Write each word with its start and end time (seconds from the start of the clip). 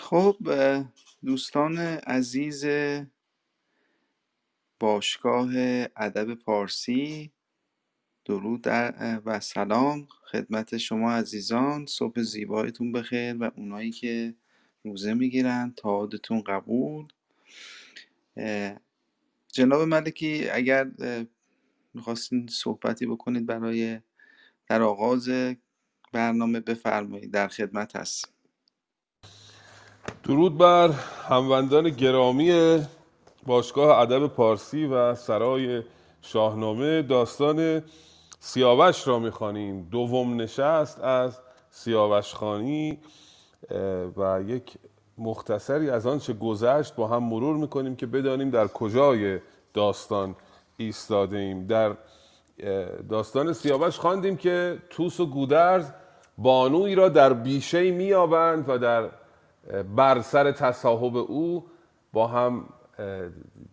خب 0.00 0.36
دوستان 1.24 1.78
عزیز 1.78 2.66
باشگاه 4.80 5.50
ادب 5.96 6.34
پارسی 6.34 7.32
درود 8.24 8.62
در- 8.62 9.20
و 9.26 9.40
سلام. 9.40 10.08
خدمت 10.32 10.76
شما 10.76 11.12
عزیزان 11.12 11.86
صبح 11.86 12.22
زیبایتون 12.22 12.92
بخیر 12.92 13.36
و 13.36 13.50
اونایی 13.56 13.90
که 13.90 14.34
روزه 14.84 15.14
می‌گیرن 15.14 15.74
تعادتون 15.76 16.42
قبول. 16.42 17.08
جناب 19.52 19.82
ملکی 19.82 20.50
اگر 20.50 20.90
می‌خواستین 21.94 22.46
صحبتی 22.46 23.06
بکنید 23.06 23.46
برای 23.46 24.00
در 24.68 24.82
آغاز 24.82 25.30
برنامه 26.12 26.60
بفرمایید 26.60 27.30
در 27.30 27.48
خدمت 27.48 27.96
هست 27.96 28.34
درود 30.24 30.58
بر 30.58 30.88
هموندان 31.28 31.90
گرامی 31.90 32.78
باشگاه 33.46 33.98
ادب 33.98 34.26
پارسی 34.26 34.86
و 34.86 35.14
سرای 35.14 35.82
شاهنامه 36.22 37.02
داستان 37.02 37.82
سیاوش 38.40 39.08
را 39.08 39.18
می‌خوانیم. 39.18 39.88
دوم 39.90 40.40
نشست 40.40 41.00
از 41.00 41.38
سیاوش 41.70 42.34
خانی 42.34 42.98
و 44.16 44.42
یک 44.46 44.72
مختصری 45.18 45.90
از 45.90 46.06
آنچه 46.06 46.32
گذشت 46.32 46.94
با 46.94 47.06
هم 47.08 47.22
مرور 47.22 47.56
می‌کنیم 47.56 47.96
که 47.96 48.06
بدانیم 48.06 48.50
در 48.50 48.66
کجای 48.66 49.38
داستان 49.74 50.36
ایستاده 50.76 51.36
ایم 51.36 51.66
در 51.66 51.96
داستان 53.08 53.52
سیاوش 53.52 53.98
خواندیم 53.98 54.36
که 54.36 54.78
توس 54.90 55.20
و 55.20 55.26
گودرز 55.26 55.90
بانوی 56.38 56.94
را 56.94 57.08
در 57.08 57.32
بیشه 57.32 57.90
مییابند 57.90 58.64
و 58.68 58.78
در 58.78 59.08
بر 59.96 60.20
سر 60.20 60.52
تصاحب 60.52 61.16
او 61.16 61.66
با 62.12 62.26
هم 62.26 62.68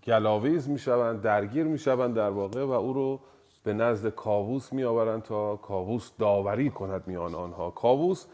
گلاویز 0.03 0.69
می‌شوند 0.69 1.21
درگیر 1.21 1.63
می‌شوند 1.63 2.15
در 2.15 2.29
واقع 2.29 2.63
و 2.63 2.71
او 2.71 2.93
رو 2.93 3.19
به 3.63 3.73
نزد 3.73 4.09
کاووس 4.09 4.73
میآورند 4.73 5.23
تا 5.23 5.55
کاووس 5.55 6.11
داوری 6.19 6.69
کند 6.69 7.03
میان 7.07 7.35
آنها. 7.35 7.71
کاووس 7.71 8.25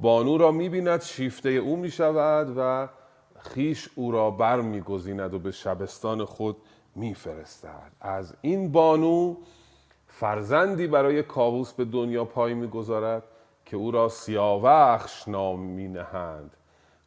بانو 0.00 0.38
را 0.38 0.50
می‌بیند 0.50 1.02
شیفته 1.02 1.48
او 1.48 1.76
می‌شود 1.76 2.54
و 2.56 2.88
خیش 3.38 3.88
او 3.94 4.12
را 4.12 4.30
بر 4.30 4.60
میگزیند 4.60 5.34
و 5.34 5.38
به 5.38 5.50
شبستان 5.50 6.24
خود 6.24 6.56
میفرستد. 6.94 7.92
از 8.00 8.34
این 8.40 8.72
بانو 8.72 9.36
فرزندی 10.06 10.86
برای 10.86 11.22
کاووس 11.22 11.72
به 11.72 11.84
دنیا 11.84 12.24
پای 12.24 12.54
می‌گذارد 12.54 13.22
که 13.64 13.76
او 13.76 13.90
را 13.90 14.08
سیاوخش 14.08 15.28
نام 15.28 15.60
مینهند. 15.60 16.56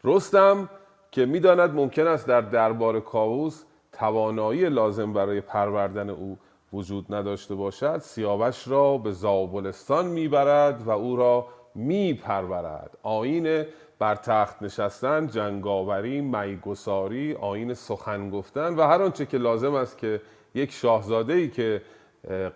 رستم 0.06 0.70
که 1.12 1.26
می‌داند 1.26 1.76
ممکن 1.76 2.08
است 2.08 2.28
در 2.28 2.42
دربار 2.42 3.00
کاووس 3.00 3.64
توانایی 3.92 4.70
لازم 4.70 5.14
برای 5.14 5.42
پروردن 5.42 6.10
او 6.10 6.38
وجود 6.74 7.14
نداشته 7.14 7.56
باشد 7.56 7.98
سیاوش 7.98 8.68
را 8.68 8.98
به 8.98 9.12
زابلستان 9.12 10.06
می‌برد 10.06 10.82
و 10.82 10.90
او 10.90 11.16
را 11.16 11.48
میپرورد. 11.76 12.98
آین 13.04 13.66
بر 14.00 14.16
تخت 14.16 14.64
نشستن 14.64 15.28
جنگاوری 15.28 16.22
میگساری 16.22 17.36
آین 17.36 17.74
سخن 17.74 18.30
گفتن 18.30 18.76
و 18.76 18.82
هر 18.82 19.02
آنچه 19.02 19.26
که 19.26 19.38
لازم 19.38 19.74
است 19.74 19.98
که 19.98 20.22
یک 20.56 20.72
شاهزاده 20.72 21.34
ای 21.34 21.50
که 21.50 21.82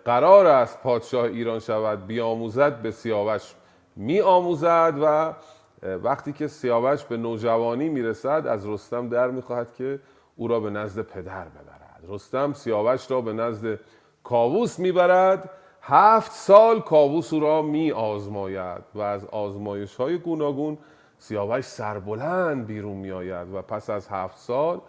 قرار 0.04 0.46
است 0.46 0.82
پادشاه 0.82 1.24
ایران 1.24 1.58
شود 1.58 2.06
بیاموزد 2.06 2.82
به 2.82 2.90
سیاوش 2.90 3.54
می 3.96 4.20
آموزد 4.20 4.94
و 5.02 5.34
وقتی 5.82 6.32
که 6.32 6.46
سیاوش 6.46 7.04
به 7.04 7.16
نوجوانی 7.16 7.88
می‌رسد 7.88 8.46
از 8.46 8.66
رستم 8.66 9.08
در 9.08 9.30
می‌خواهد 9.30 9.74
که 9.74 10.00
او 10.36 10.48
را 10.48 10.60
به 10.60 10.70
نزد 10.70 11.02
پدر 11.02 11.44
ببرد. 11.44 12.04
رستم 12.08 12.52
سیاوش 12.52 13.10
را 13.10 13.20
به 13.20 13.32
نزد 13.32 13.78
کاووس 14.24 14.78
می‌برد. 14.78 15.50
هفت 15.82 16.32
سال 16.32 16.80
کاووس 16.80 17.32
او 17.32 17.40
را 17.40 17.62
می 17.62 17.92
آزماید 17.92 18.82
و 18.94 19.00
از 19.00 19.24
آزمایش 19.24 19.96
های 19.96 20.18
گوناگون 20.18 20.78
سیاوش 21.18 21.64
سربلند 21.64 22.66
بیرون 22.66 22.96
می 22.96 23.10
آید 23.10 23.54
و 23.54 23.62
پس 23.62 23.90
از 23.90 24.08
هفت 24.08 24.38
سال 24.38 24.80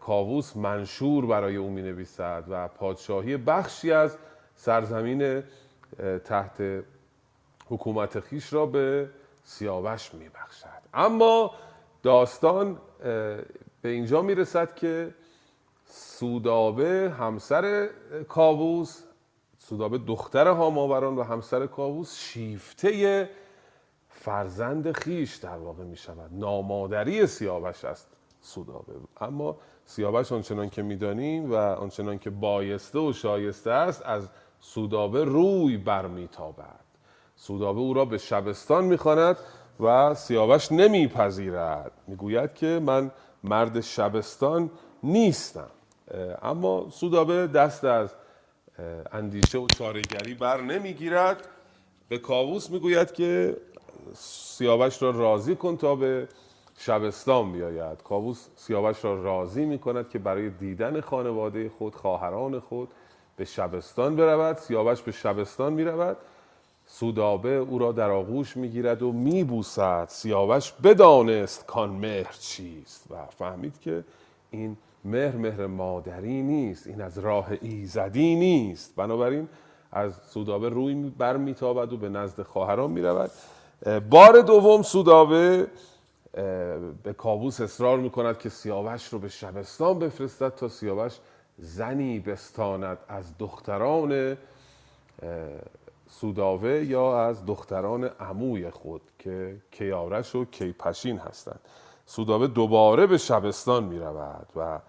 کاووس 0.00 0.56
منشور 0.56 1.26
برای 1.26 1.56
او 1.56 1.70
می 1.70 1.82
نویسد 1.82 2.44
و 2.48 2.68
پادشاهی 2.68 3.36
بخشی 3.36 3.92
از 3.92 4.18
سرزمین 4.54 5.42
تحت 6.24 6.84
حکومت 7.68 8.20
خیش 8.20 8.52
را 8.52 8.66
به 8.66 9.08
سیاوش 9.44 10.14
می 10.14 10.28
بخشد 10.28 10.66
اما 10.94 11.54
داستان 12.02 12.80
به 13.82 13.88
اینجا 13.88 14.22
می 14.22 14.34
رسد 14.34 14.74
که 14.74 15.14
سودابه 15.84 17.14
همسر 17.18 17.88
کاووس 18.28 19.02
سودابه 19.58 19.98
دختر 19.98 20.48
هاماوران 20.48 21.16
و 21.16 21.22
همسر 21.22 21.66
کاووس 21.66 22.16
شیفته 22.16 23.30
فرزند 24.08 24.92
خیش 24.92 25.36
در 25.36 25.56
واقع 25.56 25.84
می 25.84 25.96
شود 25.96 26.30
نامادری 26.32 27.26
سیاوش 27.26 27.84
است 27.84 28.08
سودابه. 28.40 28.92
اما 29.20 29.56
سیاوش 29.84 30.32
آنچنان 30.32 30.70
که 30.70 30.82
می‌دانیم 30.82 31.50
و 31.50 31.54
آنچنان 31.54 32.18
که 32.18 32.30
بایسته 32.30 32.98
و 32.98 33.12
شایسته 33.12 33.70
است 33.70 34.02
از 34.02 34.28
سودابه 34.60 35.24
روی 35.24 35.76
برمیتابد. 35.76 36.83
سودابه 37.46 37.80
او 37.80 37.94
را 37.94 38.04
به 38.04 38.18
شبستان 38.18 38.84
می‌خواند 38.84 39.36
و 39.80 40.14
سیاوش 40.14 40.72
نمیپذیرد. 40.72 41.92
می‌گوید 42.06 42.54
که 42.54 42.80
من 42.86 43.10
مرد 43.44 43.80
شبستان 43.80 44.70
نیستم. 45.02 45.70
اما 46.42 46.86
سودابه 46.90 47.46
دست 47.46 47.84
از 47.84 48.14
اندیشه 49.12 49.58
و 49.58 49.66
چارهگری 49.66 50.34
بر 50.34 50.60
نمی‌گیرد. 50.60 51.48
به 52.08 52.18
کاووس 52.18 52.70
می‌گوید 52.70 53.12
که 53.12 53.56
سیاوش 54.14 55.02
را 55.02 55.10
راضی 55.10 55.56
کن 55.56 55.76
تا 55.76 55.94
به 55.94 56.28
شبستان 56.78 57.52
بیاید. 57.52 58.02
کاووس 58.02 58.46
سیاوش 58.56 59.04
را 59.04 59.22
راضی 59.22 59.64
می 59.64 59.78
کند 59.78 60.08
که 60.08 60.18
برای 60.18 60.50
دیدن 60.50 61.00
خانواده 61.00 61.70
خود 61.78 61.94
خواهران 61.94 62.60
خود 62.60 62.88
به 63.36 63.44
شبستان 63.44 64.16
برود. 64.16 64.56
سیاوش 64.56 65.02
به 65.02 65.12
شبستان 65.12 65.72
می 65.72 65.84
رود 65.84 66.16
سودابه 66.86 67.50
او 67.50 67.78
را 67.78 67.92
در 67.92 68.10
آغوش 68.10 68.56
می 68.56 68.68
گیرد 68.68 69.02
و 69.02 69.12
می 69.12 69.44
بوسد 69.44 70.06
سیاوش 70.08 70.72
بدانست 70.72 71.66
کان 71.66 71.90
مهر 71.90 72.36
چیست 72.40 73.06
و 73.10 73.26
فهمید 73.26 73.80
که 73.80 74.04
این 74.50 74.76
مهر 75.04 75.36
مهر 75.36 75.66
مادری 75.66 76.42
نیست 76.42 76.86
این 76.86 77.00
از 77.00 77.18
راه 77.18 77.48
ایزدی 77.60 78.34
نیست. 78.34 78.96
بنابراین 78.96 79.48
از 79.92 80.14
سودابه 80.30 80.68
روی 80.68 80.94
بر 81.18 81.36
میتابد 81.36 81.92
و 81.92 81.96
به 81.96 82.08
نزد 82.08 82.42
خواهران 82.42 82.90
می‌رود. 82.90 83.30
بار 84.10 84.40
دوم 84.40 84.82
سودابه 84.82 85.66
به 87.02 87.12
کاووس 87.18 87.60
اصرار 87.60 87.98
می‌کند 87.98 88.38
که 88.38 88.48
سیاوش 88.48 89.08
رو 89.08 89.18
به 89.18 89.28
شبستان 89.28 89.98
بفرستد 89.98 90.54
تا 90.54 90.68
سیاوش 90.68 91.12
زنی 91.58 92.20
بستاند 92.20 92.98
از 93.08 93.38
دختران 93.38 94.36
سوداوه 96.20 96.70
یا 96.70 97.20
از 97.20 97.46
دختران 97.46 98.04
عموی 98.04 98.70
خود 98.70 99.02
که 99.18 99.56
کیارش 99.70 100.34
و 100.34 100.44
کیپشین 100.44 101.18
هستند. 101.18 101.60
سودابه 102.06 102.46
دوباره 102.46 103.06
به 103.06 103.18
شبستان 103.18 103.84
می 103.84 103.98
رود 103.98 104.46
و 104.56 104.80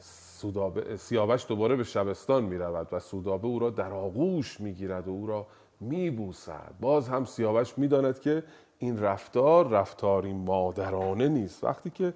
سودابه 0.00 0.96
سیاوش 0.96 1.46
دوباره 1.48 1.76
به 1.76 1.84
شبستان 1.84 2.44
می 2.44 2.58
رود 2.58 2.88
و 2.92 3.00
سودابه 3.00 3.46
او 3.46 3.58
را 3.58 3.70
در 3.70 3.92
آغوش 3.92 4.60
می 4.60 4.72
گیرد 4.72 5.08
و 5.08 5.10
او 5.10 5.26
را 5.26 5.46
می 5.80 6.10
بوسد 6.10 6.74
باز 6.80 7.08
هم 7.08 7.24
سیاوش 7.24 7.78
می 7.78 7.88
داند 7.88 8.20
که 8.20 8.42
این 8.78 8.98
رفتار 8.98 9.68
رفتاری 9.68 10.32
مادرانه 10.32 11.28
نیست. 11.28 11.64
وقتی 11.64 11.90
که 11.90 12.14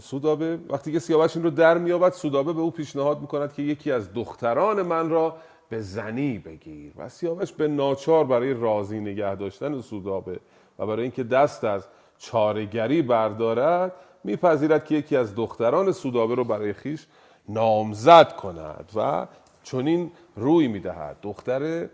سودابه 0.00 0.58
وقتی 0.68 0.92
که 0.92 0.98
سیاوش 0.98 1.36
این 1.36 1.44
رو 1.44 1.50
در 1.50 1.78
میابد 1.78 2.12
سودابه 2.12 2.52
به 2.52 2.60
او 2.60 2.70
پیشنهاد 2.70 3.20
می‌کند 3.20 3.52
که 3.52 3.62
یکی 3.62 3.92
از 3.92 4.12
دختران 4.14 4.82
من 4.82 5.10
را 5.10 5.36
به 5.68 5.80
زنی 5.80 6.38
بگیر 6.38 6.92
و 6.96 7.08
سیاوش 7.08 7.52
به 7.52 7.68
ناچار 7.68 8.24
برای 8.24 8.54
راضی 8.54 9.00
نگه 9.00 9.34
داشتن 9.34 9.80
سودابه 9.80 10.40
و 10.78 10.86
برای 10.86 11.02
اینکه 11.02 11.24
دست 11.24 11.64
از 11.64 11.86
چارگری 12.18 13.02
بردارد 13.02 13.92
میپذیرد 14.24 14.84
که 14.84 14.94
یکی 14.94 15.16
از 15.16 15.34
دختران 15.34 15.92
سودابه 15.92 16.34
رو 16.34 16.44
برای 16.44 16.72
خیش 16.72 17.06
نامزد 17.48 18.32
کند 18.36 18.92
و 18.96 19.26
چنین 19.62 20.10
روی 20.36 20.68
می‌دهد. 20.68 21.16
دختر 21.22 21.88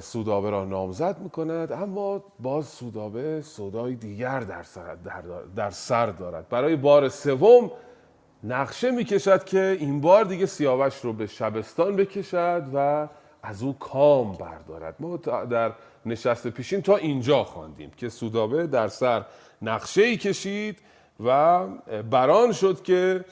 سودابه 0.00 0.50
را 0.50 0.64
نامزد 0.64 1.18
می‌کند 1.18 1.72
اما 1.72 2.24
باز 2.40 2.66
سودابه 2.66 3.42
سودای 3.42 3.94
دیگر 3.94 4.40
در 5.56 5.70
سر 5.70 6.06
دارد. 6.06 6.48
برای 6.48 6.76
بار 6.76 7.08
سوم 7.08 7.70
نقشه 8.44 8.90
می‌کشد 8.90 9.44
که 9.44 9.76
این 9.80 10.00
بار 10.00 10.24
دیگه 10.24 10.46
سیاوش 10.46 10.94
رو 11.00 11.12
به 11.12 11.26
شبستان 11.26 11.96
بکشد 11.96 12.62
و 12.74 13.08
از 13.42 13.62
او 13.62 13.78
کام 13.78 14.32
بردارد. 14.32 14.94
ما 14.98 15.16
در 15.50 15.72
نشست 16.06 16.48
پیشین 16.48 16.82
تا 16.82 16.96
اینجا 16.96 17.44
خواندیم 17.44 17.90
که 17.96 18.08
سودابه 18.08 18.66
در 18.66 18.88
سر 18.88 19.24
نقشه 19.62 20.02
ای 20.02 20.16
کشید 20.16 20.78
و 21.24 21.60
بران 22.10 22.52
شد 22.52 22.82
که 22.82 23.24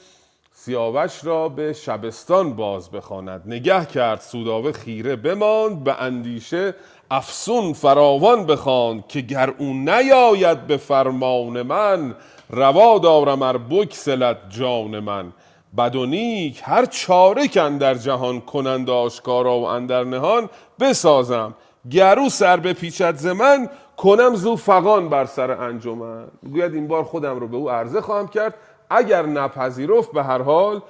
سیاوش 0.51 1.25
را 1.25 1.49
به 1.49 1.73
شبستان 1.73 2.53
باز 2.53 2.91
بخواند. 2.91 3.41
نگه 3.45 3.85
کرد 3.85 4.21
سودابه 4.21 4.71
خیره 4.71 5.15
بماند 5.15 5.83
به 5.83 6.01
اندیشه 6.01 6.75
افسون 7.11 7.73
فراوان 7.73 8.45
بخواند 8.45 9.07
که 9.07 9.21
گر 9.21 9.53
او 9.57 9.73
نیاید 9.73 10.67
به 10.67 10.77
فرمان 10.77 11.61
من 11.61 12.15
روا 12.49 12.99
دارم 12.99 13.41
ار 13.41 13.57
بگسلد 13.57 14.37
جان 14.49 14.99
من. 14.99 15.33
بد 15.77 15.95
و 15.95 16.05
نیک 16.05 16.61
هر 16.65 16.85
چاره 16.85 17.47
کن 17.47 17.77
در 17.77 17.95
جهان 17.95 18.41
کنند 18.41 18.89
آشکارا 18.89 19.59
و 19.59 19.63
اندر 19.63 20.03
نهان 20.03 20.49
بسازم. 20.79 21.53
گرو 21.91 22.29
سر 22.29 22.57
به 22.57 22.73
پیچت 22.73 23.15
ز 23.15 23.25
من 23.25 23.69
کنم 23.97 24.35
زو 24.35 24.55
فقان 24.55 25.09
بر 25.09 25.25
سر 25.25 25.51
انجمن. 25.51 26.27
گوید 26.43 26.73
این 26.73 26.87
بار 26.87 27.03
خودم 27.03 27.39
رو 27.39 27.47
به 27.47 27.57
او 27.57 27.69
عرضه 27.69 28.01
خواهم 28.01 28.27
کرد. 28.27 28.53
اگر 28.89 29.25
نپذیرفت 29.25 30.11
به 30.11 30.23
هر 30.23 30.41
حال 30.41 30.81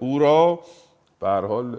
او 0.00 0.18
را 0.18 0.58
به 1.20 1.28
هر 1.28 1.46
حال 1.46 1.76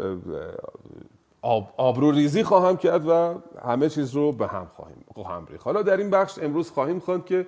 آب، 1.77 2.01
ریزی 2.01 2.43
خواهم 2.43 2.77
کرد 2.77 3.07
و 3.07 3.35
همه 3.65 3.89
چیز 3.89 4.13
رو 4.13 4.31
به 4.31 4.47
هم 4.47 4.67
خواهیم 4.75 5.05
خواهم 5.13 5.47
ریخت. 5.51 5.65
حالا 5.65 5.81
در 5.81 5.97
این 5.97 6.09
بخش 6.09 6.39
امروز 6.41 6.71
خواهیم 6.71 6.99
خواند 6.99 7.25
که 7.25 7.47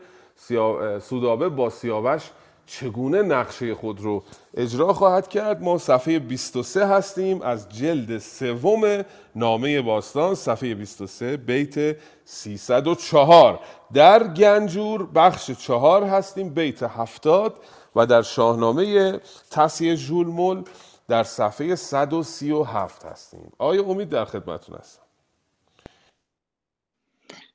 سودابه 1.01 1.49
با 1.49 1.69
سیاوش 1.69 2.29
چگونه 2.65 3.21
نقشه 3.21 3.75
خود 3.75 4.01
رو 4.01 4.23
اجرا 4.57 4.93
خواهد 4.93 5.27
کرد؟ 5.27 5.63
ما 5.63 5.77
صفحه 5.77 6.19
23 6.19 6.87
هستیم. 6.87 7.41
از 7.41 7.69
جلد 7.69 8.17
سوم 8.17 9.05
نامه 9.35 9.81
باستان 9.81 10.35
صفحه 10.35 10.75
23 10.75 11.37
بیت 11.37 11.97
304 12.25 13.59
در 13.93 14.27
گنجور 14.27 15.05
بخش 15.05 15.51
چهار 15.51 16.03
هستیم 16.03 16.49
بیت 16.49 16.83
70 16.83 17.55
و 17.95 18.05
در 18.05 18.21
شاهنامه 18.21 19.19
تصیه 19.51 19.95
ژولمل 19.95 20.63
در 21.07 21.23
صفحه 21.23 21.75
137 21.75 23.05
هستیم. 23.05 23.51
آیا 23.57 23.83
امید 23.83 24.09
در 24.09 24.25
خدمتون 24.25 24.75
هستم؟ 24.75 25.02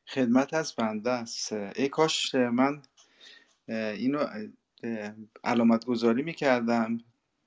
خدمت 0.09 0.55
از 0.55 0.75
بنده 0.75 1.11
است. 1.11 1.53
ای 1.53 1.89
کاش 1.89 2.35
من 2.35 2.83
اینو 3.69 4.27
علامت 5.45 5.85
گذاری 5.85 6.23
می‌کردم. 6.23 6.99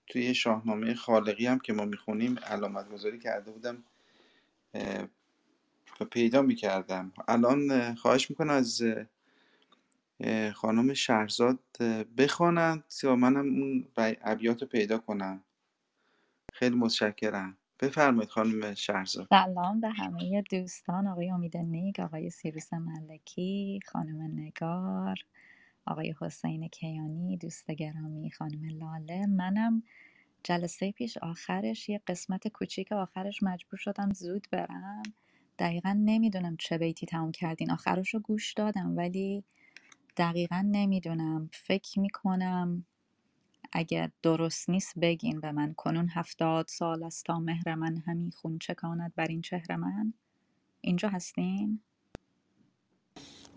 توی 0.07 0.33
شاهنامه 0.33 0.93
خالقی 0.93 1.45
هم 1.47 1.59
که 1.59 1.73
ما 1.73 1.85
می‌خونیم 1.85 2.39
علامت 2.39 2.89
گذاری 2.89 3.19
کرده 3.19 3.51
بودم 3.51 3.83
و 5.99 6.05
پیدا 6.11 6.41
می‌کردم. 6.41 7.13
الان 7.27 7.95
خواهش 7.95 8.29
می‌کنم 8.29 8.53
از 8.53 8.83
خانم 10.53 10.93
شهرزاد 10.93 11.59
بخوانند 12.17 12.83
تا 13.01 13.15
منم 13.15 13.45
اون 13.45 13.87
ابیات 14.21 14.63
پیدا 14.63 14.97
کنم. 14.97 15.43
خیلی 16.53 16.75
متشکرم. 16.75 17.57
بفرمایید 17.81 18.29
خانم 18.29 18.73
شهرزاد. 18.73 19.29
سلام 19.29 19.81
به 19.81 19.89
همه 19.89 20.43
دوستان. 20.51 21.07
آقای 21.07 21.31
امید 21.31 21.57
نیک 21.57 21.99
آقای 21.99 22.29
سیروس 22.29 22.73
ملکی 22.73 23.79
خانم 23.87 24.21
نگار 24.39 25.17
آقای 25.87 26.15
حسین 26.21 26.67
کیانی 26.67 27.37
دوست 27.37 27.71
گرامی 27.71 28.31
خانم 28.31 28.69
لاله. 28.79 29.25
منم 29.27 29.83
جلسه 30.43 30.91
پیش 30.91 31.17
آخرش 31.17 31.89
یه 31.89 32.01
قسمت 32.07 32.47
کوچیک 32.47 32.91
آخرش 32.91 33.43
مجبور 33.43 33.79
شدم 33.79 34.13
زود 34.13 34.47
برم. 34.51 35.03
دقیقا 35.59 35.93
نمی‌دونم 36.05 36.57
چه 36.57 36.77
بیتی 36.77 37.05
تموم 37.07 37.31
کردین. 37.31 37.71
آخرش 37.71 38.13
رو 38.13 38.19
گوش 38.19 38.53
دادم 38.53 38.97
ولی 38.97 39.43
دقیقا 40.17 40.65
نمی‌دونم. 40.71 41.49
فکر 41.53 41.99
می‌کنم 41.99 42.85
اگر 43.71 44.09
درست 44.23 44.69
نیست 44.69 44.99
بگین 44.99 45.39
به 45.39 45.51
من 45.51 45.73
کنون 45.73 46.09
هفتاد 46.09 46.67
سال 46.67 47.03
است 47.03 47.25
تا 47.25 47.39
مهر 47.39 47.75
من 47.75 47.97
همی 48.07 48.31
خون 48.31 48.59
چکاند 48.59 49.13
بر 49.15 49.27
این 49.27 49.41
چهر 49.41 49.75
من. 49.75 50.13
اینجا 50.81 51.09
هستین؟ 51.09 51.79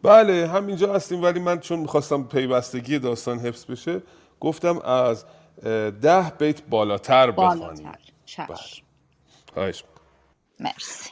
بله 0.02 0.48
همینجا 0.48 0.94
هستیم 0.94 1.22
ولی 1.22 1.40
من 1.40 1.60
چون 1.60 1.78
می‌خواستم 1.78 2.24
پیوستگی 2.24 2.98
داستان 2.98 3.38
حفظ 3.38 3.64
بشه 3.64 4.02
گفتم 4.40 4.78
از 4.78 5.24
ده 6.02 6.30
بیت 6.30 6.62
بالاتر 6.62 7.30
بخوانیم. 7.30 7.66
بالاتر. 7.66 7.98
چشم. 8.24 8.84
بله. 9.56 9.72
مرسی. 10.60 11.10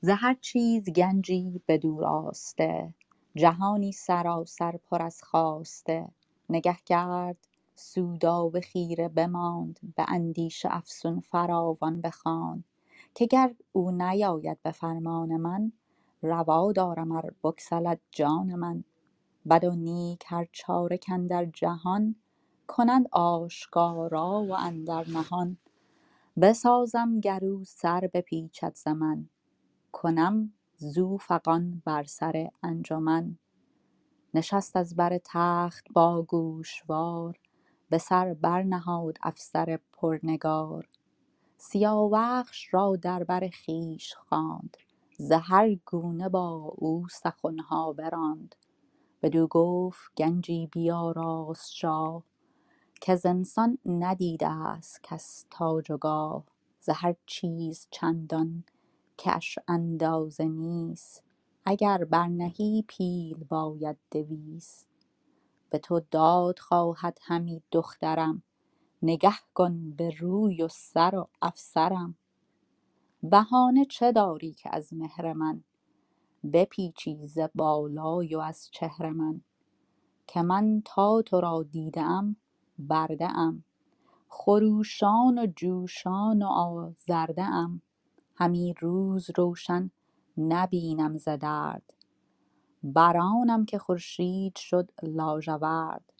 ز 0.00 0.08
هر 0.08 0.34
چیز 0.40 0.90
گنجی 0.90 1.60
به 1.66 1.78
دور 1.78 2.04
آسته 2.04 2.94
جهانی 3.36 3.92
سراسر 3.92 4.76
پر 4.90 5.02
از 5.02 5.22
خواسته 5.22 6.08
نگه 6.48 6.76
کرد 6.86 7.47
سودا 7.78 8.48
و 8.48 8.60
خیره 8.60 9.08
بماند 9.08 9.80
به 9.96 10.04
اندیشه 10.08 10.68
افسون 10.72 11.20
فراوان 11.20 12.00
بخواند. 12.00 12.64
که 13.14 13.26
گر 13.26 13.54
او 13.72 13.90
نیاید 13.90 14.62
به 14.62 14.70
فرمان 14.72 15.36
من 15.36 15.72
روا 16.22 16.72
دارم 16.72 17.12
ار 17.12 17.34
بگسلد 17.44 18.00
جان 18.10 18.54
من. 18.54 18.84
بد 19.50 19.64
و 19.64 19.74
نیک 19.74 20.24
هر 20.26 20.48
چاره 20.52 20.98
کاندر 20.98 21.44
جهان 21.44 22.16
کنند 22.66 23.08
آشکارا 23.12 24.44
و 24.48 24.52
اندر 24.52 25.08
نهان. 25.08 25.56
بسازم 26.40 27.20
گر 27.20 27.44
او 27.44 27.64
سر 27.64 28.10
بپیچد 28.14 28.74
ز 28.76 28.88
من 28.88 29.28
کنم 29.92 30.52
زو 30.76 31.18
فغان 31.18 31.82
بر 31.84 32.04
سر 32.04 32.50
انجمن. 32.62 33.38
نشست 34.34 34.76
از 34.76 34.96
بر 34.96 35.18
تخت 35.24 35.86
با 35.92 36.22
گوشوار 36.22 37.38
به 37.90 37.98
سر 37.98 38.34
برنهاد 38.34 39.18
افسر 39.22 39.78
پرنگار. 39.92 40.88
سیاوخش 41.58 42.74
را 42.74 42.96
در 42.96 43.24
بر 43.24 43.50
خویش 43.66 44.14
خواند 44.14 44.76
ز 45.18 45.32
گونه 45.86 46.28
با 46.28 46.72
او 46.76 47.08
سخنها 47.10 47.92
براند. 47.92 48.54
بدو 49.22 49.48
گفت 49.48 50.12
گنجی 50.18 50.68
بیاراست 50.72 51.72
شاه 51.74 52.24
کز 53.02 53.26
انسان 53.26 53.78
ندیده 53.86 54.48
است 54.48 55.00
کس 55.04 55.46
تاج 55.50 55.92
و 55.92 55.98
گاه. 55.98 56.44
ز 56.80 56.90
هر 56.94 57.16
چیز 57.26 57.88
چندان 57.92 58.64
کش 59.18 59.58
اندازه 59.68 60.44
نیست 60.46 61.24
اگر 61.66 62.04
برنهی 62.04 62.84
پیل 62.88 63.44
باید 63.44 63.98
دویست. 64.12 64.87
به 65.70 65.78
تو 65.78 66.00
داد 66.10 66.58
خواهد 66.58 67.18
همی 67.22 67.62
دخترم. 67.72 68.42
نگه 69.02 69.34
کن 69.54 69.90
به 69.90 70.10
روی 70.20 70.62
و 70.62 70.68
سر 70.68 71.14
و 71.16 71.28
افسرم. 71.42 72.16
بهانه 73.22 73.84
چه 73.84 74.12
داری 74.12 74.52
که 74.54 74.70
از 74.72 74.92
مهر 74.94 75.32
من؟ 75.32 75.64
بپیچی 76.52 77.26
ز 77.26 77.38
بالای 77.54 78.34
و 78.34 78.38
از 78.38 78.68
چهر 78.72 79.10
من. 79.10 79.40
که 80.26 80.42
من 80.42 80.82
تا 80.84 81.22
تو 81.22 81.40
را 81.40 81.62
دیده 81.62 82.02
ام 82.02 82.36
برده 82.78 83.38
ام 83.38 83.64
خروشان 84.28 85.38
و 85.38 85.46
جوشان 85.56 86.42
و 86.42 86.46
آزرده 86.46 87.44
ام 87.44 87.82
همی 88.36 88.74
روز 88.80 89.30
روشن 89.36 89.90
نبینم 90.38 91.16
ز 91.18 91.28
درد. 91.28 91.94
برآنم 92.94 93.64
که 93.64 93.78
خورشید 93.78 94.56
شد 94.56 94.90
لاژورد. 95.02 96.12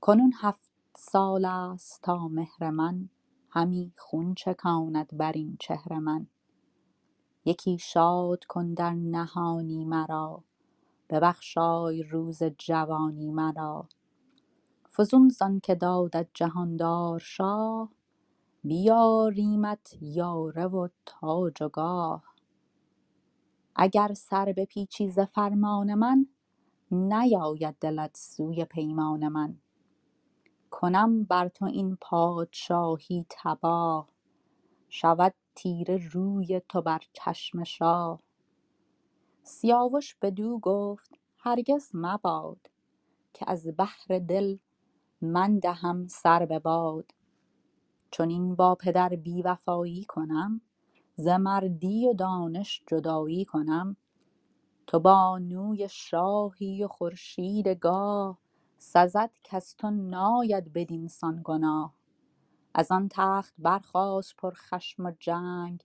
کنون 0.00 0.32
هفت 0.36 0.72
سال 0.96 1.44
است 1.44 2.02
تا 2.02 2.28
مهر 2.28 2.70
من 2.70 3.08
همی 3.50 3.92
خون 3.98 4.34
چکاند 4.34 5.18
بر 5.18 5.32
این 5.32 5.56
چهر 5.60 5.98
من. 5.98 6.26
یکی 7.44 7.78
شاد 7.78 8.44
کن 8.44 8.74
در 8.74 8.94
نهانی 8.94 9.84
مرا 9.84 10.44
ببخشای 11.10 12.02
روز 12.02 12.42
جوانی 12.44 13.32
مرا. 13.32 13.88
فزون 14.96 15.28
زانکه 15.28 15.74
دادت 15.74 16.28
جهاندار 16.34 17.18
شاه 17.20 17.90
بیاریمت 18.64 19.94
یاره 20.02 20.66
و 20.66 20.88
تاج 21.06 21.62
و 21.62 21.68
گاه. 21.68 22.33
اگر 23.76 24.14
سر 24.14 24.54
بپیچی 24.56 25.10
ز 25.10 25.18
فرمان 25.20 25.94
من 25.94 26.26
نیاید 26.92 27.76
دلت 27.80 28.16
سوی 28.18 28.64
پیمان 28.64 29.28
من. 29.28 29.58
کنم 30.70 31.24
بر 31.24 31.48
تو 31.48 31.64
این 31.64 31.98
پادشاهی 32.02 33.26
تباه 33.30 34.08
شود 34.90 35.34
تیره 35.56 36.10
روی 36.12 36.62
تو 36.70 36.82
بر 36.82 37.00
چشم 37.12 37.64
شاه. 37.64 38.22
سیاوش 39.44 40.16
بدو 40.22 40.58
گفت 40.60 41.18
هرگز 41.38 41.90
مباد 41.94 42.70
که 43.34 43.44
از 43.50 43.66
بهر 43.68 44.20
دل 44.28 44.58
من 45.22 45.58
دهم 45.60 46.08
سر 46.08 46.46
به 46.46 46.60
باد 46.60 47.12
چنین 48.12 48.56
با 48.56 48.74
پدر 48.74 49.08
بی 49.08 49.42
وفایی 49.42 50.04
کنم 50.04 50.60
ز 51.16 51.28
مردی 51.28 52.08
و 52.08 52.14
دانش 52.14 52.82
جدایی 52.88 53.44
کنم؟ 53.44 53.96
تو 54.88 55.00
بانوی 55.00 55.88
شاهی 55.90 56.84
و 56.84 56.88
خورشید 56.88 57.68
گاه 57.68 58.38
سزد 58.78 59.30
کز 59.44 59.76
تو 59.76 59.90
ناید 59.90 60.74
بدینسان 60.74 61.42
گناه. 61.44 61.94
از 62.74 62.92
آن 62.92 63.08
تخت 63.12 63.54
برخاست 63.58 64.36
پرخشم 64.36 65.06
و 65.06 65.12
جنگ 65.20 65.84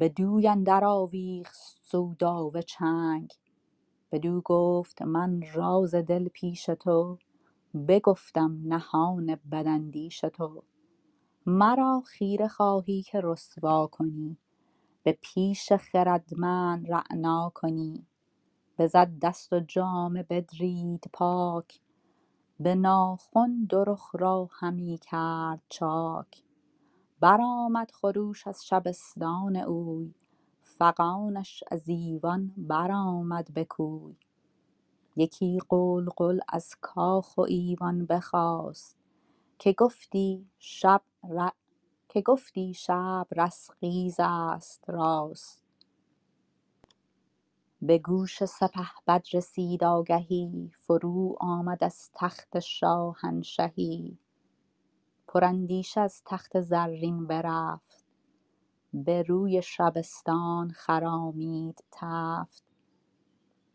بدوی 0.00 0.48
اندر 0.48 0.84
آویخت 0.84 1.56
سودابه 1.82 2.62
چنگ. 2.62 3.32
بدو 4.12 4.40
گفت 4.40 5.02
من 5.02 5.42
راز 5.54 5.94
دل 5.94 6.28
پیش 6.28 6.64
تو 6.66 7.18
بگفتم 7.88 8.58
نهان 8.64 9.36
بداندیش 9.52 10.20
تو. 10.20 10.64
مرا 11.48 12.02
خیره 12.06 12.48
خواهی 12.48 13.02
که 13.02 13.20
رسوا 13.24 13.88
کنی. 13.88 14.38
به 15.04 15.18
پیش 15.22 15.72
خردمند 15.72 16.92
رعنا 16.92 17.52
کنی. 17.54 18.06
بزد 18.78 19.12
دست 19.22 19.54
و 19.54 19.60
جامه 19.60 20.22
بدرید 20.22 21.10
پاک. 21.12 21.80
به 22.60 22.74
ناخن 22.74 23.64
دو 23.70 23.84
را 24.14 24.50
همی 24.52 24.98
کرد 25.02 25.62
چاک. 25.68 26.44
برآمد 27.20 27.90
خروش 27.90 28.46
از 28.46 28.66
شبستان 28.66 29.56
اوی. 29.56 30.14
فغانش 30.62 31.64
از 31.72 31.88
ایوان 31.88 32.54
برآمد 32.58 33.54
به 33.54 33.64
کوی. 33.64 34.16
یکی 35.16 35.60
غلغل 35.70 36.40
از 36.48 36.76
کاخ 36.82 37.38
و 37.38 37.42
ایوان 37.42 38.06
بخاست. 38.06 38.97
که 39.58 39.72
گفتی 39.72 40.50
شب 40.58 41.02
ر... 41.30 41.48
که 42.08 42.20
گفتی 42.22 42.74
شب 42.74 43.26
رستخیز 43.36 44.16
است 44.20 44.84
راست. 44.90 45.64
به 47.82 47.98
گوش 47.98 48.44
سپهبد 48.44 49.26
رسید 49.32 49.84
آگهی 49.84 50.72
فرو 50.74 51.36
آمد 51.40 51.84
از 51.84 52.10
تخت 52.14 52.60
شاهنشهی. 52.60 54.18
پراندیشه 55.28 56.00
از 56.00 56.22
تخت 56.26 56.60
زرین 56.60 57.26
برفت 57.26 58.04
به 58.94 59.22
روی 59.22 59.62
شبستان 59.62 60.70
خرامید 60.70 61.84
تفت. 61.92 62.64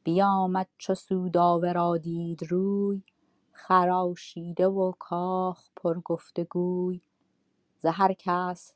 بیامد 0.03 0.69
چو 0.77 0.95
سودابه 0.95 1.73
را 1.73 1.97
دید 1.97 2.43
روی 2.51 3.03
خراشیده 3.53 4.67
و 4.67 4.91
کاخ 4.99 5.69
پر 5.75 5.99
گفت 5.99 6.39
و 6.39 6.43
گوی 6.43 7.01
ز 7.79 7.85
هر 7.85 8.13
کس 8.13 8.73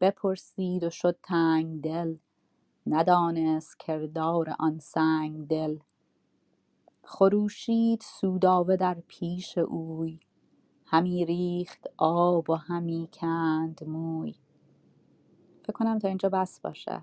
بپرسید 0.00 0.84
و 0.84 0.90
شد 0.90 1.18
تنگدل 1.22 2.16
ندانست 2.86 3.78
کردار 3.78 4.54
آن 4.58 4.78
سنگدل. 4.78 5.78
خروشید 7.04 8.00
سودابه 8.00 8.76
در 8.76 9.02
پیش 9.08 9.58
اوی 9.58 10.20
همی 10.86 11.24
ریخت 11.24 11.86
آب 11.96 12.50
و 12.50 12.54
همی 12.54 13.08
کند 13.12 13.84
موی. 13.84 14.34
فکر 15.62 15.72
کنم 15.72 15.98
تا 15.98 16.08
اینجا 16.08 16.28
بس 16.28 16.60
باشه. 16.60 17.02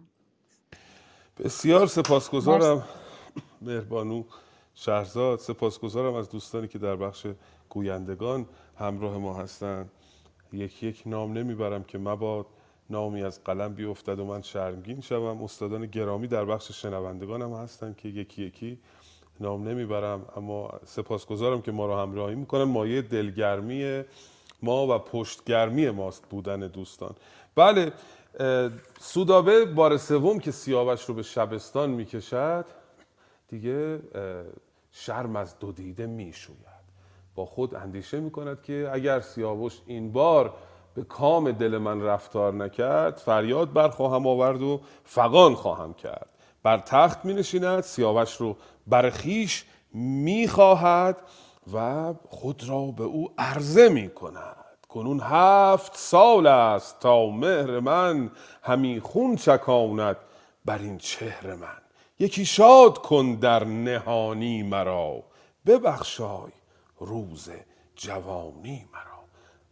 بسیار 1.38 1.88
سپاسگزارم. 1.88 2.84
مهربانو. 3.62 4.24
شهرزاد 4.82 5.40
سپاسگزارم 5.40 6.14
از 6.14 6.30
دوستانی 6.30 6.68
که 6.68 6.80
در 6.80 6.96
بخش 6.96 7.28
گویندگان 7.70 8.46
همراه 8.78 9.18
ما 9.18 9.34
هستند 9.34 9.92
یک 10.54 10.84
یک 10.84 11.04
نام 11.06 11.34
نمی‌برم 11.34 11.84
که 11.84 11.98
مباد 11.98 12.46
نامی 12.90 13.24
از 13.24 13.44
قلم 13.44 13.74
بیفتد 13.74 14.20
و 14.20 14.26
من 14.26 14.42
شرمگین 14.42 15.02
شوم. 15.02 15.44
استادان 15.44 15.86
گرامی 15.86 16.28
در 16.28 16.46
بخش 16.46 16.72
شنوندگان 16.72 17.42
هم 17.42 17.52
هستن 17.52 17.96
که 17.98 18.10
یکی 18.10 18.44
یکی 18.44 18.80
نام 19.40 19.68
نمی‌برم. 19.68 20.26
اما 20.36 20.80
سپاسگزارم 20.86 21.62
که 21.62 21.72
ما 21.72 21.86
رو 21.86 21.96
همراهی 21.96 22.36
می‌کنن. 22.36 22.64
مایه 22.64 23.02
دلگرمی 23.02 24.04
ما 24.64 24.96
و 24.96 25.00
پشتگرمی 25.00 25.90
ماست 25.90 26.30
بودن 26.30 26.60
دوستان. 26.60 27.16
بله 27.56 27.92
سودابه 29.00 29.66
بار 29.66 29.98
سوم 29.98 30.40
که 30.40 30.52
سیاوش 30.52 31.06
رو 31.06 31.14
به 31.14 31.24
شبستان 31.24 31.90
می‌کشد 31.90 32.66
دیگه 33.48 34.00
شرم 34.92 35.36
از 35.36 35.60
دو 35.60 35.72
دیده 35.72 36.06
می‌شوید. 36.06 36.80
با 37.36 37.46
خود 37.46 37.76
اندیشه 37.76 38.20
می‌کند 38.20 38.62
که 38.62 38.90
اگر 38.94 39.20
سیاوش 39.20 39.82
این 39.86 40.12
بار 40.12 40.54
به 40.96 41.04
کام 41.04 41.52
دل 41.52 41.78
من 41.78 42.02
رفتار 42.02 42.54
نکرد 42.54 43.18
فریاد 43.18 43.74
برخواهم 43.74 44.28
آورد 44.28 44.62
و 44.62 44.82
فغان 45.04 45.56
خواهم 45.56 45.94
کرد. 45.94 46.30
بر 46.64 46.78
تخت 46.78 47.26
می 47.26 47.34
نشیند 47.34 47.84
سیاوش 47.84 48.36
رو 48.36 48.58
بر 48.88 49.10
خیش 49.10 49.66
می 49.94 50.48
خواهد 50.48 51.18
و 51.74 52.14
خود 52.30 52.70
را 52.70 52.86
به 52.86 53.04
او 53.04 53.34
عرضه 53.38 53.90
می 53.90 54.10
کند 54.10 54.56
کنون 54.90 55.20
هفت 55.24 55.96
سال 55.96 56.48
است 56.48 57.00
تا 57.00 57.26
مهر 57.26 57.80
من 57.80 58.32
همی 58.64 59.00
خون 59.00 59.36
چکاند 59.36 60.18
بر 60.66 60.78
این 60.78 60.98
چهر 60.98 61.56
من. 61.56 61.79
یکی 62.20 62.46
شاد 62.46 62.98
کن 62.98 63.36
در 63.36 63.64
نهانی 63.64 64.64
مرا. 64.64 65.24
ببخشای 65.66 66.52
روز 67.00 67.50
جوانی 67.96 68.86
مرا. 68.94 69.20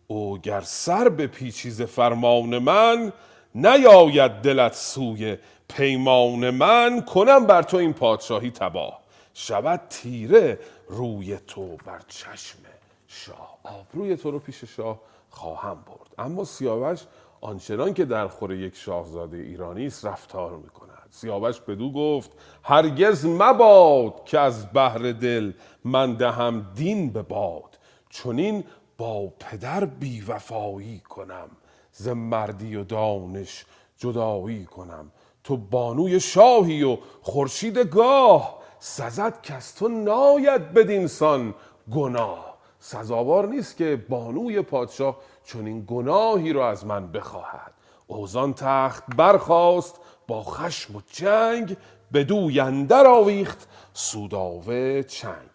او 0.08 0.38
گر 0.38 0.62
سر 0.62 1.10
به 1.10 1.28
پیچیز 1.28 1.82
فرمان 1.82 2.58
من 2.58 3.14
نیاید 3.56 4.32
دلت 4.32 4.74
سوی 4.74 5.38
پیمان 5.68 6.50
من. 6.50 7.02
کنم 7.02 7.46
بر 7.46 7.62
تو 7.62 7.78
این 7.78 7.94
پادشاهی 7.94 8.52
تباه. 8.52 9.00
شود 9.34 9.82
تیره 9.90 10.60
روی 10.88 11.38
تو 11.38 11.78
بر 11.86 12.02
چشم 12.08 12.60
شاه. 13.08 13.58
آبروی 13.64 14.16
تو 14.16 14.32
رو 14.32 14.40
پیش 14.40 14.64
شاه 14.64 15.00
خواهم 15.30 15.76
برد. 15.76 16.14
اما 16.18 16.46
سیاوش 16.46 17.00
آنچنان 17.42 17.94
که 17.94 18.06
در 18.06 18.28
خور 18.28 18.54
یک 18.54 18.76
شاهزاده 18.76 19.38
ایرانی 19.38 19.88
است 19.88 20.06
رفتار 20.06 20.58
می 20.58 20.70
کند 20.70 20.87
سیاوش 21.10 21.62
بدو 21.62 21.92
گفت 21.92 22.32
هرگز 22.64 23.26
مباد 23.26 24.26
که 24.26 24.40
از 24.40 24.72
بهر 24.72 25.12
دل 25.12 25.52
من 25.84 26.14
دهم 26.14 26.72
دین 26.76 27.10
به 27.10 27.22
باد 27.22 27.80
چونین 28.10 28.64
با 28.98 29.28
پدر 29.40 29.86
بیوفایی 29.86 31.00
کنم 31.00 31.50
ز 31.92 32.08
مردی 32.08 32.76
و 32.76 32.84
دانش 32.84 33.66
جدایی 33.98 34.66
کنم. 34.66 35.12
تو 35.44 35.58
بانوی 35.58 36.20
شاهی 36.20 36.84
و 36.84 36.98
خورشید 37.22 37.78
گاه 37.78 38.60
سزد 38.80 39.42
که 39.42 39.54
از 39.54 39.76
تو 39.76 39.88
ناید 39.88 40.74
بدینسان 40.74 41.56
گناه. 41.92 42.58
سزاوار 42.80 43.48
نیست 43.48 43.78
که 43.78 44.04
بانوی 44.10 44.62
پادشاه 44.62 45.18
چنین 45.46 45.84
گناهی 45.88 46.54
رو 46.54 46.62
از 46.62 46.86
من 46.86 47.12
بخواهد. 47.12 47.74
اوزان 48.08 48.54
تخت 48.54 49.04
برخاست 49.16 50.00
با 50.28 50.44
خشم 50.44 50.96
و 50.96 51.02
جنگ 51.12 51.78
بدوی 52.14 52.60
اندر 52.60 53.08
آویخت 53.08 53.68
سوداوه 53.94 55.04
چنگ. 55.04 55.50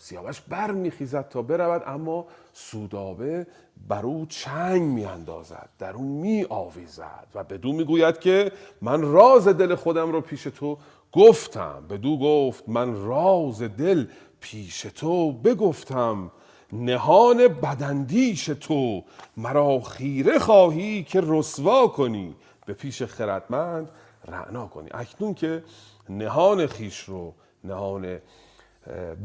سیاوش 0.00 0.40
بر 0.40 0.70
میخیزد 0.70 1.28
تا 1.28 1.42
برود 1.42 1.82
اما 1.86 2.26
سودابه 2.52 3.46
بر 3.88 4.06
او 4.06 4.26
چنگ 4.26 4.82
میاندازد 4.82 5.68
در 5.78 5.92
او 5.92 6.02
می 6.02 6.46
آویزد 6.48 7.26
و 7.34 7.44
بدو 7.44 7.72
می‌گوید 7.72 8.18
که 8.18 8.52
من 8.82 9.02
راز 9.02 9.48
دل 9.48 9.74
خودم 9.74 10.12
رو 10.12 10.20
پیش 10.20 10.42
تو 10.42 10.78
گفتم. 11.12 11.86
بدو 11.90 12.18
گفت 12.18 12.68
من 12.68 13.04
راز 13.04 13.62
دل 13.62 14.06
پیش 14.40 14.80
تو 14.80 15.32
بگفتم. 15.32 16.30
نهان 16.72 17.48
بدندیش 17.48 18.44
تو 18.44 19.04
مرا 19.36 19.80
خیره 19.80 20.38
خواهی 20.38 21.02
که 21.02 21.20
رسوا 21.24 21.88
کنی. 21.88 22.34
به 22.66 22.72
پیش 22.72 23.02
خردمند 23.02 23.88
رعنا 24.28 24.66
کنی. 24.66 24.88
اکنون 24.94 25.34
که 25.34 25.64
نهان 26.08 26.66
خیش 26.66 27.00
رو 27.00 27.34
نهان 27.64 28.18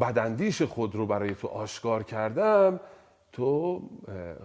بدندیش 0.01 0.62
خود 0.62 0.96
رو 0.96 1.05
برای 1.05 1.36
تو 1.36 1.48
آشکار 1.48 2.03
کردم 2.03 2.79
تو 3.31 3.81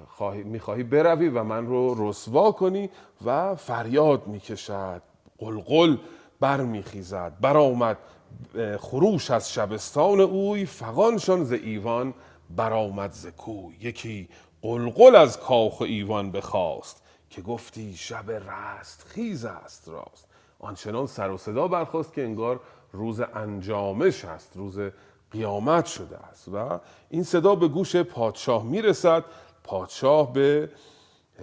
خواهی 0.08 0.42
می‌خواهی 0.42 0.82
بروی 0.82 1.28
و 1.28 1.42
من 1.42 1.66
رو 1.66 2.08
رسوا 2.08 2.52
کنی 2.52 2.90
و 3.24 3.54
فریاد 3.54 4.26
می‌کشد. 4.26 5.02
قلقل 5.38 5.96
برمیخیزد. 6.40 7.32
برآمد 7.40 7.98
خروش 8.78 9.30
از 9.30 9.52
شبستان 9.52 10.20
اوی 10.20 10.66
فغانشان 10.66 11.44
ز 11.44 11.52
ایوان 11.52 12.14
برآمد 12.56 13.12
ز 13.12 13.26
کوی. 13.26 13.74
یکی 13.80 14.28
قلقل 14.62 15.16
از 15.16 15.40
کاخ 15.40 15.82
ایوان 15.82 16.30
بخواست. 16.30 17.03
که 17.34 17.42
گفتی 17.42 17.96
شب 17.96 18.30
رست 18.30 19.04
خیز 19.08 19.44
است 19.44 19.88
راست. 19.88 20.28
آنچنان 20.58 21.06
سر 21.06 21.30
و 21.30 21.36
صدا 21.36 21.68
برخواست 21.68 22.12
که 22.12 22.22
انگار 22.24 22.60
روز 22.92 23.20
انجامش 23.20 24.24
است 24.24 24.56
روز 24.56 24.78
قیامت 25.30 25.86
شده 25.86 26.18
است. 26.18 26.48
و 26.48 26.80
این 27.10 27.22
صدا 27.22 27.54
به 27.54 27.68
گوش 27.68 27.96
پادشاه 27.96 28.64
می‌رسد 28.64 29.24
پادشاه 29.64 30.32
به 30.32 30.70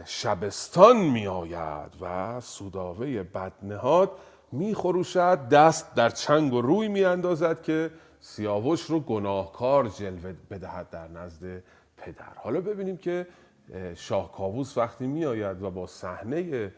شبستان 0.06 0.98
می 0.98 1.28
آید 1.28 1.92
و 2.02 2.42
سوداوه 2.42 3.24
بدنهاد 3.24 4.12
می 4.52 4.76
خروشد 4.76 5.50
دست 5.50 5.96
در 5.96 6.10
چنگ 6.10 6.54
و 6.54 6.62
روی 6.62 6.88
می 6.88 7.04
اندازد 7.04 7.62
که 7.62 7.92
سیاوش 8.20 8.82
رو 8.82 9.00
گناهکار 9.00 9.88
جلوه 9.88 10.36
بدهد 10.50 10.90
در 10.90 11.08
نزد 11.08 11.64
پدر. 11.98 12.34
حالا 12.36 12.62
ببینیم 12.62 12.98
که 12.98 13.28
شاه 13.96 14.32
کاووس 14.32 14.78
وقتی 14.78 15.08
می 15.08 15.26
آید 15.26 15.62
و 15.62 15.72
با 15.72 15.88
صحنه 15.88 16.74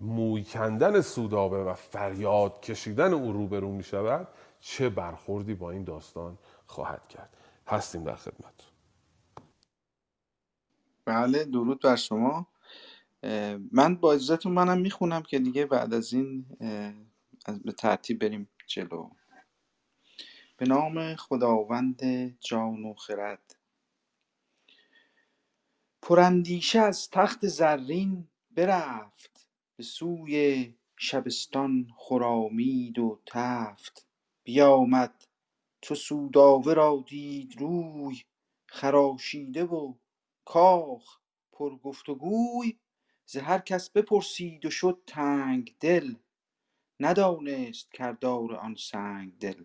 موی 0.00 0.44
کندن 0.44 1.00
سودابه 1.00 1.64
و 1.64 1.74
فریاد 1.74 2.60
کشیدن 2.60 3.12
او 3.12 3.32
روبرو 3.32 3.72
می 3.72 3.82
شود 3.82 4.28
چه 4.60 4.88
برخوردی 4.88 5.54
با 5.54 5.70
این 5.70 5.84
داستان 5.84 6.38
خواهد 6.66 7.08
کرد. 7.08 7.36
هستیم 7.66 8.04
در 8.04 8.16
خدمت. 8.16 8.54
بله 11.04 11.44
درود 11.44 11.82
بر 11.82 11.96
شما. 11.96 12.46
من 13.72 13.94
با 13.94 14.12
اجازهتون 14.12 14.52
منم 14.52 14.80
می‌خونم 14.80 15.22
که 15.22 15.38
دیگه 15.38 15.66
بعد 15.66 15.94
از 15.94 16.12
این 16.12 16.46
به 17.64 17.72
ترتیب 17.72 18.18
بریم 18.18 18.48
جلو. 18.66 19.10
به 20.56 20.66
نام 20.66 21.14
خداوند 21.14 22.02
جان 22.40 22.84
و 22.84 22.94
خرد. 22.94 23.57
پراندیشه 26.02 26.80
از 26.80 27.10
تخت 27.10 27.46
زرین 27.46 28.28
برفت 28.50 29.48
به 29.76 29.82
سوی 29.82 30.74
شبستان 30.96 31.88
خرامید 31.96 32.98
و 32.98 33.20
تفت. 33.26 34.06
بیامد 34.44 35.24
چو 35.80 35.94
سودابه 35.94 36.74
را 36.74 37.04
دید 37.08 37.56
روی 37.60 38.22
خراشیده 38.66 39.64
و 39.64 39.94
کاخ 40.44 41.18
پر 41.52 41.76
گفت 41.76 42.08
و 42.08 42.14
گوی. 42.14 42.78
ز 43.26 43.36
هر 43.36 43.58
کس 43.58 43.90
بپرسید 43.90 44.66
و 44.66 44.70
شد 44.70 45.02
تنگ 45.06 45.76
دل 45.80 46.14
ندانست 47.00 47.92
کردار 47.92 48.54
آن 48.54 48.74
سنگ 48.74 49.38
دل 49.38 49.64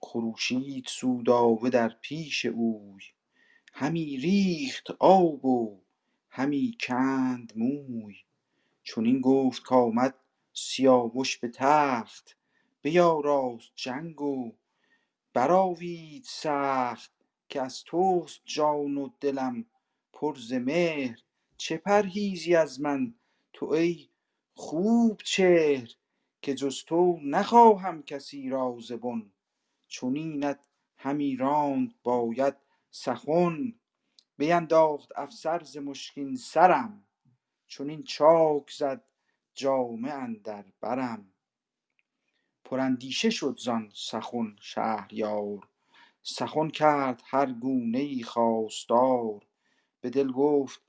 خروشید 0.00 0.86
سودابه 0.86 1.70
در 1.70 1.88
پیش 1.88 2.46
اوی 2.46 3.02
همی 3.80 4.16
ریخت 4.16 4.90
آب 4.98 5.44
و 5.44 5.80
همی 6.30 6.76
کند 6.80 7.52
موی. 7.56 8.14
چنین 8.82 9.20
گفت 9.20 9.62
کآمد 9.62 10.14
سیاوش 10.52 11.38
به 11.38 11.48
تخت 11.48 12.36
بیاراست 12.82 13.72
جنگ 13.74 14.20
و 14.20 14.52
برآوید 15.32 16.24
سخت 16.24 17.12
که 17.48 17.62
از 17.62 17.84
توست 17.84 18.40
جان 18.44 18.96
و 18.96 19.08
دلم 19.20 19.64
پر 20.12 20.34
ز 20.34 20.52
مهر. 20.52 21.18
چه 21.56 21.76
پرهیزی 21.76 22.54
از 22.54 22.80
من 22.80 23.14
تو 23.52 23.66
ای 23.66 24.08
خوب 24.54 25.20
چهر 25.24 25.88
که 26.42 26.54
جز 26.54 26.84
تو 26.84 27.18
نخواهم 27.24 28.02
کسی 28.02 28.48
را 28.48 28.76
ز 28.80 28.92
بن 28.92 29.32
چنینت 29.88 30.60
همی 30.96 31.36
راند 31.36 31.94
باید 32.02 32.67
سخن 33.04 33.74
بینداخت 34.36 35.12
افسر 35.16 35.62
ز 35.64 35.76
مشکین 35.76 36.36
سرم 36.36 37.04
چنین 37.66 38.02
چاک 38.02 38.70
زد 38.70 39.04
جامه 39.54 40.10
اندر 40.10 40.64
برم. 40.80 41.32
پراندیشه 42.64 43.30
شد 43.30 43.58
زان 43.58 43.90
سخن 43.94 44.56
شهریار 44.60 45.68
سخن 46.22 46.68
کرد 46.68 47.22
هر 47.24 47.52
گونه 47.52 47.98
ای 47.98 48.22
خواستار. 48.22 49.46
به 50.00 50.10
دل 50.10 50.32
گفت 50.32 50.82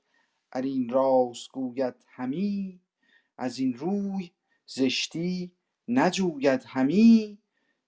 ار 0.52 0.62
این 0.62 0.88
راست 0.88 1.50
گوید 1.52 1.94
همی 2.08 2.80
از 3.36 3.58
این 3.58 3.74
روی 3.74 4.30
زشتی 4.66 5.52
نجوید 5.88 6.64
همی. 6.66 7.38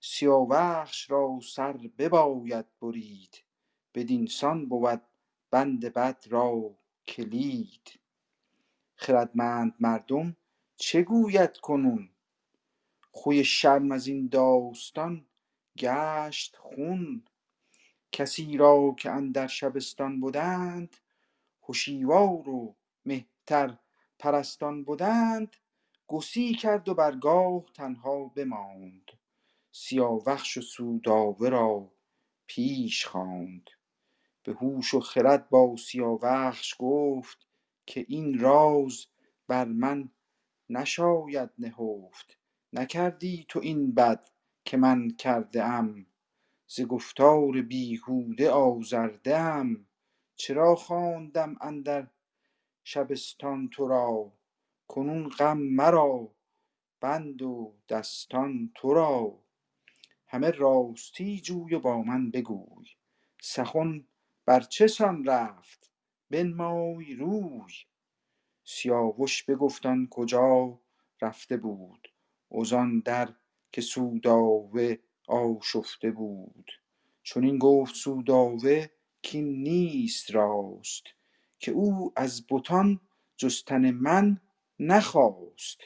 سیاوخش 0.00 1.10
را 1.10 1.38
سر 1.42 1.76
بباید 1.98 2.66
برید 2.80 3.51
بدین 3.94 4.26
سان 4.26 4.68
بود 4.68 5.02
بند 5.50 5.84
بد 5.84 6.24
را 6.28 6.74
کلید. 7.06 7.98
خردمند 8.94 9.74
مردم 9.80 10.36
چه 10.76 11.02
گوید 11.02 11.56
کنون؟ 11.56 12.08
خوی 13.10 13.44
شرم 13.44 13.92
از 13.92 14.06
این 14.06 14.28
داستان 14.28 15.26
گشت 15.78 16.56
خون. 16.56 17.24
کسی 18.12 18.56
را 18.56 18.94
که 18.98 19.10
اندر 19.10 19.46
شبستان 19.46 20.20
بدند 20.20 20.96
هشیوار 21.68 22.48
و 22.48 22.74
مهتر 23.06 23.78
پرستان 24.18 24.84
بدند 24.84 25.56
گسی 26.06 26.54
کرد 26.54 26.88
و 26.88 26.94
بر 26.94 27.16
گاه 27.16 27.64
تنها 27.74 28.24
بماند. 28.24 29.10
سیاوخش 29.72 30.56
و 30.56 30.60
سودابه 30.60 31.48
را 31.48 31.92
پیش 32.46 33.06
خواند. 33.06 33.70
به 34.44 34.52
هوش 34.52 34.94
و 34.94 35.00
خرد 35.00 35.48
با 35.48 35.76
سیاوخش 35.76 36.74
گفت 36.78 37.46
که 37.86 38.04
این 38.08 38.38
راز 38.38 39.06
بر 39.48 39.64
من 39.64 40.10
نشاید 40.70 41.50
نهفت. 41.58 42.38
نکردی 42.72 43.44
تو 43.48 43.60
این 43.62 43.94
بد 43.94 44.28
که 44.64 44.76
من 44.76 45.10
کرده 45.10 45.64
ام. 45.64 46.06
ز 46.66 46.80
گفتار 46.80 47.62
بیهوده 47.62 48.50
آزرده 48.50 49.38
ام. 49.38 49.86
چرا 50.36 50.74
خواندم 50.74 51.56
اندر 51.60 52.06
شبستان 52.84 53.68
تو 53.68 53.88
را؟ 53.88 54.32
کنون 54.88 55.28
غم 55.28 55.58
مرا. 55.58 56.34
بند 57.00 57.42
و 57.42 57.74
دستان 57.88 58.72
تو 58.74 58.94
را. 58.94 59.38
همه 60.26 60.50
راستی 60.50 61.40
جوی 61.40 61.74
و 61.74 61.80
با 61.80 62.02
من 62.02 62.30
بگوی. 62.30 62.86
سخن 63.42 64.04
بر 64.46 64.60
چه 64.60 64.86
سان 64.86 65.24
رفت 65.24 65.90
بنمای 66.30 67.14
روی. 67.14 67.72
سیاوش 68.64 69.42
بگفت 69.42 69.86
آن 69.86 70.08
کجا 70.10 70.80
رفته 71.22 71.56
بود 71.56 72.12
وزان 72.52 73.00
در 73.00 73.34
که 73.72 73.80
سودابه 73.80 75.00
آشفته 75.28 76.10
بود. 76.10 76.72
چنین 77.22 77.58
گفت 77.58 77.94
سودابه 77.94 78.90
کین 79.22 79.62
نیست 79.62 80.30
راست 80.30 81.04
که 81.58 81.72
او 81.72 82.12
از 82.16 82.46
بتان 82.50 83.00
جستن 83.36 83.90
من 83.90 84.40
نخواست. 84.78 85.80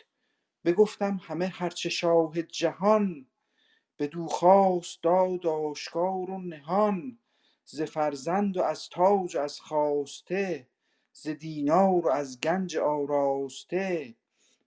بگفتم 0.64 1.21
همه 1.23 1.47
هرچه 1.47 1.88
شاه 1.88 2.42
جهان 2.42 3.27
بدو 3.99 4.27
خواست 4.27 5.03
داد 5.03 5.47
آشکار 5.47 6.31
و 6.31 6.38
نهان. 6.42 7.19
ز 7.67 7.83
فرزند 7.83 8.57
و 8.57 8.63
از 8.63 8.89
تاج 8.89 9.37
و 9.37 9.41
از 9.41 9.61
خواسته 9.61 10.69
ز 11.13 11.29
دینار 11.29 12.07
و 12.07 12.09
از 12.09 12.41
گنج 12.41 12.77
آراسته. 12.77 14.15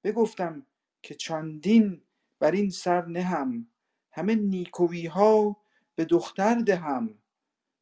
بگفتم 0.03 0.65
که 1.01 1.15
چندین 1.15 2.01
بر 2.39 2.51
این 2.51 2.69
سر 2.69 3.05
نهم 3.05 3.67
همه 4.11 4.35
نیکویها 4.35 5.57
به 5.95 6.05
دختر 6.05 6.55
دهم. 6.55 7.19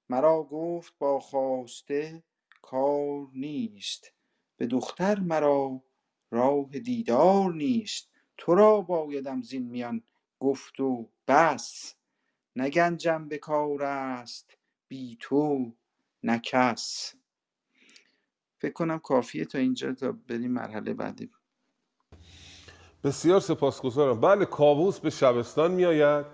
مرا 0.09 0.43
گفت 0.43 0.93
با 0.99 1.19
خواسته 1.19 2.23
کار 2.61 3.27
نیست 3.33 4.11
به 4.57 4.67
دختر 4.67 5.19
مرا 5.19 5.83
راه 6.31 6.69
دیدار 6.69 7.53
نیست. 7.53 8.09
تو 8.37 8.55
را 8.55 8.81
بایدم 8.81 9.41
زین 9.41 9.67
میان 9.67 10.03
گفت 10.39 10.79
و 10.79 11.09
بس. 11.27 11.95
نه 12.55 12.69
گنجم 12.69 13.27
به 13.27 13.37
کار 13.37 13.83
است 13.83 14.56
بی 14.87 15.17
تو 15.21 15.71
نه 16.23 16.39
کس. 16.39 17.13
فکر 18.59 18.73
کنم 18.73 18.99
کافیه 18.99 19.45
تا 19.45 19.57
اینجا 19.57 19.93
تا 19.93 20.11
بریم 20.11 20.51
مرحله 20.51 20.93
بعدی. 20.93 21.29
بسیار 23.03 23.39
سپاسگزارم. 23.39 24.21
بله 24.21 24.45
کاووس 24.45 24.99
به 24.99 25.09
شبستان 25.09 25.71
میآید. 25.71 26.25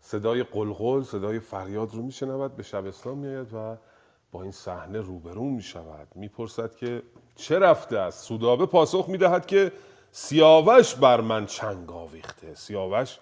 صدای 0.00 0.42
قلقل 0.42 1.02
صدای 1.02 1.40
فریاد 1.40 1.94
رو 1.94 2.02
میشنود 2.02 2.56
به 2.56 2.62
شبستان 2.62 3.18
میآید 3.18 3.54
و 3.54 3.76
با 4.32 4.42
این 4.42 4.52
صحنه 4.52 5.00
روبرو 5.00 5.44
می 5.44 5.62
شود 5.62 6.08
می‌پرسد 6.14 6.76
که 6.76 7.02
چه 7.36 7.58
رفته 7.58 7.98
است؟ 7.98 8.24
سودابه 8.24 8.66
پاسخ 8.66 9.08
می‌دهد 9.08 9.46
که 9.46 9.72
سیاوش 10.12 10.94
بر 10.94 11.20
من 11.20 11.46
چنگ 11.46 11.92
آویخته. 11.92 12.54
سیاوش 12.54 13.18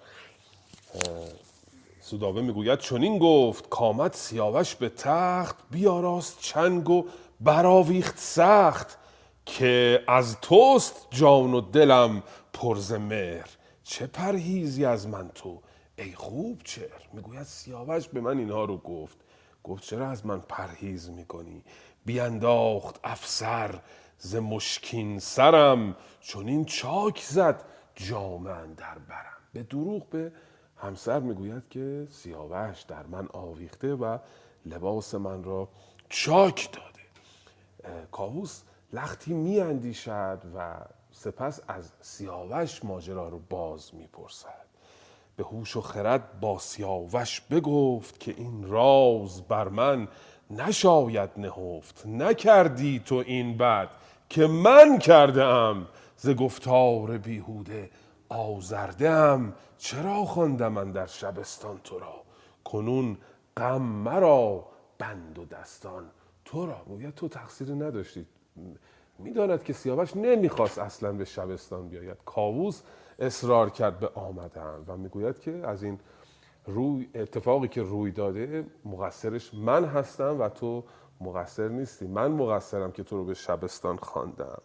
سودابه 2.04 2.42
می‌گوید 2.42 2.78
چنین 2.78 3.18
گفت 3.18 3.68
کامد 3.68 4.12
سیاوش 4.12 4.74
به 4.74 4.88
تخت 4.88 5.56
بیاراست 5.70 6.38
چنگ 6.40 6.90
و 6.90 7.04
براویخت 7.40 8.18
سخت 8.18 8.98
که 9.46 10.04
از 10.08 10.40
توست 10.40 11.06
جان 11.10 11.54
و 11.54 11.60
دلم 11.60 12.22
پرز 12.52 12.92
مهر. 12.92 13.50
چه 13.84 14.06
پرهیزی 14.06 14.84
از 14.84 15.08
من 15.08 15.30
تو 15.34 15.60
ای 15.98 16.12
خوب 16.12 16.60
چهر؟ 16.64 17.08
می‌گوید 17.12 17.42
سیاوش 17.42 18.08
به 18.08 18.20
من 18.20 18.38
اینها 18.38 18.64
رو 18.64 18.76
گفت. 18.76 19.16
گفت 19.64 19.82
چرا 19.82 20.10
از 20.10 20.26
من 20.26 20.40
پرهیز 20.40 21.10
می‌کنی؟ 21.10 21.64
بیانداخت 22.06 23.00
افسر 23.04 23.80
ز 24.18 24.36
مشکین 24.36 25.18
سرم 25.18 25.96
چون 26.20 26.48
این 26.48 26.64
چاک 26.64 27.20
زد 27.20 27.64
جامن 27.94 28.72
در 28.72 28.98
برم. 29.08 29.38
به 29.52 29.62
دروغ 29.62 30.08
به 30.08 30.32
همسر 30.76 31.20
می‌گوید 31.20 31.62
که 31.70 32.06
سیاوش 32.10 32.82
در 32.82 33.06
من 33.06 33.28
آویخته 33.32 33.94
و 33.94 34.18
لباس 34.66 35.14
من 35.14 35.44
را 35.44 35.68
چاک 36.08 36.68
داده. 36.72 38.06
کاووس 38.10 38.62
لختی 38.92 39.34
میاندیشد 39.34 40.42
و 40.56 40.76
سپس 41.12 41.60
از 41.68 41.92
سیاوش 42.00 42.84
ماجرا 42.84 43.28
رو 43.28 43.38
باز 43.50 43.94
می‌پرسد. 43.94 44.64
به 45.36 45.44
هوش 45.44 45.76
و 45.76 45.80
خرد 45.80 46.40
با 46.40 46.58
سیاوش 46.58 47.40
بگفت 47.40 48.20
که 48.20 48.34
این 48.36 48.68
راز 48.68 49.42
بر 49.42 49.68
من 49.68 50.08
نشاید 50.50 51.30
نهفت. 51.36 52.06
نکردی 52.06 53.02
تو 53.06 53.14
این 53.14 53.56
بد 53.56 53.88
که 54.28 54.46
من 54.46 54.98
کرده 54.98 55.74
ز 56.16 56.30
گفتار 56.30 57.18
بیهوده 57.18 57.90
آزرده 58.34 59.10
ام 59.10 59.54
چرا 59.78 60.24
خواندم 60.24 60.72
من 60.72 60.92
در 60.92 61.06
شبستان 61.06 61.80
تو 61.84 61.98
را؟ 61.98 62.14
کنون 62.64 63.18
غم 63.56 63.82
مرا 63.82 64.66
بند 64.98 65.38
و 65.38 65.44
دستان 65.44 66.04
تو 66.44 66.66
را. 66.66 66.82
میگه 66.86 67.10
تو 67.10 67.28
تقصیری 67.28 67.74
نداشتی 67.74 68.26
می‌داند 69.18 69.62
که 69.62 69.72
سیاوش 69.72 70.16
نمی‌خواست 70.16 70.78
اصلا 70.78 71.12
به 71.12 71.24
شبستان 71.24 71.88
بیاید. 71.88 72.16
کاووس 72.24 72.82
اصرار 73.18 73.70
کرد 73.70 73.98
به 73.98 74.10
آمدن 74.14 74.84
و 74.86 74.96
می‌گوید 74.96 75.40
که 75.40 75.52
از 75.52 75.82
این 75.82 76.00
روی 76.66 77.08
اتفاقی 77.14 77.68
که 77.68 77.82
روی 77.82 78.12
داده 78.12 78.66
مقصرش 78.84 79.54
من 79.54 79.84
هستم 79.84 80.40
و 80.40 80.48
تو 80.48 80.84
مقصر 81.20 81.68
نیستی. 81.68 82.06
من 82.06 82.30
مقصرم 82.30 82.92
که 82.92 83.02
تو 83.02 83.16
رو 83.16 83.24
به 83.24 83.34
شبستان 83.34 83.96
خواندم. 83.96 84.62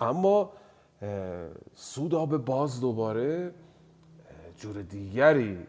اما 0.00 0.52
سودابه 1.74 2.38
باز 2.38 2.80
دوباره 2.80 3.54
جور 4.56 4.82
دیگری 4.82 5.66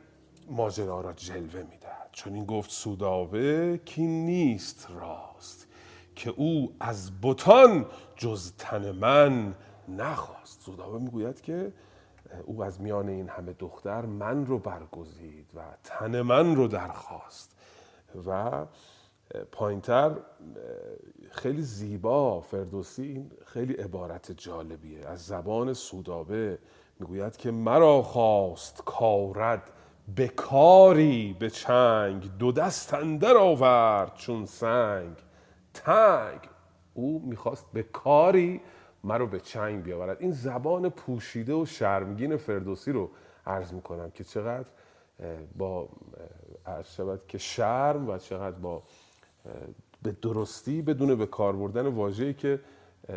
ماجرا 0.49 1.01
را 1.01 1.13
جلوه 1.13 1.63
می‌دهد. 1.71 2.09
چون 2.11 2.33
این 2.33 2.45
گفت 2.45 2.71
سودابه 2.71 3.79
کی 3.85 4.07
نیست 4.07 4.87
راست 4.95 5.67
که 6.15 6.29
او 6.29 6.75
از 6.79 7.11
بتان 7.21 7.85
جز 8.15 8.53
تن 8.57 8.91
من 8.91 9.55
نخواست. 9.87 10.61
سودابه 10.61 10.99
می‌گوید 10.99 11.41
که 11.41 11.73
او 12.45 12.63
از 12.63 12.81
میان 12.81 13.09
این 13.09 13.29
همه 13.29 13.53
دختر 13.53 14.05
من 14.05 14.45
رو 14.45 14.59
برگزید 14.59 15.49
و 15.55 15.61
تن 15.83 16.21
من 16.21 16.55
رو 16.55 16.67
درخواست 16.67 17.55
و 18.27 18.51
پایینتر 19.51 20.11
خیلی 21.31 21.61
زیبا 21.61 22.41
فردوسی 22.41 23.03
این 23.03 23.31
خیلی 23.45 23.73
عبارت 23.73 24.31
جالبیه. 24.31 25.07
از 25.07 25.25
زبان 25.25 25.73
سودابه 25.73 26.59
می‌گوید 26.99 27.37
که 27.37 27.51
مرا 27.51 28.01
خواست 28.01 28.81
کارد 28.85 29.71
به 30.15 30.27
کاری 30.27 31.35
به 31.39 31.49
چنگ 31.49 32.37
دو 32.39 32.51
دست 32.51 32.93
اندر 32.93 33.37
آورد 33.37 34.15
چون 34.15 34.45
سنگ. 34.45 35.15
تنگ 35.73 36.39
او 36.93 37.23
می‌خواست 37.25 37.65
به 37.73 37.83
کاری 37.83 38.61
مرا 39.03 39.25
به 39.25 39.39
چنگ 39.39 39.83
بیاورد. 39.83 40.21
این 40.21 40.31
زبان 40.31 40.89
پوشیده 40.89 41.53
و 41.53 41.65
شرمگین 41.65 42.37
فردوسی 42.37 42.91
رو 42.91 43.09
عرض 43.45 43.73
می‌کنم 43.73 44.11
که 44.11 44.23
چقدر 44.23 44.67
با 45.57 45.89
عرض 46.65 46.87
شود 46.95 47.27
که 47.27 47.37
شرم 47.37 48.09
و 48.09 48.17
چقدر 48.17 48.55
با 48.55 48.83
به 50.03 50.11
درستی 50.21 50.81
بدون 50.81 51.15
به 51.15 51.25
کار 51.25 51.55
بردن 51.55 51.87
واژه‌ای 51.87 52.33
که 52.33 52.59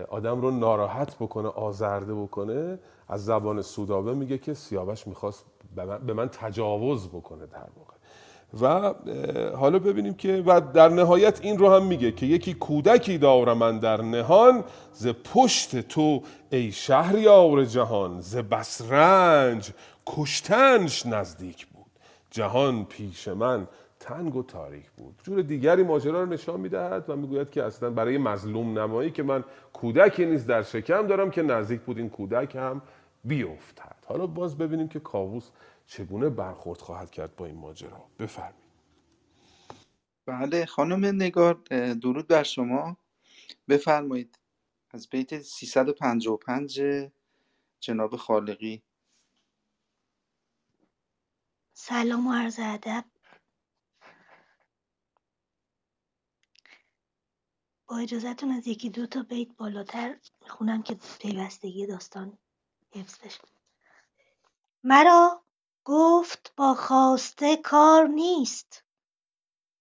آدم 0.08 0.40
رو 0.40 0.50
ناراحت 0.50 1.16
بکنه 1.16 1.48
آزرده 1.48 2.14
بکنه 2.14 2.78
از 3.08 3.24
زبان 3.24 3.62
سودابه 3.62 4.14
میگه 4.14 4.38
که 4.38 4.54
سیاوش 4.54 5.06
می‌خواست 5.06 5.44
به 6.06 6.12
من 6.12 6.28
تجاوز 6.28 7.08
بکنه 7.08 7.46
در 7.46 7.66
واقع. 7.76 7.96
و 8.60 8.94
حالا 9.56 9.78
ببینیم 9.78 10.14
که 10.14 10.42
و 10.46 10.60
در 10.60 10.88
نهایت 10.88 11.40
این 11.44 11.58
رو 11.58 11.70
هم 11.70 11.86
میگه 11.86 12.12
که 12.12 12.26
یکی 12.26 12.54
کودکی 12.54 13.18
دارم 13.18 13.58
من 13.58 13.78
در 13.78 14.02
نهان 14.02 14.64
ز 14.92 15.08
پشت 15.08 15.80
تو 15.80 16.22
ای 16.50 16.72
شهریار 16.72 17.64
جهان 17.64 18.20
ز 18.20 18.36
بسرنج 18.36 19.70
کشتنش 20.06 21.06
نزدیک 21.06 21.66
بود. 21.66 21.86
جهان 22.30 22.84
پیش 22.84 23.28
من 23.28 23.68
تنگ 24.06 24.36
و 24.36 24.42
تاریک 24.42 24.90
بود. 24.90 25.20
جور 25.24 25.42
دیگری 25.42 25.82
ماجرا 25.82 26.22
رو 26.22 26.28
نشان 26.28 26.60
می‌دهد 26.60 27.10
و 27.10 27.16
می‌گوید 27.16 27.50
که 27.50 27.62
اصلا 27.62 27.90
برای 27.90 28.18
مظلوم 28.18 28.78
نمایی 28.78 29.10
که 29.10 29.22
من 29.22 29.44
کودکی 29.72 30.26
نیز 30.26 30.46
در 30.46 30.62
شکم 30.62 31.06
دارم 31.06 31.30
که 31.30 31.42
نزدیک 31.42 31.80
بود 31.80 31.98
این 31.98 32.10
کودک 32.10 32.56
هم 32.56 32.82
بیفتد. 33.24 33.96
حالا 34.06 34.26
باز 34.26 34.58
ببینیم 34.58 34.88
که 34.88 35.00
کاووس 35.00 35.50
چگونه 35.86 36.28
برخورد 36.28 36.80
خواهد 36.80 37.10
کرد 37.10 37.36
با 37.36 37.46
این 37.46 37.56
ماجرا. 37.56 38.04
بفرمایید. 38.18 38.66
بله 40.26 40.66
خانم 40.66 41.04
نگار 41.04 41.54
درود 42.02 42.26
بر 42.28 42.42
شما. 42.42 42.96
بفرمایید 43.68 44.38
از 44.90 45.08
بیت 45.08 45.38
355 45.38 46.80
جناب 47.80 48.16
خالقی. 48.16 48.82
سلام 51.72 52.26
و 52.26 52.32
عرض 52.32 52.60
ادب. 52.62 53.04
با 57.88 57.98
اجازهتون 57.98 58.52
از 58.52 58.66
یکی 58.66 58.90
دو 58.90 59.06
تا 59.06 59.22
بیت 59.22 59.48
بالاتر 59.56 60.16
می‌خونم 60.42 60.82
که 60.82 60.94
پیوستگی 61.18 61.86
داستان 61.86 62.38
حفظ 62.90 63.18
بشه. 63.18 63.40
مرا 64.84 65.42
گفت 65.84 66.52
با 66.56 66.74
خواسته 66.74 67.56
کار 67.56 68.06
نیست. 68.06 68.84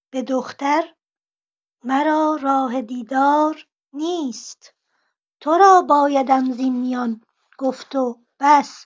به 0.09 0.21
دختر 0.21 0.95
مرا 1.83 2.39
راه 2.41 2.81
دیدار 2.81 3.67
نیست. 3.93 4.73
تو 5.39 5.51
را 5.57 5.81
بایدم 5.81 6.51
زین 6.51 6.75
میان 6.75 7.21
گفت 7.57 7.95
و 7.95 8.19
بس. 8.39 8.85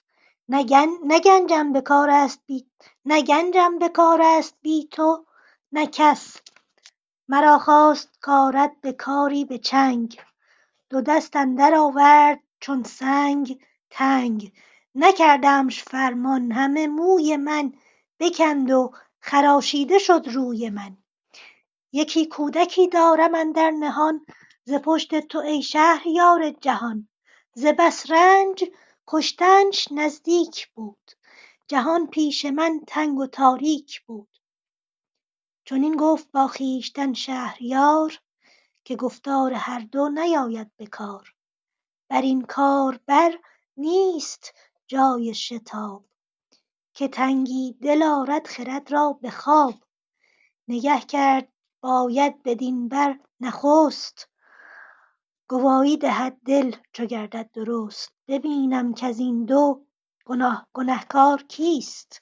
نه 0.50 1.20
گنجم 1.20 1.74
به 1.74 1.82
کار 1.82 2.10
است 2.10 2.42
بی 2.46 2.72
نه 3.06 3.22
گنجم 3.22 3.80
به 3.80 3.90
کار 3.90 4.22
است 4.22 4.56
بی 4.62 4.88
تو 4.92 5.26
نه 5.72 5.88
کس. 5.88 6.38
مرا 7.32 7.60
خواست 7.60 8.10
کارد 8.22 8.82
به 8.82 8.94
کاری 8.94 9.46
به 9.46 9.58
چنگ. 9.58 10.20
دو 10.90 11.02
دست 11.02 11.36
اندر 11.36 11.76
آورد 11.76 12.40
چون 12.60 12.84
سنگ 12.84 13.60
تنگ. 13.90 14.52
نکردمش 14.96 15.84
فرمان 15.84 16.52
همه 16.52 16.88
موی 16.88 17.38
من 17.38 17.74
بکند 18.20 18.72
و 18.72 18.92
خراشیده 19.20 19.98
شد 20.00 20.24
روی 20.26 20.70
من. 20.70 20.98
یکی 21.92 22.26
کودکی 22.26 22.88
دارم 22.88 23.36
اندر 23.36 23.72
نهان 23.72 24.26
ز 24.64 24.74
پشت 24.74 25.20
تو 25.20 25.40
ای 25.40 25.62
شهریار 25.62 26.50
جهان. 26.50 27.08
ز 27.54 27.66
بس 27.66 28.12
رنج 28.12 28.64
کشتنش 29.08 29.88
نزدیک 29.92 30.68
بود. 30.68 31.12
جهان 31.68 32.08
پیش 32.08 32.46
من 32.46 32.80
تنگ 32.88 33.20
و 33.20 33.28
تاریک 33.28 34.02
بود. 34.02 34.29
چنین 35.70 35.96
گفت 35.96 36.32
با 36.32 36.48
خویشتن 36.48 37.14
شهریار 37.14 38.20
که 38.84 38.96
گفتار 38.96 39.54
هر 39.54 39.80
دو 39.80 40.10
نیاید 40.10 40.72
به 40.78 40.86
کار. 40.88 41.34
بر 42.10 42.22
این 42.22 42.42
کاربر 42.42 43.40
نیست 43.78 44.54
جای 44.88 45.34
شتاب 45.34 46.06
که 46.94 47.08
تنگی 47.08 47.78
دل 47.82 48.04
آرد 48.04 48.48
خرد 48.48 48.92
را 48.92 49.14
به 49.22 49.30
خواب. 49.30 49.74
نگه 50.68 51.00
کرد 51.00 51.48
باید 51.82 52.44
بدین 52.44 52.88
بر 52.88 53.20
نخست 53.40 54.30
گواهی 55.50 55.98
دهد 55.98 56.38
دل 56.46 56.76
چو 56.94 57.06
گردد 57.06 57.52
درست. 57.54 58.14
ببینم 58.28 58.94
کزین 58.94 59.46
دو 59.46 59.86
گنهکار 60.74 61.44
کیست؟ 61.44 62.22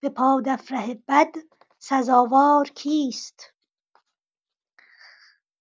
به 0.00 0.08
پادفره 0.08 1.02
بد 1.08 1.32
سزاوار 1.82 2.68
کیست؟ 2.68 3.52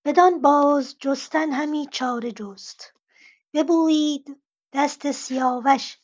بدان 0.06 0.42
بازجستن 0.42 1.52
همی 1.52 1.88
چاره 1.92 2.32
جست. 2.32 2.94
ببویید 3.54 4.42
دست 4.74 5.12
سیاوش 5.12 5.98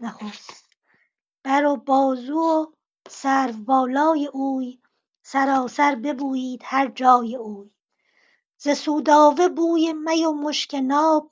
نخست. 0.00 0.68
بر 1.42 1.64
و 1.64 1.76
بازو 1.76 2.38
و 2.38 2.66
سروبالای 3.08 4.26
اوی 4.26 4.80
سراسر 5.22 5.94
ببویید 5.94 6.60
هر 6.64 6.88
جای 6.88 7.36
اوی. 7.36 7.70
ز 8.56 8.68
سودابه 8.68 9.48
بوی 9.48 9.92
می 9.92 10.24
و 10.24 10.32
مشک 10.32 10.74
ناب 10.74 11.30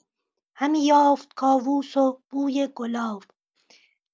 همی 0.54 0.84
یافت 0.84 1.34
کاووس 1.34 1.96
و 1.96 2.20
بوی 2.30 2.68
گلاب. 2.74 3.22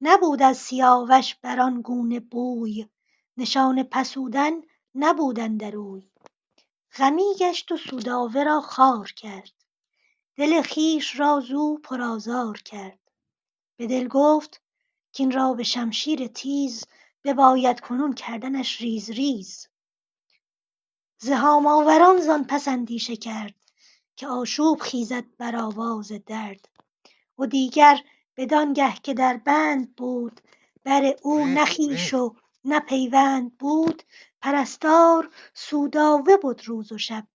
نبود 0.00 0.42
از 0.42 0.56
سیاوش 0.56 1.35
بران 1.35 1.82
گونه 1.82 2.20
بوی. 2.20 2.88
نشان 3.37 3.83
پسودن 3.83 4.53
نبود 4.94 5.40
اندر 5.40 5.77
اوی. 5.77 6.11
غمی 6.99 7.35
گشت 7.38 7.72
و 7.72 7.77
سودابه 7.77 8.44
را 8.44 8.61
خوار 8.61 9.12
کرد. 9.12 9.53
دل 10.37 10.62
خویش 10.62 11.20
را 11.20 11.40
زو 11.40 11.79
پرآزار 11.79 12.59
کرد. 12.59 12.99
به 13.77 13.87
دل 13.87 14.09
گفت 14.09 14.62
کاین 15.16 15.33
را 15.33 15.55
به 15.55 15.62
شمشیر 15.62 16.27
تیز 16.27 16.85
بباید 17.25 17.81
کنون 17.81 18.12
کردنش 18.12 18.81
ریز 18.81 19.11
ریز. 19.11 19.68
زهام 21.18 21.66
آوران 21.66 22.20
زان 22.20 22.44
پس 22.44 22.68
اندیشه 22.68 23.16
کرد 23.16 23.55
که 24.16 24.27
آشوب 24.27 24.81
خیزد 24.81 25.37
بر 25.37 25.57
آواز 25.57 26.12
درد. 26.27 26.68
و 27.38 27.46
دیگر 27.46 28.01
بدانگه 28.37 28.94
که 29.03 29.14
در 29.14 29.37
بند 29.37 29.96
بود 29.96 30.40
بر 30.85 31.16
او 31.22 31.46
نه 31.46 31.64
خویش 31.64 32.14
و 32.14 32.35
نه 32.66 32.81
پیوند 32.81 33.59
بود 33.59 34.02
پرستار 34.42 35.31
سودابه 35.55 36.37
بد 36.37 36.64
روز 36.64 36.92
و 36.92 36.98
شب. 36.98 37.26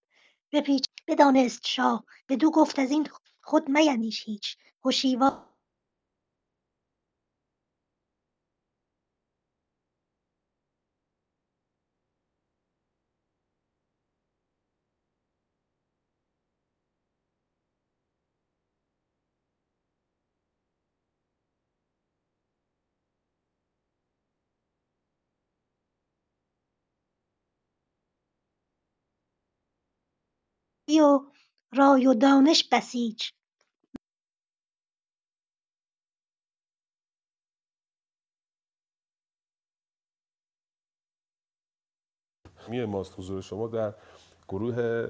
بپیچید 0.51 1.03
بدانست 1.07 1.67
شاه 1.67 2.05
بدو 2.29 2.51
گفت 2.51 2.79
ازین 2.79 3.09
خود 3.41 3.69
میندیش 3.69 4.23
هیچ. 4.25 4.57
هشیوار 4.85 5.45
و 30.99 31.31
رای 31.75 32.07
و 32.07 32.13
دانش 32.13 32.69
بسیج. 32.71 33.29
می 42.67 42.85
ماست 42.85 43.19
حضور 43.19 43.41
شما 43.41 43.67
در 43.67 43.93
گروه 44.47 45.07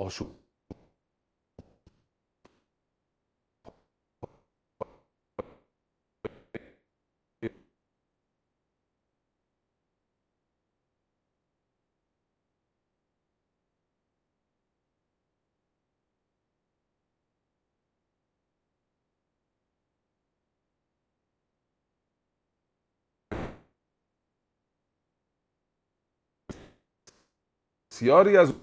آشوب 0.00 0.36
بسیاری 27.92 28.36
از 28.36 28.54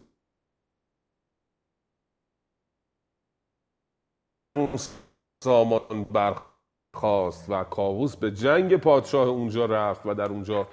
سامان 5.44 6.04
برخاست 6.04 7.50
و 7.50 7.64
کاووس 7.64 8.16
به 8.16 8.32
جنگ 8.32 8.78
پادشاه 8.78 9.28
اونجا 9.28 9.66
رفت 9.66 10.06
و 10.06 10.14
در 10.14 10.30
اونجا 10.30 10.68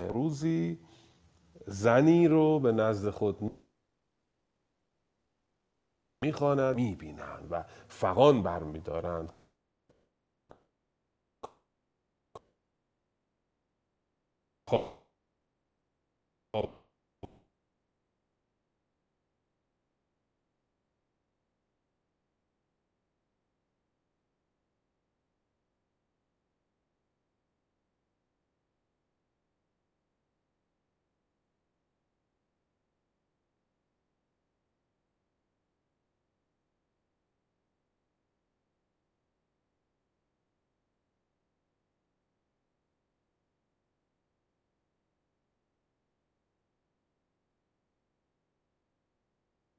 روزی 0.00 0.78
زنی 1.66 2.28
رو 2.28 2.60
به 2.60 2.72
نزد 2.72 3.10
خود 3.10 3.63
می‌خواند 6.24 6.76
می‌بینند 6.76 7.48
و 7.50 7.64
فغان 7.88 8.42
برمیدارند 8.42 9.32
خب. 14.68 15.03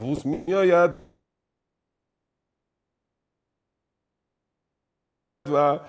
کاووس 0.05 0.25
میآید 0.25 0.91
و 5.53 5.79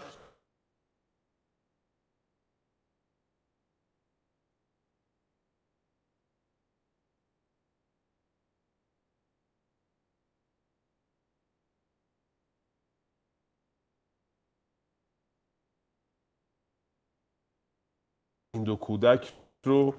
این 18.55 18.65
دو 18.65 18.77
کودک 18.77 19.33
رو 19.65 19.95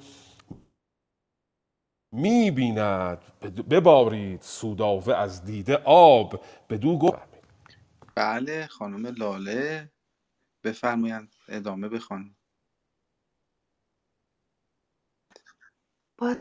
می 2.11 2.51
بیند 2.51 3.19
ببارید 3.71 4.41
سوداوه 4.41 5.15
از 5.15 5.45
دیده 5.45 5.77
آب. 5.85 6.45
به 6.67 6.77
دو 6.77 6.99
گفت 6.99 7.19
بله 8.15 8.67
خانم 8.67 9.07
لاله. 9.07 9.91
بفرمایند 10.63 11.35
ادامه 11.49 11.89
بخوانید. 11.89 12.37
باز 16.19 16.37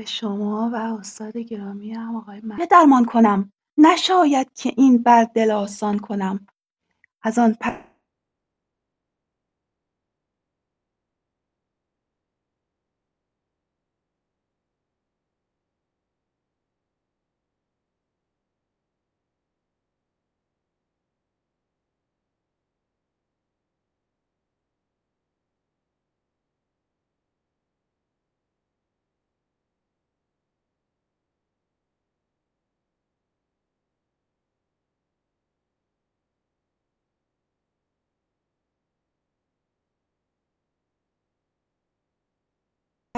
به 0.00 0.06
شما 0.06 0.70
و 0.72 0.76
استاد 0.76 1.36
گرامی 1.36 1.92
هم 1.92 2.16
آقای 2.16 2.40
من 2.44 2.58
درمان 2.70 3.04
کنم. 3.04 3.52
نشاید 3.78 4.52
که 4.54 4.72
این 4.76 5.02
بر 5.02 5.24
دل 5.24 5.50
آسان 5.50 5.98
کنم. 5.98 6.46
از 7.22 7.38
آن 7.38 7.56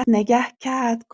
نگه 0.09 0.47
کرد 0.61 1.09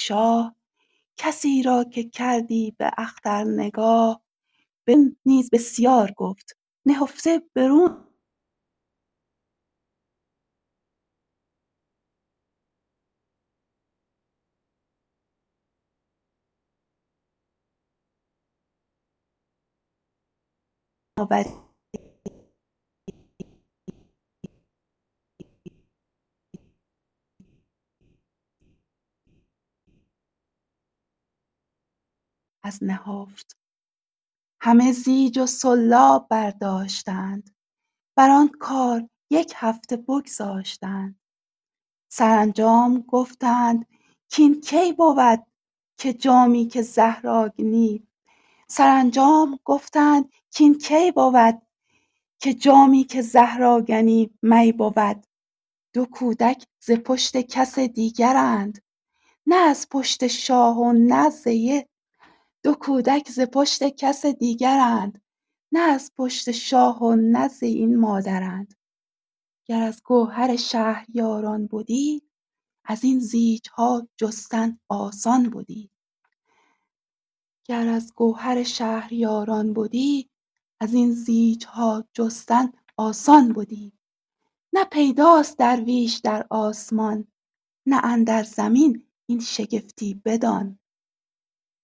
شاه 0.00 0.56
کسی 1.16 1.62
را 1.62 1.84
که 1.84 2.04
کردی 2.04 2.76
به 2.78 2.90
اختر 2.98 3.44
نگاه 3.44 4.22
نیز 5.26 5.50
بسیار 5.52 6.12
گفت 6.16 6.56
نهفته 6.86 7.42
برون 7.54 8.13
از 32.62 32.84
نهفت. 32.84 33.56
همه 34.60 34.92
زیج 34.92 35.38
و 35.38 35.46
سلاب 35.46 36.28
برداشتند. 36.28 37.56
بر 38.16 38.30
آن 38.30 38.48
کار 38.48 39.08
یک 39.30 39.52
هفته 39.56 39.96
بگذاشتند. 39.96 41.20
سرانجام 42.12 43.00
گفتند 43.00 43.86
کین 44.30 44.60
کی 44.60 44.92
بود 44.92 45.46
که 45.98 46.12
جامی 46.12 46.68
که 46.68 46.82
زهرآگنی 46.82 48.08
سرانجام 48.68 49.58
گفتند 49.64 50.32
کین 50.54 50.78
کی 50.78 51.12
بود 51.12 51.62
که 52.38 52.54
جامی 52.54 53.04
که 53.04 53.22
زهرآگنی 53.22 54.30
می 54.42 54.72
بود؟ 54.72 55.26
دو 55.92 56.06
کودک 56.06 56.66
ز 56.80 56.90
پشت 56.90 57.36
کس 57.36 57.78
دیگرند 57.78 58.82
نه 59.46 59.56
از 59.56 59.88
پشت 59.90 60.26
شاه 60.26 60.78
و 60.78 60.92
نه 60.92 61.30
ز 61.30 61.48
دو 62.62 62.74
کودک 62.74 63.30
ز 63.30 63.40
پشت 63.40 63.82
کس 63.82 64.26
دیگرند 64.26 65.22
نه 65.72 65.80
از 65.80 66.12
پشت 66.16 66.50
شاه 66.50 67.02
و 67.02 67.14
نه 67.14 67.50
این 67.62 67.96
مادرند. 67.96 68.74
گر 69.66 69.82
از 69.82 70.02
گوهر 70.02 70.56
شهریاران 70.56 71.66
بدی 71.66 72.22
از 72.84 73.04
این 73.04 73.20
زیجها 73.20 74.08
جستن 74.16 74.78
آسان 74.88 75.50
بدی 75.50 75.90
گر 77.64 77.88
از 77.88 78.12
گوهر 78.14 78.62
شهریاران 78.62 79.74
بدی 79.74 80.30
از 80.84 80.94
این 80.94 81.12
زیجها 81.12 82.04
جستن 82.12 82.72
آسان 82.96 83.52
بدی 83.52 83.92
نه 84.72 84.84
پیداست 84.84 85.58
درویش 85.58 86.16
در 86.16 86.46
آسمان 86.50 87.26
نه 87.86 88.04
اندر 88.04 88.42
زمین 88.42 89.06
این 89.26 89.40
شگفتی 89.40 90.22
بدان. 90.24 90.78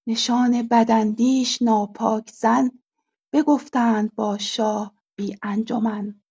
نشان 0.07 0.63
بداندیش 0.63 1.63
ناپاک 1.63 2.31
زن 2.31 2.71
بگفتند 3.33 4.15
با 4.15 4.39
شاه 4.39 4.95
بی 5.17 5.37
انجمن. 5.43 6.23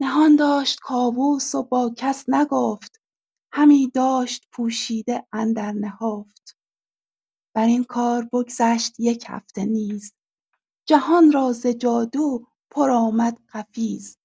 نهان 0.00 0.36
داشت 0.36 0.78
کاووس 0.80 1.54
و 1.54 1.62
با 1.62 1.94
کس 1.96 2.24
نگفت 2.28 3.00
همی 3.52 3.90
داشت 3.94 4.46
پوشیده 4.52 5.26
اندر 5.32 5.72
نهفت. 5.72 6.56
بر 7.54 7.66
این 7.66 7.84
کار 7.84 8.28
بگذشت 8.32 9.00
یک 9.00 9.24
هفته 9.28 9.64
نیز. 9.64 10.14
جهان 10.90 11.32
را 11.32 11.52
ز 11.52 11.66
جادو 11.66 12.46
پر 12.70 12.90
آمد 12.90 13.38
قفیز. 13.52 14.18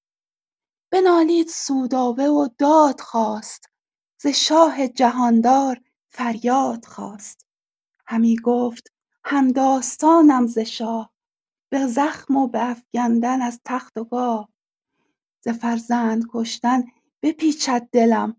بنالید 0.92 1.48
سودابه 1.48 2.30
و 2.30 2.48
داد 2.58 3.00
خواست 3.00 3.70
ز 4.22 4.28
شاه 4.28 4.88
جهاندار 4.88 5.82
فریاد 6.10 6.86
خواست. 6.86 7.48
همی 8.08 8.36
گفت 8.36 8.92
همداستانم 9.26 10.48
ز 10.48 10.60
شاه 10.60 11.14
به 11.72 11.88
زخم 11.88 12.36
و 12.36 12.48
به 12.48 12.70
افگندن 12.70 13.42
از 13.42 13.60
تخت 13.66 13.98
و 13.98 14.04
گاه. 14.04 14.50
ز 15.42 15.48
فرزند 15.50 16.24
کشتن 16.30 16.84
بپیچد 17.22 17.90
دلم 17.92 18.36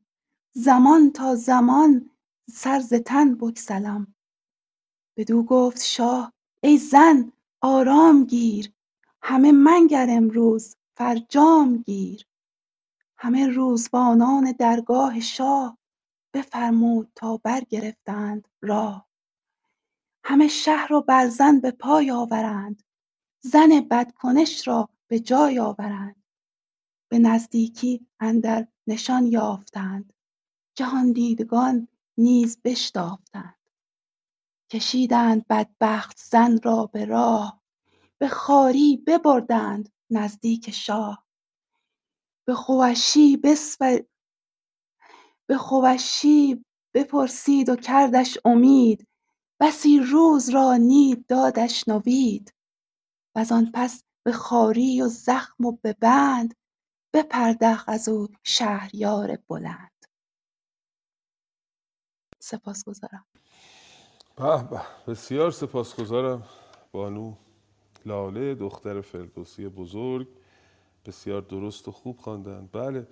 زمان 0.52 1.12
تا 1.12 1.34
زمان 1.34 2.10
سر 2.50 2.80
ز 2.80 2.94
تن 2.94 3.34
بگسلم. 3.34 4.14
بدو 5.16 5.42
گفت 5.42 5.82
شاه 5.82 6.32
ای 6.62 6.78
زن 6.78 7.32
آرام 7.66 8.24
گیر. 8.24 8.72
همه 9.22 9.52
منگر 9.52 10.06
امروز 10.10 10.76
فرجام 10.96 11.76
گیر. 11.76 12.26
همه 13.16 13.46
روزبانان 13.46 14.52
درگاه 14.52 15.20
شاه 15.20 15.78
بفرمود 16.34 17.12
تا 17.14 17.36
برگرفتند 17.36 18.48
راه. 18.62 19.08
همه 20.24 20.48
شهر 20.48 20.92
و 20.92 21.00
برزن 21.00 21.60
به 21.60 21.70
پای 21.70 22.10
آورند. 22.10 22.82
زن 23.40 23.80
بدکنش 23.90 24.68
را 24.68 24.88
به 25.08 25.20
جای 25.20 25.58
آورند. 25.58 26.24
به 27.08 27.18
نزدیکی 27.18 28.06
اندر 28.20 28.66
نشان 28.86 29.26
یافتند. 29.26 30.12
جهاندیدگان 30.74 31.88
نیز 32.18 32.58
بشتافتند. 32.64 33.55
کشیدند 34.70 35.46
بدبخت 35.48 36.18
زن 36.18 36.58
را 36.62 36.86
به 36.86 37.04
راه 37.04 37.62
به 38.18 38.28
خواری 38.28 38.96
ببردند 39.06 39.92
نزدیک 40.10 40.70
شاه. 40.70 41.26
به 45.48 45.58
خوشی 45.58 46.64
بپرسید 46.94 47.68
و 47.68 47.76
کردش 47.76 48.38
امید 48.44 49.08
بسی 49.60 50.00
روز 50.00 50.48
را 50.48 50.76
نید 50.76 51.26
دادش 51.26 51.88
نوید. 51.88 52.54
وزان 53.36 53.70
پس 53.74 54.02
به 54.24 54.32
خواری 54.32 55.02
و 55.02 55.08
زخم 55.08 55.64
و 55.64 55.72
به 55.72 55.92
بند 55.92 56.54
بپردخت 57.14 57.88
ازو 57.88 58.28
شهریار 58.44 59.38
بلند. 59.48 60.06
سپاسگزارم. 62.40 63.26
به 64.36 64.62
به. 64.70 64.80
بسیار 65.06 65.50
سپاسگزارم 65.50 66.42
بانو 66.92 67.32
لاله 68.06 68.54
دختر 68.54 69.00
فردوسی 69.00 69.68
بزرگ. 69.68 70.26
بسیار 71.06 71.40
درست 71.40 71.88
و 71.88 71.90
خوب 71.92 72.18
خواندن 72.18 72.68
بله 72.72 73.06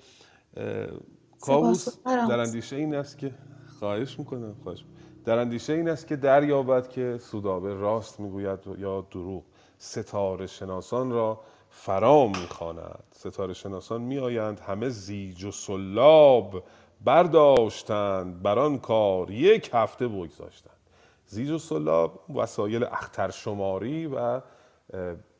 کاووس 1.40 2.02
در 2.04 2.40
اندیشه 2.40 2.76
این 2.76 2.94
است 2.94 3.18
که 3.18 3.34
خواهش 3.78 4.18
می‌کنم 4.18 4.54
خواهش. 4.62 4.84
در 5.24 5.38
اندیشه 5.38 5.72
این 5.72 5.88
است 5.88 6.06
که 6.06 6.16
دریابد 6.16 6.88
که 6.88 7.18
سودابه 7.20 7.74
راست 7.74 8.20
می‌گوید 8.20 8.58
یا 8.78 9.00
دروغ. 9.00 9.42
ستاره 9.78 10.46
شناسان 10.46 11.10
را 11.10 11.40
فرا 11.70 12.26
می‌خواند. 12.26 13.04
ستاره 13.10 13.52
شناسان 13.52 14.00
میآیند 14.00 14.60
همه 14.60 14.88
زیج 14.88 15.44
و 15.44 15.50
سلاب 15.50 16.64
برداشتند 17.04 18.42
بر 18.42 18.58
آن 18.58 18.78
کار 18.78 19.30
یک 19.30 19.70
هفته 19.72 20.08
بگذاشتند. 20.08 20.74
زیج 21.26 21.50
و 21.50 21.58
سلاب 21.58 22.30
وسایل 22.36 22.84
اخترشماری 22.84 24.06
و 24.06 24.40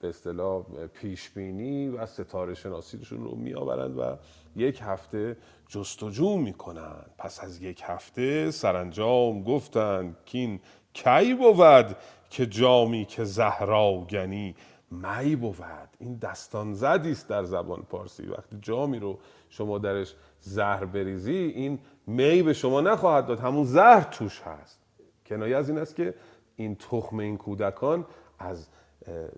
به 0.01 0.09
اصطلاح 0.09 0.63
پیش 0.87 1.31
بینی 1.31 1.89
و 1.89 2.07
ستاره 2.07 2.55
شناسیشون 2.55 3.25
رو 3.25 3.35
میآورند 3.37 3.99
و 3.99 4.17
یک 4.57 4.81
هفته 4.83 5.37
جستجو 5.69 6.37
می‌کنند. 6.37 7.11
پس 7.19 7.45
از 7.45 7.63
یک 7.63 7.83
هفته 7.85 8.51
سرانجام 8.51 9.43
گفتند 9.43 10.17
که 10.27 10.39
این 10.39 10.61
کی 10.93 11.35
بود 11.35 11.97
که 12.31 12.47
جامی 12.47 13.05
که 13.05 13.25
زهراگنی 13.25 14.55
می 14.91 15.37
بود؟ 15.37 15.89
این 15.99 16.17
دستان 16.17 16.75
زدی 16.75 17.13
است 17.13 17.29
در 17.29 17.45
زبان 17.45 17.83
پارسی. 17.83 18.27
وقتی 18.27 18.59
جامی 18.63 18.99
رو 18.99 19.19
شما 19.49 19.79
درش 19.79 20.15
زهر 20.41 20.85
بریزی 20.85 21.33
این 21.33 21.79
می 22.07 22.43
به 22.43 22.53
شما 22.53 22.81
نخواهد 22.81 23.27
داد. 23.27 23.41
همون 23.41 23.65
زهر 23.65 24.03
توش 24.03 24.41
هست. 24.41 24.84
کنایه 25.27 25.57
از 25.57 25.69
این 25.69 25.79
است 25.79 25.97
که 25.97 26.15
این 26.57 26.75
تخم 26.75 27.19
این 27.19 27.37
کودکان 27.37 28.07
از 28.39 28.67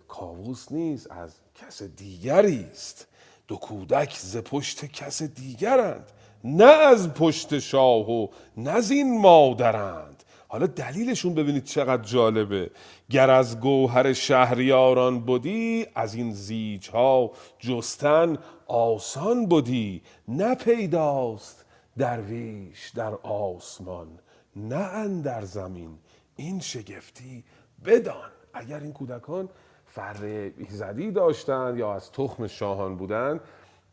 کاووس 0.08 0.72
نیست 0.72 1.10
از 1.10 1.34
کس 1.54 1.82
دیگری 1.82 2.66
است. 2.70 3.06
دو 3.48 3.56
کودک 3.56 4.16
ز 4.18 4.36
پشت 4.36 4.84
کس 4.84 5.22
دیگرند 5.22 6.10
نه 6.44 6.64
از 6.64 7.14
پشت 7.14 7.58
شاه 7.58 8.10
و 8.10 8.28
نه 8.56 8.70
از 8.70 8.90
این 8.90 9.20
مادرند. 9.20 10.22
حالا 10.48 10.66
دلیلشون 10.66 11.34
ببینید 11.34 11.64
چقدر 11.64 12.02
جالبه. 12.02 12.70
گر 13.10 13.30
از 13.30 13.60
گوهر 13.60 14.12
شهریاران 14.12 15.20
بودی 15.20 15.86
از 15.94 16.14
این 16.14 16.32
زیج 16.32 16.90
ها 16.90 17.30
جستن 17.58 18.38
آسان 18.66 19.46
بودی 19.46 20.02
نه 20.28 20.54
پیداست 20.54 21.64
درویش 21.98 22.88
در 22.88 23.14
آسمان. 23.14 24.08
نه 24.56 24.76
اندر 24.76 25.44
زمین. 25.44 25.98
این 26.36 26.60
شگفتی 26.60 27.44
بدان. 27.84 28.30
اگر 28.54 28.80
این 28.80 28.92
کودکان 28.92 29.48
فر 29.86 30.50
ایزدی 30.58 31.10
داشتند 31.10 31.78
یا 31.78 31.94
از 31.94 32.12
تخم 32.12 32.46
شاهان 32.46 32.96
بودند 32.96 33.40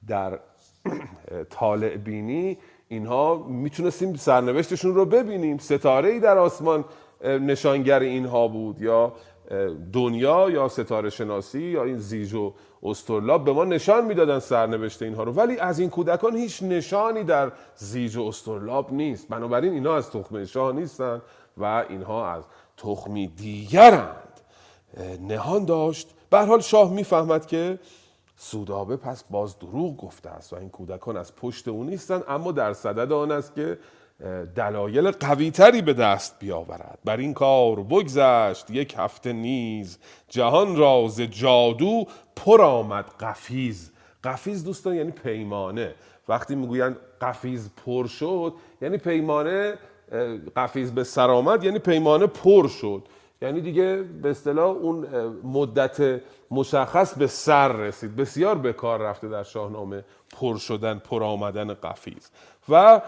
در 0.08 0.40
طالع 1.50 1.98
بینی 1.98 2.58
اینها 2.88 3.36
می‌تونستیم 3.36 4.16
سرنوشتشون 4.16 4.96
رو 4.96 5.06
ببینیم. 5.06 5.58
ستاره 5.58 6.10
ای 6.10 6.20
در 6.20 6.38
آسمان 6.38 6.86
نشانگر 7.24 8.00
اینها 8.00 8.48
بود 8.48 8.82
یا 8.82 9.14
دنیا 9.94 10.50
یا 10.50 10.68
ستاره 10.68 11.10
شناسی 11.10 11.62
یا 11.62 11.84
این 11.84 11.98
زیج 11.98 12.34
و 12.34 12.54
استرلاب 12.84 13.46
به 13.46 13.54
ما 13.54 13.66
نشان 13.66 14.06
می‌دادن 14.06 14.40
سرنوشت 14.40 15.02
اینها 15.02 15.24
رو. 15.24 15.32
ولی 15.32 15.58
از 15.58 15.80
این 15.80 15.90
کودکان 15.90 16.36
هیچ 16.36 16.64
نشانی 16.64 17.24
در 17.24 17.52
زیج 17.76 18.18
استرلاب 18.20 18.94
نیست. 18.94 19.28
بنابراین 19.28 19.74
اینها 19.74 19.98
از 19.98 20.12
تخم 20.12 20.46
شاه 20.46 20.72
نیستند 20.72 21.22
و 21.58 21.86
اینها 21.90 22.32
از 22.32 22.44
تخمی 22.78 23.28
دیگرند. 23.28 24.40
نهان 25.22 25.66
داشت. 25.66 26.10
به 26.30 26.46
حال 26.46 26.60
شاه 26.60 26.94
می‌فهمد 26.94 27.46
که 27.46 27.80
سودابه 28.36 28.98
پس 28.98 29.24
باز 29.30 29.60
دروغ 29.60 29.98
گفته 29.98 30.30
است 30.30 30.54
و 30.54 30.56
این 30.56 30.70
کودکان 30.70 31.18
از 31.18 31.36
پشت 31.36 31.68
او 31.68 31.84
نیستند 31.84 32.24
اما 32.28 32.52
در 32.52 32.74
صدد 32.74 33.12
آن 33.12 33.32
است 33.32 33.56
که 33.56 33.78
دلایل 34.56 35.12
قویتری 35.12 35.82
به 35.82 35.94
دست 35.94 36.40
بیاورد. 36.40 37.00
بر 37.06 37.18
این 37.18 37.34
کار 37.34 37.76
بگذشت 37.76 38.72
یک 38.72 38.96
هفته 38.98 39.34
نیز. 39.34 39.98
جهان 40.30 40.76
راز 40.76 41.22
جادو 41.22 42.06
پر 42.36 42.62
آمد 42.62 43.06
قفیز. 43.20 43.92
قفیز 44.24 44.64
دوستان 44.64 44.96
یعنی 44.96 45.12
پیمانه. 45.12 45.96
وقتی 46.28 46.56
می‌گویند 46.56 46.98
قفیز 47.22 47.70
پر 47.86 48.08
شد 48.08 48.54
یعنی 48.82 48.98
پیمانه 48.98 49.74
قفیز 50.56 50.92
به 50.92 51.04
سر 51.04 51.30
آمد 51.30 51.64
یعنی 51.64 51.80
پیمانه 51.80 52.28
پر 52.28 52.68
شد. 52.68 53.04
یعنی 53.42 53.62
دیگه 53.62 53.96
به 54.22 54.30
اصطلاح 54.30 54.70
اون 54.70 55.08
مدت 55.44 56.22
مشخص 56.52 57.14
به 57.14 57.28
سر 57.28 57.72
رسید. 57.72 58.16
بسیار 58.16 58.56
به 58.56 58.74
کار 58.74 59.00
رفته 59.00 59.28
در 59.28 59.44
شاهنامه 59.44 60.04
پر 60.40 60.58
شدن 60.58 61.00
پر 61.00 61.24
آمدن 61.24 61.74
قفیز. 61.74 62.32
و 62.70 63.02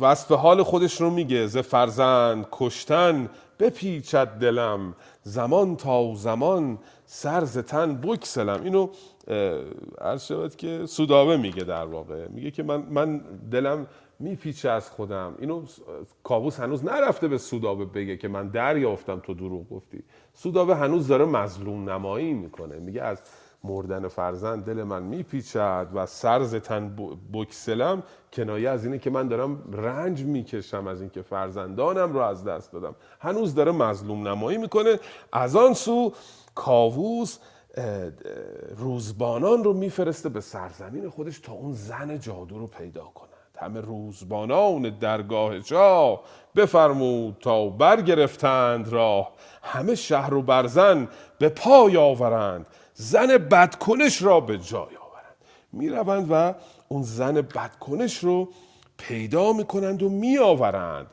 وصف 0.00 0.32
حال 0.32 0.62
خودش 0.62 1.00
رو 1.00 1.10
میگه. 1.10 1.46
ز 1.46 1.58
فرزند 1.58 2.46
کشتن 2.52 3.28
بپیچد 3.58 4.26
دلم. 4.28 4.94
زمان 5.22 5.76
تا 5.76 6.14
زمان 6.14 6.78
سر 7.04 7.44
ز 7.44 7.58
تن 7.58 7.94
بکسلم 7.94 8.60
اینو 8.64 8.88
عرض 10.00 10.26
شود 10.26 10.56
که 10.56 10.86
سودابه 10.86 11.36
میگه 11.36 11.64
در 11.64 11.84
واقع. 11.84 12.28
میگه 12.28 12.50
که 12.50 12.62
من, 12.62 12.86
من 12.90 13.20
دلم 13.50 13.86
میپیچه 14.18 14.70
از 14.70 14.90
خودم. 14.90 15.34
اینو 15.38 15.62
کابوس 16.24 16.60
هنوز 16.60 16.84
نرفته 16.84 17.28
به 17.28 17.38
سودابه 17.38 17.84
بگه 17.84 18.16
که 18.16 18.28
من 18.28 18.48
دریافتم 18.48 19.20
تو 19.20 19.34
دروغ 19.34 19.68
گفتی. 19.68 20.02
سودابه 20.34 20.76
هنوز 20.76 21.08
داره 21.08 21.24
مظلوم 21.24 21.90
نمایی 21.90 22.32
می‌کنه. 22.32 22.76
میگه 22.76 23.02
از 23.02 23.18
مردن 23.64 24.08
فرزند 24.08 24.64
دل 24.64 24.82
من 24.82 25.02
میپیچد 25.02 25.88
و 25.94 26.06
سرز 26.06 26.54
تن 26.54 26.96
بکسلم 27.32 28.02
کنایه 28.32 28.70
از 28.70 28.84
اینه 28.84 28.98
که 28.98 29.10
من 29.10 29.28
دارم 29.28 29.62
رنج 29.72 30.24
می‌کشم 30.24 30.86
از 30.86 31.00
اینکه 31.00 31.22
فرزندانم 31.22 32.12
رو 32.12 32.18
از 32.20 32.44
دست 32.44 32.72
دادم. 32.72 32.94
هنوز 33.20 33.54
داره 33.54 33.72
مظلوم 33.72 34.28
نمایی 34.28 34.58
می‌کنه. 34.58 34.98
از 35.32 35.56
آن 35.56 35.74
سو 35.74 36.12
کاووس 36.54 37.38
روزبانان 38.76 39.64
رو 39.64 39.72
میفرسته 39.72 40.28
به 40.28 40.40
سرزمین 40.40 41.08
خودش 41.08 41.38
تا 41.38 41.52
اون 41.52 41.72
زن 41.72 42.18
جادو 42.18 42.58
رو 42.58 42.66
پیدا 42.66 43.04
کنند 43.04 43.30
همه 43.58 43.80
روزبانان 43.80 44.98
درگاه 44.98 45.60
شاه 45.60 46.22
بفرمود 46.56 47.36
تا 47.40 47.68
برگرفتند 47.68 48.88
راه. 48.88 49.32
همه 49.62 49.94
شهر 49.94 50.34
و 50.34 50.42
برزن 50.42 51.08
به 51.38 51.48
پای 51.48 51.96
آورند. 51.96 52.66
زن 53.00 53.38
بدکنش 53.38 54.22
را 54.22 54.40
به 54.40 54.58
جای 54.58 54.96
آورند. 54.96 55.36
می‌روند 55.72 56.26
و 56.30 56.54
اون 56.88 57.02
زن 57.02 57.34
بدکنش 57.34 58.18
رو 58.18 58.48
پیدا 58.98 59.52
می‌کنند 59.52 60.02
و 60.02 60.08
میآورند. 60.08 61.06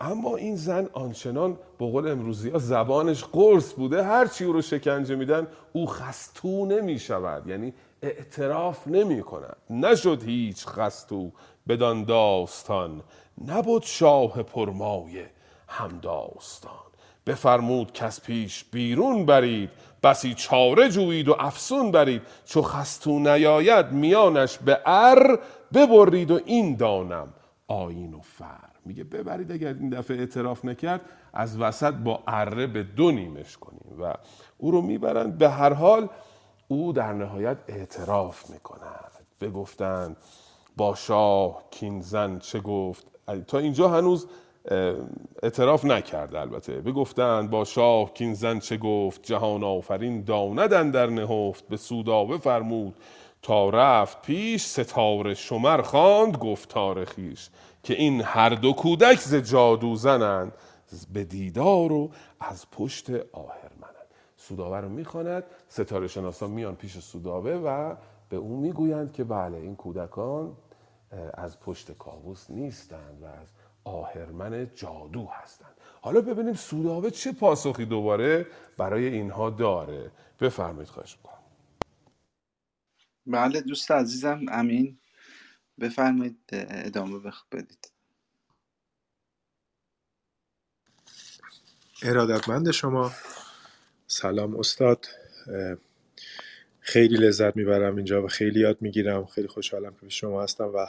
اما 0.00 0.36
این 0.36 0.56
زن 0.56 0.88
آنچنان 0.92 1.58
به 1.78 1.90
قول 1.90 2.08
امروزی 2.08 2.50
ها 2.50 2.58
زبانش 2.58 3.24
قرص 3.24 3.72
بوده 3.72 4.04
هر 4.04 4.26
چی 4.26 4.44
او 4.44 4.52
رو 4.52 4.62
شکنجه 4.62 5.14
میدن 5.14 5.46
او 5.72 5.86
خستو 5.86 6.66
نمی 6.66 6.98
شود 6.98 7.46
یعنی 7.46 7.74
اعتراف 8.02 8.86
نمی 8.86 9.22
کند 9.22 9.56
نشد 9.70 10.22
هیچ 10.22 10.66
خستو 10.66 11.30
بدان 11.68 12.04
داستان. 12.04 13.02
نبود 13.46 13.82
شاه 13.82 14.42
پرمایه 14.42 15.30
هم 15.68 15.98
داستان. 16.02 16.83
بفرمود 17.26 17.92
کس 17.92 18.20
پیش 18.20 18.64
بیرون 18.64 19.26
برید 19.26 19.70
بسی 20.02 20.34
چاره 20.34 20.88
جویید 20.88 21.28
و 21.28 21.36
افسون 21.38 21.90
برید. 21.90 22.22
چو 22.44 22.62
خستو 22.62 23.18
نیاید 23.18 23.92
میانش 23.92 24.58
به 24.58 24.80
ار 24.86 25.38
ببرید 25.74 26.30
و 26.30 26.40
این 26.44 26.76
دانم 26.76 27.28
آین 27.68 28.14
و 28.14 28.20
فر. 28.20 28.68
میگه 28.84 29.04
ببرید 29.04 29.52
اگر 29.52 29.68
این 29.68 29.90
دفعه 29.90 30.16
اعتراف 30.18 30.64
نکرد 30.64 31.00
از 31.32 31.60
وسط 31.60 31.94
با 31.94 32.22
اره 32.26 32.66
به 32.66 32.82
دو 32.82 33.10
نیمش 33.10 33.56
کنیم. 33.56 34.02
و 34.02 34.14
او 34.58 34.70
رو 34.70 34.82
می‌برند. 34.82 35.38
به 35.38 35.50
هر 35.50 35.72
حال 35.72 36.08
او 36.68 36.92
در 36.92 37.12
نهایت 37.12 37.58
اعتراف 37.68 38.50
می‌کند. 38.50 39.10
بگفتند 39.40 40.16
با 40.76 40.94
شاه 40.94 41.62
کین 41.70 42.00
زن 42.00 42.38
چه 42.38 42.60
گفت؟ 42.60 43.06
تا 43.46 43.58
اینجا 43.58 43.88
هنوز 43.88 44.26
اعتراف 45.42 45.84
نکرد 45.84 46.34
البته. 46.34 46.80
بگفتند 46.80 47.50
با 47.50 47.64
شاه 47.64 48.12
کین 48.14 48.34
زن 48.34 48.58
چه 48.58 48.76
گفت؟ 48.76 49.22
جهان 49.22 49.64
آفرین 49.64 50.24
داندن 50.24 50.90
در 50.90 51.06
نهفت. 51.06 51.68
به 51.68 51.76
سودابه 51.76 52.38
فرمود 52.38 52.96
تا 53.42 53.68
رفت 53.68 54.22
پیش 54.22 54.64
ستاره 54.64 55.34
شمر 55.34 55.82
خواند 55.82 56.36
گفت 56.36 56.68
تارخیش 56.68 57.50
که 57.82 57.94
این 57.94 58.20
هر 58.20 58.50
دو 58.50 58.72
کودک 58.72 59.18
ز 59.18 59.34
جادو 59.34 59.96
زنند. 59.96 60.52
به 61.12 61.24
دیدار 61.24 61.92
و 61.92 62.10
از 62.40 62.70
پشت 62.70 63.10
آهرمنند. 63.32 64.06
سودابه 64.36 64.76
رو 64.76 64.88
می‌خواند. 64.88 65.44
ستاره 65.68 66.06
شناسان 66.06 66.50
میان 66.50 66.74
پیش 66.74 66.98
سودابه 66.98 67.58
و 67.58 67.94
به 68.28 68.36
او 68.36 68.56
می‌گویند 68.56 69.12
که 69.12 69.24
بله 69.24 69.56
این 69.56 69.76
کودکان 69.76 70.56
از 71.34 71.60
پشت 71.60 71.92
کاووس 71.98 72.50
نیستند 72.50 73.22
و 73.22 73.26
از 73.26 73.48
آهرمن 73.84 74.70
جادو 74.74 75.26
هستند. 75.26 75.74
حالا 76.00 76.20
ببینیم 76.20 76.54
سوداوه 76.54 77.10
چه 77.10 77.32
پاسخی 77.32 77.84
دوباره 77.84 78.46
برای 78.78 79.06
اینها 79.06 79.50
داره. 79.50 80.10
بفرمایید 80.40 80.88
خواهش 80.88 81.16
می‌کنم. 81.16 81.42
بله 83.26 83.60
دوست 83.60 83.90
عزیزم 83.90 84.40
امین 84.48 84.98
بفرمایید 85.80 86.38
ادامه 86.52 87.18
بخ 87.18 87.44
بدید. 87.52 87.90
ارادتمند 92.02 92.70
شما. 92.70 93.12
سلام 94.06 94.56
استاد. 94.56 95.06
خیلی 96.80 97.16
لذت 97.16 97.56
می‌برم 97.56 97.96
اینجا 97.96 98.22
و 98.22 98.28
خیلی 98.28 98.60
یاد 98.60 98.82
می‌گیرم. 98.82 99.26
خیلی 99.26 99.48
خوشحالم 99.48 99.94
که 100.00 100.08
شما 100.08 100.42
هستم 100.42 100.72
و 100.74 100.86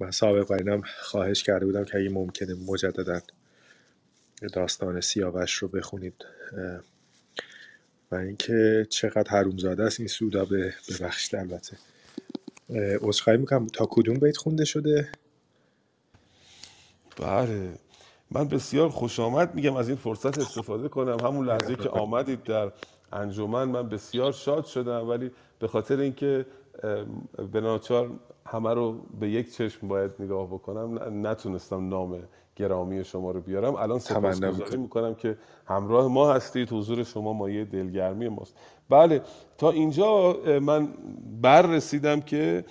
من 0.00 0.10
سابق 0.10 0.50
اینم 0.50 0.82
خواهش 1.02 1.42
کرده 1.42 1.66
بودم 1.66 1.84
که 1.84 1.98
اگه 1.98 2.08
ممکنه 2.08 2.54
مجددا 2.54 3.20
داستان 4.52 5.00
سیاوش 5.00 5.54
رو 5.54 5.68
بخونید. 5.68 6.14
و 8.10 8.14
اینکه 8.14 8.86
چقدر 8.90 9.30
حرومزاده 9.30 9.82
است 9.82 10.00
این 10.00 10.08
سودا 10.08 10.44
به 10.44 10.74
ببخشید 10.90 11.36
البته. 11.36 11.76
اه، 12.70 12.96
عذرخواهی 13.00 13.38
می‌کنم. 13.38 13.66
تا 13.66 13.86
کدوم 13.90 14.14
بیت 14.14 14.36
خونده 14.36 14.64
شده؟ 14.64 15.08
بله. 17.16 17.72
من 18.30 18.48
بسیار 18.48 18.88
خوش 18.88 19.20
آمد. 19.20 19.54
میگم 19.54 19.76
از 19.76 19.88
این 19.88 19.96
فرصت 19.96 20.38
استفاده 20.38 20.88
کنم. 20.88 21.20
همون 21.20 21.46
لحظه 21.46 21.76
که 21.76 21.88
آمدید 21.88 22.42
در 22.42 22.72
انجمن 23.12 23.64
من 23.64 23.88
بسیار 23.88 24.32
شاد 24.32 24.64
شدم. 24.64 25.08
ولی 25.08 25.30
به 25.58 25.68
خاطر 25.68 26.00
اینکه 26.00 26.46
به 27.52 27.60
ناچار 27.60 28.10
همه 28.46 28.74
رو 28.74 28.92
به 29.20 29.30
یک 29.30 29.54
چشم 29.54 29.88
باید 29.88 30.10
نگاه 30.18 30.46
بکنم. 30.46 31.26
نتونستم 31.26 31.88
نام 31.88 32.22
گرامی 32.56 33.04
شما 33.04 33.30
رو 33.30 33.40
بیارم. 33.40 33.74
الان 33.74 33.98
سپاسگزاری 33.98 34.76
می‌کنم 34.76 35.14
که 35.14 35.38
همراه 35.66 36.08
ما 36.08 36.32
هستید. 36.32 36.72
حضور 36.72 37.04
شما 37.04 37.32
مایه 37.32 37.64
دلگرمی 37.64 38.28
ماست. 38.28 38.56
بله 38.88 39.22
تا 39.58 39.70
اینجا 39.70 40.32
من 40.60 40.94
بر 41.42 41.62
رسیدم 41.62 42.20
که 42.20 42.64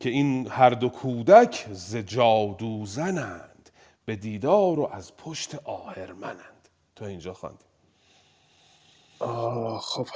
که 0.00 0.10
این 0.10 0.46
هر 0.46 0.70
دو 0.70 0.88
کودک 0.88 1.66
ز 1.72 1.96
جادو 1.96 2.86
زنند 2.86 3.70
به 4.04 4.16
دیدار 4.16 4.80
و 4.80 4.88
از 4.92 5.16
پشت 5.16 5.54
آهرمنند. 5.64 6.68
تا 6.96 7.06
اینجا 7.06 7.32
خواندیم. 7.32 7.68
آه 9.18 9.80
خب. 9.80 10.06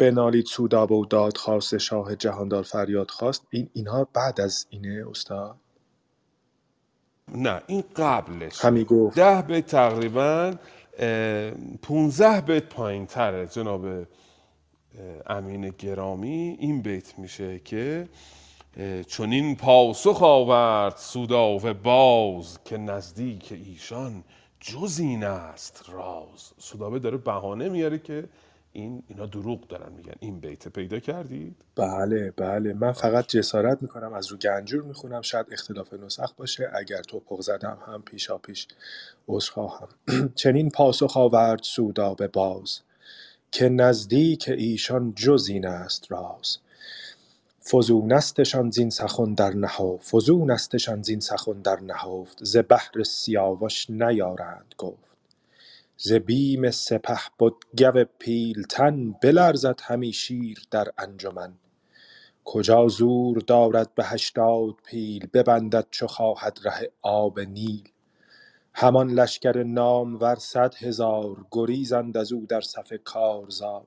بنالید 0.00 0.46
سودابه 0.46 0.94
و 0.94 1.04
داد 1.04 1.36
خواست 1.36 1.78
شاه 1.78 2.16
جهاندار 2.16 2.62
فریاد 2.62 3.10
خواست. 3.10 3.46
این 3.50 3.70
اینها 3.72 4.08
بعد 4.14 4.40
از 4.40 4.66
اینه 4.70 5.04
استاد؟ 5.10 5.56
نه 7.34 7.62
این 7.66 7.84
قبلشه 7.96 8.68
همی 8.68 8.84
گفت. 8.84 9.16
ده 9.16 9.42
بیت 9.42 9.66
تقریبا 9.66 10.54
اه، 10.98 11.50
پونزده 11.82 12.40
بیت 12.40 12.64
پایین 12.64 13.06
تره 13.06 13.46
جناب 13.46 14.06
امین 15.26 15.68
گرامی. 15.78 16.56
این 16.60 16.82
بیت 16.82 17.18
میشه 17.18 17.58
که 17.58 18.08
اه، 18.76 19.02
چنین 19.04 19.56
پاسخ 19.56 20.22
آورد 20.22 20.96
سوداوه 20.96 21.72
باز 21.72 22.58
که 22.64 22.76
نزدیک 22.76 23.52
ایشان 23.52 24.24
جز 24.60 24.98
این 24.98 25.24
است 25.24 25.84
راز. 25.88 26.52
سوداوه 26.58 26.98
داره 26.98 27.16
بهانه 27.16 27.68
میاره 27.68 27.98
که 27.98 28.28
این 28.72 29.02
اینا 29.08 29.26
دروغ 29.26 29.68
دارن 29.68 29.92
میگن. 29.92 30.14
این 30.20 30.40
بیت 30.40 30.68
پیدا 30.68 30.98
کردید؟ 30.98 31.56
بله 31.76 32.30
بله. 32.30 32.72
من 32.72 32.92
فقط 32.92 33.26
جسارت 33.28 33.82
می‌کنم 33.82 34.12
از 34.12 34.26
رو 34.26 34.36
گنجور 34.36 34.82
می‌خونم. 34.82 35.22
شاید 35.22 35.46
اختلاف 35.52 35.94
نسخ 35.94 36.34
باشه. 36.34 36.70
اگر 36.74 37.02
توپق 37.02 37.40
زدم 37.40 37.78
هم 37.86 38.02
پیشا 38.02 38.38
پیش 38.38 38.68
عذرخواهم 39.28 39.88
چنین 40.34 40.70
پاسخ 40.70 41.16
آورد 41.16 41.62
سودابه 41.62 42.28
باز 42.28 42.80
که 43.52 43.68
نزدیک 43.68 44.48
ایشان 44.48 45.14
جز 45.16 45.46
این 45.50 45.66
است 45.66 46.12
راز. 46.12 46.58
فزون 47.72 48.12
استشان 48.12 48.70
زین 48.70 48.90
سخن 48.90 49.34
در 49.34 49.50
نهفت 49.50 50.10
فزون 50.10 50.50
استشان 50.50 51.02
زین 51.02 51.20
سخن 51.20 51.62
در 51.62 51.80
نهفت. 51.80 52.44
ز 52.44 52.56
بهر 52.56 53.02
سیاوش 53.04 53.90
نیارند 53.90 54.74
گفت. 54.78 55.09
ز 56.02 56.12
بیم 56.12 56.70
سپهبد 56.70 57.52
گو 57.78 58.04
پیلتن 58.18 59.12
بلرزد 59.12 59.80
همی 59.82 60.12
شیر 60.12 60.62
در 60.70 60.88
انجمن. 60.98 61.54
کجا 62.44 62.88
زور 62.88 63.38
دارد 63.38 63.94
به 63.94 64.04
هشتاد 64.04 64.74
پیل 64.84 65.26
ببندد 65.26 65.86
چو 65.90 66.06
خواهد 66.06 66.58
ره 66.64 66.92
آب 67.02 67.40
نیل. 67.40 67.88
همان 68.74 69.10
لشکر 69.10 69.62
نامور 69.62 70.34
صد 70.34 70.74
هزار 70.74 71.46
گریزند 71.50 72.16
از 72.16 72.32
او 72.32 72.46
در 72.46 72.60
صف 72.60 72.92
کارزار. 73.04 73.86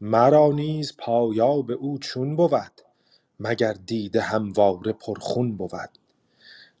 مرا 0.00 0.48
نیز 0.48 0.96
پایاب 0.98 1.70
او 1.70 1.98
چون 1.98 2.36
بود 2.36 2.80
مگر 3.40 3.72
دیده 3.72 4.20
همواره 4.20 4.92
پرخون 4.92 5.56
بود. 5.56 5.98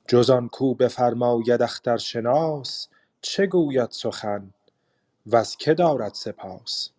جز 0.08 0.30
آن 0.30 0.48
کو 0.48 0.74
بفرماید 0.74 1.62
اخترشناس 1.62 2.88
چه 3.22 3.46
گوید 3.46 3.90
سخن 3.90 4.54
وز 5.26 5.56
که 5.56 5.74
دارد 5.74 6.14
سپاس؟ 6.14 6.90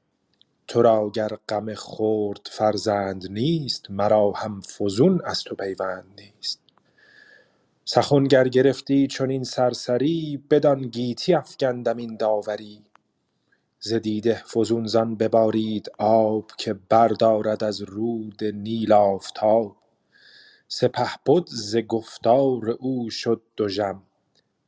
تو 0.67 0.81
را 0.81 1.09
گر 1.09 1.29
غم 1.49 1.75
خرد 1.75 2.47
فرزند 2.51 3.31
نیست 3.31 3.91
مرا 3.91 4.31
هم 4.31 4.61
فزون 4.61 5.21
از 5.25 5.43
تو 5.43 5.55
پیوند 5.55 6.21
نیست. 6.21 6.61
سخن 7.85 8.23
گر 8.23 8.47
گرفتی 8.47 9.07
چنین 9.07 9.43
سرسری 9.43 10.43
بدان 10.51 10.81
گیتی 10.81 11.33
افگندم 11.33 11.97
این 11.97 12.17
داوری. 12.17 12.83
ز 13.79 13.93
دیده 13.93 14.43
فزون 14.55 14.87
زان 14.87 15.15
ببارید 15.15 15.91
آب 15.99 16.51
که 16.57 16.73
بردارد 16.73 17.63
از 17.63 17.81
رود 17.81 18.43
نیل 18.43 18.93
آفتاب. 18.93 19.77
سپهبد 20.67 21.45
ز 21.47 21.77
گفتار 21.77 22.69
او 22.69 23.09
شد 23.09 23.41
دژم. 23.57 24.03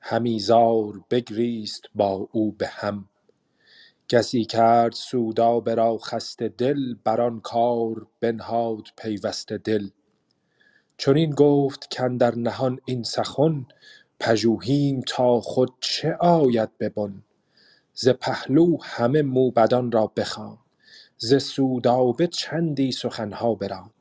همی 0.08 0.40
زار 0.40 1.02
بگریست 1.10 1.82
با 1.96 2.30
او 2.32 2.52
به 2.52 2.68
هم. 2.68 3.10
کسی 4.10 4.46
کرد 4.46 4.92
سودابه 4.92 5.76
را 5.76 5.98
خسته 5.98 6.50
دل 6.50 6.96
بر 7.04 7.22
آن 7.22 7.40
کار 7.40 8.08
بنهاد 8.20 8.84
پیوسته 8.98 9.58
دل. 9.58 9.90
چنین 10.98 11.32
گفت 11.32 11.98
کاندر 11.98 12.36
نهان 12.36 12.80
این 12.86 13.04
سخن 13.04 13.66
پژوهیم 14.20 15.02
تا 15.08 15.42
خود 15.42 15.74
چه 15.82 16.14
آید 16.20 16.78
به 16.78 16.90
بن؟ 16.90 17.24
ز 17.94 18.10
پهلو 18.10 18.78
همه 18.82 19.22
موبدان 19.22 19.92
را 19.92 20.08
بخواند 20.08 20.58
ز 21.18 21.36
سودابه 21.36 22.28
چندی 22.28 22.92
سخن 22.92 23.34
ها 23.34 23.56
براند 23.56 23.92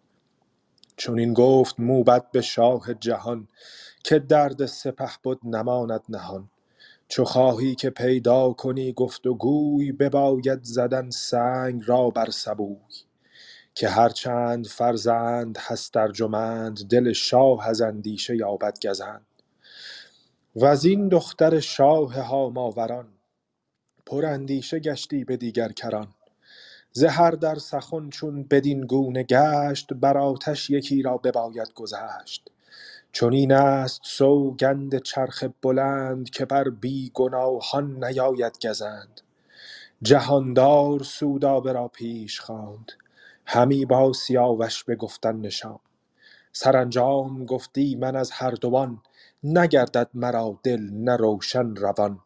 چنین 0.97 1.35
گفت 1.35 1.81
موبد 1.81 2.31
به 2.31 2.41
شاه 2.41 2.95
جهان 2.95 3.49
که 4.05 4.19
درد 4.19 4.67
سپهبد 4.67 5.39
نماند 5.45 6.03
نهان. 6.09 6.51
چو 7.09 7.25
خواهی 7.25 7.75
که 7.75 7.91
پیدا 7.91 8.53
کنی 8.53 8.93
گفت 8.93 9.27
و 9.27 9.35
گوی 9.35 9.93
بباید 9.93 10.65
زدن 10.65 11.11
سنگ 11.11 11.83
را 11.87 12.11
بر 12.11 12.31
سبوی. 12.31 12.77
که 13.75 13.89
هرچند 13.89 14.67
فرزند 14.67 15.59
هست 15.59 15.97
ارجمند 15.97 16.89
دل 16.89 17.13
شاه 17.13 17.69
از 17.69 17.81
اندیشه 17.81 18.37
یابد 18.37 18.79
گزند. 18.89 19.27
وزین 20.57 21.09
دختر 21.09 21.61
شاه 21.61 22.21
هاماوران 22.21 23.09
پر 24.07 24.27
اندیشه 24.27 24.79
گشتی 24.79 25.25
به 25.25 25.37
دیگر 25.37 25.73
کران. 25.73 26.09
ز 26.93 27.05
هر 27.05 27.31
در 27.31 27.55
سخن 27.55 28.11
چون 28.11 28.45
بدین 28.45 28.87
گونه 28.87 29.23
گشت 29.23 29.93
بر 29.95 30.19
آتش 30.19 30.71
یکی 30.71 31.03
را 31.03 31.17
بباید 31.19 31.75
گذشت. 31.75 32.51
چنین 33.15 33.53
است 33.53 34.03
سوگند 34.05 34.99
چرخ 35.03 35.45
بلند 35.63 36.31
که 36.31 36.47
بر 36.47 36.71
بی 36.71 37.13
گناهان 37.15 38.05
نیاید 38.05 38.67
گزند. 38.69 39.23
جهاندار 40.03 41.05
سودابه 41.05 41.73
را 41.73 41.89
پیش 41.89 42.41
خواند. 42.41 42.93
همی 43.47 43.87
با 43.87 44.15
سیاوش 44.15 44.85
بگفتن 44.85 45.37
نشاند. 45.37 45.81
سرانجام 46.53 47.47
گفتی 47.47 47.97
من 47.97 48.17
از 48.17 48.33
هر 48.33 48.51
دوان 48.51 49.03
نگردد 49.45 50.11
مرا 50.15 50.61
دل 50.65 50.91
نه 50.93 51.17
روشن 51.17 51.77
روان. 51.77 52.21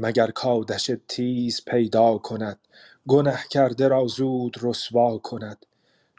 مگر 0.00 0.32
کآتش 0.32 0.92
تیز 1.08 1.64
پیدا 1.66 2.18
کند 2.18 2.60
گنه 3.08 3.40
کرده 3.50 3.88
را 3.88 4.06
زود 4.06 4.56
رسوا 4.62 5.18
کند. 5.18 5.66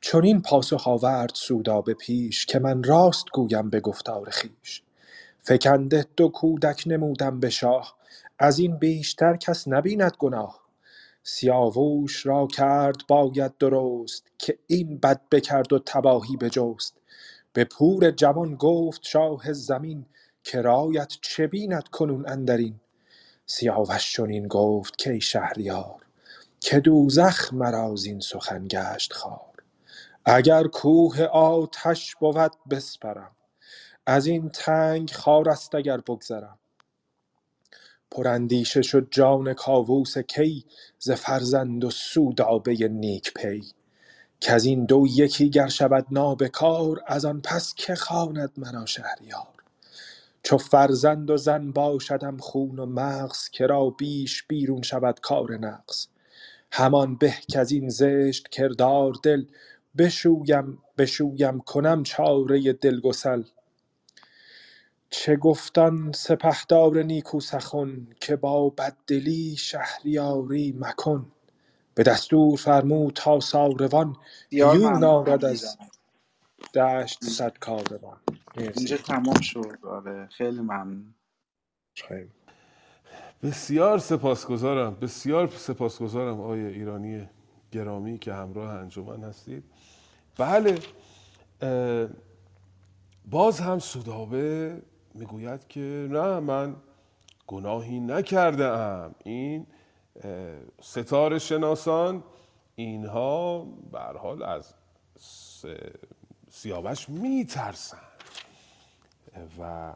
چنین 0.02 0.42
پاسخ 0.42 0.88
آورد 0.88 1.32
سودابه 1.36 1.94
پیش 1.94 2.46
که 2.46 2.60
من 2.60 2.84
راست 2.84 3.26
گویم 3.34 3.70
به 3.70 3.80
گفتار 3.80 4.30
خویش. 4.30 4.84
فکنده 5.44 6.06
دو 6.18 6.30
کودک 6.30 6.84
نمودم 6.88 7.40
به 7.40 7.50
شاه 7.50 7.98
از 8.40 8.60
این 8.60 8.78
بیشتر 8.78 9.38
کس 9.38 9.68
نبیند 9.68 10.14
گناه. 10.20 10.62
سیاووش 11.24 12.26
را 12.26 12.48
کرد 12.48 12.98
باید 13.08 13.58
درست 13.58 14.28
که 14.38 14.60
این 14.68 14.98
بد 14.98 15.22
بکرد 15.32 15.74
و 15.74 15.80
تباهی 15.80 16.38
بجست. 16.38 16.96
به 17.54 17.66
پور 17.66 18.12
جوان 18.12 18.56
گفت 18.56 19.02
شاه 19.04 19.54
زمین 19.54 20.06
که 20.44 20.62
رایت 20.62 21.14
چه 21.22 21.48
بیند 21.48 21.90
کنون 21.90 22.30
اندرین. 22.30 22.80
سیاوش 23.46 24.14
چنین 24.14 24.48
گفت 24.48 25.04
کای 25.04 25.22
شهریار 25.22 26.06
که 26.62 26.80
دوزخ 26.80 27.54
مرا 27.54 27.96
زین 27.96 28.20
سخن 28.20 28.68
گشت 28.70 29.14
خوار 29.14 29.49
اگر 30.32 30.68
کوه 30.68 31.24
آتش 31.24 32.16
بود 32.16 32.52
بسپرم 32.70 33.36
از 34.06 34.26
این 34.26 34.50
تنگ 34.50 35.12
خار 35.12 35.50
است 35.50 35.76
اگر 35.76 35.98
بگذرم. 35.98 36.60
پراندیشه 38.12 38.82
شد 38.82 39.08
جان 39.12 39.54
کاووس 39.54 40.18
کی 40.18 40.66
ز 41.00 41.12
فرزند 41.12 41.84
و 41.84 41.90
سودابه 41.90 42.88
نیک 42.88 43.34
پی. 43.34 43.72
کز 44.42 44.66
این 44.66 44.86
دو 44.86 45.06
یکی 45.10 45.50
گر 45.50 45.68
شود 45.68 46.06
نابکار 46.12 47.04
از 47.08 47.26
آن 47.26 47.42
پس 47.42 47.74
که 47.74 47.96
خواند 47.96 48.52
مرا 48.58 48.86
شهریار. 48.86 49.54
چو 50.44 50.58
فرزند 50.58 51.30
و 51.30 51.38
زن 51.38 51.72
باشدم 51.72 52.38
خون 52.38 52.80
و 52.80 52.86
مغز 52.86 53.50
کرا 53.50 53.90
بیش 53.90 54.44
بیرون 54.44 54.82
شود 54.82 55.20
کار 55.20 55.58
نغز 55.58 56.08
همان 56.72 57.16
به 57.16 57.34
کز 57.52 57.72
این 57.72 57.90
زشت 57.90 58.48
کردار 58.48 59.14
دل 59.24 59.46
بشویم 60.00 60.84
بشویم 60.98 61.60
کنم 61.60 62.04
چاره 62.04 62.74
دلگسل. 62.74 63.44
چه 65.10 65.36
گفت 65.36 65.78
آن 65.78 66.12
سپهدار 66.12 67.04
نیکو 67.04 67.40
سخن 67.40 68.08
که 68.22 68.36
با 68.36 68.70
بددلی 68.70 69.56
شهریاری 69.58 70.76
مکن؟ 70.80 71.32
به 71.96 72.04
دستور 72.04 72.58
فرمود 72.58 73.14
تا 73.14 73.40
ساروان 73.40 74.16
یون 74.52 75.04
آرد 75.04 75.46
از. 75.46 75.78
دشت 76.76 77.26
صد 77.26 77.58
کاروان. 77.58 78.18
اینجا 78.58 78.98
تمام 78.98 79.42
شد. 79.42 79.78
آره 79.84 80.28
خیلی 80.28 80.62
ممنون. 80.62 81.14
خیلی. 81.96 82.32
بسیار 83.44 83.98
سپاسگزارم 83.98 84.96
بسیار 84.96 85.48
سپاسگزارم 85.48 86.42
آقای 86.42 86.66
ایرانی 86.66 87.30
گرامی 87.72 88.20
که 88.20 88.34
همراه 88.34 88.70
انجمن 88.76 89.24
هستید. 89.24 89.64
بله 90.40 90.80
باز 93.26 93.60
هم 93.60 93.80
سودابه 93.80 94.82
می‌گوید 95.14 95.68
که 95.68 96.08
نه 96.12 96.40
من 96.40 96.76
گناهی 97.48 98.00
نکرده 98.00 98.66
ام 98.66 99.16
این 99.24 99.68
ستاره 100.82 101.40
شناسان 101.40 102.24
اینها 102.76 103.60
به 103.92 104.00
هر 104.00 104.18
حال 104.18 104.44
از 104.44 104.74
سیاوش 106.50 107.10
میترسند. 107.10 108.02
و 109.60 109.94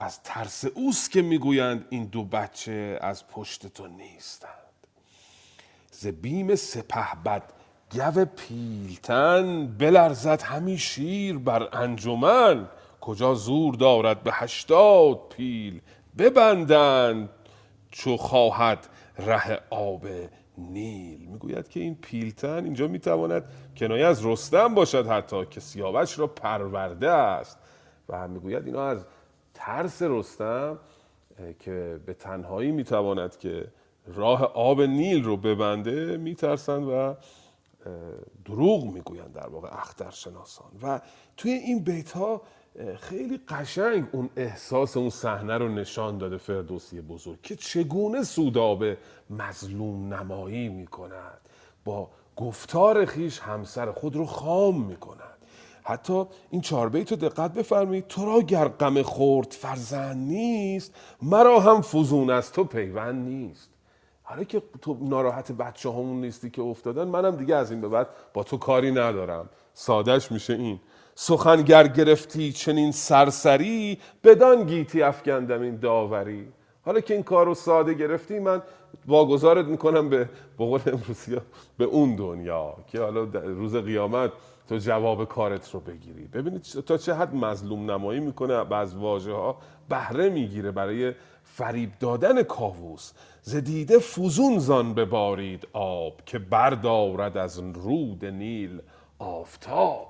از 0.00 0.22
ترس 0.22 0.64
اوست 0.64 1.10
که 1.10 1.22
می‌گویند 1.22 1.86
این 1.90 2.04
دو 2.04 2.24
بچه 2.24 2.98
از 3.00 3.26
پشت 3.26 3.66
تو 3.66 3.86
نیستند. 3.86 4.50
ز 5.90 6.06
بیم 6.06 6.54
سپه 6.54 7.14
بد 7.24 7.42
گو 7.94 8.24
پیلتن 8.24 9.66
بلرزد 9.66 10.42
همی 10.42 10.78
شیر 10.78 11.38
بر 11.38 11.68
انجمن. 11.72 12.68
کجا 13.00 13.34
زور 13.34 13.74
دارد 13.74 14.22
به 14.22 14.30
هشتاد 14.32 15.20
پیل 15.36 15.80
ببندند 16.18 17.28
چو 17.90 18.16
خواهد 18.16 18.88
ره 19.18 19.60
آب 19.70 20.06
نیل. 20.58 21.20
می‌گوید 21.20 21.68
که 21.68 21.80
این 21.80 21.94
پیلتن 21.94 22.64
اینجا 22.64 22.88
می‌تواند 22.88 23.44
کنایه 23.76 24.06
از 24.06 24.26
رستم 24.26 24.74
باشد 24.74 25.06
حتی 25.06 25.46
که 25.46 25.60
سیاوش 25.60 26.18
را 26.18 26.26
پرورده 26.26 27.10
است. 27.10 27.58
و 28.08 28.28
می‌گوید 28.28 28.66
اینا 28.66 28.86
از 28.86 29.04
ترس 29.54 30.02
رستم 30.02 30.78
که 31.58 32.00
به 32.06 32.14
تنهایی 32.14 32.70
می‌تواند 32.70 33.38
که 33.38 33.64
راه 34.06 34.42
آب 34.44 34.82
نیل 34.82 35.24
رو 35.24 35.36
ببنده 35.36 36.16
میترسند 36.16 36.88
و 36.88 37.14
دروغ 38.44 38.84
می‌گویند 38.84 39.32
در 39.32 39.48
واقع 39.48 39.68
اخترشناسان. 39.72 40.70
و 40.82 41.00
توی 41.36 41.50
این 41.50 41.84
بیت 41.84 42.12
ها 42.12 42.42
خیلی 42.96 43.40
قشنگ 43.48 44.08
اون 44.12 44.30
احساس 44.36 44.96
اون 44.96 45.10
صحنه 45.10 45.58
رو 45.58 45.68
نشان 45.68 46.18
داده 46.18 46.36
فردوسی 46.36 47.00
بزرگ 47.00 47.42
که 47.42 47.56
چگونه 47.56 48.22
سودابه 48.22 48.98
مظلوم 49.30 50.14
نمایی 50.14 50.68
می‌کند 50.68 51.40
با 51.84 52.10
گفتار 52.36 53.04
خیش 53.04 53.38
همسر 53.38 53.92
خود 53.92 54.16
رو 54.16 54.26
خام 54.26 54.84
می‌کند. 54.84 55.38
حتی 55.82 56.24
این 56.50 56.60
چهار 56.60 56.88
بیت 56.88 57.10
رو 57.10 57.16
دقت 57.16 57.52
بفرمایید 57.52 58.06
تو 58.06 58.26
را 58.26 58.42
گر 58.42 58.68
غم 58.68 59.02
خورد 59.02 59.52
فرزند 59.52 60.16
نیست 60.16 60.94
مرا 61.22 61.60
هم 61.60 61.80
فزون 61.80 62.30
از 62.30 62.52
تو 62.52 62.64
پیوند 62.64 63.28
نیست. 63.28 63.71
حالا 64.32 64.44
که 64.44 64.62
تو 64.82 64.96
ناراحت 65.00 65.52
بچه 65.52 65.90
همون 65.90 66.20
نیستی 66.20 66.50
که 66.50 66.62
افتادن 66.62 67.04
منم 67.08 67.36
دیگه 67.36 67.54
از 67.56 67.70
این 67.70 67.80
به 67.80 67.88
بعد 67.88 68.06
با 68.34 68.42
تو 68.42 68.56
کاری 68.56 68.90
ندارم. 68.90 69.48
سادش 69.74 70.32
میشه 70.32 70.52
این. 70.52 70.80
سخنگر 71.14 71.86
گرفتی 71.86 72.52
چنین 72.52 72.92
سرسری 72.92 73.98
بدان 74.24 74.66
گیتی 74.66 75.02
افکندم 75.02 75.62
این 75.62 75.76
داوری. 75.76 76.48
حالا 76.84 77.00
که 77.00 77.14
این 77.14 77.22
کار 77.22 77.46
رو 77.46 77.54
ساده 77.54 77.94
گرفتی 77.94 78.38
من 78.38 78.62
واگذارت 79.06 79.66
می‌کنم 79.66 80.08
به 80.08 80.28
بقول 80.58 80.80
امروزی 80.86 81.36
به 81.78 81.84
اون 81.84 82.16
دنیا 82.16 82.74
که 82.86 83.00
حالا 83.00 83.22
روز 83.44 83.76
قیامت 83.76 84.30
تو 84.68 84.76
جواب 84.76 85.28
کارت 85.28 85.70
رو 85.70 85.80
بگیری. 85.80 86.24
ببینید 86.24 86.62
تا 86.62 86.96
چه 86.96 87.14
حد 87.14 87.34
مظلوم 87.34 87.90
نمایی 87.90 88.20
می‌کنه 88.20 88.56
و 88.56 88.74
از 88.74 88.96
واژه 88.96 89.32
ها 89.32 89.58
بهره 89.88 90.28
می‌گیره 90.28 90.70
برای 90.70 91.14
فریب 91.56 91.90
دادن 92.00 92.42
کاووس 92.42 93.12
ز 93.42 93.56
دیده 93.56 93.98
فزون 93.98 94.58
زان 94.58 94.94
ببارید 94.94 95.68
آب 95.72 96.12
که 96.26 96.38
بردارد 96.38 97.36
از 97.36 97.58
رود 97.58 98.24
نیل 98.24 98.80
آفتاب. 99.18 100.06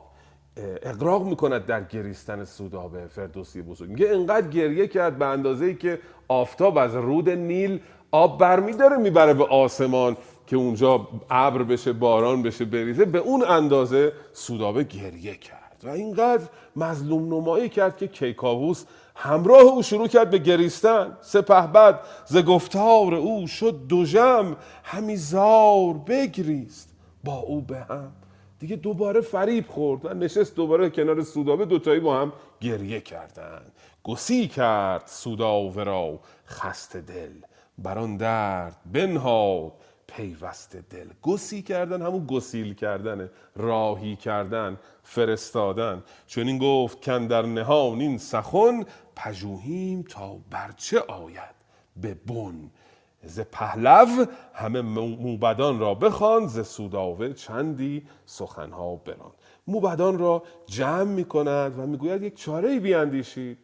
اقراق 0.82 1.24
می‌کند 1.26 1.66
در 1.66 1.84
گریستن 1.84 2.44
سودابه 2.44 3.06
فردوسی 3.06 3.62
بزرگ. 3.62 3.88
میگه 3.88 4.08
انقدر 4.08 4.48
گریه 4.48 4.86
کرد 4.86 5.18
به 5.18 5.26
اندازه 5.26 5.64
ای 5.64 5.74
که 5.74 5.98
آفتاب 6.28 6.78
از 6.78 6.94
رود 6.94 7.30
نیل 7.30 7.80
آب 8.10 8.38
برمیداره 8.38 8.96
می‌بره 8.96 9.34
به 9.34 9.44
آسمان 9.44 10.16
که 10.46 10.56
اونجا 10.56 11.08
ابر 11.30 11.62
بشه 11.62 11.92
باران 11.92 12.42
بشه 12.42 12.64
بریزه. 12.64 13.04
به 13.04 13.18
اون 13.18 13.44
اندازه 13.44 14.12
سودابه 14.32 14.84
گریه 14.84 15.34
کرد. 15.34 15.80
و 15.84 15.88
اینقدر 15.88 16.44
مظلوم 16.76 17.34
نمایی 17.34 17.68
کرد 17.68 17.96
که 17.96 18.08
کیکاووس 18.08 18.84
همراه 19.14 19.60
او 19.60 19.82
شروع 19.82 20.08
کرد 20.08 20.30
به 20.30 20.38
گریستن. 20.38 21.16
سپهبد 21.20 22.00
ز 22.26 22.36
گفتار 22.36 23.14
او 23.14 23.46
شد 23.46 23.86
دوژم 23.88 24.56
همی 24.84 25.16
زار 25.16 25.94
بگریست 25.94 26.94
با 27.24 27.34
او 27.34 27.60
به 27.60 27.78
هم. 27.78 28.12
دیگه 28.58 28.76
دوباره 28.76 29.20
فریب 29.20 29.68
خورد 29.68 30.04
و 30.04 30.14
نشست 30.14 30.56
دوباره 30.56 30.90
کنار 30.90 31.22
سودابه 31.22 31.64
دوتایی 31.64 32.00
با 32.00 32.20
هم 32.20 32.32
گریه 32.60 33.00
کردند. 33.00 33.72
گسی 34.04 34.48
کرد 34.48 35.02
سوداوه 35.06 35.82
را 35.82 36.20
خسته 36.46 37.00
دل 37.00 37.32
بران 37.78 38.16
درد 38.16 38.76
بنهاد 38.92 39.72
پیوسته 40.06 40.84
دل. 40.90 41.08
گسی 41.22 41.62
کردن 41.62 42.02
همون 42.02 42.26
گسیل 42.26 42.74
کردنه 42.74 43.30
راهی 43.56 44.16
کردن 44.16 44.78
فرستادن. 45.02 46.02
چون 46.26 46.46
این 46.46 46.58
گفت 46.58 47.04
کن 47.04 47.26
در 47.26 47.42
نهان 47.42 48.00
این 48.00 48.18
سخن 48.18 48.84
پژوهیم 49.24 50.02
تا 50.02 50.36
برچه 50.50 51.00
آید 51.00 51.54
به 51.96 52.14
بن. 52.14 52.70
ز 53.24 53.40
پهلو 53.40 54.26
همه 54.54 54.80
موبدان 54.80 55.78
را 55.78 55.94
بخوان 55.94 56.46
ز 56.46 56.66
سوداوه 56.66 57.32
چندی 57.32 58.06
سخنها 58.26 58.96
بران 58.96 59.32
موبدان 59.66 60.18
را 60.18 60.42
جمع 60.66 61.02
می 61.02 61.24
کند 61.24 61.78
و 61.78 61.86
می‌گوید 61.86 62.22
یک 62.22 62.36
چاره 62.36 62.68
ای 62.68 62.80
بیاندیشید 62.80 63.58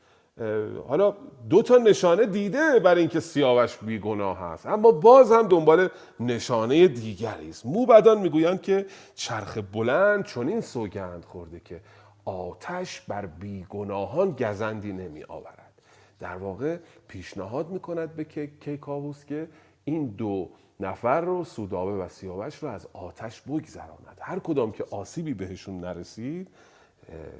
حالا 0.89 1.15
دو 1.51 1.63
تا 1.63 1.77
نشانه 1.77 2.27
دیده 2.27 2.81
برای 2.81 3.01
اینکه 3.01 3.21
سیاوش 3.21 3.77
بیگناه 3.77 4.39
هست 4.39 4.67
اما 4.67 4.93
باز 4.93 5.33
هم 5.33 5.49
دنبال 5.49 5.89
نشانه 6.21 6.89
دیگری 6.89 7.51
است. 7.51 7.67
موبدان 7.67 8.19
می‌گویند 8.19 8.63
که 8.63 8.87
چرخ 9.15 9.59
بلند 9.73 10.25
چنین 10.25 10.61
سوگند 10.61 11.25
خورده 11.25 11.61
که 11.61 11.81
آتش 12.29 13.01
بر 13.01 13.27
بیگناهان 13.27 14.31
گزندی 14.31 14.93
نمی 14.93 15.25
آورد. 15.25 15.73
در 16.21 16.37
واقع 16.37 16.79
پیشنهاد 17.09 17.71
می‌کند 17.71 18.17
به 18.17 18.25
کیکاووس 18.61 19.25
که 19.25 19.49
این 19.85 20.07
دو 20.07 20.51
نفر 20.81 21.21
رو 21.21 21.45
سودابه 21.45 21.93
و 21.93 22.09
سیاوش 22.09 22.55
رو 22.55 22.69
از 22.69 22.87
آتش 22.93 23.41
بگذراند. 23.41 24.19
هر 24.21 24.39
کدام 24.39 24.73
که 24.73 24.85
آسیبی 24.91 25.35
بهشون 25.35 25.81
نرسید 25.81 26.49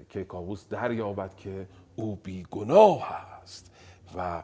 کیکاووس 0.09 0.69
دریابد 0.69 1.35
که 1.35 1.67
او 1.97 2.17
بیگناه 2.17 3.13
است. 3.13 3.73
و 4.17 4.43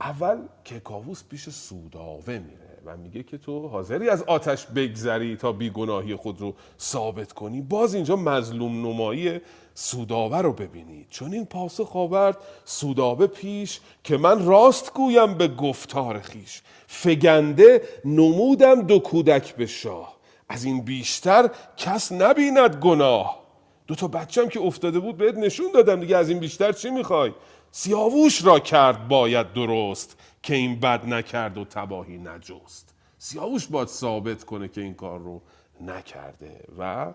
اول 0.00 0.38
کیکاووس 0.64 1.24
پیش 1.24 1.48
سوداوه 1.48 2.38
میره. 2.38 2.63
و 2.86 2.96
میگه 2.96 3.22
که 3.22 3.38
تو 3.38 3.68
حاضری 3.68 4.08
از 4.08 4.22
آتش 4.22 4.66
بگذری 4.66 5.36
تا 5.36 5.52
بیگناهی 5.52 6.14
خود 6.14 6.40
رو 6.40 6.54
ثابت 6.80 7.32
کنی. 7.32 7.60
باز 7.60 7.94
اینجا 7.94 8.16
مظلوم 8.16 8.86
نمایی 8.86 9.40
سوداوه 9.74 10.38
رو 10.38 10.52
ببینید 10.52 11.06
چون 11.10 11.32
این 11.32 11.44
پاسخ 11.44 11.96
آورد 11.96 12.36
سودابه 12.64 13.26
پیش 13.26 13.80
که 14.04 14.16
من 14.16 14.46
راست 14.46 14.94
گویم 14.94 15.34
به 15.34 15.48
گفتار 15.48 16.20
خیش. 16.20 16.62
فگنده 16.86 17.82
نمودم 18.04 18.82
دو 18.82 18.98
کودک 18.98 19.56
به 19.56 19.66
شاه. 19.66 20.16
از 20.48 20.64
این 20.64 20.80
بیشتر 20.80 21.50
کس 21.76 22.12
نبیند 22.12 22.76
گناه. 22.76 23.44
دو 23.86 23.94
تا 23.94 24.08
بچم 24.08 24.48
که 24.48 24.60
افتاده 24.60 25.00
بود 25.00 25.16
بهت 25.16 25.34
نشون 25.34 25.66
دادم 25.74 26.00
دیگه 26.00 26.16
از 26.16 26.28
این 26.28 26.38
بیشتر 26.38 26.72
چی 26.72 26.90
می‌خوای؟ 26.90 27.32
سیاووش 27.76 28.44
را 28.44 28.58
کرد 28.58 29.08
باید 29.08 29.52
درست 29.52 30.16
که 30.42 30.54
این 30.54 30.80
بد 30.80 31.06
نکرد 31.06 31.58
و 31.58 31.64
تباهی 31.64 32.18
نجست. 32.18 32.94
سیاووش 33.18 33.66
باید 33.66 33.88
ثابت 33.88 34.44
کنه 34.44 34.68
که 34.68 34.80
این 34.80 34.94
کار 34.94 35.18
رو 35.18 35.42
نکرده 35.80 36.64
و 36.78 37.14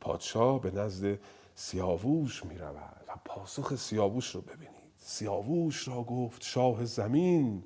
پادشاه 0.00 0.60
به 0.60 0.70
نزد 0.70 1.18
سیاووش 1.54 2.44
می 2.44 2.58
رود 2.58 3.04
و 3.08 3.12
پاسخ 3.24 3.74
سیاووش 3.74 4.30
رو 4.30 4.40
ببینید. 4.40 4.92
سیاووش 4.98 5.88
را 5.88 6.02
گفت 6.02 6.44
شاه 6.44 6.84
زمین 6.84 7.64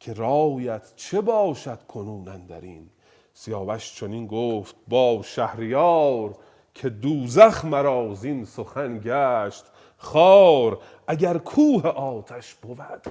که 0.00 0.12
رایت 0.12 0.92
چه 0.96 1.20
باشد 1.20 1.82
کنون 1.88 2.28
اندرین 2.28 2.90
سیاوش 3.34 3.94
چنین 3.94 4.26
گفت 4.26 4.76
با 4.88 5.22
شهریار 5.24 6.36
که 6.74 6.88
دوزخ 6.88 7.64
مرا 7.64 8.14
زین 8.14 8.44
سخن 8.44 9.00
گشت 9.04 9.64
خار. 9.96 10.78
اگر 11.06 11.38
کوه 11.38 11.86
آتش 11.86 12.54
بود 12.54 13.02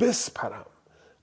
بسپرم. 0.00 0.66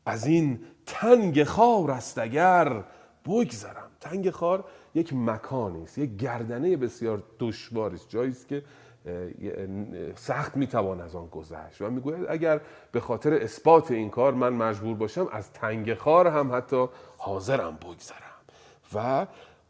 از 0.05 0.25
این 0.25 0.59
تنگ 0.85 1.43
خار 1.43 1.91
است 1.91 2.17
اگر 2.17 2.83
بگذرم. 3.25 3.89
تنگ 4.01 4.29
خار 4.29 4.63
یک 4.95 5.13
مکانی 5.13 5.83
است 5.83 5.97
یک 5.97 6.17
گردنه 6.17 6.77
بسیار 6.77 7.23
دشواری 7.39 7.95
است. 7.95 8.09
جایی 8.09 8.31
است 8.31 8.47
که 8.47 8.63
سخت 10.15 10.57
می‌توان 10.57 11.01
از 11.01 11.15
آن 11.15 11.27
گذشت. 11.27 11.81
و 11.81 11.89
می‌گوید 11.89 12.25
اگر 12.29 12.61
به 12.91 12.99
خاطر 12.99 13.33
اثبات 13.33 13.91
این 13.91 14.09
کار 14.09 14.33
من 14.33 14.53
مجبور 14.53 14.95
باشم 14.95 15.27
از 15.31 15.51
تنگ 15.51 15.93
خار 15.93 16.27
هم 16.27 16.55
حتی 16.55 16.87
حاضرم 17.17 17.75
بگذرم. 17.75 18.17
و 18.93 19.27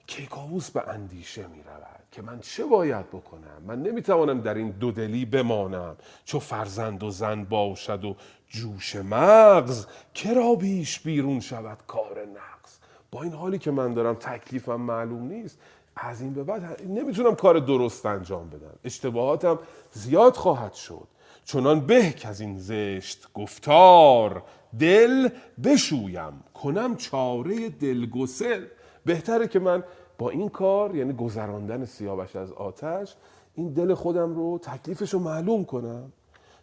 کیکاووس 0.07 0.71
به 0.71 0.89
اندیشه 0.89 1.47
می 1.47 1.63
رود 1.63 1.96
که 2.17 2.23
من 2.23 2.39
چه 2.39 2.65
باید 2.65 3.07
بکنم؟ 3.09 3.61
من 3.67 3.83
نمی‌توانم 3.83 4.41
در 4.41 4.53
این 4.53 4.69
دودلی 4.69 5.25
بمانم. 5.25 5.95
چو 6.25 6.39
فرزند 6.39 7.03
و 7.03 7.09
زن 7.09 7.43
باشد 7.43 8.05
و 8.05 8.15
جوش 8.47 8.95
مغز 8.95 9.85
کرا 10.13 10.55
بیش 10.55 10.99
بیرون 10.99 11.39
شود 11.39 11.77
کار 11.87 12.25
نقص 12.25 12.77
با 13.11 13.23
این 13.23 13.33
حالی 13.33 13.57
که 13.57 13.71
من 13.71 13.93
دارم 13.93 14.13
تکلیفم 14.13 14.75
معلوم 14.75 15.23
نیست 15.27 15.59
از 15.95 16.21
این 16.21 16.33
به 16.33 16.43
بعد 16.43 16.81
نمی‌تونم 16.87 17.35
کار 17.35 17.59
درست 17.59 18.05
انجام 18.05 18.49
بدم. 18.49 18.73
اشتباهاتم 18.83 19.59
زیاد 19.91 20.35
خواهد 20.35 20.73
شد. 20.73 21.07
چنان 21.45 21.79
به 21.79 22.11
که 22.11 22.27
از 22.27 22.41
این 22.41 22.57
زشت 22.57 23.27
گفتار 23.33 24.43
دل 24.79 25.29
بشویم. 25.63 26.43
کنم 26.53 26.95
چاره 26.95 27.69
دلگسل. 27.69 28.65
بهتره 29.05 29.47
که 29.47 29.59
من 29.59 29.83
با 30.17 30.29
این 30.29 30.49
کار 30.49 30.95
یعنی 30.95 31.13
گذراندن 31.13 31.85
سیاوش 31.85 32.35
از 32.35 32.51
آتش 32.51 33.15
این 33.55 33.73
دل 33.73 33.93
خودم 33.93 34.35
رو 34.35 34.59
تکلیفش 34.59 35.13
رو 35.13 35.19
معلوم 35.19 35.65
کنم. 35.65 36.11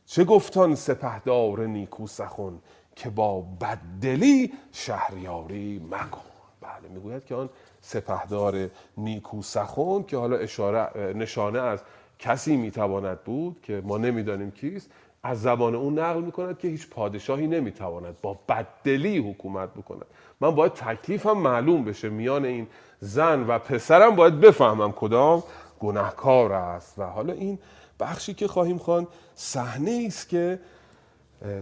چه 0.07 0.24
گفتان 0.24 0.74
سپهدار 0.74 1.66
نیکو 1.66 2.07
سخن 2.07 2.52
که 2.96 3.11
با 3.11 3.44
بددلی 3.61 4.52
شهریاری 4.72 5.86
مکن؟ 5.90 6.20
بله 6.61 6.88
می‌گوید 6.94 7.24
که 7.24 7.34
آن 7.34 7.48
سپهدار 7.80 8.70
نیکو 8.96 9.42
سخن 9.42 10.02
که 10.02 10.16
حالا 10.16 10.36
اشاره 10.36 11.12
نشانه 11.12 11.59
از 11.59 11.82
کسی 12.18 12.57
می‌تواند 12.57 13.20
بود 13.20 13.61
که 13.62 13.82
ما 13.84 13.98
نمی‌دانیم 13.98 14.50
کیست 14.50 14.90
از 15.22 15.42
زبان 15.42 15.74
اون 15.74 15.98
نقل 15.98 16.20
می‌کند 16.22 16.59
که 16.59 16.68
هیچ 16.68 16.90
پادشاهی 16.90 17.46
نمی‌تواند 17.46 18.16
با 18.22 18.38
بددلی 18.48 19.18
حکومت 19.18 19.74
بکند. 19.74 20.07
من 20.40 20.55
باید 20.55 20.72
تکلیفم 20.72 21.38
معلوم 21.38 21.84
بشه 21.84 22.09
میان 22.09 22.44
این 22.44 22.66
زن 23.05 23.46
و 23.46 23.59
پسرم 23.59 24.16
باید 24.16 24.40
بفهمم 24.40 24.92
کدام 24.92 25.42
گناهکار 25.80 26.52
است. 26.52 26.98
و 26.98 27.02
حالا 27.02 27.32
این 27.32 27.59
بخشی 28.00 28.34
که 28.34 28.48
خواهیم 28.48 28.78
خوان 28.78 29.07
صحنه 29.34 30.05
است 30.07 30.28
که 30.28 30.61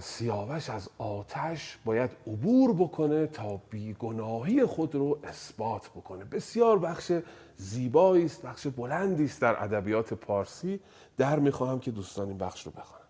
سیاوش 0.00 0.70
از 0.70 0.88
آتش 0.98 1.78
باید 1.84 2.10
عبور 2.26 2.72
بکنه 2.74 3.26
تا 3.26 3.60
بیگناهی 3.70 4.66
خود 4.66 4.94
رو 4.94 5.18
اثبات 5.24 5.88
بکنه. 5.88 6.24
بسیار 6.24 6.78
بخش 6.78 7.12
زیبایی 7.56 8.24
است 8.24 8.42
بخش 8.42 8.66
بلندی 8.66 9.24
است 9.24 9.40
در 9.40 9.64
ادبیات 9.64 10.14
پارسی. 10.14 10.80
در 11.18 11.38
می‌خواهم 11.38 11.80
که 11.80 11.90
دوستان 11.90 12.28
این 12.28 12.38
بخش 12.38 12.66
رو 12.66 12.72
بخوانم 12.72 13.02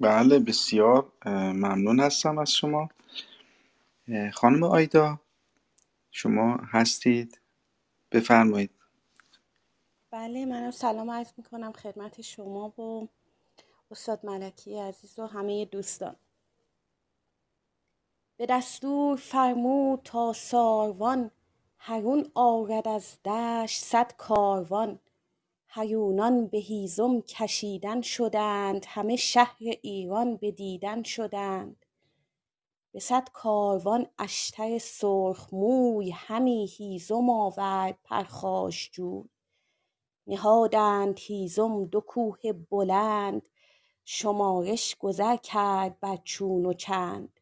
بله 0.00 0.38
بسیار 0.38 1.06
ممنون 1.26 2.00
هستم 2.00 2.38
از 2.38 2.52
شما. 2.52 2.88
خانم 4.34 4.62
آیدا 4.62 5.20
شما 6.10 6.56
هستید. 6.56 7.40
بفرمایید. 8.12 8.70
بله 10.10 10.46
منم 10.46 10.70
سلام 10.70 11.10
عرض 11.10 11.32
می‌کنم 11.36 11.72
خدمت 11.72 12.20
شما 12.20 12.68
و 12.80 13.08
استاد 13.90 14.26
ملکی 14.26 14.78
عزیز 14.80 15.18
و 15.18 15.26
همه 15.26 15.64
دوستان. 15.64 16.16
به 18.36 18.46
دستور 18.46 19.16
فرمود 19.16 20.00
تا 20.04 20.32
ساروان 20.32 21.30
هرون 21.78 22.30
آرد 22.34 22.88
از 22.88 23.22
دشت 23.24 23.84
صد 23.84 24.12
کاروان. 24.18 25.00
هیونان 25.68 26.46
به 26.46 26.58
هیزم 26.58 27.20
کشیدن 27.20 28.00
شدند 28.00 28.86
همه 28.88 29.16
شهر 29.16 29.56
ایران 29.82 30.36
به 30.36 30.50
دیدن 30.50 31.02
شدند. 31.02 31.79
به 32.92 33.00
صد 33.00 33.28
کاروان 33.32 34.06
اشتر 34.18 34.78
سرخ 34.78 35.54
موی 35.54 36.10
همی 36.10 36.70
هیزم 36.76 37.30
آورد 37.30 37.98
پرخاشجوی 38.04 39.24
نهادند 40.26 41.18
هیزم 41.18 41.84
دو 41.84 42.00
کوه 42.00 42.52
بلند 42.52 43.48
شمارش 44.04 44.96
گذر 44.96 45.36
کرد 45.36 46.00
بر 46.00 46.18
چون 46.24 46.66
و 46.66 46.72
چند. 46.72 47.40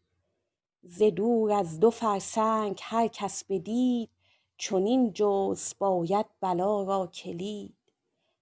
ز 0.83 1.03
دور 1.03 1.53
از 1.53 1.81
دو 1.81 1.91
فرسنگ 1.91 2.81
هر 2.83 3.09
کس 3.09 3.45
بدید 3.45 4.11
چنین 4.57 5.13
جست 5.13 5.79
باید 5.79 6.27
بلا 6.41 6.83
را 6.83 7.07
کلید. 7.07 7.78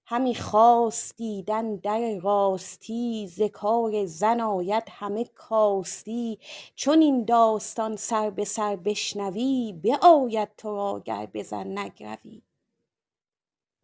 همی 0.08 0.34
خواست 0.34 1.16
دیدن 1.16 1.76
در 1.76 2.18
راستی 2.18 3.26
ز 3.26 3.42
کار 3.42 4.06
زن 4.06 4.40
آید 4.40 4.84
همه 4.90 5.24
کاستی. 5.24 6.38
چون 6.74 7.00
این 7.00 7.24
داستان 7.24 7.96
سر 7.96 8.30
به 8.30 8.44
سر 8.44 8.76
بشنوی 8.76 9.72
بیاید 9.82 10.48
تو 10.58 10.76
را 10.76 11.02
گر 11.04 11.26
به 11.26 11.42
زن 11.42 11.78
نگروی. 11.78 12.42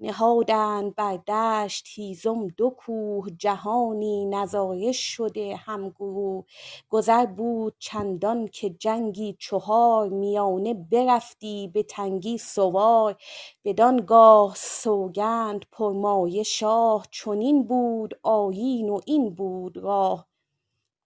نهادند 0.03 0.95
بر 0.95 1.17
دشت 1.17 1.87
هیزم 1.95 2.49
دو 2.49 2.71
کوه 2.71 3.27
جهانی 3.39 4.27
نظاره 4.27 4.93
شده 4.93 5.57
هم 5.57 5.89
گروه 5.91 6.45
گذر 6.91 7.27
بود 7.27 7.75
چندان 7.79 8.49
که 8.49 8.71
جنگی 8.71 9.37
چهار 9.39 10.09
میانه 10.09 10.75
برفتی 10.75 11.69
به 11.75 11.83
تنگی 11.83 12.39
سوار. 12.39 13.17
بدانگاه 13.65 14.55
سوگند 14.57 15.65
پرمایه 15.73 16.43
شاه 16.43 17.07
چنین 17.11 17.63
بود 17.63 18.15
آیین 18.23 18.89
و 18.91 19.01
این 19.07 19.31
بود 19.35 19.77
راه. 19.77 20.32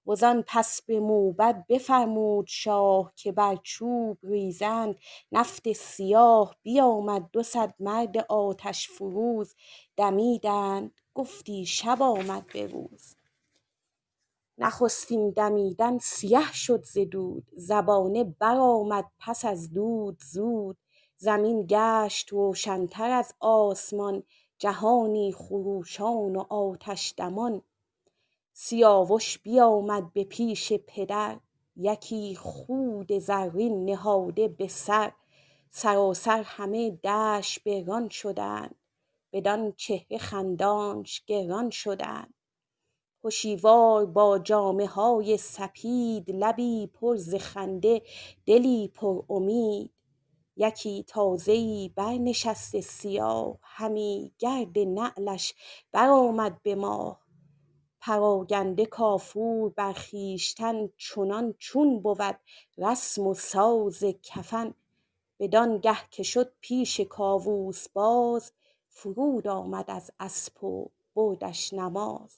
وزان 0.07 0.45
پس 0.47 0.83
به 0.83 1.01
موبد 1.01 1.65
بفرمود 1.69 2.47
شاه 2.49 3.13
که 3.17 3.33
بر 3.33 3.57
چوب 3.63 4.19
ریزند 4.23 4.97
نفط 5.33 5.73
سیاه 5.73 6.57
بیامد 6.63 7.29
دو 7.33 7.43
صد 7.43 7.75
مرد 7.81 8.17
آتش 8.19 8.89
فروز 8.89 9.55
دمیدند 9.97 11.01
گفتی 11.15 11.67
شب 11.67 12.03
آمد 12.03 12.47
به 12.53 12.67
روز. 12.67 13.17
نخستین 14.59 15.31
دمیدن 15.31 15.99
سیه 15.99 16.53
شد 16.53 16.83
ز 16.85 16.99
دود 16.99 17.51
زبانه 17.57 18.25
برآمد 18.25 19.05
پس 19.19 19.45
از 19.45 19.73
دود 19.73 20.19
زود. 20.33 20.77
زمین 21.17 21.67
گشت 21.69 22.29
روشنتر 22.29 23.11
از 23.11 23.35
آسمان 23.41 24.23
جهانی 24.59 25.33
خروشان 25.33 26.37
و 26.37 26.45
آتش 26.49 27.15
دمان. 27.17 27.63
سیاوش 28.59 29.39
بیامد 29.39 30.13
به 30.13 30.25
پیش 30.25 30.73
پدر 30.73 31.41
یکی 31.77 32.35
خود 32.35 33.19
زرین 33.19 33.85
نهاده 33.85 34.49
به 34.49 34.69
سر. 34.69 35.13
سراسر 35.71 36.43
همه 36.43 36.91
دشت 36.91 37.65
بران 37.65 38.09
شدند 38.09 38.75
بدان 39.33 39.73
چهره 39.73 40.19
خندانش 40.19 41.25
گران 41.27 41.71
شدند. 41.71 42.35
هشیوار 43.25 44.07
با 44.07 44.39
جامه 44.39 44.87
های 44.87 45.37
سپید 45.37 46.31
لبی 46.31 46.87
پر 46.87 47.17
ز 47.17 47.35
خنده 47.35 48.03
دلی 48.47 48.89
پر 48.89 49.23
امید. 49.31 49.93
یکی 50.57 51.03
تازه 51.03 51.53
ای 51.53 51.93
برنشسته 51.97 52.81
سیاه 52.81 53.59
همی 53.63 54.33
گرد 54.39 54.79
نعلش 54.79 55.55
برآمد 55.93 56.63
به 56.63 56.75
ماه. 56.75 57.26
پراگنده 58.07 58.87
کافور 58.87 59.71
بر 59.71 59.93
خویشتن 59.93 60.89
چنان 60.97 61.55
چون 61.59 62.01
بود 62.01 62.41
رسم 62.79 63.27
و 63.27 63.35
ساز 63.35 64.05
کفن. 64.23 64.75
بدانگه 65.39 65.97
که 66.11 66.23
شد 66.23 66.53
پیش 66.61 67.01
کاووس 67.01 67.89
باز 67.89 68.53
فرود 68.89 69.49
آمد 69.49 69.85
از 69.89 70.11
اسپ 70.21 70.65
و 70.65 70.91
بردش 71.15 71.73
نماز. 71.73 72.37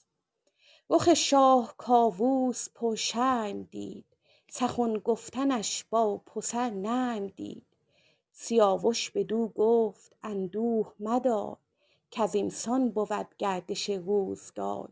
رخ 0.90 1.14
شاه 1.14 1.74
کاووس 1.76 2.68
پرشرم 2.74 3.62
دید 3.62 4.16
سخن 4.50 4.94
گفتنش 4.94 5.84
با 5.90 6.18
پسر 6.18 6.70
نرم 6.70 7.26
دید. 7.26 7.66
سیاوش 8.32 9.10
بدو 9.10 9.48
گفت 9.48 10.16
اندوه 10.22 10.92
مدار 11.00 11.56
کز 12.10 12.34
اینسان 12.34 12.90
بود 12.90 13.34
گردش 13.38 13.90
روزگار. 13.90 14.88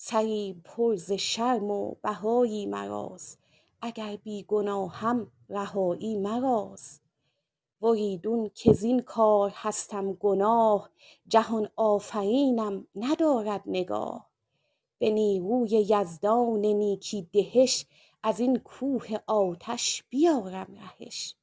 سری 0.00 0.60
پر 0.64 0.96
ز 0.96 1.12
شرم 1.12 1.70
و 1.70 1.94
بهایی 2.02 2.66
مراست 2.66 3.38
اگر 3.82 4.16
بی 4.16 4.42
گناهم 4.42 5.30
رهایی 5.48 6.16
مراست 6.16 7.02
وریدون 7.82 8.50
که 8.54 8.72
زین 8.72 9.00
کار 9.00 9.52
هستم 9.54 10.12
گناه 10.12 10.90
جهان 11.28 11.68
آفرینم 11.76 12.86
ندارد 12.96 13.62
نگاه. 13.66 14.30
به 14.98 15.10
نیروی 15.10 15.70
یزدان 15.70 16.60
نیکی 16.60 17.28
دهش 17.32 17.86
از 18.22 18.40
این 18.40 18.58
کوه 18.58 19.16
آتش 19.26 20.04
بیارم 20.08 20.74
رهش. 20.74 21.34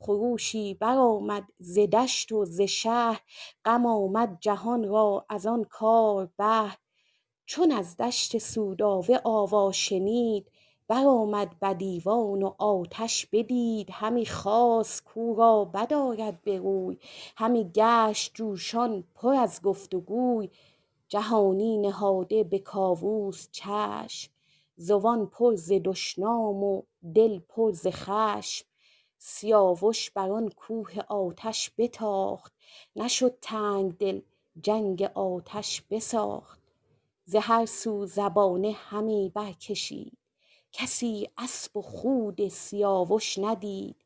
خروشی 0.00 0.74
برآمد 0.74 1.44
ز 1.58 1.78
دشت 1.78 2.32
و 2.32 2.44
ز 2.44 2.60
شهر 2.60 3.20
غم 3.64 3.86
آمد 3.86 4.38
جهان 4.40 4.88
را 4.88 5.26
از 5.28 5.46
آن 5.46 5.64
کار 5.64 6.30
بهر 6.36 6.78
چون 7.50 7.72
از 7.72 7.96
دشت 7.96 8.38
سودابه 8.38 9.20
آوا 9.24 9.72
شنید 9.72 10.50
برآمد 10.88 11.58
بدیوان 11.62 12.42
و 12.42 12.54
آتش 12.58 13.26
بدید. 13.26 13.88
همی 13.92 14.26
خواست 14.26 15.04
کاو 15.04 15.36
را 15.36 15.64
بد 15.64 15.92
آرد 15.92 16.42
به 16.42 16.58
روی 16.58 16.98
همی 17.36 17.70
گشت 17.74 18.34
جوشان 18.34 19.04
پر 19.14 19.34
از 19.34 19.62
گفت 19.62 19.94
و 19.94 20.00
گوی 20.00 20.50
جهانی 21.08 21.78
نهاده 21.78 22.44
به 22.44 22.58
کاووس 22.58 23.48
چشم 23.52 24.32
زبان 24.76 25.26
پر 25.26 25.54
ز 25.54 25.72
دشنام 25.84 26.64
و 26.64 26.82
دل 27.14 27.38
پر 27.38 27.72
ز 27.72 27.86
خشم. 27.86 28.66
سیاوش 29.18 30.10
بر 30.10 30.30
آن 30.30 30.48
کوه 30.48 31.00
آتش 31.08 31.70
بتاخت 31.78 32.52
نشد 32.96 33.38
تنگدل 33.42 34.20
جنگ 34.62 35.02
آتش 35.02 35.82
بساخت. 35.90 36.67
ز 37.30 37.36
سو 37.66 38.06
زبانه 38.06 38.72
همی 38.72 39.32
برکشید. 39.34 40.18
کسی 40.72 41.28
اسپ 41.38 41.76
و 41.76 41.82
خود 41.82 42.48
سیاوش 42.48 43.38
ندید. 43.38 43.96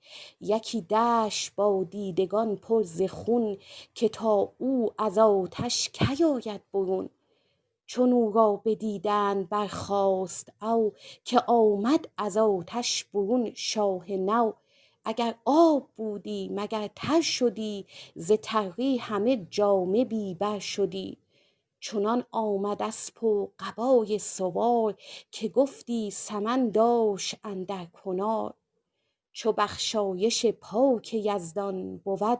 یکی 0.40 0.82
دشت 0.82 1.54
با 1.56 1.84
دیدگان 1.90 2.56
پر 2.56 2.82
ز 2.82 3.02
خون 3.02 3.56
که 3.94 4.08
تا 4.08 4.52
او 4.58 4.90
از 4.98 5.18
آتش 5.18 5.88
کی 5.88 6.60
برون. 6.74 7.08
چون 7.86 8.12
او 8.12 8.32
را 8.32 8.62
بدیدند 8.64 9.48
برخاست 9.48 10.52
او 10.62 10.92
که 11.24 11.40
آمد 11.46 12.08
از 12.18 12.36
آتش 12.36 13.04
برون 13.04 13.52
شاه 13.54 14.12
نو. 14.12 14.52
اگر 15.04 15.34
آب 15.44 15.88
بودی 15.96 16.48
مگر 16.52 16.90
تر 16.96 17.20
شدی 17.20 17.86
ز 18.14 18.32
تری 18.32 18.96
همه 18.96 19.46
جامه 19.50 20.04
بی 20.04 20.34
بر 20.34 20.58
شدی. 20.58 21.18
چنان 21.85 22.24
آمد 22.30 22.83
اسپ 22.83 23.24
و 23.24 23.49
قبای 23.59 24.18
سوار 24.18 24.95
که 25.30 25.49
گفتی 25.49 26.11
سمن 26.11 26.70
داشت 26.70 27.35
اندر 27.45 27.85
کنار 27.85 28.55
چو 29.33 29.53
بخشایش 29.53 30.47
پاک 30.47 31.14
یزدان 31.14 31.97
بود 31.97 32.39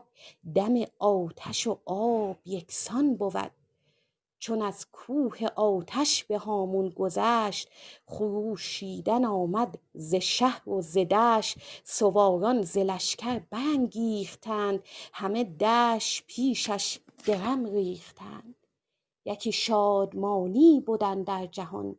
دم 0.55 0.73
آتش 0.99 1.67
و 1.67 1.79
آب 1.85 2.37
یکسان 2.45 3.15
بود. 3.15 3.51
چون 4.39 4.61
از 4.61 4.87
کوه 4.91 5.47
آتش 5.55 6.23
به 6.23 6.37
هامون 6.37 6.89
گذشت 6.89 7.69
خروشیدن 8.05 9.25
آمد 9.25 9.79
ز 9.93 10.15
شهر 10.15 10.69
و 10.69 10.81
ز 10.81 10.97
دشت. 10.97 11.57
سواران 11.83 12.61
ز 12.61 12.77
لشکر 12.77 13.39
برانگیختند 13.39 14.83
همه 15.13 15.43
دشت 15.43 16.23
پیشش 16.27 16.99
درم 17.25 17.65
ریختند. 17.65 18.55
یکی 19.25 19.51
شادمانی 19.51 20.83
بد 20.87 21.03
اندر 21.03 21.45
جهان 21.45 21.95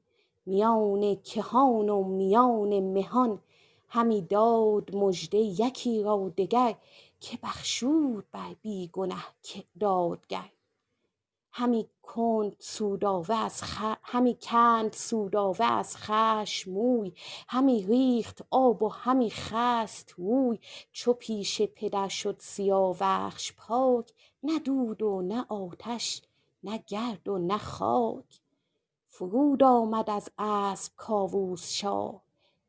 میان 0.47 1.14
کهان 1.14 1.89
و 1.89 2.05
میان 2.05 2.81
مهان. 2.81 3.41
همی 3.89 4.22
داد 4.22 4.97
مژده 4.97 5.39
یکی 5.39 6.03
را 6.03 6.33
دگر 6.37 6.75
که 7.20 7.39
بخشود 7.43 8.25
بر 8.33 8.55
بی 8.62 8.91
گنه 8.93 9.25
دادگر. 9.81 10.51
همی 11.53 11.89
کند 12.03 12.57
سودابه 12.59 13.35
از 15.64 15.97
خشم 15.97 16.70
موی. 16.70 17.12
همی 17.49 17.83
ریخت 17.83 18.43
آب 18.51 18.83
و 18.83 18.89
همی 18.89 19.31
خست 19.31 20.14
روی 20.18 20.59
چو 20.93 21.12
پیش 21.12 21.62
پدر 21.62 22.09
شد 22.09 22.37
سیاوخش 22.39 23.53
پاک 23.53 24.12
نه 24.43 24.59
دود 24.59 25.03
و 25.03 25.22
نه 25.22 25.47
آتش. 25.49 26.22
نه 26.65 26.85
گرد 26.87 27.29
و 27.29 27.39
نه 27.39 27.59
خاک. 27.59 28.41
فرود 29.09 29.62
آمد 29.62 30.11
از 30.11 30.31
اسپ 30.39 30.93
کاووس 30.97 31.71
شاه. 31.71 32.23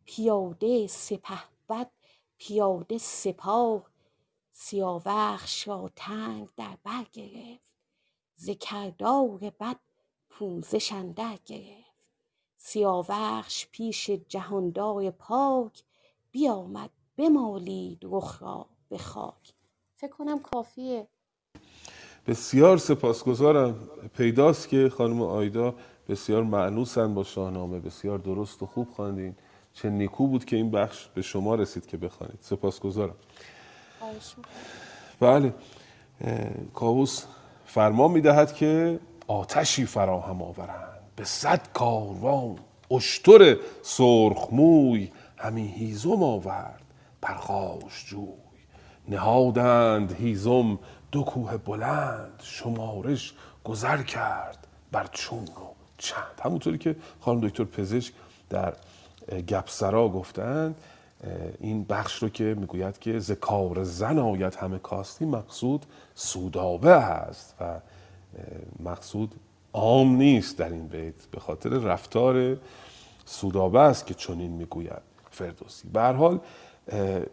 پیاده 0.05 0.87
سپهبد 0.87 1.91
پیاده 2.37 2.97
سپاه. 2.97 3.83
سیاوخش 4.51 5.67
را 5.67 5.91
تنگ 5.95 6.49
در 6.57 6.77
بر 6.83 7.05
گرفت. 7.13 7.71
ز 8.35 8.49
کردار 8.49 9.37
بد 9.59 9.79
پوزش 10.29 10.91
اندر 10.91 11.39
گرفت. 11.45 11.95
سیاوخش 12.57 13.67
پیش 13.71 14.09
جهاندار 14.09 15.11
پاک. 15.11 15.83
بیامد 16.31 16.89
بمالید 17.17 17.99
رخ 18.03 18.41
را 18.41 18.65
به 18.89 18.97
خاک. 18.97 19.53
فکر 19.95 20.11
کنم 20.11 20.39
کافیه. 20.39 21.07
بسیار 22.27 22.77
سپاسگزارم. 22.77 23.75
پیداست 24.17 24.69
که 24.69 24.89
خانم 24.89 25.21
آیدا 25.21 25.75
بسیار 26.09 26.43
معنوسن 26.43 27.13
با 27.13 27.23
شاهنامه. 27.23 27.79
بسیار 27.79 28.17
درست 28.17 28.63
و 28.63 28.65
خوب 28.65 28.87
خواندین. 28.95 29.35
چه 29.73 29.89
نیکو 29.89 30.27
بود 30.27 30.45
که 30.45 30.55
این 30.55 30.71
بخش 30.71 31.07
به 31.15 31.21
شما 31.21 31.55
رسید 31.55 31.85
که 31.85 31.97
بخوانید. 31.97 32.37
سپاسگزارم. 32.41 33.15
بله. 35.19 35.53
کاووس 36.73 37.23
فرمان 37.65 38.11
می‌دهد 38.11 38.53
که 38.53 38.99
آتشی 39.27 39.85
فراهم 39.85 40.41
آورند. 40.41 40.99
به 41.15 41.23
صد 41.23 41.61
کاروان 41.73 42.55
اشتر 42.91 43.57
سرخموی 43.81 45.11
همی 45.37 45.67
هیزم 45.67 46.23
آورد. 46.23 46.81
پرخاش 47.21 48.05
جوی. 48.09 48.27
نهادند 49.07 50.11
هیزم 50.11 50.79
دو 51.15 51.23
کوه 51.23 51.57
بلند 51.57 52.41
شمارش 52.43 53.33
گذر 53.63 54.01
کرد 54.03 54.67
بر 54.91 55.07
چون 55.11 55.43
و 55.43 55.73
چند. 55.97 56.41
همونطوری 56.43 56.77
که 56.77 56.95
خانم 57.21 57.47
دکتر 57.47 57.63
پزشک 57.63 58.13
در 58.49 58.73
گپسرا 59.47 60.09
گفتند 60.09 60.75
این 61.59 61.83
بخش 61.83 62.23
رو 62.23 62.29
که 62.29 62.43
می‌گوید 62.43 62.99
که 62.99 63.19
ز 63.19 63.31
کار 63.31 63.83
زن 63.83 64.19
آید 64.19 64.55
همه 64.55 64.79
کاستی 64.79 65.25
مقصود 65.25 65.85
سودابه 66.15 67.01
هست 67.01 67.55
و 67.59 67.79
مقصود 68.79 69.35
عام 69.73 70.15
نیست 70.15 70.57
در 70.57 70.69
این 70.69 70.87
بیت. 70.87 71.25
به 71.31 71.39
خاطر 71.39 71.69
رفتار 71.69 72.57
سودابه 73.25 73.79
است 73.79 74.07
که 74.07 74.13
چنین 74.13 74.51
می‌گوید 74.51 75.01
فردوسی. 75.31 75.87
به 75.87 76.01
حال 76.01 76.39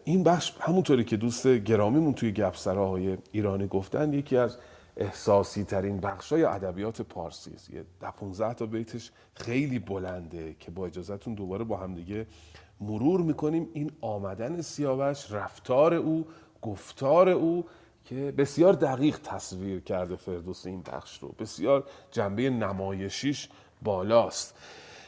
این 0.04 0.22
بخش 0.22 0.52
همونطوری 0.60 1.04
که 1.04 1.16
دوست 1.16 1.46
گرامیمون 1.46 2.14
توی 2.14 2.32
گپسراهای 2.32 3.18
ایرانی 3.32 3.66
گفتن 3.66 4.12
یکی 4.12 4.36
از 4.36 4.58
احساسی 4.96 5.64
ترین 5.64 6.00
بخش 6.00 6.32
های 6.32 6.44
ادبیات 6.44 7.02
پارسی 7.02 7.54
است. 7.54 7.70
یه 7.70 7.84
ده 8.00 8.10
15 8.10 8.54
تا 8.54 8.66
بیتش 8.66 9.10
خیلی 9.34 9.78
بلنده 9.78 10.56
که 10.60 10.70
با 10.70 10.86
اجازهتون 10.86 11.34
دوباره 11.34 11.64
با 11.64 11.76
همدیگه 11.76 12.26
مرور 12.80 13.20
می‌کنیم. 13.20 13.68
این 13.72 13.90
آمدن 14.00 14.60
سیاوش 14.60 15.32
رفتار 15.32 15.94
او 15.94 16.26
گفتار 16.62 17.28
او 17.28 17.64
که 18.04 18.34
بسیار 18.38 18.72
دقیق 18.72 19.18
تصویر 19.18 19.80
کرده 19.80 20.16
فردوس 20.16 20.66
این 20.66 20.82
بخش 20.82 21.18
رو. 21.18 21.28
بسیار 21.28 21.84
جنبه 22.10 22.50
نمایشیش 22.50 23.48
بالاست. 23.82 24.54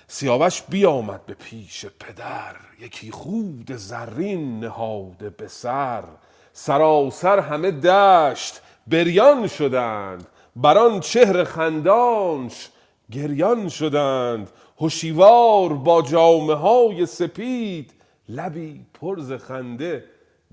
سیاوش 0.09 0.63
بیامد 0.63 1.27
به 1.27 1.35
پیش 1.35 1.87
پدر 1.87 2.57
یکی 2.81 3.11
خود 3.11 3.73
زرین 3.77 4.61
نهاده 4.61 5.31
به 5.31 5.49
سر. 5.49 6.05
سراسر 6.53 7.39
همه 7.39 7.71
دشت 7.71 8.61
بریان 8.87 9.47
شدند 9.47 10.27
بران 10.57 11.01
چهر 11.01 11.45
خندانش 11.45 12.71
گریان 13.13 13.69
شدند. 13.69 14.51
هشیوار 14.81 15.73
با 15.73 16.03
جامه 16.03 16.55
های 16.55 17.07
سپید 17.07 17.95
لبی 18.29 18.87
پر 18.95 19.21
ز 19.21 19.33
خنده 19.33 20.05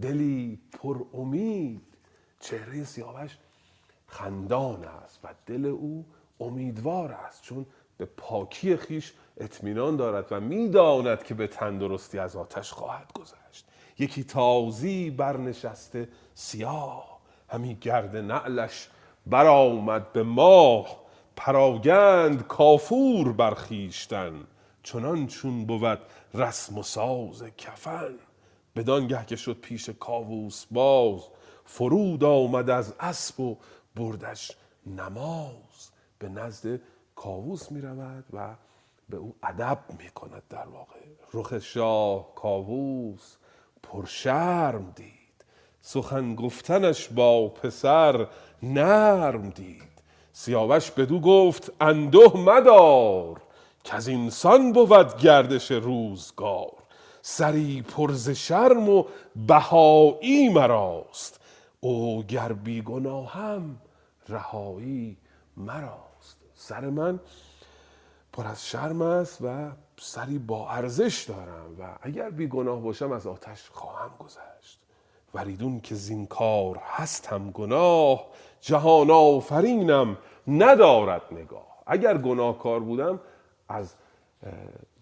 دلی 0.02 0.60
پر 0.80 0.98
امید. 1.14 1.82
چهره 2.40 2.84
سیاوش 2.84 3.38
خندان 4.08 4.84
است 4.84 5.20
و 5.24 5.28
دل 5.46 5.66
او 5.66 6.06
امیدوار 6.40 7.12
است 7.12 7.42
چون 7.42 7.66
به 8.02 8.08
پاکی 8.18 8.78
خیش 8.78 9.14
اطمینان 9.38 9.96
دارد 9.96 10.28
و 10.32 10.40
می‌داند 10.40 11.24
که 11.24 11.34
به 11.34 11.48
تندرستی 11.48 12.20
از 12.20 12.36
آتش 12.36 12.72
خواهد 12.72 13.14
گذشت. 13.14 13.66
یکی 14.00 14.24
تازی 14.24 15.10
برنشسته 15.10 16.10
سیاه 16.34 17.20
همی 17.50 17.76
گرد 17.76 18.18
نعلش 18.18 18.90
برآمد 19.28 20.14
به 20.14 20.24
ماه. 20.24 21.02
پراگند 21.36 22.48
کافور 22.48 23.34
برخیشتن 23.34 24.48
چنان 24.84 25.28
چون 25.28 25.66
بود 25.66 26.00
رسم 26.34 26.78
و 26.78 26.84
ساز 26.84 27.44
کفن. 27.58 28.14
بدانگه 28.76 29.26
که 29.26 29.36
شد 29.36 29.58
پیش 29.62 29.90
کاووس 29.90 30.66
باز 30.72 31.22
فرود 31.66 32.24
آمد 32.24 32.70
از 32.70 32.94
اسب 33.00 33.40
و 33.40 33.58
بردش 33.96 34.52
نماز. 34.88 35.92
به 36.20 36.30
نزد 36.30 36.80
کاووس 37.24 37.72
می 37.72 37.82
رود 37.82 38.26
و 38.34 38.56
به 39.10 39.18
او 39.18 39.36
ادب 39.44 39.80
می 40.00 40.10
کند 40.10 40.44
در 40.50 40.68
واقع. 40.68 41.00
رخ 41.34 41.60
شاه 41.60 42.36
کاووس 42.36 43.36
پرشرم 43.84 44.94
دید. 44.96 45.46
سخن 45.82 46.36
گفتنش 46.36 47.08
با 47.08 47.48
پسر 47.48 48.28
نرم 48.64 49.50
دید. 49.50 50.02
سیاوش 50.34 50.92
بدو 50.92 51.20
گفت 51.20 51.72
انده 51.82 52.38
مدار 52.38 53.42
که 53.84 53.96
از 53.96 54.08
اینسان 54.08 54.74
بود 54.74 55.18
گردش 55.18 55.72
روزگار. 55.72 56.74
سری 57.22 57.82
پر 57.82 58.12
ز 58.12 58.30
شرم 58.30 58.90
و 58.90 59.04
بهایی 59.48 60.50
مراست. 60.50 61.40
او 61.80 62.24
گر 62.24 62.54
بی 62.54 62.82
گناهم 62.82 63.78
رهایی 64.30 65.18
مراست. 65.58 66.11
سر 66.62 66.90
من 66.90 67.20
پر 68.34 68.48
از 68.48 68.68
شرم 68.68 69.02
است 69.02 69.38
و 69.42 69.72
سری 69.98 70.40
با 70.40 70.70
ارزش 70.70 71.26
دارم 71.28 71.76
و 71.80 71.98
اگر 72.02 72.30
بی 72.30 72.48
گناه 72.48 72.82
باشم 72.82 73.12
از 73.12 73.28
آتش 73.28 73.70
خواهم 73.70 74.12
گذشت. 74.20 74.80
وریدون 75.34 75.80
که 75.80 75.96
زین 75.96 76.26
کار 76.26 76.78
هستم 76.78 77.52
گناه 77.52 78.28
جهان 78.62 79.12
آفرینم 79.12 80.18
ندارد 80.48 81.22
نگاه. 81.32 81.84
اگر 81.88 82.18
گناهکار 82.18 82.80
بودم 82.80 83.20
از 83.70 83.94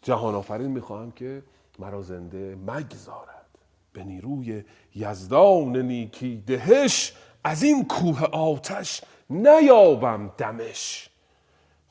جهان 0.01 0.36
آفرین 0.36 0.72
می‌خواهم 0.72 1.12
که 1.12 1.43
مرا 1.80 2.01
زنده 2.01 2.55
مگذارد. 2.68 3.45
به 3.93 4.03
نیروی 4.03 4.64
یزدان 4.95 5.78
نیکی 5.78 6.43
دهش 6.47 7.14
از 7.43 7.64
این 7.64 7.88
کوه 7.88 8.24
آتش 8.24 9.01
نیابم 9.30 10.32
دمش. 10.38 11.10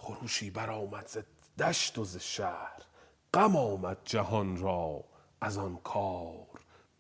خروشی 0.09 0.50
برآمد 0.50 1.06
ز 1.06 1.18
دشت 1.62 1.98
و 1.98 2.04
ز 2.04 2.16
شهر 2.16 2.82
غم 3.34 3.56
آمد 3.56 3.98
جهان 4.04 4.56
را 4.56 5.04
از 5.40 5.59
آن 5.59 5.78
کار 5.84 6.46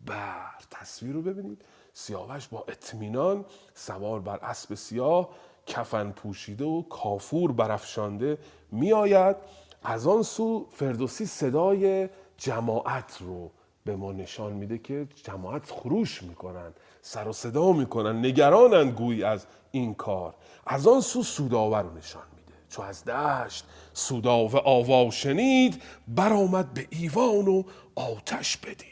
بر 0.06 0.50
تصویر 0.70 1.12
رو 1.12 1.22
ببینید. 1.22 1.62
سیاوش 1.92 2.48
با 2.48 2.64
اطمینان 2.68 3.44
سوار 3.74 4.20
بر 4.20 4.36
اسب 4.36 4.74
سیاه 4.74 5.28
کفن 5.66 6.10
پوشیده 6.10 6.64
و 6.64 6.82
کافور 6.82 7.52
برافشانده 7.52 8.38
میآید. 8.72 9.36
از 9.82 10.06
آن 10.06 10.22
سو 10.22 10.66
فردوسی 10.70 11.26
صدای 11.26 12.08
جماعت 12.36 13.18
رو 13.20 13.50
به 13.84 13.96
ما 13.96 14.12
نشان 14.12 14.52
میده 14.52 14.78
که 14.78 15.08
جماعت 15.14 15.70
خروش 15.70 16.22
می‌کنن 16.22 16.72
سر 17.02 17.28
و 17.28 17.32
صدا 17.32 17.72
می‌کنن 17.72 18.26
نگرانند 18.26 18.92
گویی 18.92 19.24
از 19.24 19.46
این 19.70 19.94
کار. 19.94 20.34
از 20.66 20.86
آن 20.86 21.00
سو 21.00 21.22
سوداور 21.22 21.82
رو 21.82 21.94
نشان 21.94 22.22
میده. 22.30 22.37
چو 22.70 22.82
از 22.82 23.04
دشت 23.04 23.64
سوداوه 23.92 24.58
آوا 24.58 25.10
شنید 25.10 25.82
برآمد 26.08 26.74
به 26.74 26.86
ایوان 26.90 27.48
و 27.48 27.62
آتش 27.94 28.56
بدید. 28.56 28.86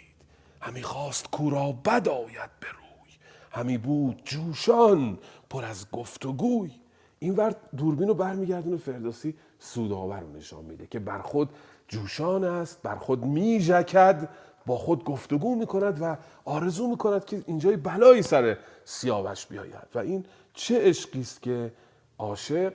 همی 0.60 0.82
خواست 0.82 1.30
کورا 1.30 1.72
بد 1.72 2.08
آید 2.08 2.50
به 2.60 2.66
روی. 2.66 3.12
همی 3.50 3.78
بود 3.78 4.22
جوشان 4.24 5.18
پر 5.50 5.64
از 5.64 5.90
گفت 5.90 6.26
و 6.26 6.32
گوی. 6.32 6.70
این 7.18 7.34
ور 7.34 7.54
دوربین 7.76 8.08
رو 8.08 8.14
برمیگردونه 8.14 8.76
فردوسی 8.76 9.34
سوداور 9.58 10.20
رو 10.20 10.32
نشان 10.32 10.64
میده 10.64 10.86
که 10.86 10.98
بر 10.98 11.18
خود 11.18 11.48
جوشان 11.88 12.44
است 12.44 12.82
بر 12.82 12.96
خود 12.96 13.24
میژکد 13.24 14.28
با 14.66 14.78
خود 14.78 15.04
گفتگو 15.04 15.54
می‌کند 15.54 15.98
و 16.02 16.16
آرزو 16.44 16.88
می‌کند 16.88 17.24
که 17.24 17.42
اینجای 17.46 17.76
بلایی 17.76 18.22
سر 18.22 18.56
سیاوش 18.84 19.46
بیاید. 19.46 19.88
و 19.94 19.98
این 19.98 20.24
چه 20.54 20.88
عشقی 20.88 21.20
است 21.20 21.42
که 21.42 21.72
عاشق 22.18 22.72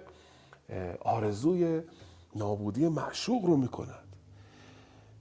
آرزوی 1.01 1.81
نابودی 2.35 2.87
معشوق 2.87 3.45
رو 3.45 3.57
می‌کند. 3.57 4.15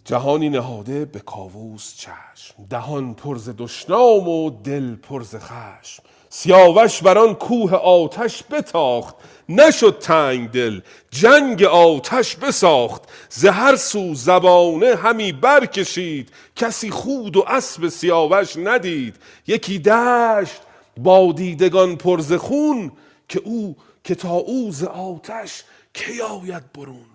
جهانی 0.04 0.48
نهاده 0.48 1.04
به 1.04 1.20
کاووس 1.20 1.94
چشم 1.96 2.64
دهان 2.70 3.14
پرز 3.14 3.50
دشنام 3.58 4.28
و 4.28 4.50
دل 4.50 4.94
پرز 4.94 5.36
خشم. 5.36 6.02
سیاوش 6.28 7.02
بر 7.02 7.18
آن 7.18 7.34
کوه 7.34 7.74
آتش 7.74 8.44
بتاخت 8.50 9.14
نشد 9.48 9.98
تنگ 9.98 10.50
دل 10.50 10.80
جنگ 11.10 11.62
آتش 11.62 12.36
بساخت. 12.36 13.02
ز 13.30 13.44
هر 13.44 13.76
سو 13.76 14.14
زبانه 14.14 14.96
همی 14.96 15.32
برکشید 15.32 16.32
کسی 16.56 16.90
خود 16.90 17.36
و 17.36 17.44
اسب 17.46 17.88
سیاوش 17.88 18.56
ندید. 18.56 19.16
یکی 19.46 19.78
دشت 19.78 20.60
با 20.96 21.32
دیدگان 21.32 21.96
پرز 21.96 22.32
خون 22.32 22.92
که 23.28 23.40
او 23.44 23.76
که 24.04 24.14
تا 24.14 24.30
او 24.30 24.72
ز 24.72 24.84
آتش 24.84 25.64
کی 25.94 26.20
آید 26.20 26.72
برون؟ 26.72 27.06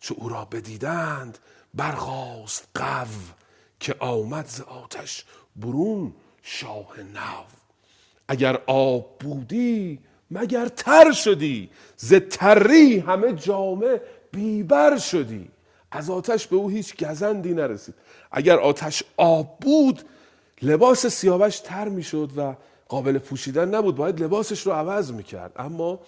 چو 0.00 0.14
او 0.18 0.28
را 0.28 0.44
بدیدند 0.44 1.38
برخاست 1.74 2.68
قو 2.74 3.06
که 3.80 3.94
آمد 3.98 4.46
ز 4.46 4.60
آتش 4.60 5.24
برون 5.56 6.12
شاه 6.42 7.00
نو. 7.00 7.44
اگر 8.28 8.58
آب 8.66 9.18
بودی 9.18 9.98
مگر 10.30 10.68
تر 10.68 11.12
شدی؟ 11.12 11.70
ز 11.96 12.14
تری 12.14 12.98
همه 12.98 13.32
جامه 13.32 14.00
بیبر 14.32 14.98
شدی. 14.98 15.50
از 15.90 16.10
آتش 16.10 16.46
به 16.46 16.56
او 16.56 16.68
هیچ 16.68 17.04
گزندی 17.04 17.54
نرسید. 17.54 17.94
اگر 18.32 18.58
آتش 18.58 19.02
آب 19.16 19.58
بود 19.58 20.02
لباس 20.62 21.06
سیاوش 21.06 21.60
تر 21.60 21.88
می‌شد 21.88 22.30
و 22.36 22.54
قابل 22.88 23.18
پوشیدن 23.18 23.74
نبود. 23.74 23.96
باید 23.96 24.22
لباسش 24.22 24.66
رو 24.66 24.72
عوض 24.72 25.12
می‌کرد. 25.12 25.52
اما 25.56 26.00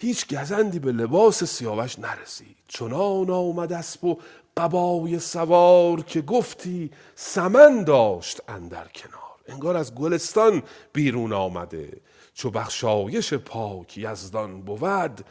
هیچ 0.00 0.34
گزندی 0.34 0.78
به 0.78 0.92
لباس 0.92 1.44
سیاوش 1.44 1.98
نرسید. 1.98 2.56
چنان 2.68 3.30
آمد 3.30 3.72
اسب 3.72 4.04
و 4.04 4.18
قبای 4.56 5.18
سوار 5.18 6.02
که 6.02 6.20
گفتی 6.20 6.90
سمن 7.14 7.84
داشت 7.84 8.40
اندر 8.48 8.88
کنار. 8.88 9.20
انگار 9.48 9.76
از 9.76 9.94
گلستان 9.94 10.62
بیرون 10.92 11.32
آمده. 11.32 12.00
چو 12.34 12.50
بخشایش 12.50 13.34
پاک 13.34 13.98
یزدان 13.98 14.62
بود 14.62 15.24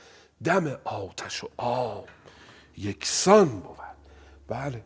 دم 0.43 0.77
آتش 0.83 1.43
و 1.43 1.47
آب 1.57 2.07
یکسان 2.77 3.59
بود. 3.59 3.77
بله. 4.47 4.83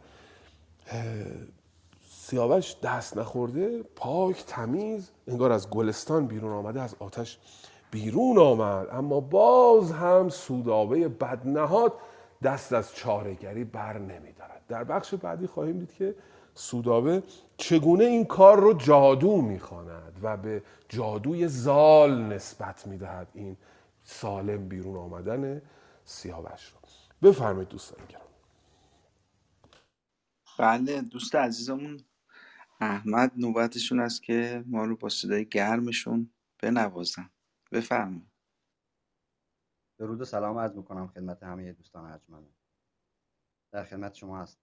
سیاوش 2.09 2.75
دست 2.83 3.17
نخورده 3.17 3.83
پاک 3.95 4.45
تمیز 4.45 5.09
انگار 5.27 5.51
از 5.51 5.69
گلستان 5.69 6.27
بیرون 6.27 6.51
آمده 6.51 6.81
از 6.81 6.95
آتش 6.99 7.37
بیرون 7.93 8.37
آمد. 8.37 8.87
اما 8.91 9.19
باز 9.19 9.91
هم 9.91 10.29
سودابه 10.29 11.07
بدنهاد 11.07 11.93
دست 12.43 12.73
از 12.73 12.95
چارهگری 12.95 13.63
بر 13.63 13.97
نمیدارد. 13.97 14.61
در 14.67 14.83
بخش 14.83 15.13
بعدی 15.13 15.47
خواهیم 15.47 15.79
دید 15.79 15.93
که 15.93 16.15
سودابه 16.53 17.23
چگونه 17.57 18.03
این 18.03 18.25
کار 18.25 18.59
رو 18.59 18.73
جادو 18.73 19.41
می‌خواند 19.41 20.19
و 20.23 20.37
به 20.37 20.63
جادوی 20.89 21.47
زال 21.47 22.21
نسبت 22.21 22.87
می‌دهد. 22.87 23.27
این 23.33 23.57
سالم 24.03 24.67
بیرون 24.67 24.97
آمدن 24.97 25.61
سیاوش 26.05 26.65
رو. 26.65 26.79
بفرمایید 27.29 27.69
دوستان 27.69 27.99
گرامی. 28.09 28.27
بله 30.57 31.01
دوست 31.01 31.35
عزیزمون 31.35 31.99
احمد 32.79 33.31
نوبتشون 33.37 33.99
است 33.99 34.23
که 34.23 34.63
ما 34.67 34.85
رو 34.85 34.95
با 34.95 35.09
صدای 35.09 35.45
گرمشون 35.45 36.29
بنوازن. 36.61 37.29
بفرمایید. 37.73 38.31
درود 39.99 40.21
و 40.21 40.25
سلام 40.25 40.57
عرض 40.57 40.75
می‌کنم 40.75 41.07
خدمت 41.07 41.43
همه 41.43 41.73
دوستان 41.73 42.05
ارجمند 42.05 42.55
در 43.71 43.83
خدمت 43.83 44.13
شما 44.13 44.41
هست 44.41 44.59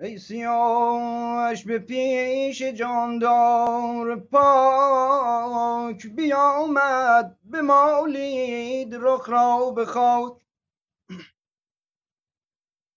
ای 0.00 0.18
سیاوش 0.18 1.64
به 1.64 1.78
پیش 1.78 2.62
جاندار 2.62 4.20
پاک 4.20 6.06
بیامد 6.06 7.38
به 7.44 7.62
مالید 7.62 8.94
رخ 8.94 9.28
را 9.28 9.70
به 9.70 9.84
خاک 9.86 10.46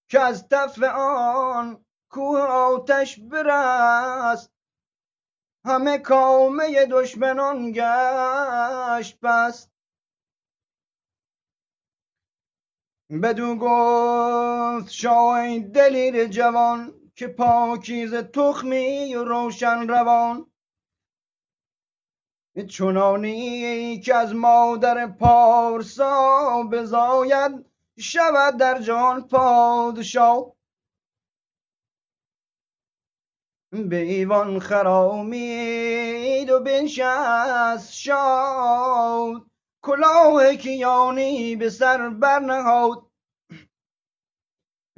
که 0.09 0.19
از 0.19 0.47
تف 0.47 0.83
آن 0.83 1.85
کوه 2.09 2.39
آتش 2.39 3.19
برست 3.19 4.54
همه 5.65 5.97
کامه 5.97 6.85
دشمنان 6.85 7.71
گشت 7.71 9.19
پست 9.21 9.71
بدو 13.23 13.55
گفت 13.55 14.91
شاه 14.91 15.59
دلیر 15.59 16.25
جوان 16.27 16.93
که 17.15 17.27
پاکیز 17.27 18.13
تخمی 18.13 19.15
و 19.15 19.23
روشن 19.23 19.87
روان. 19.87 20.51
چنانی 22.69 23.99
که 23.99 24.15
از 24.15 24.35
مادر 24.35 25.07
پارسا 25.07 26.63
بزاید 26.71 27.65
شود 27.99 28.57
در 28.57 28.81
جهان 28.81 29.27
پادشاه. 29.27 30.54
به 33.83 33.95
ایوان 33.95 34.59
خرامید 34.59 36.49
و 36.49 36.59
بنشست 36.59 37.93
شاد. 37.93 39.45
کلاه 39.83 40.55
کیانی 40.55 41.55
به 41.55 41.69
سر 41.69 42.09
برنهاد. 42.09 43.05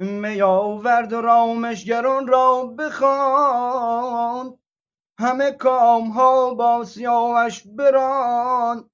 می 0.00 0.42
آورد 0.42 1.12
و 1.12 1.20
رامشگران 1.20 2.26
را 2.26 2.64
بخواند. 2.64 4.58
همه 5.20 5.52
کام 5.52 6.10
ها 6.10 6.54
با 6.54 6.84
سیاوش 6.84 7.66
بران 7.66 8.90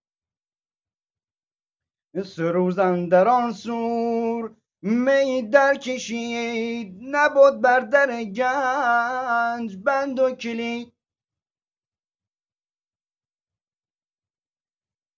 سه 2.24 2.50
روز 2.50 2.78
اندر 2.78 3.28
آن 3.28 3.52
سور 3.52 4.56
می 4.86 5.42
در 5.42 5.74
کشید 5.74 6.98
نبود 7.02 7.60
بر 7.60 7.80
در 7.80 8.24
گنج 8.24 9.76
بند 9.76 10.18
و 10.18 10.30
کلید. 10.30 10.92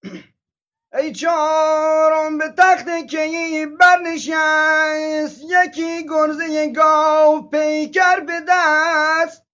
ای 0.99 1.13
چهارم 1.13 2.39
به 2.39 2.49
تخت 2.59 2.89
کیی 3.11 3.67
برنشست 3.67 5.41
یکی 5.43 6.07
گرزه 6.09 6.73
گاو 6.73 7.49
پیکر 7.51 8.21
به 8.21 8.45
دست. 8.49 9.47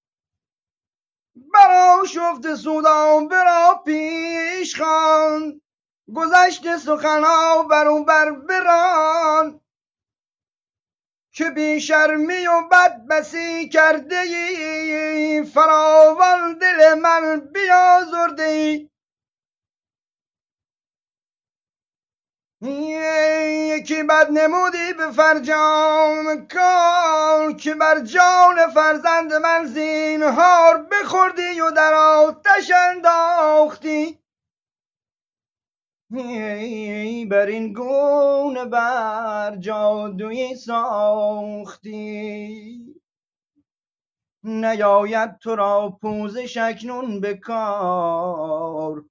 برا 1.54 2.04
شفت 2.14 2.54
سودام 2.54 3.28
برا 3.28 3.82
پیش 3.86 4.80
خواند 4.80 5.60
گذشت 6.14 6.76
سخنها 6.76 7.62
بر 7.62 8.02
بر 8.06 8.30
بران. 8.30 9.61
که 11.32 11.50
بی 11.50 11.80
شرمی 11.80 12.46
و 12.46 12.62
بد 12.72 13.06
بسی 13.10 13.68
کرده 13.68 14.18
ای 14.18 15.44
فراوان 15.44 16.58
دل 16.58 16.94
من 16.94 17.40
بیازرده 17.40 18.42
ای 18.42 18.88
یکی 23.82 24.02
بد 24.02 24.30
نمودی 24.30 24.92
به 24.92 25.10
فرجام 25.10 26.46
کار 26.46 27.52
که 27.52 27.74
بر 27.74 28.00
جان 28.00 28.70
فرزند 28.74 29.32
من 29.32 29.66
زینهار 29.66 30.86
بخوردی 30.90 31.60
و 31.60 31.70
در 31.70 31.94
آتش 31.94 32.70
انداختی. 32.70 34.21
بر 36.12 37.46
این 37.46 37.72
گونه 37.72 38.64
بر 38.64 39.56
جادوی 39.56 40.54
ساختی. 40.54 42.02
نیاید 44.44 45.38
تو 45.38 45.56
را 45.56 45.98
پوزش 46.02 46.56
اکنون 46.56 47.20
به 47.20 47.34
کار 47.34 49.04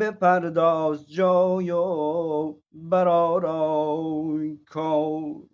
بپرداز 0.00 1.10
جای 1.10 1.70
و 1.70 2.54
برآرای 2.72 4.56
کار. 4.56 5.53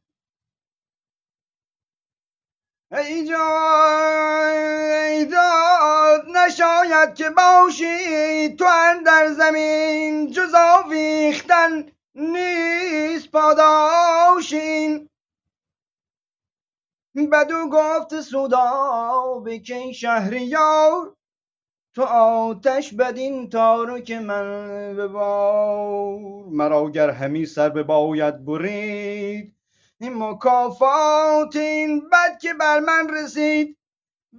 ای 2.93 3.27
جای 3.29 5.25
داد 5.25 6.27
نشاید 6.37 7.15
که 7.15 7.31
باشی 7.31 8.57
تو 8.57 8.65
اندر 8.65 9.33
زمین 9.33 10.31
جز 10.33 10.55
آویختن 10.55 11.87
نیست 12.15 13.31
پاداشین. 13.31 15.09
بدو 17.33 17.69
گفت 17.73 18.21
سودا 18.21 19.43
بکن 19.47 19.93
شهریار 19.93 21.17
تو 21.95 22.03
آتش 22.03 22.95
بدین 22.95 23.51
تارک 23.51 24.11
من 24.13 24.97
ببار 24.97 26.19
مرا 26.51 26.91
گر 26.91 27.11
همی 27.11 27.47
سر 27.47 27.69
بباید 27.69 28.45
برید 28.45 29.57
این 30.03 30.15
مکافات 30.23 31.57
این 31.57 32.09
بد 32.09 32.39
که 32.39 32.55
بر 32.55 32.81
من 32.81 33.09
رسید 33.15 33.79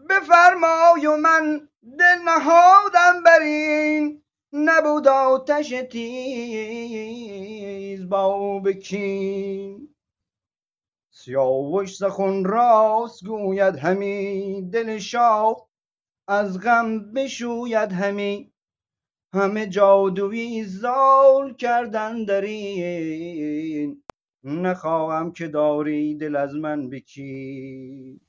بفرمای 0.09 1.05
و 1.05 1.17
من 1.17 1.69
دل 1.99 2.21
نهادم 2.25 3.23
بر 3.25 3.39
این. 3.39 4.23
نبود 4.53 5.07
آتش 5.07 5.69
تیز 5.91 6.89
با 8.09 8.59
بکین. 8.59 9.95
سیاوش 11.11 11.97
سخن 11.97 12.43
راست 12.43 13.25
گوید 13.25 13.75
همی 13.75 14.61
دل 14.73 14.97
شاه 14.97 15.69
از 16.27 16.59
غم 16.59 17.13
بشوید 17.13 17.91
همی. 17.91 18.53
همه 19.33 19.67
جادویی 19.67 20.63
زال 20.63 21.53
کردن 21.53 22.25
در 22.25 22.41
این. 22.41 24.03
نخواهم 24.43 25.31
که 25.31 25.47
داری 25.47 26.15
دل 26.15 26.35
از 26.35 26.55
من 26.55 26.89
بکی 26.89 28.21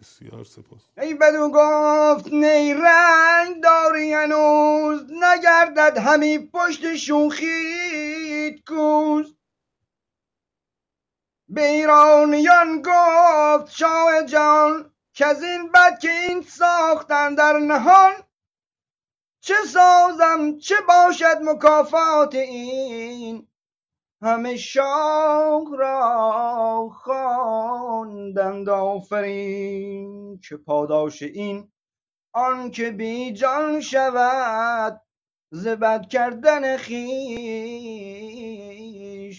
بسیار 0.00 0.44
سپاس. 0.44 0.82
ای 0.98 1.14
بدو 1.14 1.50
گفت 1.54 2.32
نی 2.32 2.74
رنگ 2.74 3.62
داری 3.62 4.12
هنوز 4.12 5.06
نگردد 5.12 5.98
همی 5.98 6.38
پشت 6.38 6.94
شوخیت 6.96 8.64
کوز. 8.66 9.36
به 11.48 11.68
ایرانیان 11.68 12.82
گفت 12.82 13.70
شاه 13.70 14.22
جان 14.26 14.92
که 15.12 15.26
از 15.26 15.42
این 15.42 15.72
بد 15.72 15.98
که 15.98 16.10
این 16.10 16.42
ساختن 16.42 17.34
در 17.34 17.58
نهان 17.58 18.12
چه 19.40 19.54
سازم 19.66 20.58
چه 20.58 20.74
باشد 20.88 21.38
مکافات 21.42 22.34
این. 22.34 23.48
همه 24.22 24.56
شاه 24.56 25.76
را 25.78 26.90
خواندند 26.94 28.68
آفرین 28.68 30.40
که 30.40 30.56
پاداش 30.56 31.22
این 31.22 31.72
آن 32.32 32.70
که 32.70 32.90
بی 32.90 33.32
جان 33.32 33.80
شود 33.80 35.00
ز 35.50 35.68
بد 35.68 36.08
کردن 36.08 36.76
خویش 36.76 36.98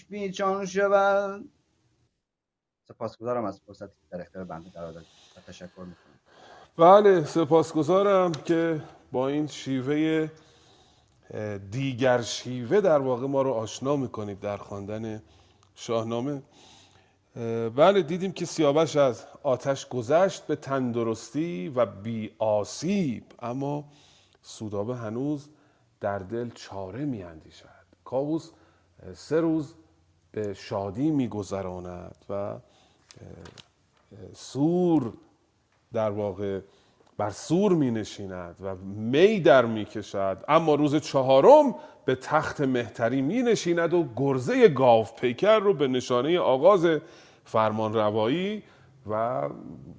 بیجان 0.04 0.66
شود. 0.66 1.52
سپاسگزارم 2.88 3.44
از 3.44 3.60
فرصتی 3.66 3.92
در 4.10 4.20
اختیار 4.20 4.44
بنده 4.44 4.70
قرار 4.70 4.92
دادید. 4.92 5.08
و 5.36 5.40
تشکر 5.40 5.80
می‌کنم. 5.80 6.20
بله 6.76 7.24
سپاسگزارم 7.24 8.32
که 8.32 8.82
با 9.12 9.28
این 9.28 9.46
شیوه 9.46 10.28
دیگر 11.70 12.22
شیوه 12.22 12.80
در 12.80 12.98
واقع 12.98 13.26
ما 13.26 13.42
رو 13.42 13.52
آشنا 13.52 13.96
می‌کنید 13.96 14.40
در 14.40 14.56
خواندن 14.56 15.22
شاهنامه. 15.74 16.42
اه، 17.36 17.68
بله 17.68 18.02
دیدیم 18.02 18.32
که 18.32 18.44
سیاوش 18.46 18.96
از 18.96 19.26
آتش 19.42 19.88
گذشت 19.88 20.46
به 20.46 20.56
تندرستی 20.56 21.68
و 21.68 21.86
بی 21.86 22.30
آسیب 22.38 23.24
اما 23.38 23.84
سودابه 24.42 24.96
هنوز 24.96 25.48
در 26.00 26.18
دل 26.18 26.50
چاره 26.54 27.04
می 27.04 27.22
اندیشد 27.22 27.68
کاووس 28.04 28.50
سه 29.14 29.40
روز 29.40 29.74
به 30.32 30.54
شادی 30.54 31.10
میگذراند 31.10 32.24
و 32.30 32.58
سور 34.34 35.12
در 35.92 36.10
واقع 36.10 36.60
بر 37.20 37.30
سور 37.30 37.72
می 37.72 37.90
نشیند 37.90 38.56
و 38.60 38.74
می 38.96 39.40
در 39.40 39.64
می 39.64 39.84
کشد 39.84 40.44
اما 40.48 40.74
روز 40.74 40.96
چهارم 40.96 41.74
به 42.04 42.14
تخت 42.14 42.60
مهتری 42.60 43.22
می 43.22 43.42
نشیند 43.42 43.94
و 43.94 44.08
گرزه 44.16 44.68
گاو 44.68 45.06
پیکر 45.20 45.58
رو 45.58 45.74
به 45.74 45.88
نشانه 45.88 46.38
آغاز 46.38 46.86
فرمان 47.44 47.94
روایی 47.94 48.62
و 49.10 49.42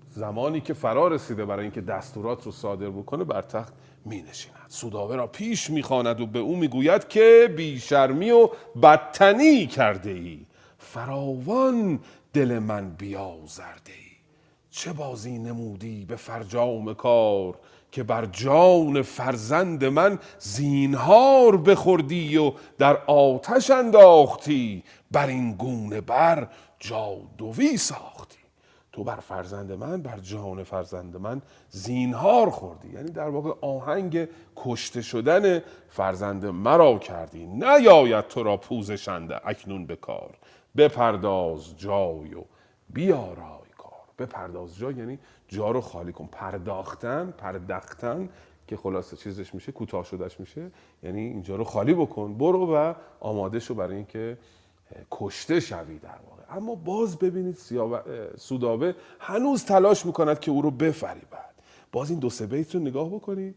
زمانی 0.09 0.61
که 0.61 0.73
فرا 0.73 1.07
رسیده 1.07 1.45
برای 1.45 1.63
اینکه 1.63 1.81
دستورات 1.81 2.43
رو 2.43 2.51
صادر 2.51 2.89
بکنه 2.89 3.23
بر 3.23 3.41
تخت 3.41 3.73
می 4.05 4.21
نشیند 4.21 4.65
سوداوه 4.67 5.15
را 5.15 5.27
پیش 5.27 5.69
می 5.69 5.83
خواند 5.83 6.21
و 6.21 6.25
به 6.25 6.39
او 6.39 6.55
می 6.55 6.67
گوید 6.67 7.07
که 7.07 7.53
بیشرمی 7.57 8.31
و 8.31 8.49
بدتنی 8.83 9.67
کرده 9.67 10.11
ای 10.11 10.39
فراوان 10.77 11.99
دل 12.33 12.59
من 12.59 12.89
بیازرده 12.89 13.91
ای. 13.91 14.10
چه 14.71 14.93
بازی 14.93 15.37
نمودی 15.37 16.05
به 16.05 16.15
فرجام 16.15 16.93
کار 16.93 17.55
که 17.91 18.03
بر 18.03 18.25
جان 18.25 19.01
فرزند 19.01 19.85
من 19.85 20.19
زینهار 20.39 21.57
بخوردی 21.57 22.37
و 22.37 22.53
در 22.77 22.97
آتش 22.97 23.71
انداختی؟ 23.71 24.83
بر 25.11 25.27
این 25.27 25.53
گونه 25.53 26.01
بر 26.01 26.47
جادوی 26.79 27.77
ساختی. 27.77 28.37
تو 28.91 29.03
بر 29.03 29.15
فرزند 29.15 29.71
من 29.71 30.01
بر 30.01 30.17
جان 30.17 30.63
فرزند 30.63 31.17
من 31.17 31.41
زینهار 31.69 32.49
خوردی. 32.49 32.93
یعنی 32.93 33.11
در 33.11 33.29
واقع 33.29 33.51
آهنگ 33.61 34.27
کشته 34.55 35.01
شدن 35.01 35.61
فرزند 35.89 36.45
مرا 36.45 36.99
کردی. 36.99 37.45
نیاید 37.45 38.27
تو 38.27 38.43
را 38.43 38.57
پوزشنده 38.57 39.47
اکنون 39.47 39.85
به 39.85 39.95
کار. 39.95 40.37
بپرداز 40.77 41.77
جای 41.77 42.33
و 42.33 42.43
بیارای 42.89 43.60
کار 43.60 43.60
بپرداز 44.25 44.77
جای 44.77 44.95
یعنی 44.95 45.19
جا 45.47 45.71
رو 45.71 45.81
خالی 45.81 46.11
کن. 46.11 46.29
پرداختن 46.31 47.33
پردختن 47.37 48.29
که 48.67 48.77
خلاصه 48.77 49.17
چیزش 49.17 49.53
میشه 49.55 49.71
کوتاه 49.71 50.03
شدهش 50.03 50.39
میشه. 50.39 50.71
یعنی 51.03 51.21
اینجا 51.21 51.55
رو 51.55 51.63
خالی 51.63 51.93
بکن 51.93 52.33
برو 52.37 52.75
و 52.75 52.93
آماده 53.19 53.59
شو 53.59 53.73
برای 53.73 53.95
اینکه 53.95 54.37
کشته 55.11 55.59
شوی 55.59 55.99
در 55.99 56.19
واقع. 56.29 56.57
اما 56.57 56.75
باز 56.75 57.17
ببینید 57.17 57.57
سودابه 58.37 58.95
هنوز 59.19 59.65
تلاش 59.65 60.05
می‌کند 60.05 60.39
که 60.39 60.51
او 60.51 60.61
رو 60.61 60.71
بفریبد. 60.71 61.51
باز 61.91 62.09
این 62.09 62.19
دو 62.19 62.29
سه 62.29 62.47
بیت 62.47 62.75
رو 62.75 62.81
نگاه 62.81 63.09
بکنید. 63.09 63.55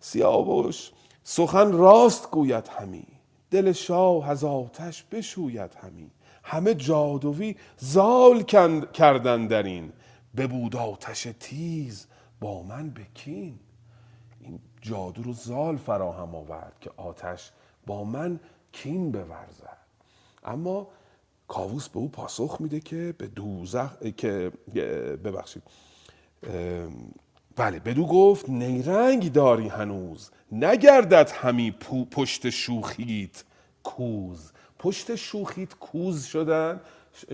سیاوش 0.00 0.92
سخن 1.22 1.72
راست 1.72 2.30
گوید 2.30 2.68
همی. 2.68 3.06
دل 3.50 3.72
شاه 3.72 4.30
از 4.30 4.44
آتش 4.44 5.02
بشوید 5.02 5.74
همی. 5.74 6.10
همه 6.42 6.74
جادوی 6.74 7.56
زال 7.76 8.42
کردن 8.92 9.46
در 9.46 9.62
این. 9.62 9.92
ببود 10.36 10.76
آتش 10.76 11.28
تیز 11.40 12.06
با 12.40 12.62
من 12.62 12.90
بکین. 12.90 13.58
این 14.40 14.60
جادو 14.80 15.22
رو 15.22 15.32
زال 15.32 15.76
فراهم 15.76 16.34
آورد 16.34 16.72
که 16.80 16.90
آتش 16.96 17.50
با 17.86 18.04
من 18.04 18.40
کین 18.72 19.12
بورزد. 19.12 19.76
اما 20.44 20.88
کاووس 21.48 21.88
به 21.88 21.98
او 21.98 22.08
پاسخ 22.08 22.56
میده 22.60 22.80
که 22.80 23.14
به 23.18 23.26
دوزخ 23.26 23.96
که 24.16 24.52
ببخشید. 25.24 25.62
بله 27.56 27.78
بدو 27.78 28.06
گفت 28.06 28.48
نیرنگ 28.48 29.32
داری 29.32 29.68
هنوز. 29.68 30.30
نگردد 30.52 31.30
همی 31.30 31.70
پشت 32.10 32.50
شوخیت 32.50 33.44
کوز. 33.82 34.52
پشت 34.80 35.14
شوخیت 35.14 35.74
کوز 35.74 36.24
شدن. 36.24 36.80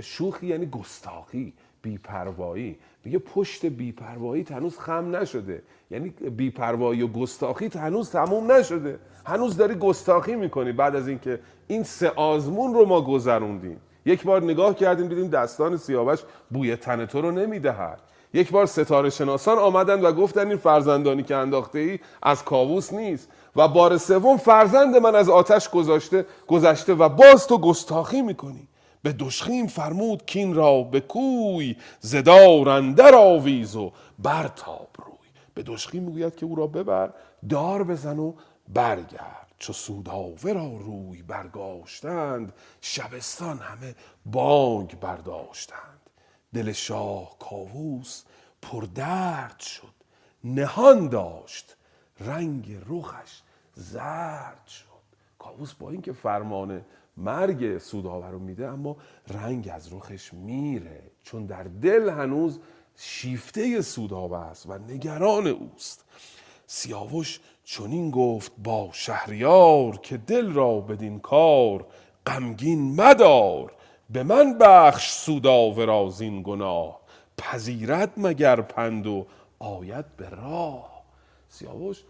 شوخی 0.03 0.47
یعنی 0.47 0.67
گستاخی 0.67 1.53
بیپروایی. 1.83 2.79
میگه 3.05 3.19
پشت 3.19 3.67
بیپروایی 3.67 4.47
هنوز 4.51 4.79
خم 4.79 5.17
نشده. 5.17 5.63
یعنی 5.91 6.09
بیپروایی 6.11 7.03
و 7.03 7.07
گستاخی 7.07 7.67
هنوز 7.67 8.11
تموم 8.11 8.53
نشده. 8.53 8.99
هنوز 9.27 9.57
داری 9.57 9.75
گستاخی 9.75 10.35
می‌کنی 10.35 10.73
بعد 10.73 10.97
از 10.97 11.09
اینکه 11.09 11.41
این 11.67 11.83
سه 11.83 12.09
آزمون 12.11 12.75
رو 12.75 12.87
ما 12.87 13.01
گذروندیم. 13.01 13.81
یک 14.07 14.23
بار 14.23 14.43
نگاه 14.43 14.75
کردیم 14.75 15.09
دیدیم 15.09 15.29
دستان 15.29 15.77
سیاوش 15.77 16.21
بوی 16.51 16.77
تن 16.77 17.07
تو 17.07 17.21
رو 17.21 17.31
نمی‌دهد. 17.31 18.01
یک 18.37 18.51
بار 18.51 18.67
ستاره 18.67 19.11
شناسان 19.11 19.59
آمدند 19.59 20.05
و 20.05 20.13
گفتند 20.13 20.49
این 20.49 20.57
فرزندانی 20.57 21.23
که 21.23 21.37
انداخته 21.37 21.79
ای 21.79 21.99
از 22.23 22.45
کاووس 22.45 22.93
نیست. 22.93 23.29
و 23.57 23.69
بار 23.69 23.99
سوم 23.99 24.37
فرزند 24.37 24.97
من 24.97 25.15
از 25.15 25.29
آتش 25.29 25.69
گذاشته 25.69 26.27
گذشته 26.47 26.95
و 26.95 27.09
باز 27.09 27.47
تو 27.47 27.59
گستاخی 27.59 28.23
می‌کنی. 28.23 28.69
به 29.03 29.13
دشخیم 29.13 29.67
فرمود 29.67 30.27
کین 30.27 30.55
را 30.55 30.83
به 30.83 31.01
کوی 31.01 31.77
زدار 32.01 32.69
اندر 32.69 33.15
آویز 33.15 33.77
و 33.77 33.93
برتاب 34.19 34.89
روی. 34.99 35.29
به 35.55 35.63
دشخیم 35.63 36.03
می‌گوید 36.03 36.37
که 36.37 36.47
او 36.47 36.55
را 36.55 36.67
ببر 36.67 37.13
دار 37.49 37.85
بزن 37.85 38.19
و 38.19 38.33
برگرد. 38.69 39.47
چو 39.59 39.73
سوداوه 39.73 40.53
را 40.53 40.67
روی 40.67 41.23
برگاشتند 41.23 42.53
شبستان 42.81 43.59
همه 43.59 43.95
بانگ 44.27 45.01
برداشتند. 45.01 45.96
دل 46.55 46.73
شاه 46.73 47.37
کاووس 47.39 48.25
پردرد 48.63 49.61
شد. 49.61 49.95
نهان 50.45 51.09
داشت. 51.09 51.77
رنگ 52.21 52.79
رخش 52.89 53.43
زرد 53.75 54.67
شد. 54.67 54.87
کاووس 55.39 55.75
با 55.75 55.91
اینکه 55.91 56.13
فرمان 56.13 56.85
مرگ 57.17 57.79
سوداور 57.79 58.31
رو 58.31 58.39
میده 58.39 58.69
اما 58.69 58.97
رنگ 59.29 59.71
از 59.73 59.93
رخش 59.93 60.35
میره. 60.35 61.03
چون 61.23 61.47
در 61.47 61.63
دل 61.63 62.11
هنوز 62.11 62.61
شیفته 62.97 63.83
سوداور 63.83 64.39
است 64.39 64.67
و 64.71 64.79
نگران 64.79 65.47
اوست. 65.47 66.05
سیاوش 66.67 67.41
چنین 67.65 68.11
گفت 68.11 68.53
با 68.59 68.89
شهریار 68.93 69.97
که 69.97 70.17
دل 70.17 70.53
را 70.53 70.81
بدین 70.81 71.21
کار 71.21 71.87
غمگین 72.27 72.95
مدار. 72.95 73.76
به 74.11 74.23
من 74.23 74.59
بخش 74.59 75.11
سوداوه 75.11 75.85
را 75.85 76.09
زین 76.09 76.43
گناه 76.43 77.01
پذیرد 77.39 78.13
مگر 78.17 78.61
پند 78.61 79.07
و 79.07 79.27
آید 79.59 80.17
به 80.17 80.29
راه. 80.29 81.03
سیاوش 81.49 82.05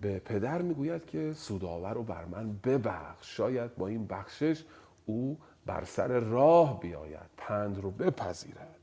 به 0.00 0.18
پدر 0.18 0.62
می‌گوید 0.62 1.06
که 1.06 1.32
سوداوه 1.36 1.90
رو 1.90 2.02
بر 2.02 2.24
من 2.24 2.52
ببخش 2.64 3.36
شاید 3.36 3.76
با 3.76 3.86
این 3.86 4.06
بخشش 4.06 4.62
او 5.06 5.38
بر 5.66 5.84
سر 5.84 6.08
راه 6.08 6.80
بیاید 6.80 7.30
پند 7.36 7.78
رو 7.78 7.90
بپذیرد. 7.90 8.78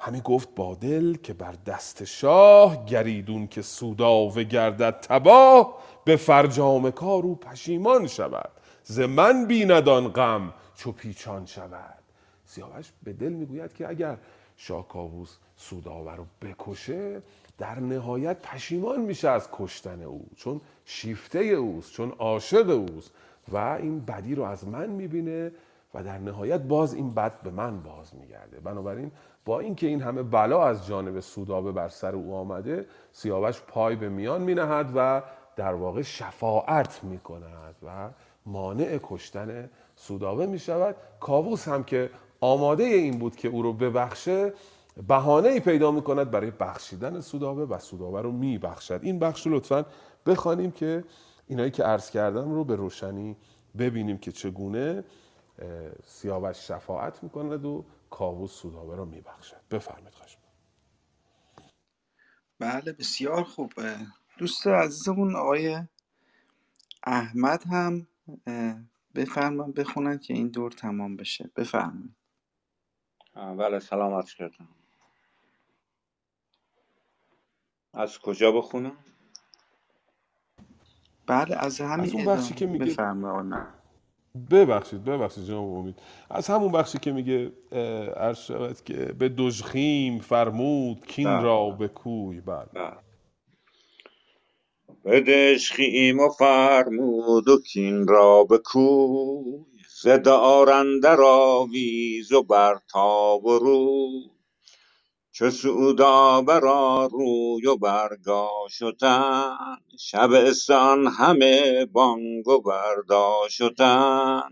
همی 0.00 0.20
گفت 0.20 0.48
با 0.54 0.74
دل 0.74 1.14
که 1.14 1.32
بر 1.32 1.54
دست 1.66 2.04
شاه 2.04 2.84
گریدون 2.86 3.46
که 3.46 3.62
سوداوه 3.62 4.44
گردد 4.44 5.00
تباه 5.00 5.78
به 6.04 6.16
فرجام 6.16 6.90
کار 6.90 7.22
او 7.22 7.34
پشیمان 7.34 8.06
شود. 8.06 8.50
ز 8.84 9.00
من 9.00 9.46
بیند 9.46 9.88
آن 9.88 10.08
غم 10.08 10.52
چو 10.82 10.92
پیچان 10.92 11.46
شود. 11.46 11.98
سیاوش 12.46 12.92
به 13.02 13.12
دل 13.12 13.32
می‌گوید 13.32 13.74
که 13.74 13.88
اگر 13.88 14.16
شاه 14.56 14.88
کاووس 14.88 15.36
سوداوه 15.56 16.16
رو 16.16 16.26
بکشه 16.42 17.22
در 17.58 17.80
نهایت 17.80 18.42
پشیمان 18.42 19.00
میشه 19.00 19.28
از 19.28 19.48
کشتن 19.52 20.02
او 20.02 20.26
چون 20.36 20.60
شیفته 20.84 21.38
اوست 21.38 21.92
چون 21.92 22.10
عاشق 22.10 22.70
اوست 22.70 23.10
و 23.52 23.56
این 23.56 24.00
بدی 24.00 24.34
رو 24.34 24.42
از 24.42 24.68
من 24.68 24.90
می‌بینه 24.90 25.52
و 25.94 26.02
در 26.02 26.18
نهایت 26.18 26.60
باز 26.60 26.94
این 26.94 27.14
بد 27.14 27.42
به 27.42 27.50
من 27.50 27.80
باز 27.80 28.14
میگرده. 28.14 28.60
بنابراین 28.60 29.10
با 29.44 29.60
اینکه 29.60 29.86
این 29.86 30.02
همه 30.02 30.22
بلا 30.22 30.68
از 30.68 30.86
جانب 30.86 31.20
سودابه 31.20 31.72
بر 31.72 31.88
سر 31.88 32.14
او 32.14 32.34
آمده 32.34 32.86
سیاوش 33.12 33.60
پای 33.60 33.96
به 33.96 34.08
میان 34.08 34.42
مینهد 34.42 34.92
و 34.94 35.22
در 35.56 35.74
واقع 35.74 36.02
شفاعت 36.02 37.04
می‌کند 37.04 37.74
و 37.86 38.10
مانع 38.46 38.98
کشتن 39.02 39.70
سودابه 40.02 40.46
می‌شود. 40.46 40.96
کاووس 41.20 41.68
هم 41.68 41.84
که 41.84 42.10
آماده 42.40 42.84
این 42.84 43.18
بود 43.18 43.36
که 43.36 43.48
او 43.48 43.62
رو 43.62 43.72
ببخشه 43.72 44.52
بهانه 45.08 45.48
ای 45.48 45.60
پیدا 45.60 45.90
می‌کند 45.90 46.30
برای 46.30 46.50
بخشیدن 46.50 47.20
سودابه 47.20 47.66
و 47.66 47.78
سودابه 47.78 48.22
رو 48.22 48.32
میبخشد. 48.32 49.00
این 49.02 49.18
بخش 49.18 49.46
رو 49.46 49.56
لطفا 49.56 49.86
بخوانیم 50.26 50.70
که 50.70 51.04
اینایی 51.46 51.70
که 51.70 51.82
عرض 51.82 52.10
کردم 52.10 52.54
رو 52.54 52.64
به 52.64 52.76
روشنی 52.76 53.36
ببینیم 53.78 54.18
که 54.18 54.32
چگونه 54.32 55.04
سیاوش 56.06 56.56
شفاعت 56.56 57.22
می‌کند 57.22 57.64
و 57.64 57.84
کاووس 58.10 58.52
سودابه 58.52 58.96
رو 58.96 59.04
میبخشد. 59.04 59.60
بفرمید 59.70 60.14
خواهش 60.14 60.36
می‌کنم. 60.36 60.52
بله 62.58 62.92
بسیار 62.92 63.44
خوب. 63.44 63.72
دوست 64.38 64.66
عزیزمون 64.66 65.36
آقای 65.36 65.78
احمد 67.04 67.64
هم 67.70 68.06
بفرمایید 69.14 69.74
بخونن 69.74 70.18
که 70.18 70.34
این 70.34 70.48
دور 70.48 70.70
تمام 70.72 71.16
بشه. 71.16 71.50
بفرمایید. 71.56 72.16
اول 73.36 73.78
سلام 73.78 74.14
عرض 74.14 74.34
کردم. 74.34 74.68
از 77.94 78.18
کجا 78.18 78.52
بخونم؟ 78.52 78.96
بله 81.26 81.56
از 81.56 81.80
از 81.80 81.80
همین 81.80 82.12
اون 82.12 82.24
بخشی 82.24 82.54
که 82.54 82.66
میگه 82.66 83.12
محمد. 83.12 83.82
ببخشید 84.50 85.04
ببخشید 85.04 85.44
جناب 85.44 85.74
امید. 85.74 86.02
از 86.30 86.48
همون 86.50 86.72
بخشی 86.72 86.98
که 86.98 87.12
میگه 87.12 87.52
عرض 88.16 88.38
شود 88.38 88.80
که 88.84 88.94
به 88.94 89.28
دژخیم 89.28 90.18
فرمود 90.18 91.06
کین 91.06 91.28
بله. 91.28 91.42
را 91.42 91.70
به 91.70 91.88
کوی. 91.88 92.40
بله. 92.40 92.68
بله 95.04 95.20
بدشخیم 95.20 96.20
و 96.20 96.28
فرمود 96.28 97.48
و 97.48 97.60
کین 97.62 98.06
را 98.06 98.44
به 98.44 98.58
کوی 98.58 99.64
زده 100.02 100.30
آرنده 100.30 101.14
را 101.14 101.66
ویز 101.72 102.32
و 102.32 102.42
برتاب 102.42 103.44
و 103.44 103.58
روی. 103.58 104.30
چو 105.32 105.50
برا 106.42 107.08
روی 107.12 107.66
و 107.66 107.76
برگاشتن 107.76 109.56
شبستان 109.98 111.06
همه 111.06 111.86
بانگ 111.86 112.48
و 112.48 112.60
برداشتن 112.60 114.42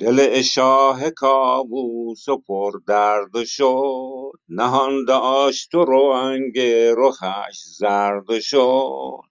دل 0.00 0.42
شاه 0.42 1.10
کاووس 1.10 2.28
و 2.28 2.38
پر 2.38 2.72
درد 2.86 3.44
شد 3.44 4.32
نهان 4.48 5.04
داشت 5.04 5.74
و 5.74 5.84
رنگ 5.84 6.58
رخش 6.96 7.58
زرد 7.78 8.40
شد. 8.40 9.27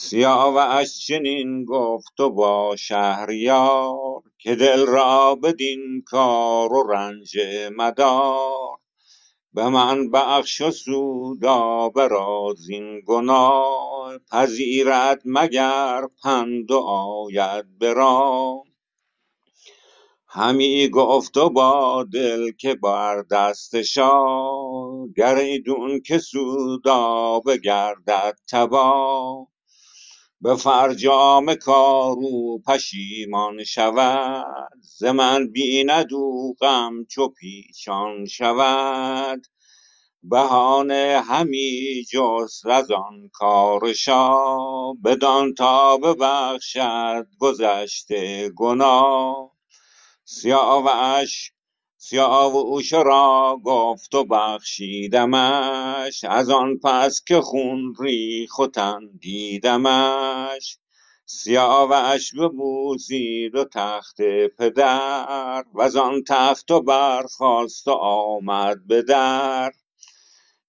سیاوش 0.00 1.06
چنین 1.06 1.64
گفت 1.64 2.20
و 2.20 2.30
با 2.30 2.76
شهریار 2.76 4.22
که 4.38 4.54
دل 4.54 4.86
را 4.86 5.34
بدین 5.34 6.02
کار 6.06 6.72
و 6.72 6.92
رنج 6.92 7.38
مدار. 7.76 8.78
به 9.54 9.68
من 9.68 10.10
بخش 10.10 10.60
و 10.60 10.70
سودابه 10.70 12.08
را 12.08 12.54
زین 12.56 13.00
گناه 13.06 14.18
پذیرد 14.32 15.22
مگر 15.24 16.02
پند 16.22 16.70
و 16.70 16.78
آید 16.78 17.78
به 17.78 17.94
همی 20.28 20.88
گفت 20.88 21.36
و 21.36 21.50
با 21.50 22.06
دل 22.12 22.52
که 22.52 22.74
بر 22.74 23.22
دست 23.22 23.82
شاه 23.82 25.08
گر 25.16 25.34
ایدون 25.34 26.00
که 26.00 26.18
سودابه 26.18 27.56
گردد 27.56 28.38
تباه. 28.50 29.57
به 30.40 30.56
فرجام 30.56 31.54
کار 31.54 32.16
او 32.18 32.62
پشیمان 32.66 33.64
شود. 33.64 34.70
ز 34.82 35.04
من 35.04 35.48
بیند 35.52 36.14
او 36.14 36.54
غم 36.60 37.04
چو 37.04 37.28
پیچان 37.28 38.26
شود. 38.26 39.42
بهانه 40.22 41.22
همی 41.26 42.04
جست 42.12 42.66
از 42.66 42.90
آن 42.90 43.30
کار 43.32 43.92
شاه. 43.92 44.94
بدان 45.04 45.54
تا 45.54 45.96
ببخشد 45.96 47.26
گذشته 47.40 48.50
گناه. 48.56 49.52
سیاوش 50.24 51.52
سیاووش 52.00 52.92
را 52.92 53.60
گفت 53.64 54.14
و 54.14 54.24
بخشیدمش. 54.24 56.24
از 56.24 56.50
آن 56.50 56.78
پس 56.84 57.24
که 57.24 57.40
خون 57.40 57.94
ریخت 58.00 58.60
و 58.60 58.66
تن 58.66 59.00
دیدمش. 59.20 60.78
سیاوش 61.26 62.34
ببوسید 62.34 63.54
و 63.54 63.64
تخت 63.64 64.22
پدر. 64.58 65.64
و 65.74 65.98
آن 65.98 66.22
تخت 66.28 66.70
و 66.70 66.80
برخاست 66.80 67.88
و 67.88 67.92
آمد 67.92 68.86
به 68.86 69.02
در. 69.02 69.72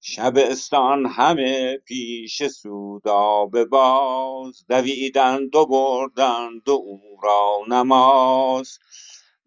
شبستان 0.01 1.05
همه 1.05 1.77
پیش 1.77 2.47
سودابه 2.47 3.65
باز. 3.65 4.65
دویدند 4.69 5.55
و 5.55 5.65
بردند 5.65 6.69
و 6.69 6.71
او 6.71 7.01
را 7.23 7.57
نماز. 7.67 8.79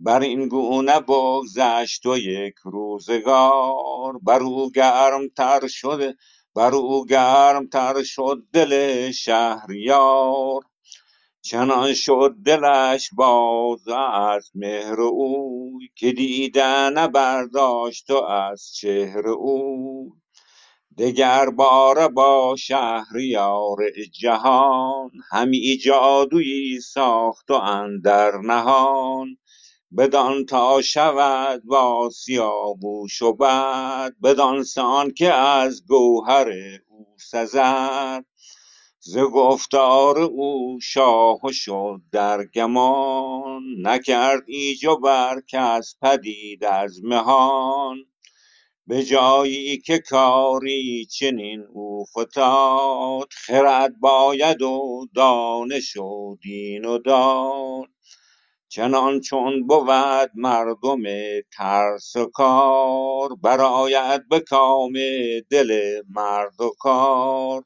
بر 0.05 0.21
این 0.21 0.49
گونه 0.49 1.01
بگذشت 1.01 2.07
و 2.07 2.17
یک 2.17 2.55
روزگار 2.65 4.19
بر 4.23 4.43
او 4.43 4.71
گرم 4.71 5.29
تر 5.37 5.67
شد 5.67 6.15
بر 6.55 6.75
او 6.75 7.07
گرم 7.07 7.67
تر 7.67 8.03
شد 8.03 8.43
دل 8.53 9.11
شهریار. 9.11 10.63
چنان 11.43 11.95
شد 11.95 12.35
دلش 12.45 13.11
باز 13.17 13.89
از 13.89 14.51
مهر 14.55 15.01
اوی 15.01 15.89
که 15.97 16.13
دیدن 16.13 16.93
نبرداشت 16.93 18.11
و 18.11 18.17
از 18.25 18.75
چهر 18.75 19.29
اوی. 19.29 20.11
دگر 20.99 21.51
باره 21.51 22.09
با 22.09 22.57
شهریار 22.59 23.77
جهان 24.21 25.11
همی 25.31 25.77
جادویی 25.79 26.81
ساخت 26.81 27.51
و 27.51 27.55
اندر 27.55 28.39
نهان. 28.39 29.37
بدان 29.99 30.45
تا 30.45 30.83
شود 30.83 31.63
با 31.65 32.11
سیاووش 32.11 33.23
و 33.23 33.33
بعد 33.33 34.17
بدان 34.23 34.63
سان 34.63 35.11
که 35.15 35.33
از 35.35 35.87
گوهر 35.87 36.49
او 36.89 37.07
سزد. 37.19 38.25
ز 39.01 39.19
گفتار 39.19 40.19
او 40.19 40.79
شاه 40.83 41.39
شد 41.53 42.01
در 42.13 42.45
گمان 42.45 43.63
نکرد 43.83 44.43
ایچ 44.47 44.85
و 44.85 44.97
بر 44.97 45.43
کس 45.49 45.97
پدید 46.03 46.65
از 46.65 47.05
مهان. 47.05 47.97
به 48.87 49.05
جایی 49.05 49.79
که 49.79 49.99
کاری 49.99 51.07
چنین 51.07 51.61
او 51.73 52.05
فتاد 52.05 53.29
خرد 53.31 54.01
باید 54.01 54.63
و 54.63 55.07
دانش 55.15 55.97
و 55.97 56.37
دین 56.43 56.85
و 56.85 56.99
داد. 56.99 57.89
چنان 58.75 59.21
چون 59.21 59.67
بود 59.67 60.31
مردم 60.35 61.03
ترسکار 61.57 63.29
برآید 63.43 64.29
به 64.29 64.41
کام 64.41 64.93
دل 65.51 66.03
مرد 66.11 66.61
و 66.61 66.71
کار. 66.79 67.65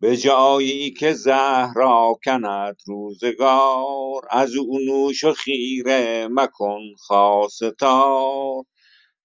به 0.00 0.16
جایی 0.16 0.90
که 0.90 1.12
زهر 1.12 1.82
افکند 1.82 2.76
روزگار 2.86 4.22
از 4.30 4.56
او 4.56 4.78
نوش 4.78 5.24
و 5.24 5.32
خیره 5.32 6.28
مکن 6.30 6.80
خاصه 6.98 7.70
تار. 7.70 8.64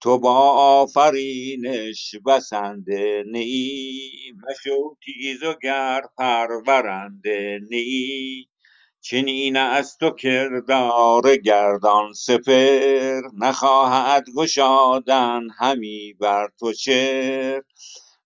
تو 0.02 0.20
با 0.20 0.52
آفرینش 0.82 2.16
بسنده 2.26 3.24
نه 3.28 3.40
ای 3.40 4.34
مشو 4.50 4.98
تیز 5.06 5.44
و 5.44 5.56
گر 5.64 6.02
پرورنده 6.18 7.60
نه 7.72 7.78
ای 7.78 8.46
چنین 9.08 9.58
است 9.58 10.04
و 10.04 10.12
کردار 10.12 11.38
گردان 11.38 12.14
سپهر 12.14 13.22
نخواهد 13.38 14.26
گشادن 14.36 15.48
همی 15.58 16.14
بر 16.20 16.50
تو 16.60 16.74
چهر. 16.74 17.62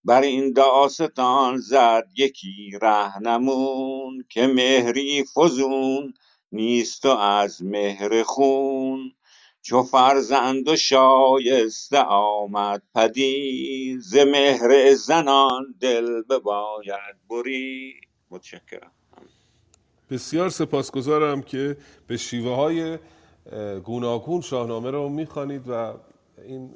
بر 0.03 0.21
این 0.21 0.53
داستان 0.53 1.57
زد 1.57 2.03
یکی 2.17 2.71
رهنمون 2.81 4.25
که 4.29 4.47
مهری 4.47 5.25
فزون 5.35 6.13
نیست 6.51 7.05
و 7.05 7.09
از 7.09 7.63
مهر 7.63 8.23
خون. 8.23 9.11
چو 9.61 9.83
فرزند 9.83 10.67
و 10.67 10.75
شایسته 10.75 11.99
آمد 12.09 12.83
پدید 12.95 13.99
ز 13.99 14.17
مهر 14.17 14.93
زنان 14.93 15.75
دل 15.81 16.21
بباید 16.21 17.15
برید. 17.29 17.95
متشکرم. 18.31 18.98
بسیار 20.09 20.49
سپاسگزارم 20.49 21.41
که 21.41 21.77
به 22.07 22.17
شیوه 22.17 22.55
های 22.55 22.97
گوناگون 23.83 24.41
شاهنامه 24.41 24.91
رو 24.91 25.09
می‌خوانید 25.09 25.69
و 25.69 25.93
این 26.45 26.75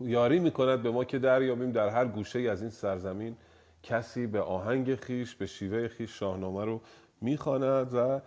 یاری 0.00 0.38
می‌کند 0.38 0.82
به 0.82 0.90
ما 0.90 1.04
که 1.04 1.18
دریابیم 1.18 1.72
در 1.72 1.88
هر 1.88 2.04
گوشه 2.04 2.40
از 2.40 2.60
این 2.60 2.70
سرزمین 2.70 3.36
کسی 3.82 4.26
به 4.26 4.40
آهنگ 4.40 4.94
خیش 4.94 5.34
به 5.34 5.46
شیوه 5.46 5.88
خیش 5.88 6.18
شاهنامه 6.18 6.64
رو 6.64 6.80
می‌خواند 7.20 7.94
و 7.94 8.20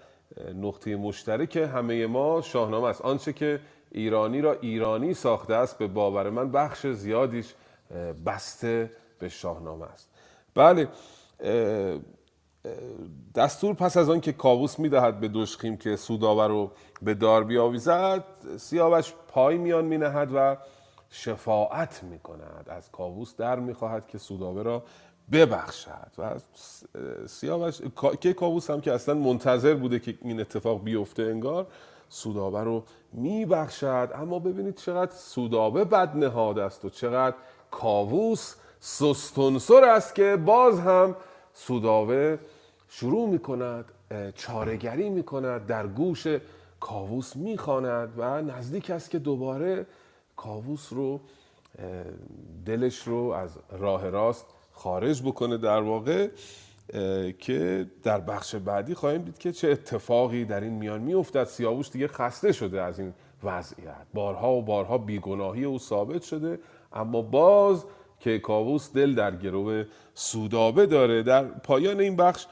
نقطه 0.54 0.96
مشترک 0.96 1.58
همه 1.58 2.08
ما 2.08 2.42
شاهنامه 2.42 2.88
است. 2.88 3.02
آنچه 3.02 3.34
که 3.34 3.60
ایرانی 3.92 4.42
را 4.42 4.54
ایرانی 4.54 5.14
ساخته 5.14 5.54
است 5.54 5.78
به 5.78 5.88
باور 5.88 6.30
من 6.30 6.52
بخش 6.52 6.88
زیادیش 6.88 7.54
بسته 8.26 8.92
به 9.20 9.30
شاهنامه 9.30 9.86
است. 9.86 10.10
بله 10.56 10.88
دستور 13.36 13.76
پس 13.76 13.98
از 13.98 14.10
آن 14.10 14.22
که 14.22 14.34
کاووس 14.34 14.80
می‌دهد 14.80 15.20
به 15.20 15.28
دشخیم 15.28 15.78
که 15.78 15.96
سوداور 15.96 16.48
رو 16.48 16.72
به 17.02 17.14
دار 17.14 17.44
بیاویزد 17.44 18.24
سیاوش 18.58 19.14
پای 19.28 19.58
میان 19.58 19.86
مینهد 19.86 20.30
و 20.36 20.58
شفاعت 21.10 22.04
می‌کند. 22.04 22.66
از 22.70 22.92
کاووس 22.92 23.36
در 23.36 23.60
می‌خواهد 23.60 24.08
که 24.08 24.18
سودابه 24.18 24.64
را 24.64 24.84
ببخشد. 25.32 26.12
و 26.18 26.32
سیاوش 27.28 27.82
که 28.22 28.34
کاووس 28.34 28.70
هم 28.70 28.82
که 28.82 28.94
اصلا 28.94 29.16
منتظر 29.16 29.74
بوده 29.74 30.00
که 30.00 30.18
این 30.22 30.40
اتفاق 30.40 30.84
بیفته 30.84 31.24
انگار 31.24 31.68
سودابه 32.10 32.64
رو 32.64 32.84
میبخشد. 33.14 34.10
اما 34.16 34.40
ببینید 34.40 34.76
چقدر 34.76 35.12
سودابه 35.12 35.84
بد 35.84 36.18
نهاد 36.18 36.60
است 36.60 36.86
و 36.86 36.90
چقدر 36.90 37.36
کاووس 37.72 38.56
سستونسر 38.80 39.84
است 39.84 40.16
که 40.16 40.36
باز 40.36 40.80
هم 40.80 41.16
سودابه 41.54 42.40
شروع 43.00 43.30
می 43.30 43.40
کند 43.40 43.86
چارگری 44.36 45.10
می 45.10 45.24
کند 45.24 45.66
در 45.66 45.88
گوش 45.88 46.28
کاووس 46.80 47.36
می 47.36 47.58
خاند 47.58 48.14
و 48.18 48.42
نزدیک 48.42 48.90
است 48.90 49.10
که 49.10 49.20
دوباره 49.20 49.86
کاووس 50.36 50.94
رو 50.94 51.22
دلش 52.66 53.08
رو 53.08 53.18
از 53.18 53.58
راه 53.72 54.10
راست 54.10 54.46
خارج 54.72 55.22
بکنه 55.22 55.58
در 55.58 55.82
واقع 55.82 56.28
که 57.40 57.88
در 58.04 58.20
بخش 58.20 58.56
بعدی 58.56 58.94
خواهیم 58.94 59.22
دید 59.22 59.38
که 59.38 59.52
چه 59.52 59.72
اتفاقی 59.72 60.46
در 60.46 60.62
این 60.62 60.74
میان 60.74 61.02
میافتد. 61.02 61.44
سیاووش 61.44 61.90
دیگه 61.90 62.08
خسته 62.08 62.52
شده 62.52 62.82
از 62.82 63.00
این 63.00 63.14
وضعیت. 63.44 64.06
بارها 64.14 64.54
و 64.54 64.62
بارها 64.62 64.98
بیگناهی 64.98 65.64
او 65.64 65.80
ثابت 65.80 66.24
شده 66.24 66.60
اما 66.94 67.22
باز 67.22 67.86
که 68.20 68.40
کاووس 68.40 68.94
دل 68.94 69.16
در 69.16 69.36
گرو 69.36 69.84
سودابه 70.14 70.86
داره 70.86 71.24
در 71.24 71.44
پایان 71.44 72.00
این 72.00 72.16
بخش 72.16 72.48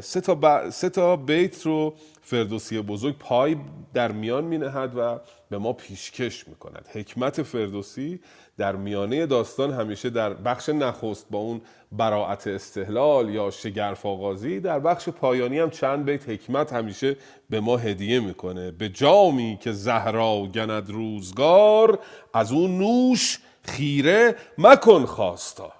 سه 0.00 0.20
تا, 0.20 0.34
ب... 0.34 0.70
سه 0.70 0.88
تا 0.88 1.16
بیت 1.16 1.66
رو 1.66 1.94
فردوسی 2.22 2.80
بزرگ 2.80 3.18
پای 3.18 3.56
در 3.94 4.12
میان 4.12 4.44
می 4.44 4.58
نهد 4.58 4.92
و 4.96 5.18
به 5.50 5.58
ما 5.58 5.72
پیشکش 5.72 6.48
می 6.48 6.54
کند 6.54 6.88
حکمت 6.92 7.42
فردوسی 7.42 8.20
در 8.56 8.76
میانه 8.76 9.26
داستان 9.26 9.72
همیشه 9.72 10.10
در 10.10 10.34
بخش 10.34 10.68
نخست 10.68 11.26
با 11.30 11.38
اون 11.38 11.60
براعت 11.92 12.46
استحلال 12.46 13.28
یا 13.28 13.50
شگرف 13.50 14.06
آغازی 14.06 14.60
در 14.60 14.78
بخش 14.78 15.08
پایانی 15.08 15.58
هم 15.58 15.70
چند 15.70 16.04
بیت 16.04 16.28
حکمت 16.28 16.72
همیشه 16.72 17.16
به 17.50 17.60
ما 17.60 17.76
هدیه 17.76 18.20
می‌کنه. 18.20 18.70
به 18.70 18.88
جامی 18.88 19.58
که 19.60 19.72
زهرا 19.72 20.46
گند 20.54 20.90
روزگار 20.90 21.98
از 22.34 22.52
اون 22.52 22.78
نوش 22.78 23.38
خیره 23.62 24.36
مکن 24.58 25.04
خواستار. 25.04 25.72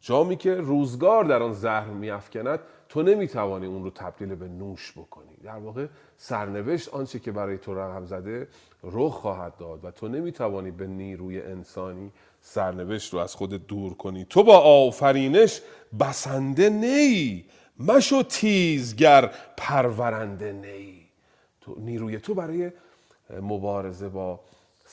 جامی 0.00 0.36
که 0.36 0.54
روزگار 0.54 1.24
در 1.24 1.42
آن 1.42 1.52
زهر 1.52 1.86
میافکند 1.86 2.60
تو 2.94 3.02
نمی‌توانی 3.02 3.66
اون 3.66 3.84
رو 3.84 3.90
تبدیل 3.90 4.34
به 4.34 4.48
نوش 4.48 4.92
بکنی. 4.92 5.36
در 5.44 5.56
واقع 5.56 5.86
سرنوشت 6.16 6.88
آنچه 6.88 7.18
که 7.18 7.32
برای 7.32 7.58
تو 7.58 7.74
رقم 7.74 8.04
زده 8.04 8.48
رخ 8.82 9.12
خواهد 9.12 9.56
داد 9.56 9.84
و 9.84 9.90
تو 9.90 10.08
نمی‌توانی 10.08 10.70
به 10.70 10.86
نیروی 10.86 11.42
انسانی 11.42 12.12
سرنوشت 12.40 13.12
رو 13.12 13.18
از 13.18 13.34
خود 13.34 13.66
دور 13.66 13.94
کنی. 13.94 14.24
تو 14.24 14.42
با 14.42 14.58
آفرینش 14.58 15.60
بسنده 16.00 16.70
نی. 16.70 17.44
مشو 17.78 18.22
تیزگر 18.22 19.30
پرورنده 19.56 20.52
نی. 20.52 21.08
تو 21.60 21.74
نیروی 21.78 22.18
تو 22.18 22.34
برای 22.34 22.70
مبارزه 23.42 24.08
با 24.08 24.40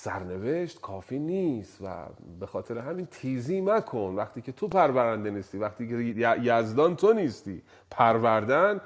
سرنوشت 0.03 0.82
کافی 0.82 1.19
نیست 1.19 1.78
و 1.82 2.06
به 2.40 2.45
خاطر 2.45 2.78
همین 2.78 3.06
تیزی 3.06 3.61
مکن. 3.61 4.14
وقتی 4.18 4.41
که 4.41 4.52
تو 4.52 4.68
پرورنده 4.68 5.30
نیستی 5.30 5.57
وقتی 5.57 5.88
که 5.88 5.95
یزدان 6.41 6.95
تو 6.95 7.14
نیستی 7.14 7.61
پروردن 7.91 8.82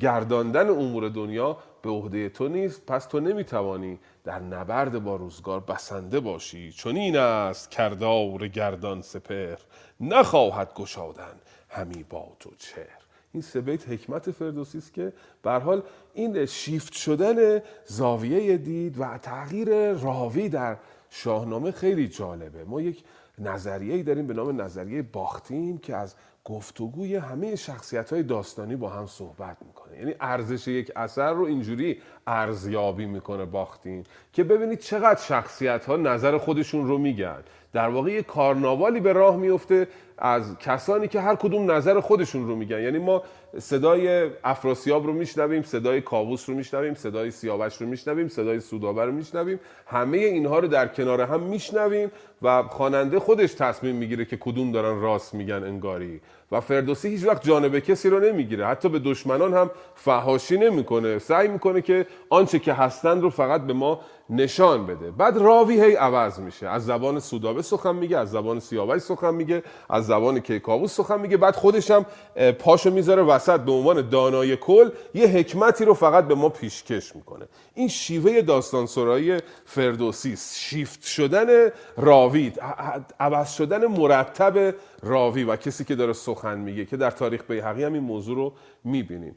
گرداندن 0.00 0.68
امور 0.68 1.08
دنیا 1.08 1.56
به 1.82 1.90
عهده 1.90 2.28
تو 2.28 2.48
نیست. 2.48 2.86
پس 2.86 3.06
تو 3.06 3.20
نمی‌توانی 3.20 3.98
در 4.24 4.38
نبرد 4.38 5.04
با 5.04 5.16
روزگار 5.16 5.60
بسنده 5.60 6.20
باشی. 6.20 6.72
چون 6.72 6.96
این 6.96 7.16
است 7.16 7.70
کردار 7.70 8.48
گردان 8.48 9.02
سپر 9.02 9.56
نخواهد 10.00 10.74
گشادن 10.74 11.34
همی 11.68 12.02
با 12.02 12.36
تو 12.40 12.50
چهر. 12.58 13.03
این 13.34 13.42
سه 13.42 13.60
بیت 13.60 13.88
حکمت 13.88 14.30
فردوسی 14.30 14.78
است 14.78 14.94
که 14.94 15.12
به 15.42 15.50
حال 15.50 15.82
این 16.14 16.46
شیفت 16.46 16.92
شدن 16.92 17.60
زاویه 17.86 18.56
دید 18.56 19.00
و 19.00 19.18
تغییر 19.18 19.92
راوی 19.92 20.48
در 20.48 20.76
شاهنامه 21.10 21.70
خیلی 21.70 22.08
جالبه. 22.08 22.64
ما 22.64 22.80
یک 22.80 23.04
نظریه 23.38 24.02
داریم 24.02 24.26
به 24.26 24.34
نام 24.34 24.60
نظریه 24.60 25.02
باختین 25.02 25.78
که 25.78 25.96
از 25.96 26.14
گفتگوی 26.44 27.16
همه 27.16 27.56
شخصیت 27.56 28.12
های 28.12 28.22
داستانی 28.22 28.76
با 28.76 28.88
هم 28.88 29.06
صحبت 29.06 29.56
می‌کنه. 29.66 29.98
یعنی 29.98 30.14
ارزش 30.20 30.68
یک 30.68 30.92
اثر 30.96 31.32
رو 31.32 31.44
اینجوری 31.44 32.00
ارزیابی 32.26 33.06
می‌کنه 33.06 33.44
باختین 33.44 34.04
که 34.32 34.44
ببینید 34.44 34.78
چقدر 34.78 35.20
شخصیت 35.20 35.84
ها 35.84 35.96
نظر 35.96 36.38
خودشون 36.38 36.88
رو 36.88 36.98
میگن. 36.98 37.42
در 37.74 37.88
واقع 37.88 38.10
یک 38.10 38.26
کارناوالی 38.26 39.00
به 39.00 39.12
راه 39.12 39.36
میفته 39.36 39.88
از 40.18 40.58
کسانی 40.58 41.08
که 41.08 41.20
هر 41.20 41.34
کدوم 41.34 41.70
نظر 41.70 42.00
خودشون 42.00 42.46
رو 42.46 42.56
میگن. 42.56 42.82
یعنی 42.82 42.98
ما 42.98 43.22
صدای 43.58 44.30
افراسیاب 44.44 45.06
رو 45.06 45.12
میشنویم 45.12 45.62
صدای 45.62 46.00
کاووس 46.00 46.48
رو 46.48 46.54
میشنویم 46.54 46.94
صدای 46.94 47.30
سیاوش 47.30 47.76
رو 47.76 47.86
میشنویم 47.86 48.28
صدای 48.28 48.60
سودابه 48.60 49.04
رو 49.04 49.12
میشنویم. 49.12 49.60
همه 49.86 50.18
اینها 50.18 50.58
رو 50.58 50.68
در 50.68 50.88
کنار 50.88 51.20
هم 51.20 51.40
میشنویم 51.40 52.10
و 52.42 52.62
خواننده 52.62 53.18
خودش 53.18 53.54
تصمیم 53.54 53.96
می‌گیره 53.96 54.24
که 54.24 54.36
کدوم 54.36 54.72
دارن 54.72 55.00
راست 55.00 55.34
میگن 55.34 55.64
انگاری. 55.64 56.20
و 56.52 56.60
فردوسی 56.60 57.08
هیچ 57.08 57.26
وقت 57.26 57.44
جانب 57.44 57.78
کسی 57.78 58.10
رو 58.10 58.20
نمی‌گیره. 58.20 58.66
حتی 58.66 58.88
به 58.88 58.98
دشمنان 58.98 59.54
هم 59.54 59.70
فهاشی 59.94 60.58
نمی‌کنه. 60.58 61.18
سعی 61.18 61.48
می‌کنه 61.48 61.82
که 61.82 62.06
آنچه 62.30 62.58
که 62.58 62.72
هستند 62.72 63.22
رو 63.22 63.30
فقط 63.30 63.60
به 63.60 63.72
ما 63.72 64.00
نشان 64.30 64.86
بده. 64.86 65.10
بعد 65.10 65.36
راوی 65.36 65.80
هی 65.80 65.94
عوض 65.94 66.38
میشه. 66.38 66.68
از 66.68 66.86
زبان 66.86 67.20
سودابه 67.20 67.62
سخن 67.62 67.94
میگه 67.94 68.18
از 68.18 68.30
زبان 68.30 68.60
سیاوش 68.60 69.02
سخن 69.02 69.34
میگه 69.34 69.62
از 69.90 70.06
زبان 70.06 70.40
کیکاووس 70.40 70.96
سخن 70.96 71.20
میگه. 71.20 71.36
بعد 71.36 71.56
خودش 71.56 71.90
هم 71.90 72.06
پاشو 72.58 72.90
می‌ذاره 72.90 73.22
وسط 73.22 73.60
به 73.60 73.72
عنوان 73.72 74.08
دانای 74.08 74.56
کل 74.56 74.90
یه 75.14 75.26
حکمتی 75.26 75.84
رو 75.84 75.94
فقط 75.94 76.24
به 76.24 76.34
ما 76.34 76.48
پیشکش 76.48 77.16
می‌کنه. 77.16 77.46
این 77.74 77.88
شیوه 77.88 78.42
داستان 78.42 78.86
سرایی 78.86 79.36
فردوسی 79.64 80.36
شیفت 80.54 81.02
شدن 81.02 81.70
راوی 81.96 82.52
عوض 83.20 83.52
شدن 83.52 83.86
مرتب 83.86 84.74
راوی 85.02 85.44
و 85.44 85.56
کسی 85.56 85.84
که 85.84 85.94
داره 85.94 86.12
سخن 86.12 86.58
میگه 86.58 86.84
که 86.84 86.96
در 86.96 87.10
تاریخ 87.10 87.44
بیهقی 87.48 87.84
هم 87.84 87.92
این 87.92 88.02
موضوع 88.02 88.36
رو 88.36 88.52
می‌بینیم. 88.84 89.36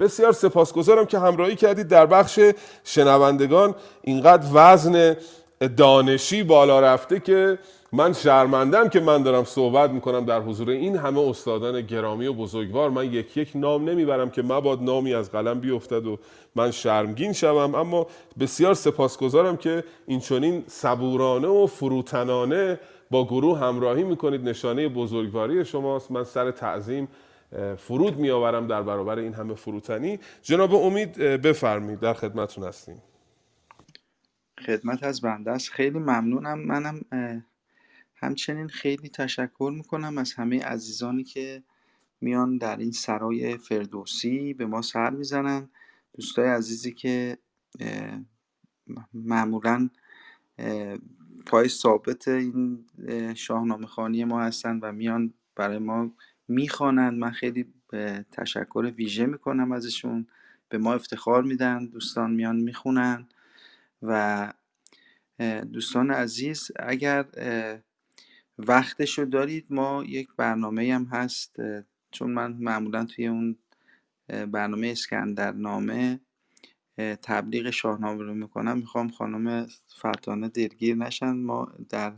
بسیار 0.00 0.32
سپاسگزارم 0.32 1.06
که 1.06 1.18
همراهی 1.18 1.56
کردید 1.56 1.88
در 1.88 2.06
بخش 2.06 2.40
شنوندگان. 2.84 3.74
اینقدر 4.02 4.46
وزن 4.52 5.16
دانشی 5.76 6.42
بالا 6.42 6.80
رفته 6.80 7.20
که 7.20 7.58
من 7.92 8.12
شرمندم 8.12 8.88
که 8.88 9.00
من 9.00 9.22
دارم 9.22 9.44
صحبت 9.44 9.90
می‌کنم 9.90 10.24
در 10.24 10.40
حضور 10.40 10.70
این 10.70 10.96
همه 10.96 11.20
استادان 11.20 11.80
گرامی 11.80 12.26
و 12.26 12.32
بزرگوار. 12.32 12.90
من 12.90 13.12
یک 13.12 13.36
یک 13.36 13.50
نام 13.54 13.90
نمی‌برم 13.90 14.30
که 14.30 14.42
مباد 14.42 14.82
نامی 14.82 15.14
از 15.14 15.32
قلم 15.32 15.60
بیفتد 15.60 16.06
و 16.06 16.18
من 16.54 16.70
شرمگین 16.70 17.32
شوم. 17.32 17.74
اما 17.74 18.06
بسیار 18.40 18.74
سپاسگزارم 18.74 19.56
که 19.56 19.84
این 20.06 20.20
چنین 20.20 20.64
صبورانه 20.66 21.48
و 21.48 21.66
فروتنانه 21.66 22.80
با 23.10 23.24
گروه 23.24 23.58
همراهی 23.58 24.02
می‌کنید. 24.02 24.48
نشانه 24.48 24.88
بزرگواری 24.88 25.64
شماست. 25.64 26.10
من 26.10 26.24
سر 26.24 26.50
تعظیم 26.50 27.08
فرود 27.78 28.16
میآورم 28.16 28.66
در 28.66 28.82
برابر 28.82 29.18
این 29.18 29.34
همه 29.34 29.54
فروتنی. 29.54 30.18
جناب 30.42 30.74
امید 30.74 31.12
بفرمید 31.18 32.00
در 32.00 32.14
خدمتون 32.14 32.64
هستیم. 32.64 33.02
خدمت 34.66 35.02
از 35.02 35.20
بنده 35.20 35.50
است. 35.50 35.70
خیلی 35.70 35.98
ممنونم. 35.98 36.58
منم 36.58 37.00
همچنین 38.16 38.68
خیلی 38.68 39.08
تشکر 39.08 39.72
می‌کنم 39.76 40.18
از 40.18 40.34
همه 40.34 40.62
عزیزانی 40.62 41.24
که 41.24 41.62
میان 42.20 42.58
در 42.58 42.76
این 42.76 42.92
سرای 42.92 43.56
فردوسی 43.56 44.54
به 44.54 44.66
ما 44.66 44.82
سر 44.82 45.10
می‌زنن. 45.10 45.68
دوستای 46.16 46.48
عزیزی 46.48 46.92
که 46.92 47.38
معمولا 49.14 49.90
پای 51.46 51.68
ثابت 51.68 52.28
این 52.28 52.86
شاهنامه 53.34 53.86
خانی 53.86 54.24
ما 54.24 54.42
هستن 54.42 54.78
و 54.78 54.92
میان 54.92 55.34
برای 55.56 55.78
ما 55.78 56.10
می‌خوانند. 56.48 57.18
من 57.18 57.30
خیلی 57.30 57.74
تشکر 58.32 58.92
ویژه 58.96 59.26
می‌کنم 59.26 59.72
ازشون. 59.72 60.26
به 60.68 60.78
ما 60.78 60.94
افتخار 60.94 61.42
میدن. 61.42 61.86
دوستان 61.86 62.30
میان 62.30 62.56
می‌خونن. 62.56 63.28
و 64.02 64.52
دوستان 65.72 66.10
عزیز 66.10 66.70
اگر 66.76 67.26
وقتشو 68.58 69.24
دارید 69.24 69.66
ما 69.70 70.04
یک 70.04 70.28
برنامه 70.36 70.94
هم 70.94 71.04
هست. 71.04 71.56
چون 72.10 72.30
من 72.30 72.52
معمولا 72.52 73.04
توی 73.04 73.26
اون 73.26 73.56
برنامه 74.28 74.86
اسکندرنامه 74.86 76.20
تبلیغ 77.22 77.70
شاهنامه 77.70 78.22
رو 78.22 78.34
می‌کنم. 78.34 78.78
می‌خوام 78.78 79.08
خانم 79.08 79.66
فتانه 79.98 80.48
دلگیر 80.48 80.96
نشن. 80.96 81.32
ما 81.32 81.72
در 81.88 82.12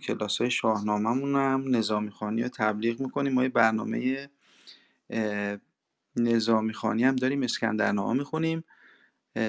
کلاس 0.00 0.40
های 0.40 0.50
شاهنامه 0.50 1.38
هم 1.38 1.76
نظامی 1.76 2.10
خانی 2.10 2.42
رو 2.42 2.48
تبلیغ 2.48 3.00
می‌کنیم. 3.00 3.32
ما 3.32 3.42
یه 3.42 3.48
برنامه 3.48 4.28
نظامی 6.16 6.72
خانی 6.72 7.04
هم 7.04 7.16
داریم 7.16 7.42
اسکندرنامه 7.42 8.18
می‌خونیم. 8.18 8.64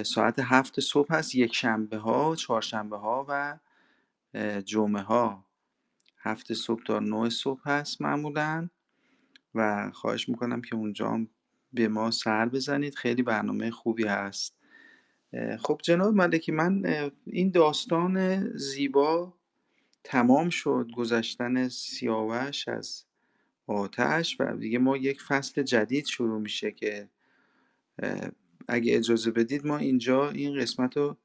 ساعت 0.03 0.39
هفت 0.39 0.79
صبح 0.79 1.15
هست 1.15 1.35
یک 1.35 1.55
شنبه 1.55 1.97
ها 1.97 2.35
چهارشنبه 2.35 2.97
ها 2.97 3.25
و 3.29 3.57
جمعه 4.65 5.01
ها 5.01 5.45
هفت 6.17 6.53
صبح 6.53 6.83
تا 6.83 6.99
نه 6.99 7.29
صبح 7.29 7.69
هست 7.69 8.01
معمولا. 8.01 8.69
و 9.55 9.91
خواهش 9.93 10.29
می‌کنم 10.29 10.61
که 10.61 10.75
اونجا 10.75 11.27
به 11.73 11.87
ما 11.87 12.11
سر 12.11 12.45
بزنید. 12.45 12.95
خیلی 12.95 13.23
برنامه 13.23 13.71
خوبی 13.71 14.03
هست. 14.03 14.57
خب 15.59 15.81
جناب 15.83 16.15
ملکی 16.15 16.51
من 16.51 16.83
این 17.25 17.51
داستان 17.51 18.47
زیبا 18.57 19.36
تمام 20.09 20.49
شد 20.49 20.87
گذشتن 20.95 21.67
سیاوش 21.67 22.67
از 22.67 23.03
آتش 23.67 24.37
و 24.39 24.57
دیگه 24.57 24.79
ما 24.79 24.97
یک 24.97 25.21
فصل 25.21 25.63
جدید 25.63 26.05
شروع 26.05 26.41
میشه 26.41 26.71
که 26.71 27.09
اگه 28.67 28.95
اجازه 28.95 29.31
بدید 29.31 29.65
ما 29.65 29.77
اینجا 29.77 30.29
این 30.29 30.59
قسمت 30.59 30.97
رو 30.97 31.17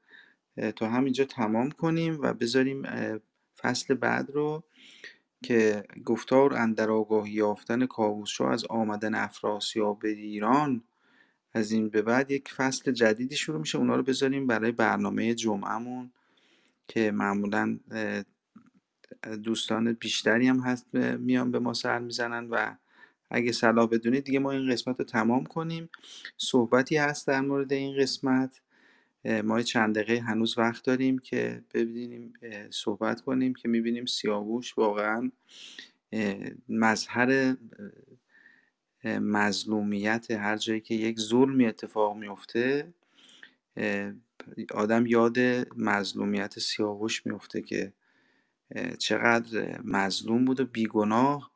تا 0.75 0.89
همینجا 0.89 1.25
تمام 1.25 1.71
کنیم 1.71 2.21
و 2.21 2.33
بذاریم 2.33 2.83
فصل 3.57 3.93
بعد 3.93 4.29
رو 4.29 4.63
که 5.43 5.83
گفتار 6.05 6.53
اندر 6.53 6.91
آگاهی 6.91 7.33
یافتن 7.33 7.85
کاووسشاه 7.85 8.51
از 8.51 8.65
آمدن 8.65 9.15
افراسیاب 9.15 9.99
به 9.99 10.09
ایران 10.09 10.83
از 11.53 11.71
این 11.71 11.89
به 11.89 12.01
بعد 12.01 12.31
یک 12.31 12.51
فصل 12.51 12.91
جدیدی 12.91 13.35
شروع 13.35 13.59
میشه. 13.59 13.77
اونا 13.77 13.95
رو 13.95 14.03
بذاریم 14.03 14.47
برای 14.47 14.71
برنامه 14.71 15.33
جمعهمون 15.33 16.11
که 16.87 17.11
معمولا 17.11 17.79
دوستان 19.43 19.93
بیشتری 19.93 20.47
هم 20.47 20.59
هست 20.59 20.95
میان 20.95 21.51
به 21.51 21.59
ما 21.59 21.73
سر 21.73 21.99
می‌زنن 21.99 22.47
و 22.49 22.75
اگه 23.31 23.51
صلاح 23.51 23.87
بدونید 23.87 24.23
دیگه 24.23 24.39
ما 24.39 24.51
این 24.51 24.71
قسمت 24.71 24.99
رو 24.99 25.05
تمام 25.05 25.45
کنیم. 25.45 25.89
صحبتی 26.37 26.97
هست 26.97 27.27
در 27.27 27.41
مورد 27.41 27.73
این 27.73 27.97
قسمت. 27.97 28.61
ما 29.43 29.61
چند 29.61 29.95
دقیقه 29.95 30.21
هنوز 30.21 30.57
وقت 30.57 30.85
داریم 30.85 31.19
که 31.19 31.63
ببینیم 31.73 32.33
صحبت 32.69 33.21
کنیم 33.21 33.53
که 33.53 33.69
می‌بینیم 33.69 34.05
سیاوش 34.05 34.77
واقعا 34.77 35.31
مظهر 36.69 37.55
مظلومیت 39.05 40.31
هر 40.31 40.57
جایی 40.57 40.81
که 40.81 40.95
یک 40.95 41.19
ظلمی 41.19 41.65
اتفاق 41.65 42.17
میفته 42.17 42.93
آدم 44.71 45.05
یاد 45.05 45.39
مظلومیت 45.77 46.59
سیاوش 46.59 47.25
میفته 47.25 47.61
که 47.61 47.93
چقدر 48.99 49.81
مظلوم 49.83 50.45
بود 50.45 50.59
و 50.59 50.65
بیگناه 50.65 51.51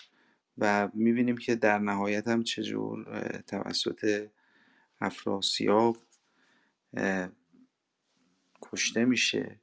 و 0.57 0.89
می‌بینیم 0.93 1.37
که 1.37 1.55
در 1.55 1.79
نهایت 1.79 2.27
هم 2.27 2.43
چجور 2.43 3.05
توسط 3.47 4.29
افراسیاب 5.01 5.97
کشته 8.61 9.05
میشه. 9.05 9.61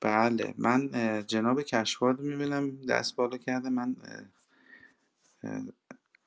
بله 0.00 0.54
من 0.58 0.90
جناب 1.26 1.62
کشواد 1.62 2.20
می‌بینم 2.20 2.86
دست 2.86 3.16
بالا 3.16 3.38
کرده. 3.38 3.70
من 3.70 3.96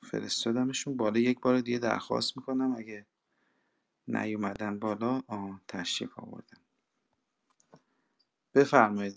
فرستادمشون. 0.02 0.96
بالا 0.96 1.20
یک 1.20 1.40
بار 1.40 1.60
دیگه 1.60 1.78
درخواست 1.78 2.36
می‌کنم 2.36 2.76
اگه 2.78 3.06
نیومدن 4.08 4.78
بالا 4.78 5.22
آه 5.26 5.62
تشریف 5.68 6.18
آوردن. 6.18 6.63
بفرمایید 8.54 9.16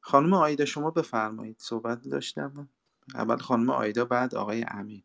خانم 0.00 0.34
آیدا 0.34 0.64
شما 0.64 0.90
بفرمایید 0.90 1.56
صحبت 1.58 2.08
داشتم. 2.08 2.68
اول 3.14 3.36
خانم 3.36 3.70
آیدا 3.70 4.04
بعد 4.04 4.34
آقای 4.34 4.64
امین. 4.68 5.02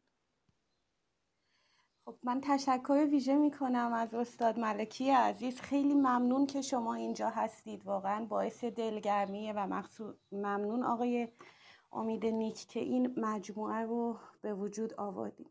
خب 2.06 2.18
من 2.23 2.41
تشکر 2.41 3.07
ویژه 3.11 3.36
می 3.36 3.52
کنم 3.52 3.94
از 3.94 4.14
استاد 4.14 4.60
ملکی 4.60 5.10
عزیز. 5.10 5.61
خیلی 5.61 5.94
ممنون 5.94 6.45
که 6.45 6.61
شما 6.61 6.94
اینجا 6.94 7.30
هستید. 7.30 7.86
واقعا 7.86 8.26
باعث 8.26 8.64
دلگرمیه 8.64 9.53
و 9.53 9.68
مخصوص 9.68 10.15
ممنون 10.31 10.84
آقای 10.84 11.27
امید 11.91 12.26
نیک 12.26 12.68
که 12.68 12.80
این 12.80 13.19
مجموعه 13.19 13.86
رو 13.86 14.19
به 14.41 14.53
وجود 14.53 14.94
آوردیم 14.94 15.49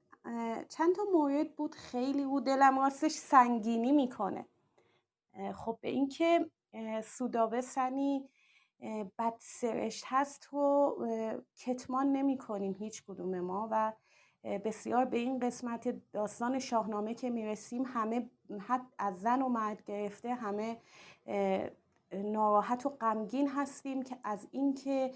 چند 0.68 0.94
تا 0.94 1.02
مورد 1.12 1.56
بود؟ 1.56 1.74
خیلی 1.74 2.24
بود. 2.24 2.44
دلم 2.44 2.78
راستش 2.78 3.12
سنگینی 3.12 3.92
می‌کنه. 3.92 4.46
خب 5.54 5.78
به 5.80 5.88
اینکه 5.88 6.50
سودابه 7.04 7.60
سنی 7.60 8.28
بد 9.18 9.34
سرشت 9.38 10.04
هست 10.06 10.54
و 10.54 10.94
کتمان 11.56 12.12
نمی 12.12 12.38
کنیم 12.38 12.74
هیچ 12.78 13.02
کدوم 13.06 13.40
ما 13.40 13.68
و 13.70 13.92
بسیار 14.44 15.04
به 15.04 15.18
این 15.18 15.38
قسمت 15.38 16.12
داستان 16.12 16.58
شاهنامه 16.58 17.14
که 17.14 17.30
می‌رسیم 17.30 17.82
همه 17.86 18.30
حد 18.60 18.86
از 18.98 19.20
زن 19.20 19.42
و 19.42 19.48
مرد 19.48 19.84
گرفته 19.84 20.34
همه 20.34 20.76
ناراحت 22.12 22.86
و 22.86 22.88
غمگین 22.88 23.48
هستیم 23.48 24.02
که 24.02 24.16
از 24.24 24.48
اینکه 24.50 25.12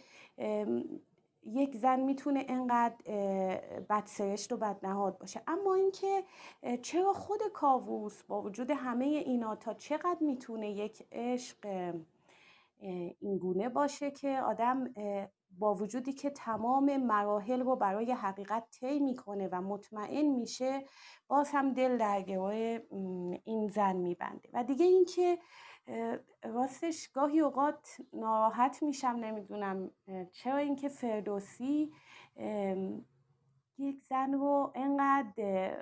یک 1.44 1.76
زن 1.76 2.00
می‌تونه 2.00 2.44
انقدر 2.48 2.96
بدسرشت 3.90 4.52
و 4.52 4.56
بدنهاد 4.56 5.18
باشه. 5.18 5.42
اما 5.46 5.74
اینکه 5.74 6.24
چرا 6.82 7.12
خود 7.12 7.40
کاووس 7.52 8.22
با 8.22 8.42
وجود 8.42 8.70
همه 8.70 9.04
اینا 9.04 9.56
تا 9.56 9.74
چقدر 9.74 10.18
می‌تونه 10.20 10.70
یک 10.70 11.06
عشق 11.12 11.92
اینگونه 13.20 13.68
باشه 13.68 14.10
که 14.10 14.40
آدم 14.40 14.94
با 15.58 15.74
وجودی 15.74 16.12
که 16.12 16.30
تمام 16.30 16.96
مراحل 16.96 17.60
رو 17.60 17.76
برای 17.76 18.12
حقیقت 18.12 18.70
طی 18.70 19.00
می‌کنه 19.00 19.48
و 19.52 19.60
مطمئن 19.60 20.26
میشه 20.26 20.84
باز 21.28 21.50
هم 21.52 21.72
دل 21.72 21.98
در 21.98 22.24
این 23.44 23.68
زن 23.68 23.96
میبنده. 23.96 24.48
و 24.52 24.64
دیگه 24.64 24.86
اینکه 24.86 25.38
راستش 26.42 27.08
گاهی 27.08 27.40
اوقات 27.40 27.96
ناراحت 28.12 28.82
میشم 28.82 29.08
نمی‌دونم 29.08 29.90
چرا 30.32 30.56
اینکه 30.56 30.88
فردوسی 30.88 31.92
یک 33.78 34.04
زن 34.04 34.32
رو 34.32 34.72
انقدر 34.74 35.76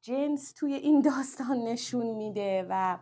جنس 0.00 0.52
توی 0.52 0.74
این 0.74 1.00
داستان 1.10 1.56
نشون 1.56 2.06
میده 2.06 2.66
و 2.70 2.98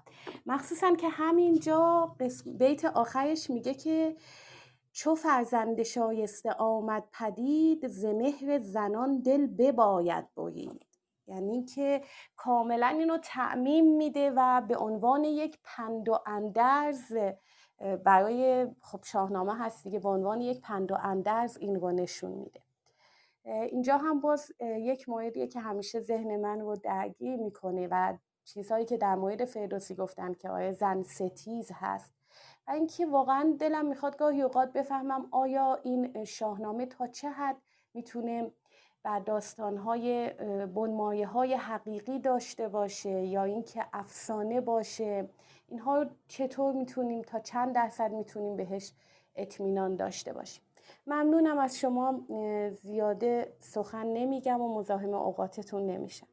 مخصوصا 0.47 0.95
که 0.95 1.09
همینجا 1.09 2.17
بیت 2.59 2.85
آخرش 2.85 3.51
میگه 3.51 3.75
که 3.75 4.17
چو 4.93 5.15
فرزند 5.15 5.83
شایسته 5.83 6.53
آمد 6.53 7.05
پدید 7.13 7.89
ز 7.89 8.05
مهر 8.05 8.59
زنان 8.59 9.21
دل 9.21 9.47
بباید 9.47 10.35
برید 10.35 10.88
یعنی 11.29 11.65
که 11.65 12.03
کاملا 12.37 12.87
اینو 12.87 13.19
تعمیم 13.19 13.97
میده 13.97 14.33
و 14.37 14.63
به 14.69 14.77
عنوان 14.77 15.25
یک 15.25 15.59
پند 15.65 16.09
و 16.09 16.19
اندرز 16.27 17.17
برای 18.05 18.67
خب 18.81 19.05
شاهنامه 19.05 19.59
هست 19.59 19.85
دیگه 19.85 19.99
به 19.99 20.09
عنوان 20.09 20.41
یک 20.41 20.61
پند 20.61 20.93
و 20.93 20.97
اندرز 21.03 21.57
این 21.57 21.81
رو 21.81 21.93
نشون 21.93 22.31
میده. 22.31 22.61
اینجا 23.45 23.97
هم 23.97 24.21
باز 24.21 24.53
یک 24.61 25.09
موردیه 25.09 25.47
که 25.47 25.61
همیشه 25.61 26.01
ذهن 26.01 26.37
من 26.37 26.61
رو 26.61 26.77
درگیر 26.77 27.37
می‌کنه 27.37 27.89
و 27.91 28.17
چیزهایی 28.45 28.85
که 28.85 28.97
در 28.97 29.15
مورد 29.15 29.45
فردوسی 29.45 29.95
گفتم 29.95 30.35
که 30.35 30.51
آیا 30.51 30.73
زن 30.73 31.03
ستیز 31.03 31.71
هست 31.75 32.15
و 32.69 32.71
اینکه 32.71 33.07
واقعا 33.07 33.57
دلم 33.61 33.87
می‌خواد 33.87 34.17
گاهی 34.17 34.43
اوقات 34.43 34.73
بفهمم 34.73 35.29
آیا 35.31 35.81
این 35.83 36.25
شاهنامه 36.25 36.87
تا 36.87 37.07
چه 37.07 37.31
حد 37.31 37.57
می‌تونه 37.95 38.51
بر 39.03 39.19
داستانهای 39.19 40.31
بنمایه 40.75 41.27
های 41.27 41.55
حقیقی 41.55 42.19
داشته 42.19 42.69
باشه 42.69 43.11
یا 43.11 43.45
اینکه 43.45 43.87
افسانه 43.93 44.61
باشه. 44.61 45.29
اینها 45.69 46.03
رو 46.03 46.11
چطور 46.29 46.73
می‌تونیم 46.73 47.23
تا 47.23 47.39
چند 47.39 47.75
درصد 47.75 48.13
می‌تونیم 48.13 48.57
بهش 48.57 48.93
اطمینان 49.37 49.97
داشته 49.97 50.33
باشیم؟ 50.33 50.63
ممنونم 51.07 51.59
از 51.59 51.79
شما 51.79 52.21
زیاده 52.83 53.53
سخن 53.61 54.07
نمیگم 54.07 54.61
و 54.61 54.79
مزاحم 54.79 55.15
اوقاتتون 55.15 55.87
نمیشم. 55.87 56.27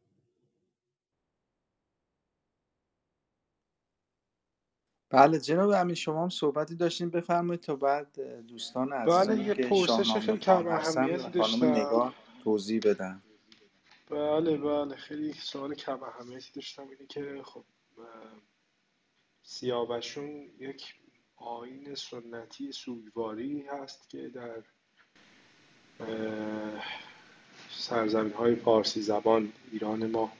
بله 5.09 5.39
جناب 5.39 5.69
امین 5.69 5.95
شما 5.95 6.23
هم 6.23 6.29
صحبتی 6.29 6.75
داشتین. 6.75 7.09
بفرمایید 7.09 7.61
تا 7.61 7.75
بعد 7.75 8.19
دوستان 8.47 9.05
بله 9.05 9.43
یه 9.43 9.53
پرسش 9.53 10.13
خیلی 10.13 10.37
کم 10.37 10.67
اهمیتی 10.67 11.29
داشتم. 11.29 12.13
توضیح 12.45 12.79
بدن 12.79 13.21
بله 14.09 14.57
بله. 14.57 14.95
خیلی 14.95 15.33
سوال 15.33 15.73
کم 15.75 16.03
اهمیتی 16.03 16.51
داشتم. 16.55 16.83
اینه 16.83 17.05
که 17.09 17.41
خب 17.43 17.63
سیاوشون 19.43 20.49
یک 20.59 20.95
آین 21.35 21.95
سنتی 21.95 22.71
سوگواری 22.71 23.61
هست 23.61 24.09
که 24.09 24.29
در 24.29 24.63
سرزمین 27.71 28.33
های 28.33 28.55
فارسی 28.55 29.01
زبان 29.01 29.51
ایران 29.71 30.11
ما 30.11 30.31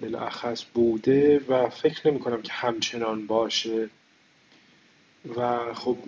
بالاخص 0.00 0.64
بوده 0.74 1.38
و 1.48 1.68
فکر 1.68 2.10
نمی 2.10 2.20
کنم 2.20 2.42
که 2.42 2.52
همچنان 2.52 3.26
باشه. 3.26 3.90
و 5.36 5.74
خب 5.74 5.98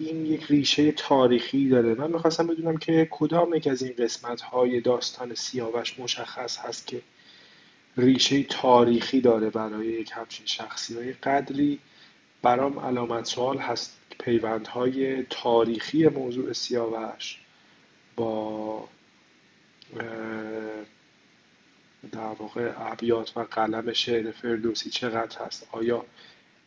این 0.00 0.26
یک 0.26 0.44
ریشه 0.46 0.92
تاریخی 0.92 1.68
داره. 1.68 1.94
من 1.94 2.10
می‌خواستم 2.10 2.46
بدونم 2.46 2.76
که 2.76 3.08
کدام 3.10 3.54
یک 3.54 3.66
از 3.66 3.82
این 3.82 3.94
قسمت 3.98 4.40
های 4.40 4.80
داستان 4.80 5.34
سیاوش 5.34 6.00
مشخص 6.00 6.58
هست 6.58 6.86
که 6.86 7.02
ریشه 7.96 8.42
تاریخی 8.42 9.20
داره 9.20 9.50
برای 9.50 9.86
یک 9.86 10.10
همچین 10.14 10.46
شخصی 10.46 10.94
های 10.94 11.12
قدری. 11.12 11.78
برام 12.42 12.78
علامت 12.78 13.24
سوال 13.24 13.58
هست 13.58 13.96
پیوندهای 14.18 15.22
تاریخی 15.22 16.08
موضوع 16.08 16.52
سیاوش 16.52 17.38
با 18.16 18.88
در 22.12 22.34
واقع 22.38 22.72
ابیات 22.76 23.36
و 23.36 23.40
قلم 23.40 23.92
شعر 23.92 24.30
فردوسی 24.30 24.90
چقدر 24.90 25.38
هست؟ 25.46 25.68
آیا 25.72 26.04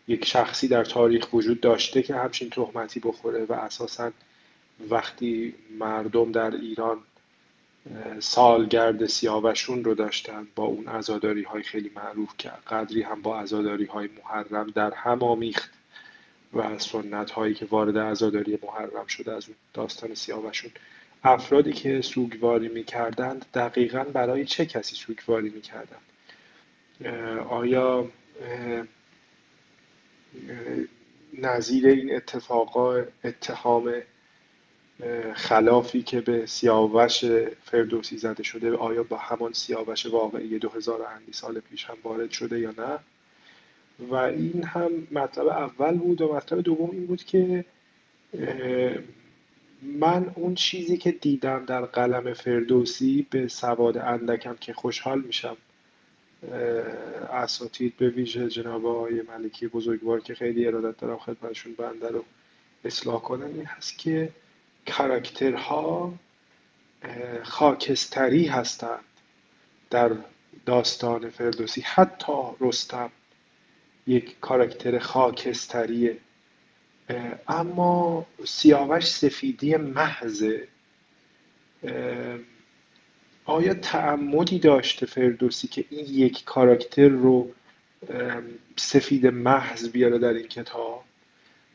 یک 0.07 0.25
شخصی 0.25 0.67
در 0.67 0.83
تاریخ 0.83 1.33
وجود 1.33 1.61
داشته 1.61 2.01
که 2.01 2.15
همچین 2.15 2.49
تهمتی 2.49 2.99
بخوره 2.99 3.45
و 3.45 3.53
اساسا 3.53 4.11
وقتی 4.89 5.55
مردم 5.79 6.31
در 6.31 6.51
ایران 6.51 6.97
سالگرد 8.19 9.05
سیاوشون 9.05 9.83
رو 9.83 9.93
داشتن 9.95 10.47
با 10.55 10.63
اون 10.63 10.87
ازاداری 10.87 11.43
های 11.43 11.63
خیلی 11.63 11.91
معروف 11.95 12.37
کرد 12.37 12.63
قدری 12.67 13.01
هم 13.01 13.21
با 13.21 13.39
ازاداری 13.39 13.85
های 13.85 14.09
محرم 14.23 14.69
در 14.69 14.93
هم 14.93 15.23
آمیخت 15.23 15.71
و 16.53 16.79
سنت 16.79 17.31
هایی 17.31 17.53
که 17.53 17.65
وارد 17.65 17.97
ازاداری 17.97 18.59
محرم 18.63 19.07
شده 19.07 19.31
از 19.31 19.47
اون 19.47 19.55
داستان 19.73 20.15
سیاوشون. 20.15 20.71
افرادی 21.23 21.73
که 21.73 22.01
سوگواری 22.01 22.67
می‌کردند 22.67 23.45
دقیقا 23.53 24.03
برای 24.03 24.45
چه 24.45 24.65
کسی 24.65 24.95
سوگواری 24.95 25.49
می‌کردند؟ 25.49 26.01
آیا 27.49 28.07
نظیر 31.33 31.87
این 31.87 32.15
اتفاقا 32.15 33.03
اتهام 33.23 33.93
خلافی 35.33 36.03
که 36.03 36.21
به 36.21 36.45
سیاوش 36.45 37.25
فردوسی 37.63 38.17
زده 38.17 38.43
شده 38.43 38.75
آیا 38.75 39.03
با 39.03 39.17
همان 39.17 39.53
سیاوش 39.53 40.05
واقعی 40.05 40.59
دو 40.59 40.69
هزار 40.69 41.01
اندی 41.01 41.33
سال 41.33 41.59
پیش 41.59 41.85
هم 41.85 41.97
وارد 42.03 42.31
شده 42.31 42.59
یا 42.59 42.73
نه؟ 42.77 42.99
و 44.09 44.15
این 44.15 44.63
هم 44.63 45.07
مطلب 45.11 45.47
اول 45.47 45.97
بود 45.97 46.21
و 46.21 46.33
مطلب 46.33 46.61
دوم 46.61 46.89
این 46.91 47.05
بود 47.05 47.23
که 47.23 47.65
من 49.81 50.31
اون 50.35 50.55
چیزی 50.55 50.97
که 50.97 51.11
دیدم 51.11 51.65
در 51.65 51.81
قلم 51.81 52.33
فردوسی 52.33 53.27
به 53.29 53.47
سواد 53.47 53.97
اندکم 53.97 54.55
که 54.55 54.73
خوشحال 54.73 55.21
میشم. 55.21 55.57
اساتید 57.31 57.97
به 57.97 58.09
ویژه 58.09 58.49
جناب 58.49 58.85
آقای 58.85 59.21
ملکی 59.21 59.67
بزرگوار 59.67 60.19
که 60.19 60.35
خیلی 60.35 60.67
ارادت 60.67 60.97
دارم 60.97 61.17
خدمتشون 61.17 61.73
بنده 61.73 62.07
رو 62.09 62.25
اصلاح 62.85 63.21
کنم 63.21 63.45
این 63.45 63.65
هست 63.65 63.97
که 63.97 64.29
کاراکترها 64.87 66.13
خاکستری 67.43 68.45
هستند 68.45 69.03
در 69.89 70.11
داستان 70.65 71.29
فردوسی. 71.29 71.81
حتی 71.81 72.33
رستم 72.59 73.11
یک 74.07 74.39
کاراکتر 74.39 74.99
خاکستریه. 74.99 76.17
اما 77.47 78.25
سیاوش 78.45 79.05
سفیدی 79.05 79.75
محضه 79.75 80.67
آیا 83.45 83.73
تعمدی 83.73 84.59
داشته 84.59 85.05
فردوسی 85.05 85.67
که 85.67 85.85
این 85.89 86.05
یک 86.09 86.43
کاراکتر 86.43 87.07
رو 87.07 87.51
سفید 88.75 89.27
محض 89.27 89.89
بیاره 89.89 90.17
در 90.17 90.33
این 90.33 90.47
کتاب؟ 90.47 91.03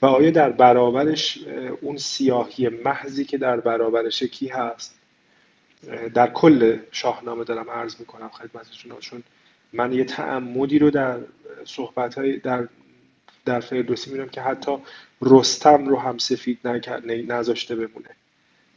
و 0.03 0.07
آیا 0.07 0.31
در 0.31 0.51
برابرش 0.51 1.39
اون 1.81 1.97
سیاهی 1.97 2.69
محضی 2.69 3.25
که 3.25 3.39
در 3.39 3.61
برابرش 3.61 4.23
کی 4.23 4.49
هست؟ 4.49 4.99
در 6.15 6.31
کل 6.31 6.79
شاهنامه 6.91 7.45
دارم 7.45 7.71
عرض 7.71 8.01
می‌کنم 8.01 8.29
خدمتتون 8.29 8.99
چون 9.01 9.23
من 9.73 9.93
یه 9.93 10.05
تعمدی 10.05 10.79
رو 10.79 10.91
در 10.91 11.19
صحبت 11.65 12.15
های 12.15 12.39
در 12.39 12.69
در 13.45 13.61
فردوسی 13.61 14.11
می‌بینم 14.11 14.29
که 14.29 14.41
حتی 14.41 14.77
رستم 15.23 15.89
رو 15.89 15.99
هم 15.99 16.19
سفید 16.19 16.59
نذاشته 17.29 17.77
بمونه. 17.77 18.11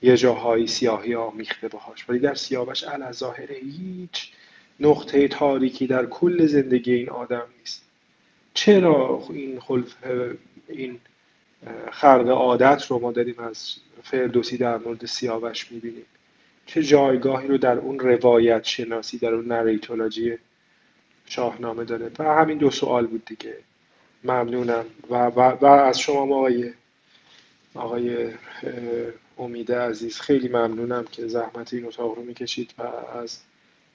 یه 0.02 0.18
جاهایی 0.18 0.68
سیاهی 0.68 1.16
آمیخته 1.16 1.68
باهاش. 1.68 2.10
ولی 2.10 2.20
در 2.20 2.36
سیاوش 2.36 2.84
ظاهر 3.12 3.52
هیچ 3.52 4.32
نقطه 4.80 5.28
تاریکی 5.28 5.88
در 5.88 6.06
کل 6.06 6.46
زندگی 6.46 6.94
این 6.94 7.10
آدم 7.10 7.44
نیست. 7.60 7.84
چرا 8.54 9.24
این 9.30 9.60
خلف 9.60 9.96
این 10.68 11.00
خرق 11.92 12.30
عادت 12.30 12.86
رو 12.88 13.00
ما 13.00 13.12
داریم 13.12 13.40
از 13.40 13.76
فردوسی 14.04 14.58
در 14.58 14.78
مورد 14.78 15.06
سیاوش 15.06 15.72
می‌بینیم؟ 15.72 16.06
چه 16.66 16.84
جایگاهی 16.84 17.48
رو 17.48 17.58
در 17.58 17.78
اون 17.78 18.00
روایت 18.00 18.64
شناسی 18.64 19.18
در 19.18 19.34
اون 19.34 19.46
نریتولوژی 19.46 20.38
شاهنامه 21.26 21.84
داره؟ 21.84 22.12
و 22.20 22.24
همین 22.24 22.58
دو 22.58 22.72
سوال 22.72 23.08
بود 23.08 23.26
دیگه. 23.26 23.58
ممنونم. 24.24 24.86
و, 25.10 25.26
و, 25.26 25.40
و 25.62 25.66
از 25.66 26.00
شما 26.00 26.36
آقای 26.36 26.74
آقای 27.76 28.30
امید 29.38 29.72
عزیز 29.72 30.20
خیلی 30.20 30.48
ممنونم 30.48 31.06
که 31.06 31.28
زحمت 31.28 31.74
این 31.74 31.86
اتاق 31.86 32.16
رو 32.16 32.24
می‌کشید 32.24 32.74
و 32.78 32.82
از 33.18 33.40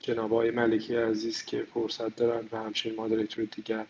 جناب 0.00 0.32
آقای 0.34 0.50
ملکی 0.50 0.96
عزیز 0.96 1.44
که 1.44 1.62
فرصت 1.74 2.16
دارن 2.16 2.48
و 2.52 2.56
همچنین 2.58 2.96
مادریتور 2.96 3.44
دیگر 3.44 3.86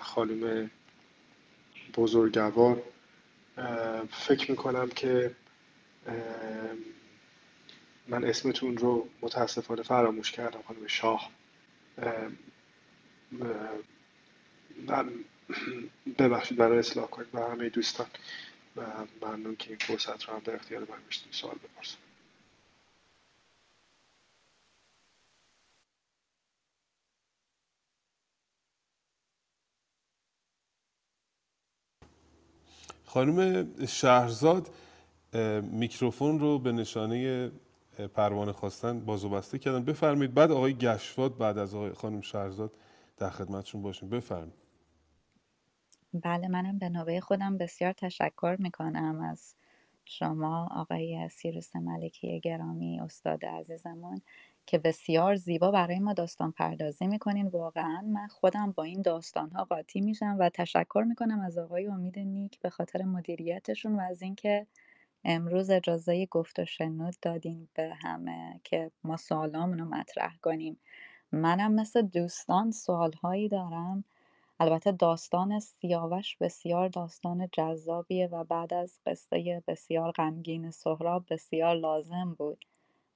خانم 0.00 0.70
بزرگوار. 1.94 2.82
فکر 4.10 4.50
می‌کنم 4.50 4.88
که 4.88 5.36
من 8.08 8.24
اسمتون 8.24 8.76
رو 8.76 9.08
متاسفانه 9.22 9.82
فراموش 9.82 10.32
کردم 10.32 10.62
خانم 10.68 10.86
شاه. 10.86 11.30
ببخشید 16.18 16.58
برای 16.58 16.78
اصلاح 16.78 17.06
کنید 17.06 17.28
و 17.34 17.40
همه 17.40 17.68
دوستان. 17.68 18.06
ممنون 19.22 19.56
که 19.56 19.70
این 19.70 19.78
فرصت 19.78 20.24
رو 20.24 20.34
هم 20.34 20.40
در 20.40 20.54
اختیار 20.54 20.80
من 20.80 20.98
سوال 21.30 21.54
بپرسم. 21.54 21.98
خانم 33.06 33.68
شهرزاد 33.86 34.70
میکروفون 35.62 36.40
رو 36.40 36.58
به 36.58 36.72
نشانه 36.72 37.50
پروانه 38.14 38.52
خواستن 38.52 39.00
بازو 39.00 39.28
بسته 39.28 39.58
کردن. 39.58 39.84
بفرمایید 39.84 40.34
بعد 40.34 40.50
آقای 40.50 40.74
گشواد 40.74 41.36
بعد 41.38 41.58
از 41.58 41.74
آقای 41.74 41.92
خانم 41.92 42.20
شهرزاد 42.20 42.72
در 43.16 43.30
خدمتشون 43.30 43.82
باشیم. 43.82 44.08
بفرمایید. 44.10 44.61
بله 46.14 46.48
منم 46.48 46.78
به 46.78 46.88
نوبه 46.88 47.20
خودم 47.20 47.58
بسیار 47.58 47.92
تشکر 47.92 48.56
می‌کنم 48.58 49.20
از 49.20 49.54
شما 50.04 50.68
آقای 50.72 51.28
سیروس 51.28 51.76
ملکی 51.76 52.40
گرامی 52.40 53.00
استاد 53.00 53.44
عزیزمون 53.44 54.20
که 54.66 54.78
بسیار 54.78 55.34
زیبا 55.34 55.70
برای 55.70 55.98
ما 55.98 56.12
داستان 56.12 56.52
پردازی 56.52 57.06
می‌کنین. 57.06 57.46
واقعا 57.46 58.00
من 58.02 58.26
خودم 58.28 58.72
با 58.72 58.82
این 58.84 59.02
داستان 59.02 59.50
ها 59.50 59.64
قاطی 59.64 60.00
میشم 60.00 60.36
و 60.40 60.48
تشکر 60.48 61.04
می‌کنم 61.08 61.40
از 61.40 61.58
آقای 61.58 61.86
امید 61.86 62.18
نیک 62.18 62.60
به 62.60 62.70
خاطر 62.70 63.02
مدیریتشون 63.02 63.96
و 63.96 64.00
از 64.00 64.22
اینکه 64.22 64.66
امروز 65.24 65.70
اجازه 65.70 66.26
گفت 66.26 66.58
و 66.58 66.64
شنود 66.64 67.14
دادین 67.22 67.68
به 67.74 67.94
همه 68.02 68.60
که 68.64 68.90
ما 69.04 69.16
سوالامون 69.16 69.82
مطرح 69.82 70.36
کنیم. 70.42 70.78
منم 71.32 71.72
مثل 71.74 72.02
دوستان 72.02 72.70
سوالهایی 72.70 73.48
دارم 73.48 74.04
البته 74.62 74.92
داستان 74.92 75.60
سیاوش 75.60 76.36
بسیار 76.36 76.88
داستان 76.88 77.48
جذابیه 77.52 78.26
و 78.26 78.44
بعد 78.44 78.74
از 78.74 78.98
قصه 79.06 79.62
بسیار 79.66 80.12
غمگین 80.12 80.70
سهراب 80.70 81.24
بسیار 81.30 81.74
لازم 81.74 82.34
بود. 82.38 82.64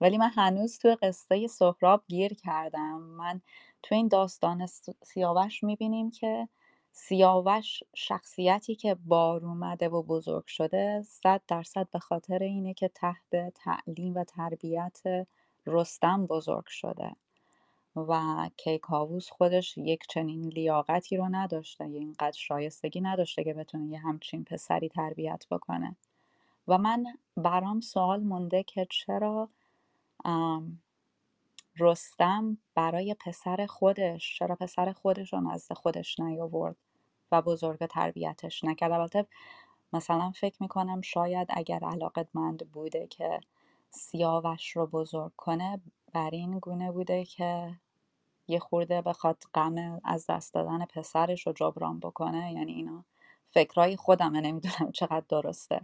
ولی 0.00 0.18
من 0.18 0.30
هنوز 0.34 0.78
توی 0.78 0.94
قصه 0.94 1.46
سهراب 1.46 2.02
گیر 2.08 2.34
کردم. 2.34 3.00
من 3.00 3.40
تو 3.82 3.94
این 3.94 4.08
داستان 4.08 4.66
سیاوش 5.02 5.64
می‌بینیم 5.64 6.10
که 6.10 6.48
سیاوش 6.92 7.82
شخصیتی 7.94 8.74
که 8.74 8.94
بار 8.94 9.44
اومده 9.44 9.88
و 9.88 10.02
بزرگ 10.02 10.46
شده 10.46 11.02
صد 11.02 11.40
درصد 11.48 11.88
به 11.92 11.98
خاطر 11.98 12.38
اینه 12.38 12.74
که 12.74 12.88
تحت 12.88 13.54
تعلیم 13.54 14.14
و 14.14 14.24
تربیت 14.24 15.02
رستم 15.66 16.26
بزرگ 16.26 16.66
شده. 16.66 17.16
و 17.96 18.50
کیکاووس 18.56 19.30
خودش 19.30 19.78
یک 19.78 20.02
چنین 20.08 20.48
لیاقتی 20.48 21.16
رو 21.16 21.28
نداشته 21.30 21.88
یا 21.88 22.00
اینقدر 22.00 22.38
شایستگی 22.38 23.00
نداشته 23.00 23.44
که 23.44 23.54
بتونه 23.54 23.86
یه 23.86 23.98
همچین 23.98 24.44
پسری 24.44 24.88
تربیت 24.88 25.46
بکنه. 25.50 25.96
و 26.68 26.78
من 26.78 27.04
برام 27.36 27.80
سوال 27.80 28.20
مونده 28.20 28.62
که 28.62 28.86
چرا 28.90 29.48
رستم 31.78 32.58
برای 32.74 33.14
پسر 33.14 33.66
خودش 33.66 34.38
چرا 34.38 34.56
پسر 34.56 34.92
خودش 34.92 35.32
رو 35.32 35.40
نزد 35.40 35.72
خودش 35.72 36.20
نیاورد 36.20 36.76
و 37.32 37.42
بزرگ 37.42 37.86
تربیتش 37.86 38.64
نکرد؟ 38.64 38.92
البته 38.92 39.26
مثلا 39.92 40.30
فکر 40.30 40.56
می‌کنم 40.62 41.00
شاید 41.00 41.48
اگر 41.50 41.84
علاقتمند 41.84 42.70
بوده 42.72 43.06
که 43.06 43.40
سیاوش 43.90 44.76
رو 44.76 44.86
بزرگ 44.86 45.32
کنه 45.36 45.80
بر 46.12 46.30
این 46.30 46.58
گونه 46.58 46.92
بوده 46.92 47.24
که 47.24 47.78
یه 48.48 48.58
خورده 48.58 49.02
بخواد 49.02 49.36
غم 49.54 50.00
از 50.04 50.26
دست 50.28 50.54
دادن 50.54 50.84
پسرش 50.84 51.46
رو 51.46 51.52
جبران 51.52 52.00
بکنه 52.00 52.52
یعنی 52.52 52.72
اینا 52.72 53.04
فکرای 53.50 53.96
خودمه 53.96 54.40
نمی‌دونم 54.40 54.92
چقدر 54.92 55.24
درسته. 55.28 55.80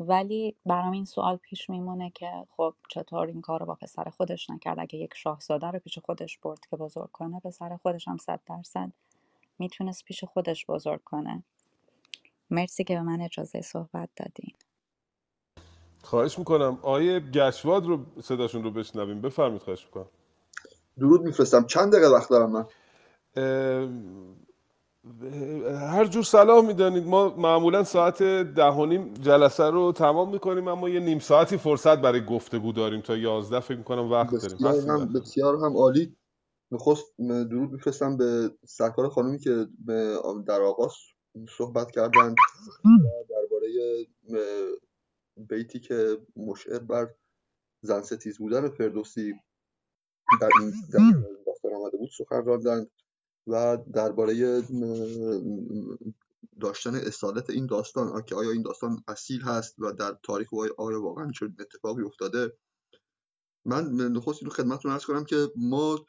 ولی 0.00 0.56
برام 0.66 0.92
این 0.92 1.04
سوال 1.04 1.36
پیش 1.36 1.70
میمونه 1.70 2.10
که 2.10 2.46
خب 2.56 2.74
چطور 2.88 3.26
این 3.26 3.40
کار 3.40 3.60
رو 3.60 3.66
با 3.66 3.74
پسر 3.74 4.04
خودش 4.04 4.50
نکرد؟ 4.50 4.80
اگه 4.80 4.98
یک 4.98 5.14
شاهزاده 5.14 5.66
رو 5.66 5.78
پیش 5.78 5.98
خودش 5.98 6.38
برد 6.38 6.66
که 6.70 6.76
بزرگ 6.76 7.10
کنه 7.12 7.40
پسر 7.40 7.76
خودش 7.76 8.08
هم 8.08 8.16
صد 8.16 8.40
درصد 8.46 8.92
می‌تونست 9.58 10.04
پیش 10.04 10.24
خودش 10.24 10.66
بزرگ 10.66 11.04
کنه. 11.04 11.42
مرسی 12.50 12.84
که 12.84 12.94
به 12.94 13.02
من 13.02 13.20
اجازه 13.20 13.60
صحبت 13.60 14.08
دادین. 14.16 14.54
خواهش 16.02 16.38
می‌کنم. 16.38 16.78
آیه 16.82 17.20
گشواد 17.20 17.86
رو 17.86 18.20
صداشون 18.22 18.62
رو 18.62 18.70
بشنویم. 18.70 19.20
بفرمید 19.20 19.62
خواهش 19.62 19.84
می‌کنم. 19.84 20.06
درود 21.00 21.22
میفرستم. 21.22 21.66
چند 21.66 21.92
دقیقه 21.92 22.08
وقت 22.08 22.30
دارم 22.30 22.50
من؟ 22.50 22.66
هر 25.74 26.04
جور 26.04 26.22
صلاح 26.22 26.66
می‌دانید. 26.66 27.06
ما 27.06 27.36
معمولا 27.36 27.84
ساعت 27.84 28.22
ده 28.22 28.70
و 28.70 28.86
نیم 28.86 29.14
جلسه 29.14 29.64
رو 29.64 29.92
تمام 29.92 30.32
می‌کنیم 30.32 30.68
اما 30.68 30.88
یه 30.88 31.00
نیم 31.00 31.18
ساعتی 31.18 31.56
فرصت 31.56 31.98
برای 31.98 32.24
گفتگو 32.24 32.72
داریم 32.72 33.00
تا 33.00 33.16
یازده 33.16 33.60
فکر 33.60 33.78
می‌کنم 33.78 34.10
وقت 34.12 34.34
بسیار 34.34 34.72
داریم 34.72 34.90
هم 34.90 35.12
بسیار 35.12 35.56
هم 35.56 35.76
عالی. 35.76 36.16
نخست 36.72 37.16
درود 37.20 37.72
میفرستم 37.72 38.16
به 38.16 38.50
سرکار 38.64 39.08
خانومی 39.08 39.38
که 39.38 39.66
در 40.46 40.62
آغاز 40.62 40.92
صحبت 41.58 41.90
کردند 41.90 42.36
درباره 43.30 43.66
بیتی 45.36 45.80
که 45.80 46.18
مشعر 46.36 46.78
بر 46.78 47.08
زن 47.82 48.00
ستیز 48.00 48.38
بودن 48.38 48.68
فردوسی 48.68 49.34
در 50.40 50.48
این 50.60 50.72
داستان 51.46 51.72
آمده 51.72 51.96
بود 51.96 52.10
سخن 52.18 52.44
راندند 52.44 52.90
و 53.46 53.78
درباره 53.94 54.62
داشتن 56.60 56.94
اصالت 56.94 57.50
این 57.50 57.66
داستان 57.66 58.22
که 58.22 58.34
آیا 58.34 58.50
این 58.50 58.62
داستان 58.62 59.04
اصیل 59.08 59.40
هست 59.40 59.74
و 59.78 59.92
در 59.92 60.16
تاریخ 60.22 60.54
آیا 60.78 61.02
واقعا 61.02 61.30
چه 61.30 61.46
اتفاقی 61.60 62.02
افتاده؟ 62.02 62.52
من 63.64 63.84
نخست 63.90 64.42
رو 64.42 64.50
خدمتتون 64.50 64.92
ارز 64.92 65.04
کنم 65.04 65.24
که 65.24 65.48
ما 65.56 66.06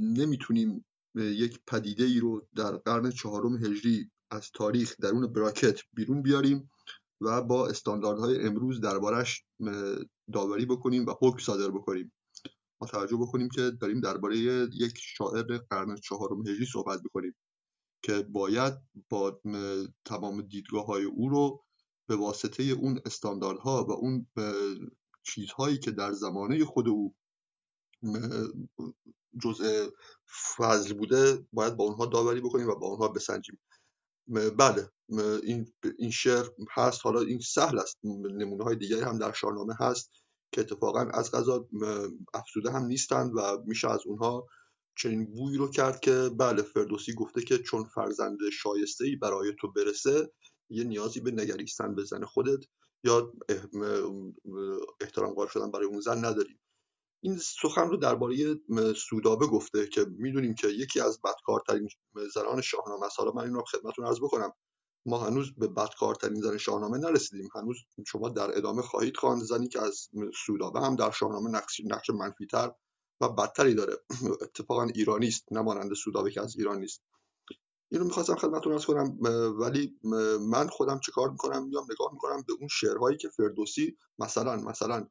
نمی‌تونیم 0.00 0.84
یک 1.14 1.60
پدیده 1.66 2.04
ای 2.04 2.20
رو 2.20 2.46
در 2.56 2.76
قرن 2.76 3.10
چهارم 3.10 3.56
هجری 3.56 4.10
از 4.30 4.50
تاریخ 4.54 4.96
درون 5.00 5.32
براکت 5.32 5.80
بیرون 5.92 6.22
بیاریم 6.22 6.70
و 7.20 7.42
با 7.42 7.68
استانداردهای 7.68 8.46
امروز 8.46 8.80
دربارش 8.80 9.44
داوری 10.32 10.66
بکنیم 10.66 11.06
و 11.06 11.14
حکم 11.20 11.38
صادر 11.38 11.70
بکنیم. 11.70 12.12
توجه 12.84 13.16
بکنیم 13.16 13.48
که 13.48 13.70
داریم 13.80 14.00
درباره 14.00 14.36
یک 14.72 14.98
شاعر 14.98 15.58
قرن 15.70 15.96
چهارم 15.96 16.48
هجری 16.48 16.66
صحبت 16.66 17.02
بکنیم 17.02 17.34
که 18.02 18.22
باید 18.22 18.74
با 19.08 19.40
تمام 20.04 20.42
دیدگاه 20.42 20.86
های 20.86 21.04
او 21.04 21.28
رو 21.28 21.64
به 22.08 22.16
واسطه 22.16 22.62
اون 22.62 23.00
استانداردها 23.06 23.84
و 23.84 23.92
اون 23.92 24.26
چیزهایی 25.22 25.78
که 25.78 25.90
در 25.90 26.12
زمانه 26.12 26.64
خود 26.64 26.88
او 26.88 27.14
جزء 29.42 29.86
فضل 30.56 30.94
بوده 30.94 31.46
باید 31.52 31.76
با 31.76 31.84
اونها 31.84 32.06
داوری 32.06 32.40
بکنیم 32.40 32.68
و 32.68 32.74
با 32.74 32.86
اونها 32.86 33.08
بسنجیم. 33.08 33.60
بله 34.58 34.90
این 35.42 35.72
این 35.98 36.10
شعر 36.10 36.44
هست. 36.70 37.00
حالا 37.04 37.20
این 37.20 37.38
سهل 37.38 37.78
است. 37.78 37.98
نمونه 38.04 38.64
های 38.64 38.76
دیگری 38.76 39.00
هم 39.00 39.18
در 39.18 39.32
شاهنامه 39.32 39.74
هست. 39.80 40.23
که 40.54 40.60
اتفاقا 40.60 41.00
از 41.00 41.30
غذا 41.30 41.68
افزوده 42.34 42.70
هم 42.70 42.84
نیستند 42.84 43.32
و 43.36 43.62
میشه 43.66 43.90
از 43.90 44.00
اونها 44.06 44.46
چنین 44.98 45.34
بوی 45.34 45.56
رو 45.56 45.70
کرد 45.70 46.00
که 46.00 46.30
بله 46.38 46.62
فردوسی 46.62 47.14
گفته 47.14 47.42
که 47.42 47.58
چون 47.58 47.84
فرزند 47.84 48.38
شایسته 48.52 49.04
ای 49.04 49.16
برای 49.16 49.52
تو 49.60 49.72
برسه 49.72 50.32
یه 50.70 50.84
نیازی 50.84 51.20
به 51.20 51.30
نگریستن 51.30 51.94
به 51.94 52.04
زن 52.04 52.24
خودت 52.24 52.58
یا 53.04 53.32
احترام 55.00 55.34
قائل 55.34 55.48
شدن 55.48 55.70
برای 55.70 55.86
اون 55.86 56.00
زن 56.00 56.24
نداری. 56.24 56.58
این 57.22 57.36
سخن 57.38 57.88
رو 57.88 57.96
درباره 57.96 58.56
سودابه 58.96 59.46
گفته 59.46 59.86
که 59.86 60.06
می‌دونیم 60.18 60.54
که 60.54 60.68
یکی 60.68 61.00
از 61.00 61.20
بدکارترین 61.24 61.88
زنان 62.34 62.60
شاهنامه 62.60 63.06
است. 63.06 63.18
حالا 63.18 63.32
من 63.32 63.44
این 63.44 63.54
رو 63.54 63.64
خدمتتون 63.64 64.06
عرض 64.06 64.20
بکنم. 64.20 64.52
ما 65.06 65.18
هنوز 65.18 65.54
به 65.54 65.68
بدکارترین 65.68 66.40
زن 66.40 66.56
شاهنامه 66.56 66.98
نرسیدیم. 66.98 67.48
هنوز 67.54 67.76
شما 68.06 68.28
در 68.28 68.58
ادامه 68.58 68.82
خواهید 68.82 69.16
خواند 69.16 69.42
زنی 69.42 69.68
که 69.68 69.82
از 69.82 70.08
سودابه 70.46 70.80
هم 70.80 70.96
در 70.96 71.10
شاهنامه 71.10 71.50
نقش 71.50 71.80
نقش 71.80 72.10
منفیتر 72.10 72.72
و 73.20 73.28
بدتری 73.28 73.74
داره. 73.74 73.96
اتفاقا 74.42 74.84
ایرانی 74.84 75.28
است 75.28 75.52
نه 75.52 75.94
سودابه 75.94 76.30
که 76.30 76.40
از 76.40 76.56
ایران 76.56 76.78
نیست. 76.80 77.02
اینو 77.92 78.04
می‌خواستم 78.04 78.34
خدمتتون 78.34 78.72
ارز 78.72 78.84
کنم 78.84 79.18
ولی 79.60 79.98
من 80.40 80.68
خودم 80.68 81.00
چه 81.00 81.12
کار 81.12 81.30
می‌کنم؟ 81.30 81.68
میام 81.68 81.86
نگاه 81.90 82.12
می‌کنم 82.12 82.42
به 82.46 82.52
اون 82.58 82.68
شعرهایی 82.68 83.16
که 83.16 83.28
فردوسی 83.28 83.96
مثلا 84.18 84.56
مثلا 84.56 85.08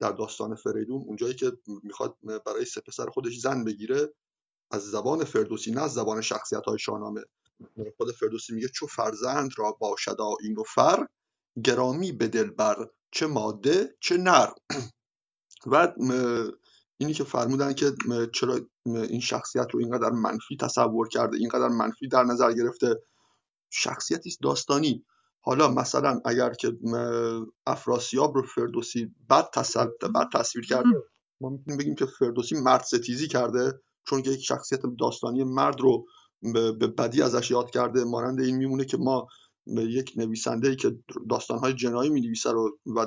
در 0.00 0.12
داستان 0.12 0.54
فریدون 0.54 1.02
اونجایی 1.02 1.34
که 1.34 1.52
می‌خواد 1.82 2.16
برای 2.46 2.64
سه 2.64 2.80
پسر 2.80 3.06
خودش 3.06 3.38
زن 3.38 3.64
بگیره 3.64 4.14
از 4.70 4.82
زبان 4.82 5.24
فردوسی 5.24 5.70
نه 5.70 5.82
از 5.82 5.94
زبان 5.94 6.20
شخصیت 6.20 6.64
های 6.64 6.78
شاهنامه. 6.78 7.24
خود 7.96 8.12
فردوسی 8.12 8.54
میگه 8.54 8.68
چو 8.68 8.86
فرزند 8.86 9.50
را 9.56 9.72
باشد 9.72 10.16
این 10.42 10.56
و 10.58 10.62
فر 10.62 11.06
گرامی 11.64 12.12
به 12.12 12.28
دل 12.28 12.50
بر 12.50 12.76
چه 13.10 13.26
ماده 13.26 13.96
چه 14.00 14.16
نر. 14.16 14.48
و 15.72 15.92
اینی 16.98 17.14
که 17.14 17.24
فرمودن 17.24 17.72
که 17.72 17.92
چرا 18.32 18.60
این 18.86 19.20
شخصیت 19.20 19.66
رو 19.72 19.80
اینقدر 19.80 20.10
منفی 20.10 20.56
تصور 20.60 21.08
کرده 21.08 21.36
اینقدر 21.36 21.68
منفی 21.68 22.08
در 22.08 22.24
نظر 22.24 22.52
گرفته. 22.52 23.02
شخصیتی 23.70 24.28
است 24.28 24.42
داستانی. 24.42 25.04
حالا 25.40 25.68
مثلا 25.68 26.20
اگر 26.24 26.54
که 26.54 26.72
افراسیاب 27.66 28.34
رو 28.34 28.42
فردوسی 28.42 29.14
بد, 29.30 29.50
بد 30.14 30.28
تصویر 30.34 30.66
کرده 30.66 30.88
ما 31.40 31.48
می‌تونیم 31.48 31.78
بگیم 31.78 31.94
که 31.94 32.06
فردوسی 32.06 32.60
مرد 32.60 32.82
ستیزی 32.82 33.28
کرده 33.28 33.80
چون 34.08 34.22
که 34.22 34.30
یک 34.30 34.40
شخصیت 34.40 34.80
داستانی 34.98 35.44
مرد 35.44 35.80
رو 35.80 36.06
به 36.42 36.86
بدی 36.86 37.22
ازش 37.22 37.50
یاد 37.50 37.70
کرده. 37.70 38.04
مانند 38.04 38.40
این 38.40 38.56
میمونه 38.56 38.84
که 38.84 38.96
ما 38.96 39.28
یک 39.68 40.12
نویسنده 40.16 40.68
ای 40.68 40.76
که 40.76 40.98
داستانهای 41.30 41.74
جنایی 41.74 42.10
می 42.10 42.20
نویسه 42.20 42.50
رو 42.50 42.78
و 42.86 43.06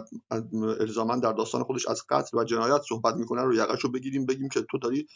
الزاما 0.79 1.15
در 1.15 1.33
داستان 1.33 1.63
خودش 1.63 1.87
از 1.87 2.01
قتل 2.09 2.37
و 2.37 2.43
جنایت 2.43 2.81
صحبت 2.89 3.15
می‌کنه 3.15 3.41
رو 3.41 3.55
یقش 3.55 3.81
رو 3.81 3.91
بگیریم 3.91 4.25
بگیم 4.25 4.49
که 4.49 4.65
تو 4.71 4.77
داری 4.77 5.07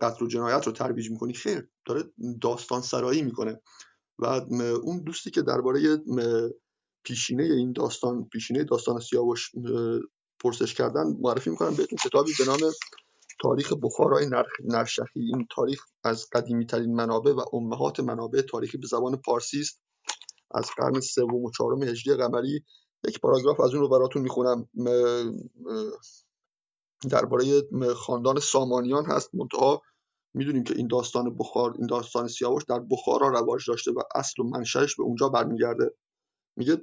قتل 0.00 0.24
و 0.24 0.28
جنایت 0.28 0.66
رو 0.66 0.72
ترویج 0.72 1.10
می‌کنی. 1.10 1.32
خیر 1.32 1.68
داره 1.86 2.04
داستان 2.40 2.80
سرایی 2.80 3.22
می‌کنه. 3.22 3.60
و 4.18 4.26
اون 4.82 4.98
دوستی 4.98 5.30
که 5.30 5.42
درباره 5.42 6.02
پیشینه 7.04 7.42
این 7.42 7.72
داستان 7.72 8.24
پیشینه 8.24 8.64
داستان 8.64 9.00
سیاوش 9.00 9.52
پرسش 10.40 10.74
کردن 10.74 11.16
معرفی 11.20 11.50
می‌کنم 11.50 11.74
بهتون 11.74 11.98
کتابی 12.04 12.32
به 12.38 12.44
نام 12.44 12.58
تاریخ 13.40 13.72
بخارای 13.82 14.26
نرشخی 14.64 15.20
این 15.20 15.46
تاریخ 15.50 15.84
از 16.04 16.26
قدیمی 16.32 16.66
ترین 16.66 16.94
منابع 16.94 17.32
و 17.32 17.40
امهات 17.52 18.00
منابع 18.00 18.40
تاریخی 18.40 18.78
به 18.78 18.86
زبان 18.86 19.16
پارسی 19.16 19.60
است. 19.60 19.82
از 20.50 20.70
قرن 20.76 21.00
سوم 21.00 21.44
و 21.44 21.50
چهارم 21.50 21.82
هجری 21.82 22.14
قمری 22.14 22.64
یک 23.08 23.20
پاراگراف 23.20 23.60
از 23.60 23.74
اون 23.74 23.80
رو 23.80 23.88
براتون 23.88 24.22
می‌خونم. 24.22 24.68
درباره 27.10 27.62
خاندان 27.94 28.40
سامانیان 28.40 29.04
هست. 29.04 29.34
منتها 29.34 29.82
می‌دونیم 30.34 30.64
که 30.64 30.76
این 30.76 30.88
داستان 30.88 31.36
بخار 31.36 31.74
این 31.78 31.86
داستان 31.86 32.28
سیاوش 32.28 32.62
در 32.64 32.80
بخارا 32.90 33.28
رواج 33.28 33.62
داشته 33.68 33.92
و 33.92 34.02
اصل 34.14 34.42
و 34.42 34.44
منشأش 34.44 34.96
به 34.96 35.02
اونجا 35.02 35.28
برمیگرده. 35.28 35.94
میگه 36.56 36.82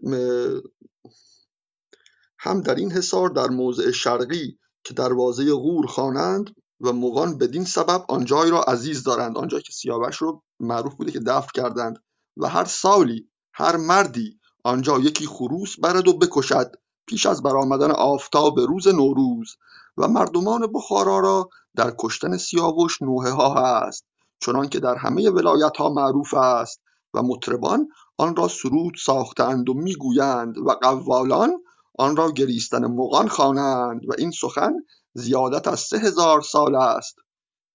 هم 2.39 2.61
در 2.61 2.75
این 2.75 2.91
حصار 2.91 3.29
در 3.29 3.47
موضع 3.47 3.91
شرقی 3.91 4.59
که 4.85 4.93
دروازه 4.93 5.53
غور 5.53 5.87
خوانند 5.87 6.55
و 6.81 6.93
مغان 6.93 7.37
بدین 7.37 7.65
سبب 7.65 8.05
آنجای 8.07 8.49
را 8.49 8.61
عزیز 8.61 9.03
دارند. 9.03 9.37
آنجا 9.37 9.59
که 9.59 9.71
سیاوش 9.71 10.17
رو 10.17 10.43
معروف 10.59 10.95
بوده 10.95 11.11
که 11.11 11.19
دفن 11.19 11.47
کردند 11.55 12.03
و 12.37 12.47
هر 12.47 12.65
سالی 12.65 13.29
هر 13.53 13.77
مردی 13.77 14.39
آنجا 14.63 14.99
یکی 14.99 15.27
خروس 15.27 15.79
برد 15.79 16.07
و 16.07 16.17
بکشد 16.17 16.71
پیش 17.07 17.25
از 17.25 17.43
برآمدن 17.43 17.91
آفتاب 17.91 18.59
روز 18.59 18.87
نوروز 18.87 19.55
و 19.97 20.07
مردمان 20.07 20.71
بخارا 20.73 21.19
را 21.19 21.49
در 21.75 21.95
کشتن 21.99 22.37
سیاوش 22.37 23.01
نوحه 23.01 23.31
ها 23.31 23.53
هست. 23.53 24.05
چنان 24.39 24.69
که 24.69 24.79
در 24.79 24.95
همه 24.95 25.29
ولایت 25.29 25.77
ها 25.77 25.89
معروف 25.89 26.33
است 26.33 26.81
و 27.13 27.21
مطربان 27.21 27.87
آن 28.17 28.35
را 28.35 28.47
سرود 28.47 28.93
ساختند 29.05 29.69
و 29.69 29.73
می‌گویند 29.73 30.57
و 30.57 30.69
قوالان 30.71 31.53
آن 31.97 32.15
را 32.15 32.31
گریستن 32.31 32.85
مغان 32.85 33.27
خوانند 33.27 34.01
و 34.09 34.13
این 34.17 34.31
سخن 34.31 34.73
زیادت 35.13 35.67
از 35.67 35.79
سه 35.79 35.97
هزار 35.97 36.41
سال 36.41 36.75
است. 36.75 37.15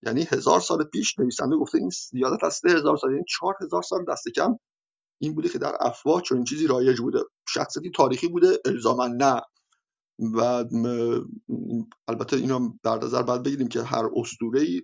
یعنی 0.03 0.23
هزار 0.23 0.61
سال 0.61 0.85
پیش 0.85 1.19
نویسنده 1.19 1.57
گفته 1.57 1.79
این 1.79 1.91
زیادت 2.11 2.45
از 2.45 2.55
سه 2.55 2.69
هزار 2.69 2.97
سال 2.97 3.11
یعنی 3.11 3.25
چهار 3.29 3.55
هزار 3.63 3.83
سال 3.83 4.05
دست 4.05 4.29
کم. 4.37 4.57
این 5.21 5.35
بوده 5.35 5.49
که 5.49 5.59
در 5.59 5.77
افواه 5.81 6.23
چنین 6.23 6.45
چیزی 6.45 6.67
رایج 6.67 7.01
بوده. 7.01 7.19
شخصیتی 7.49 7.91
تاریخی 7.91 8.29
بوده 8.29 8.59
الزاما 8.65 9.07
نه. 9.07 9.41
و 10.35 10.65
البته 12.09 12.37
اینو 12.37 12.73
در 12.85 12.97
نظر 12.97 13.23
باید 13.23 13.43
بگیریم 13.43 13.69
که 13.69 13.83
هر 13.83 14.09
اسطوره 14.17 14.61
ای 14.61 14.83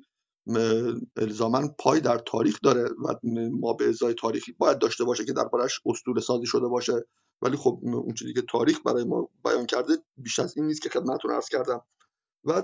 الزاما 1.17 1.69
پای 1.79 2.01
در 2.01 2.19
تاریخ 2.19 2.59
داره 2.63 2.83
و 2.83 3.15
ما 3.53 3.73
به 3.73 3.89
ازای 3.89 4.15
تاریخی 4.15 4.53
باید 4.53 4.79
داشته 4.79 5.05
باشه 5.05 5.25
که 5.25 5.33
دربارش 5.33 5.81
اسطوره 5.87 6.21
سازی 6.21 6.47
شده 6.47 6.67
باشه. 6.69 7.07
ولی 7.43 7.57
خب 7.57 7.81
اون 7.83 8.15
چیزی 8.15 8.33
که 8.33 8.43
تاریخ 8.43 8.81
برای 8.85 9.05
ما 9.05 9.29
بیان 9.45 9.67
کرده 9.67 9.97
بیش 10.17 10.39
از 10.39 10.57
این 10.57 10.67
نیست 10.67 10.83
که 10.83 10.89
خدمتتون 10.89 11.31
عرض 11.31 11.49
کردم. 11.49 11.81
و 12.45 12.63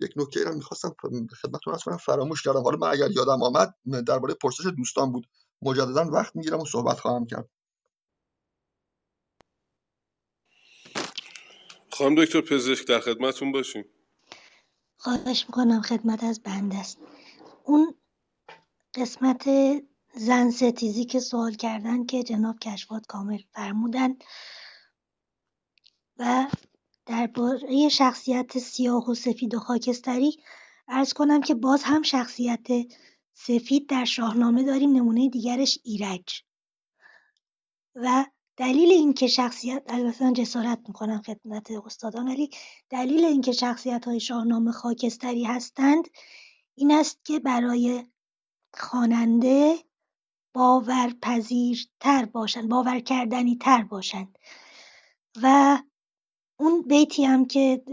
یک 0.00 0.10
نکته 0.16 0.44
را 0.44 0.52
می‌خواستم 0.52 0.94
خدمتتون 1.42 1.72
عرض 1.72 1.82
کنم 1.82 1.96
فراموش 1.96 2.42
کردم. 2.42 2.62
حالا 2.62 2.76
من 2.76 2.88
اگر 2.88 3.10
یادم 3.10 3.42
آمد 3.42 3.74
درباره 4.06 4.34
پرسش 4.34 4.66
دوستان 4.76 5.12
بود. 5.12 5.26
مجددا 5.62 6.04
وقت 6.04 6.36
می‌گیرم 6.36 6.60
و 6.60 6.64
صحبت 6.64 7.00
خواهم 7.00 7.26
کرد. 7.26 7.48
خانم 11.90 12.24
دکتر 12.24 12.40
پزشک 12.40 12.86
در 12.88 13.00
خدمتون 13.00 13.52
باشیم. 13.52 13.84
خواهش 15.06 15.44
می‌کنم 15.48 15.82
خدمت 15.82 16.24
از 16.24 16.40
بنده 16.40 16.78
است. 16.78 16.98
اون 17.64 17.94
قسمت 18.94 19.48
زن 20.14 20.50
ستیزی 20.50 21.04
که 21.04 21.20
سوال 21.20 21.54
کردن 21.54 22.06
که 22.06 22.22
جناب 22.22 22.58
کشفات 22.58 23.06
کامل 23.06 23.38
فرمودن 23.52 24.16
و 26.16 26.46
درباره 27.06 27.88
شخصیت 27.88 28.58
سیاه 28.58 29.10
و 29.10 29.14
سفید 29.14 29.54
و 29.54 29.58
خاکستری 29.58 30.38
ارز 30.88 31.12
کنم 31.12 31.40
که 31.40 31.54
باز 31.54 31.82
هم 31.82 32.02
شخصیت 32.02 32.66
سفید 33.32 33.88
در 33.88 34.04
شاهنامه 34.04 34.62
داریم 34.62 34.92
نمونه 34.92 35.28
دیگرش 35.28 35.78
ایرج. 35.84 36.42
و 37.94 38.24
دلیل 38.56 38.92
اینکه 38.92 39.26
شخصیت 39.26 39.82
البته 39.86 40.24
من 40.24 40.32
جسارت 40.32 40.78
می‌کنم 40.88 41.22
خدمت 41.22 41.70
استادان 41.70 42.28
ولی 42.28 42.50
دلیل 42.90 43.24
اینکه 43.24 43.52
شخصیت 43.52 44.04
های 44.04 44.20
شاهنامه 44.20 44.72
خاکستری 44.72 45.44
هستند 45.44 46.08
این 46.74 46.92
است 46.92 47.24
که 47.24 47.38
برای 47.38 48.06
خواننده 48.74 49.76
باورپذیرتر 50.54 52.24
باشند 52.24 52.68
باور 52.68 53.00
کردنی 53.00 53.56
تر 53.56 53.82
باشند. 53.82 54.38
و 55.42 55.78
اون 56.60 56.82
بیتی 56.82 57.24
هم 57.24 57.44
که 57.44 57.84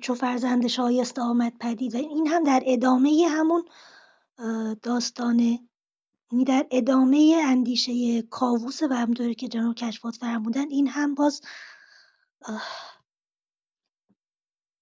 چو 0.00 0.14
فرزند 0.14 0.66
شایسته 0.66 1.22
آمد 1.22 1.58
پدید 1.60 1.94
و 1.94 1.98
این 1.98 2.26
هم 2.26 2.44
در 2.44 2.62
ادامه 2.66 3.26
همون 3.30 3.68
داستان 4.82 5.67
یعنی 6.32 6.44
در 6.44 6.66
ادامه 6.70 7.42
اندیشه 7.46 8.22
کاووس 8.22 8.82
و 8.82 8.94
همطوری 8.94 9.34
که 9.34 9.48
جناب 9.48 9.74
کشفات 9.74 10.16
فرمودن 10.16 10.70
این 10.70 10.88
هم 10.88 11.14
باز 11.14 11.42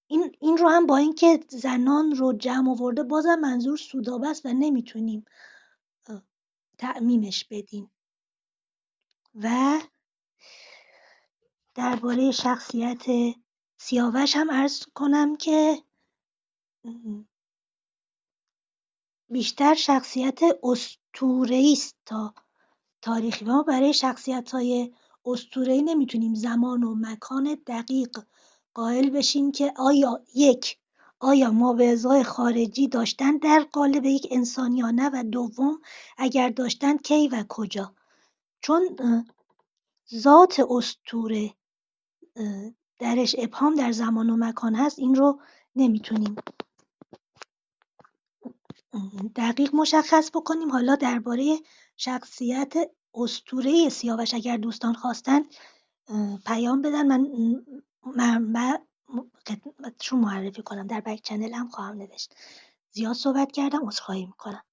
این, 0.07 0.35
این 0.39 0.57
رو 0.57 0.69
هم 0.69 0.85
با 0.85 0.97
اینکه 0.97 1.39
زنان 1.49 2.15
رو 2.15 2.33
جمع 2.33 2.71
آورده 2.71 3.03
بازم 3.03 3.35
منظور 3.35 3.77
سودابه 3.77 4.27
است 4.29 4.45
و 4.45 4.49
نمی‌تونیم 4.49 5.25
تعمیمش 6.77 7.45
بدیم. 7.45 7.91
و 9.35 9.79
درباره 11.75 12.31
شخصیت 12.31 13.05
سیاوش 13.77 14.35
هم 14.35 14.51
عرض 14.51 14.85
کنم 14.95 15.35
که 15.35 15.83
بیشتر 19.29 19.73
شخصیت 19.73 20.39
اسطوره‌ای 21.17 21.73
است 21.73 21.95
تا 22.05 22.33
تاریخی. 23.01 23.45
ما 23.45 23.63
برای 23.63 23.93
شخصیت‌های 23.93 24.93
اسطوره‌ای 25.25 25.81
نمی‌تونیم 25.81 26.33
زمان 26.35 26.83
و 26.83 26.95
مکان 26.95 27.57
دقیق 27.67 28.19
قائل 28.73 29.09
بشیم 29.09 29.51
که 29.51 29.73
آیا 29.77 30.23
یک 30.35 30.77
آیا 31.19 31.51
ماوعظه‌های 31.51 32.23
خارجی 32.23 32.87
داشتن 32.87 33.37
در 33.37 33.65
قالب 33.71 34.05
یک 34.05 34.27
انسان 34.31 34.73
یا 34.73 34.91
نه 34.91 35.09
و 35.13 35.23
دوم 35.23 35.81
اگر 36.17 36.49
داشتن 36.49 36.97
کی 36.97 37.27
و 37.27 37.45
کجا؟ 37.49 37.93
چون 38.61 38.97
ذات 40.15 40.59
اسطوره 40.69 41.53
درش 42.99 43.35
ابهام 43.37 43.75
در 43.75 43.91
زمان 43.91 44.29
و 44.29 44.37
مکان 44.37 44.75
هست 44.75 44.99
این 44.99 45.15
رو 45.15 45.39
نمی‌تونیم 45.75 46.35
دقیق 49.35 49.75
مشخص 49.75 50.31
بکنیم. 50.35 50.71
حالا 50.71 50.95
درباره 50.95 51.59
شخصیت 51.97 52.73
اسطوره 53.15 53.89
سیاوش 53.89 54.33
اگر 54.33 54.57
دوستان 54.57 54.93
خواستن 54.93 55.41
پیام 56.45 56.81
بدن. 56.81 57.07
من 57.07 57.27
منبع 58.17 58.77
خدمتشون 59.47 60.19
معرفی 60.19 60.63
کنم. 60.63 60.87
در 60.87 61.01
بک 61.01 61.21
چنل 61.21 61.53
هم 61.53 61.69
خواهم 61.69 61.97
نوشت. 61.97 62.35
زیاد 62.91 63.13
صحبت 63.13 63.51
کردم 63.51 63.87
عذرخواهی 63.87 64.25
می‌کنم. 64.25 64.63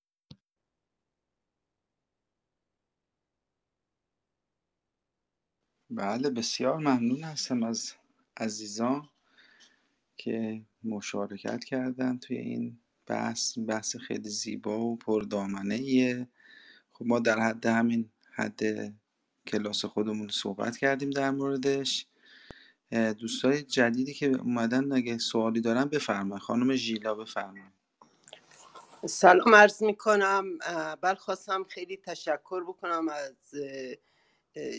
بله 5.90 6.30
بسیار 6.30 6.78
ممنون 6.78 7.24
هستم 7.24 7.62
از 7.62 7.92
عزیزان 8.36 9.08
که 10.16 10.66
مشارکت 10.84 11.64
کردن 11.64 12.18
توی 12.18 12.38
این 12.38 12.80
بحث 13.06 13.58
بحث 13.58 13.96
خیلی 13.96 14.28
زیبا 14.28 14.80
و 14.80 14.96
پردامنه 14.96 15.74
ایه 15.74 16.28
خب 16.92 17.06
ما 17.06 17.18
در 17.18 17.38
حد 17.40 17.66
همین 17.66 18.10
حد 18.32 18.60
کلاس 19.46 19.84
خودمون 19.84 20.28
صحبت 20.28 20.76
کردیم 20.76 21.10
در 21.10 21.30
موردش. 21.30 22.06
دوستای 23.18 23.62
جدیدی 23.62 24.14
که 24.14 24.26
اومدن 24.26 24.92
اگه 24.92 25.18
سوالی 25.18 25.60
دارن 25.60 25.84
بفرمایید 25.84 26.42
خانم 26.42 26.74
ژیلا 26.74 27.14
بفرمایید 27.14 27.74
سلام 29.06 29.54
عرض 29.54 29.82
می 29.82 29.96
کنم 29.96 30.58
بل 31.00 31.14
خواستم 31.14 31.64
خیلی 31.64 31.96
تشکر 31.96 32.64
بکنم 32.64 33.08
از 33.08 33.54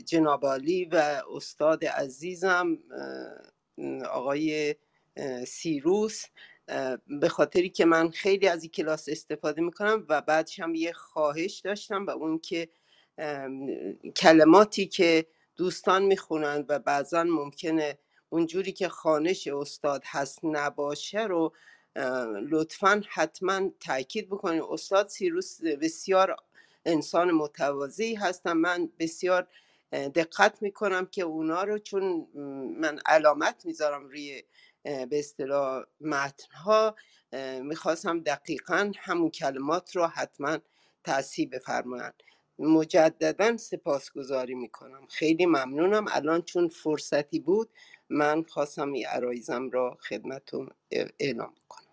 جناب 0.06 0.46
عالی 0.46 0.86
و 0.86 1.22
استاد 1.36 1.86
عزیزم 1.86 2.78
آقای 4.12 4.76
سیروس. 5.48 6.26
به 7.22 7.30
خاطری 7.30 7.70
که 7.70 7.86
من 7.86 8.10
خیلی 8.10 8.48
از 8.48 8.64
این 8.64 8.72
کلاس 8.72 9.10
استفاده 9.10 9.62
می‌کنم 9.62 10.06
و 10.10 10.22
بعدش 10.22 10.60
هم 10.60 10.76
یه 10.76 10.94
خواهش 10.94 11.60
داشتم 11.60 12.06
و 12.06 12.10
اون 12.10 12.40
که 12.40 12.70
کلماتی 14.16 14.86
که 14.88 15.26
دوستان 15.58 16.04
می‌خونند 16.04 16.66
و 16.70 16.80
بعضا 16.80 17.24
ممکنه 17.24 17.98
اونجوری 18.30 18.72
که 18.72 18.90
خانش 18.90 19.48
استاد 19.48 20.04
هست 20.06 20.40
نباشه 20.44 21.24
رو 21.24 21.54
لطفا 22.50 23.02
حتما 23.10 23.70
تاکید 23.80 24.28
بکنید 24.30 24.64
استاد 24.70 25.08
سیروس 25.08 25.62
بسیار 25.64 26.36
انسان 26.86 27.32
متواضعی 27.32 28.16
هستم. 28.16 28.58
من 28.58 28.90
بسیار 29.00 29.48
دقت 29.94 30.62
می‌کنم 30.62 31.06
که 31.06 31.22
اونا 31.24 31.64
رو 31.64 31.78
چون 31.80 32.28
من 32.80 33.00
علامت 33.06 33.66
می‌ذارم 33.66 34.06
روی 34.06 34.44
به 34.86 35.20
اصطلاح 35.20 35.84
متنها 36.02 36.96
می‌خواستم 37.64 38.22
دقیقا 38.22 38.94
همون 39.00 39.32
کلمات 39.32 39.98
رو 39.98 40.08
حتما 40.08 40.60
تصحیح 41.06 41.50
بفرمایند 41.54 42.24
مجددا 42.60 43.58
سپاسگزاری 43.58 44.56
می‌کنم. 44.56 45.08
خیلی 45.12 45.48
ممنونم. 45.48 46.06
الان 46.12 46.44
چون 46.44 46.70
فرصتی 46.70 47.40
بود 47.42 47.72
من 48.10 48.44
خواستم 48.44 48.94
این 48.94 49.08
عرایزم 49.08 49.72
را 49.72 49.98
خدمتون 50.10 50.70
اعلام 51.20 51.56
کنم. 51.70 51.88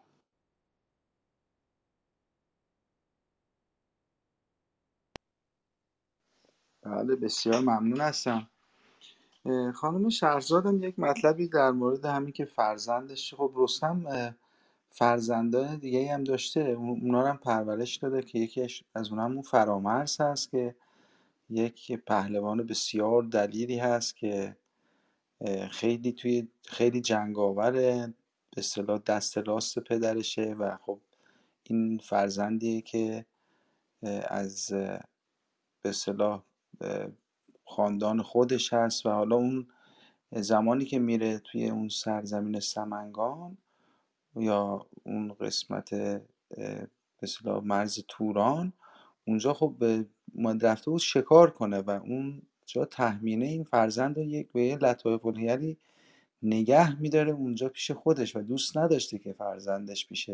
بله 6.83 7.17
بسیار 7.17 7.61
ممنون 7.61 8.03
هستم. 8.03 8.52
خانم 9.75 10.09
شهرزادم 10.09 10.83
یک 10.83 10.99
مطلبی 10.99 11.49
در 11.49 11.71
مورد 11.71 12.05
همین 12.05 12.33
که 12.33 12.45
فرزندش 12.45 13.35
خب 13.35 13.53
رستم 13.57 14.35
فرزندان 14.91 15.77
دیگه 15.77 16.15
هم 16.15 16.25
داشته. 16.25 16.61
اونا 16.61 17.27
هم 17.27 17.37
پرورش 17.37 17.97
داده 17.97 18.23
که 18.23 18.39
یکی 18.39 18.69
از 18.95 19.09
اونها 19.09 19.25
همون 19.25 19.43
فرامرز 19.43 20.21
هست 20.21 20.51
که 20.51 20.75
یک 21.51 21.93
پهلوان 21.93 22.67
بسیار 22.67 23.23
دلیری 23.23 23.79
هست 23.79 24.17
که 24.17 24.57
خیلی 25.71 26.13
توی 26.13 26.49
خیلی 26.65 27.01
جنگاوره 27.01 28.15
به 28.51 28.59
اصطلاح 28.59 28.99
دست 28.99 29.39
راست 29.39 29.79
پدرشه 29.79 30.55
و 30.59 30.77
خب 30.77 31.01
این 31.63 31.99
فرزندیه 31.99 32.81
که 32.81 33.27
از 34.29 34.71
به 35.83 35.89
اصطلاح 35.89 36.43
خاندان 37.77 38.23
خودش 38.23 38.73
هست 38.73 39.07
و 39.07 39.11
حالا 39.11 39.37
اون 39.37 39.67
زمانی 40.33 40.85
که 40.85 40.99
میره 40.99 41.39
توی 41.39 41.69
اون 41.69 41.89
سرزمین 41.89 42.61
سمنگان 42.61 43.57
یا 44.37 44.87
اون 45.05 45.35
قسمت 45.41 46.21
اصطلاح 47.23 47.65
مرز 47.65 47.99
توران 48.09 48.73
اونجا 49.27 49.55
خب 49.55 49.75
به 49.79 50.07
رفته 50.63 50.91
بود 50.91 51.01
شکار 51.01 51.51
کنه 51.51 51.79
و 51.79 51.91
اون 51.91 52.43
جا 52.67 52.85
تحمینه 52.85 53.47
این 53.47 53.65
فرزند 53.65 54.17
رو 54.17 54.23
یک 54.23 54.53
به 54.53 54.63
یه 54.63 54.77
لطایف 54.77 55.27
الحیلی 55.27 55.79
نگه 56.43 57.01
میداره 57.01 57.33
اونجا 57.33 57.69
پیش 57.69 57.91
خودش 57.91 58.37
و 58.37 58.43
دوست 58.43 58.77
نداشته 58.77 59.19
که 59.19 59.33
فرزندش 59.33 60.09
پیش 60.09 60.31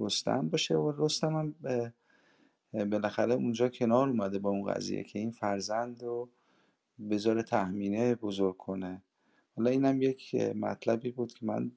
رستم 0.00 0.48
باشه 0.48 0.76
و 0.76 0.92
رستم 1.04 1.36
هم 1.36 1.54
بالاخره 2.90 3.34
اونجا 3.34 3.68
کنار 3.68 4.08
اومده 4.08 4.38
با 4.38 4.50
اون 4.50 4.72
قضیه 4.72 5.04
که 5.04 5.18
این 5.18 5.30
فرزند 5.30 6.02
رو 6.02 6.28
بذاره 7.10 7.42
تحمینه 7.42 8.14
بزرگ 8.14 8.56
کنه. 8.56 9.02
حالا 9.56 9.70
اینم 9.70 10.02
یک 10.02 10.34
مطلبی 10.34 11.10
بود 11.10 11.32
که 11.34 11.46
من 11.46 11.70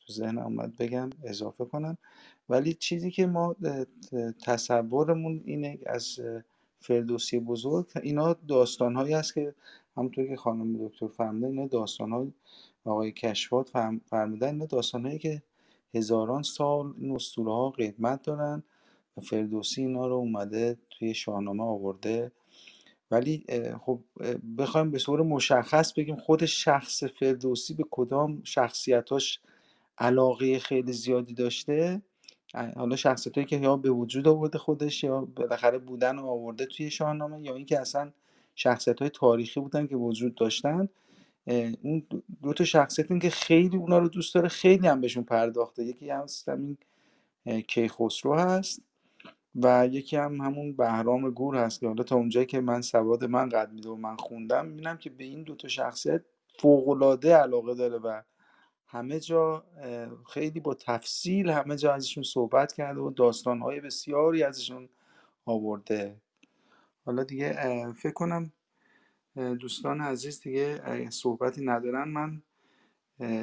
تو 0.00 0.12
ذهنم 0.12 0.42
اومد 0.42 0.76
بگم 0.76 1.10
اضافه 1.24 1.64
کنم. 1.64 1.98
ولی 2.48 2.74
چیزی 2.74 3.10
که 3.10 3.26
ما 3.26 3.56
تصورمون 4.44 5.42
اینه 5.44 5.78
از 5.86 6.20
فردوسی 6.80 7.40
بزرگ 7.40 7.86
اینا 8.02 8.32
داستان 8.32 8.96
هایی 8.96 9.14
هست 9.14 9.34
که 9.34 9.54
همونطور 9.96 10.26
که 10.26 10.36
خانم 10.36 10.88
دکتر 10.88 11.08
فرمودن 11.08 11.48
اینا 11.48 11.66
داستان 11.66 12.12
های 12.12 12.32
آقای 12.84 13.12
کشفات 13.12 13.70
فرمودن. 14.06 14.48
اینا 14.48 14.66
داستان 14.66 15.06
هایی 15.06 15.18
که 15.18 15.42
هزاران 15.94 16.42
سال 16.42 16.94
این 16.98 17.14
اسطوره 17.14 17.52
ها 17.52 17.70
قدمت 17.70 18.22
دارن 18.22 18.62
و 19.16 19.20
فردوسی 19.20 19.80
اینا 19.82 20.06
رو 20.06 20.14
اومده 20.14 20.76
توی 20.90 21.14
شاهنامه 21.14 21.64
آورده. 21.64 22.32
ولی 23.10 23.44
خب 23.80 24.00
بخوایم 24.58 24.90
به 24.90 24.98
صور 24.98 25.22
مشخص 25.22 25.92
بگیم 25.92 26.16
خود 26.16 26.44
شخص 26.44 27.04
فردوسی 27.04 27.74
به 27.74 27.84
کدام 27.90 28.40
شخصیتاش 28.44 29.40
علاقه 29.98 30.58
خیلی 30.58 30.92
زیادی 30.92 31.34
داشته؟ 31.34 32.02
حالا 32.54 32.96
شخصیت 32.96 33.34
هایی 33.34 33.46
که 33.46 33.56
یا 33.56 33.76
به 33.76 33.90
وجود 33.90 34.28
آورده 34.28 34.58
خودش 34.58 35.04
یا 35.04 35.20
بالاخره 35.20 35.78
بودن 35.78 36.18
و 36.18 36.26
آورده 36.26 36.66
توی 36.66 36.90
شاهنامه 36.90 37.42
یا 37.42 37.54
اینکه 37.54 37.80
اصلا 37.80 38.12
شخصیت 38.54 39.00
های 39.00 39.10
تاریخی 39.10 39.60
بودن 39.60 39.86
که 39.86 39.96
وجود 39.96 40.34
داشتن. 40.34 40.88
اون 41.82 42.06
دو 42.42 42.52
تا 42.52 42.64
شخصیت 42.64 43.10
این 43.10 43.20
که 43.20 43.30
خیلی 43.30 43.76
اونا 43.76 43.98
رو 43.98 44.08
دوست 44.08 44.34
داره 44.34 44.48
خیلی 44.48 44.86
هم 44.86 45.00
بهشون 45.00 45.24
پرداخته. 45.24 45.84
یکی 45.84 46.10
هم 46.10 46.26
همین 46.48 46.78
کیخسرو 47.68 48.34
هست. 48.34 48.82
و 49.62 49.86
یکی 49.86 50.16
هم 50.16 50.40
همون 50.40 50.76
بهرام 50.76 51.30
گور 51.30 51.56
هست 51.56 51.80
که 51.80 51.86
حالا 51.86 52.02
تا 52.02 52.16
اونجایی 52.16 52.46
که 52.46 52.60
من 52.60 52.82
سواد 52.82 53.24
من 53.24 53.48
قد 53.48 53.72
میده 53.72 53.88
و 53.88 53.96
من 53.96 54.16
خوندم 54.16 54.66
می‌بینم 54.66 54.96
که 54.96 55.10
به 55.10 55.24
این 55.24 55.42
دوتا 55.42 55.68
شخصیت 55.68 56.22
فوقالعاده 56.58 57.36
علاقه 57.36 57.74
داره 57.74 57.98
و 57.98 58.22
همه 58.86 59.20
جا 59.20 59.64
خیلی 60.30 60.60
با 60.60 60.74
تفصیل 60.74 61.50
همه 61.50 61.76
جا 61.76 61.94
ازشون 61.94 62.22
صحبت 62.22 62.72
کرده 62.72 63.00
و 63.00 63.10
داستانهای 63.10 63.80
بسیاری 63.80 64.42
ازشون 64.42 64.88
آورده. 65.44 66.16
حالا 67.04 67.24
دیگه 67.24 67.52
فکر 67.92 68.12
کنم 68.12 68.52
دوستان 69.34 70.00
عزیز 70.00 70.40
دیگه 70.40 71.10
صحبتی 71.10 71.64
ندارن. 71.64 72.08
من 72.08 72.42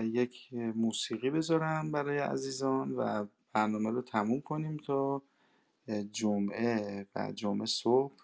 یک 0.04 0.54
موسیقی 0.54 1.30
بذارم 1.30 1.92
برای 1.92 2.18
عزیزان 2.18 2.92
و 2.92 3.26
برنامه 3.54 3.90
رو 3.90 4.02
تموم 4.02 4.42
کنیم 4.42 4.78
تا 4.78 5.22
جمعه 5.90 7.08
و 7.16 7.32
جمعه 7.32 7.66
صبح 7.66 8.16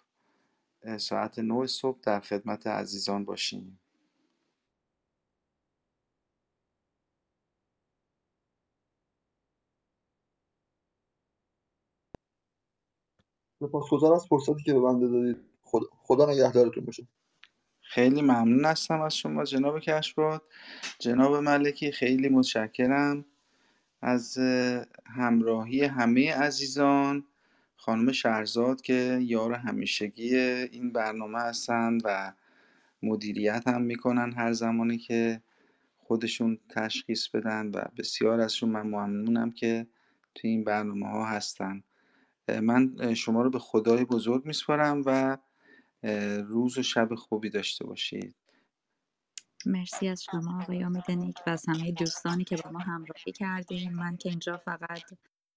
ساعت 0.98 1.40
9 1.40 1.68
صبح 1.68 2.00
در 2.02 2.20
خدمت 2.20 2.68
عزیزان 2.68 3.26
باشیم. 3.26 3.80
سپاسگزار 13.60 14.14
از 14.14 14.26
فرصتی 14.28 14.64
که 14.64 14.74
به 14.74 14.80
بنده 14.80 15.08
دادید. 15.08 15.38
خدا, 15.64 15.86
خدا 16.04 16.26
نگهدارتون 16.32 16.86
باشه. 16.86 17.08
خیلی 17.82 18.22
ممنون 18.22 18.66
هستم 18.66 19.02
از 19.02 19.18
شما 19.18 19.44
جناب 19.44 19.80
کشباد 19.80 20.42
جناب 21.00 21.36
ملکی 21.36 21.92
خیلی 21.92 22.30
متشکرم 22.30 23.26
از 24.02 24.38
همراهی 25.06 25.84
همه 25.84 26.34
عزیزان. 26.34 27.28
خانم 27.82 28.12
شهرزاد 28.12 28.82
که 28.82 29.20
یار 29.22 29.53
همیشگی 29.53 30.38
این 30.38 30.91
برنامه 30.91 31.40
هستند 31.40 32.02
و 32.06 32.34
مدیریت 33.03 33.68
هم 33.68 33.82
می‌کنن 33.82 34.34
هر 34.34 34.53
زمانی 34.53 34.98
که 34.98 35.41
خودشون 35.98 36.60
تشخیص 36.70 37.28
بدن 37.28 37.68
و 37.68 37.82
بسیار 37.98 38.40
ازشون 38.40 38.70
من 38.70 38.82
ممنونم 38.82 39.52
که 39.52 39.88
توی 40.36 40.49
این 40.49 40.64
برنامه 40.64 41.08
ها 41.08 41.26
هستن. 41.26 41.84
من 42.62 43.14
شما 43.14 43.41
رو 43.41 43.49
به 43.49 43.60
خدای 43.60 44.06
بزرگ 44.06 44.45
میسپارم 44.45 45.03
و 45.06 45.38
روز 46.41 46.78
و 46.78 46.84
شب 46.84 47.16
خوبی 47.16 47.49
داشته 47.49 47.86
باشید. 47.86 48.36
مرسی 49.66 50.08
از 50.08 50.24
شما 50.24 50.62
آقای 50.62 50.84
امید 50.84 51.12
نیک 51.12 51.38
و 51.48 51.49
از 51.49 51.66
همه 51.68 51.91
دوستانی 51.91 52.44
که 52.44 52.56
با 52.56 52.72
ما 52.72 52.80
همراهی 52.80 53.32
کردیم 53.32 53.94
من 53.94 54.18
که 54.18 54.30
اینجا 54.30 54.58
فقط 54.58 55.02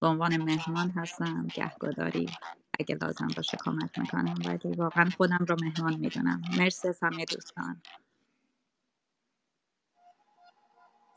به 0.00 0.06
عنوان 0.06 0.36
مهمان 0.36 0.90
هستم 0.90 1.46
گهگداری 1.46 2.30
اگه 2.80 2.98
لازم 3.02 3.28
باشه 3.36 3.56
کمک 3.56 3.98
می‌کنم 3.98 4.34
ولی 4.46 4.74
واقعا 4.76 5.10
خودم 5.16 5.46
رو 5.48 5.56
مهمان 5.62 5.96
می‌دونم. 5.96 6.42
مرسی 6.58 6.88
از 6.88 6.98
همه 7.02 7.24
دوستان. 7.24 7.82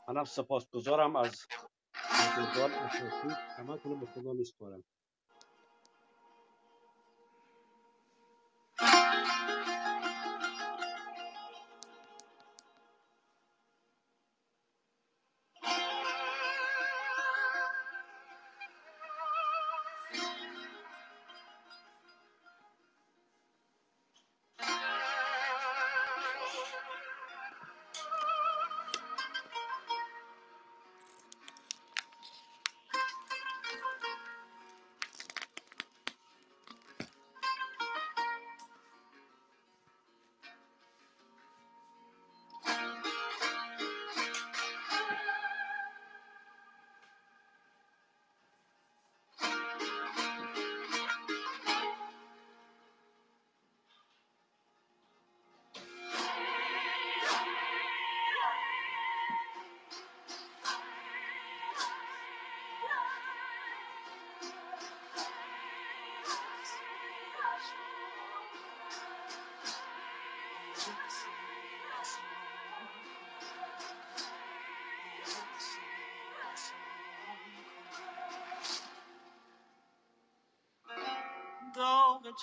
منم 0.08 0.24
سپاسگزارم 0.24 1.16
از 1.16 1.46
انتظار 2.10 2.70
اساسی 2.72 3.28
همه 3.58 3.96
به 4.00 4.06
خدا 4.06 4.32
میسپارم. 4.32 4.84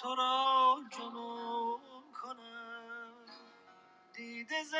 تو 0.02 0.16
را 0.16 0.78
جنون 0.92 2.14
کنم. 2.14 3.26
دیده 4.14 4.64
ز 4.64 4.76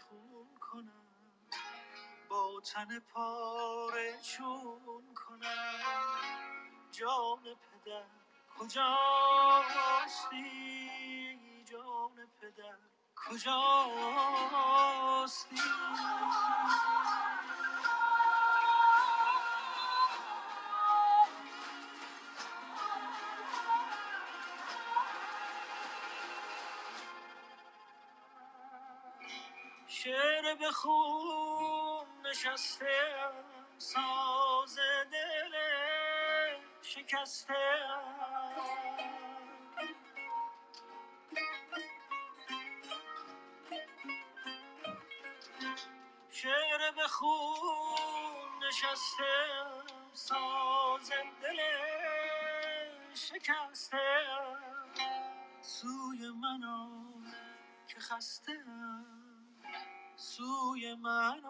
خون 0.00 0.58
کنم. 0.60 1.06
با 2.30 2.60
تن 2.60 3.00
پاره 3.00 4.18
چون 4.22 5.14
کنم. 5.14 5.80
جان 6.92 7.40
پدر 7.44 8.06
کجاستی 8.58 8.90
جان 11.64 12.16
پدر 12.40 12.78
کجاستی 13.16 13.56
به 30.60 30.70
خون 30.70 32.06
نشسته 32.24 32.96
ساز 33.78 34.78
دل 35.12 35.54
شکسته 36.82 37.54
شعر 46.30 46.90
به 46.96 47.08
خون 47.08 48.64
نشسته 48.68 49.34
ساز 50.12 51.10
دل 51.42 51.60
شکسته 53.14 53.98
سوی 55.62 56.28
منو 56.28 57.04
که 57.88 58.00
خسته 58.00 58.64
سوی 60.36 60.94
من 60.94 61.42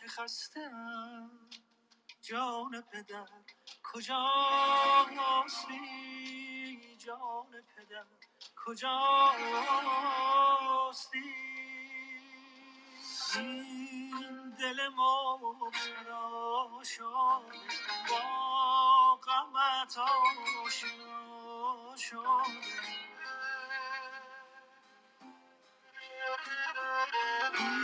که 0.00 0.08
خسته 0.08 0.70
جان 2.22 2.82
پدر 2.92 3.28
کجا 3.92 4.26
هستی 5.18 6.96
جان 6.98 7.52
پدر 7.76 8.06
کجا 8.66 8.98
هستی 10.90 11.34
این 13.36 14.50
دل 14.58 14.88
مبتلا 14.88 16.82
شد 16.84 17.52
با 18.10 19.16
غمت 19.16 19.98
آشنا 20.66 22.46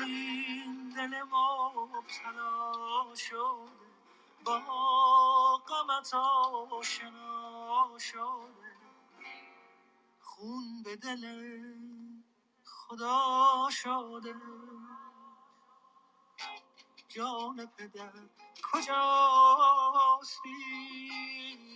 این 0.06 0.90
دل 0.96 1.22
ما 1.22 1.72
مبتلا 1.86 3.14
شده 3.16 3.70
با 4.44 4.60
غمت 5.68 6.14
آشنا 6.14 7.98
شده. 8.00 8.76
خون 10.20 10.82
به 10.84 10.96
دل 10.96 11.24
خدا 12.66 13.68
شده. 13.70 14.34
جان 17.08 17.66
پدر 17.78 18.12
کجاست 18.72 20.42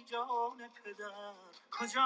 جان 0.06 0.58
پدر 0.84 1.34
کجاست 1.72 1.98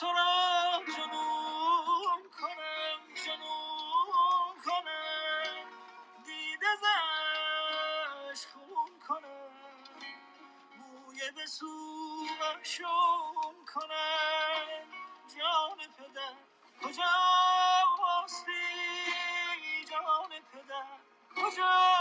تو 0.00 0.06
را 0.06 0.82
جنون 0.96 2.22
کنم 2.40 3.14
جنون 3.26 4.54
کنم. 4.64 5.66
دیده 6.26 6.66
زش 6.82 8.46
خون 8.46 9.00
کنم. 9.08 9.52
موی 10.78 11.20
به 11.36 11.46
شون 12.64 13.56
کنم. 13.74 14.88
جان 15.38 15.78
پدر 15.98 16.36
کجاستی 16.82 18.62
جان 19.90 20.30
پدر 20.52 20.98
کجاستی 21.36 21.93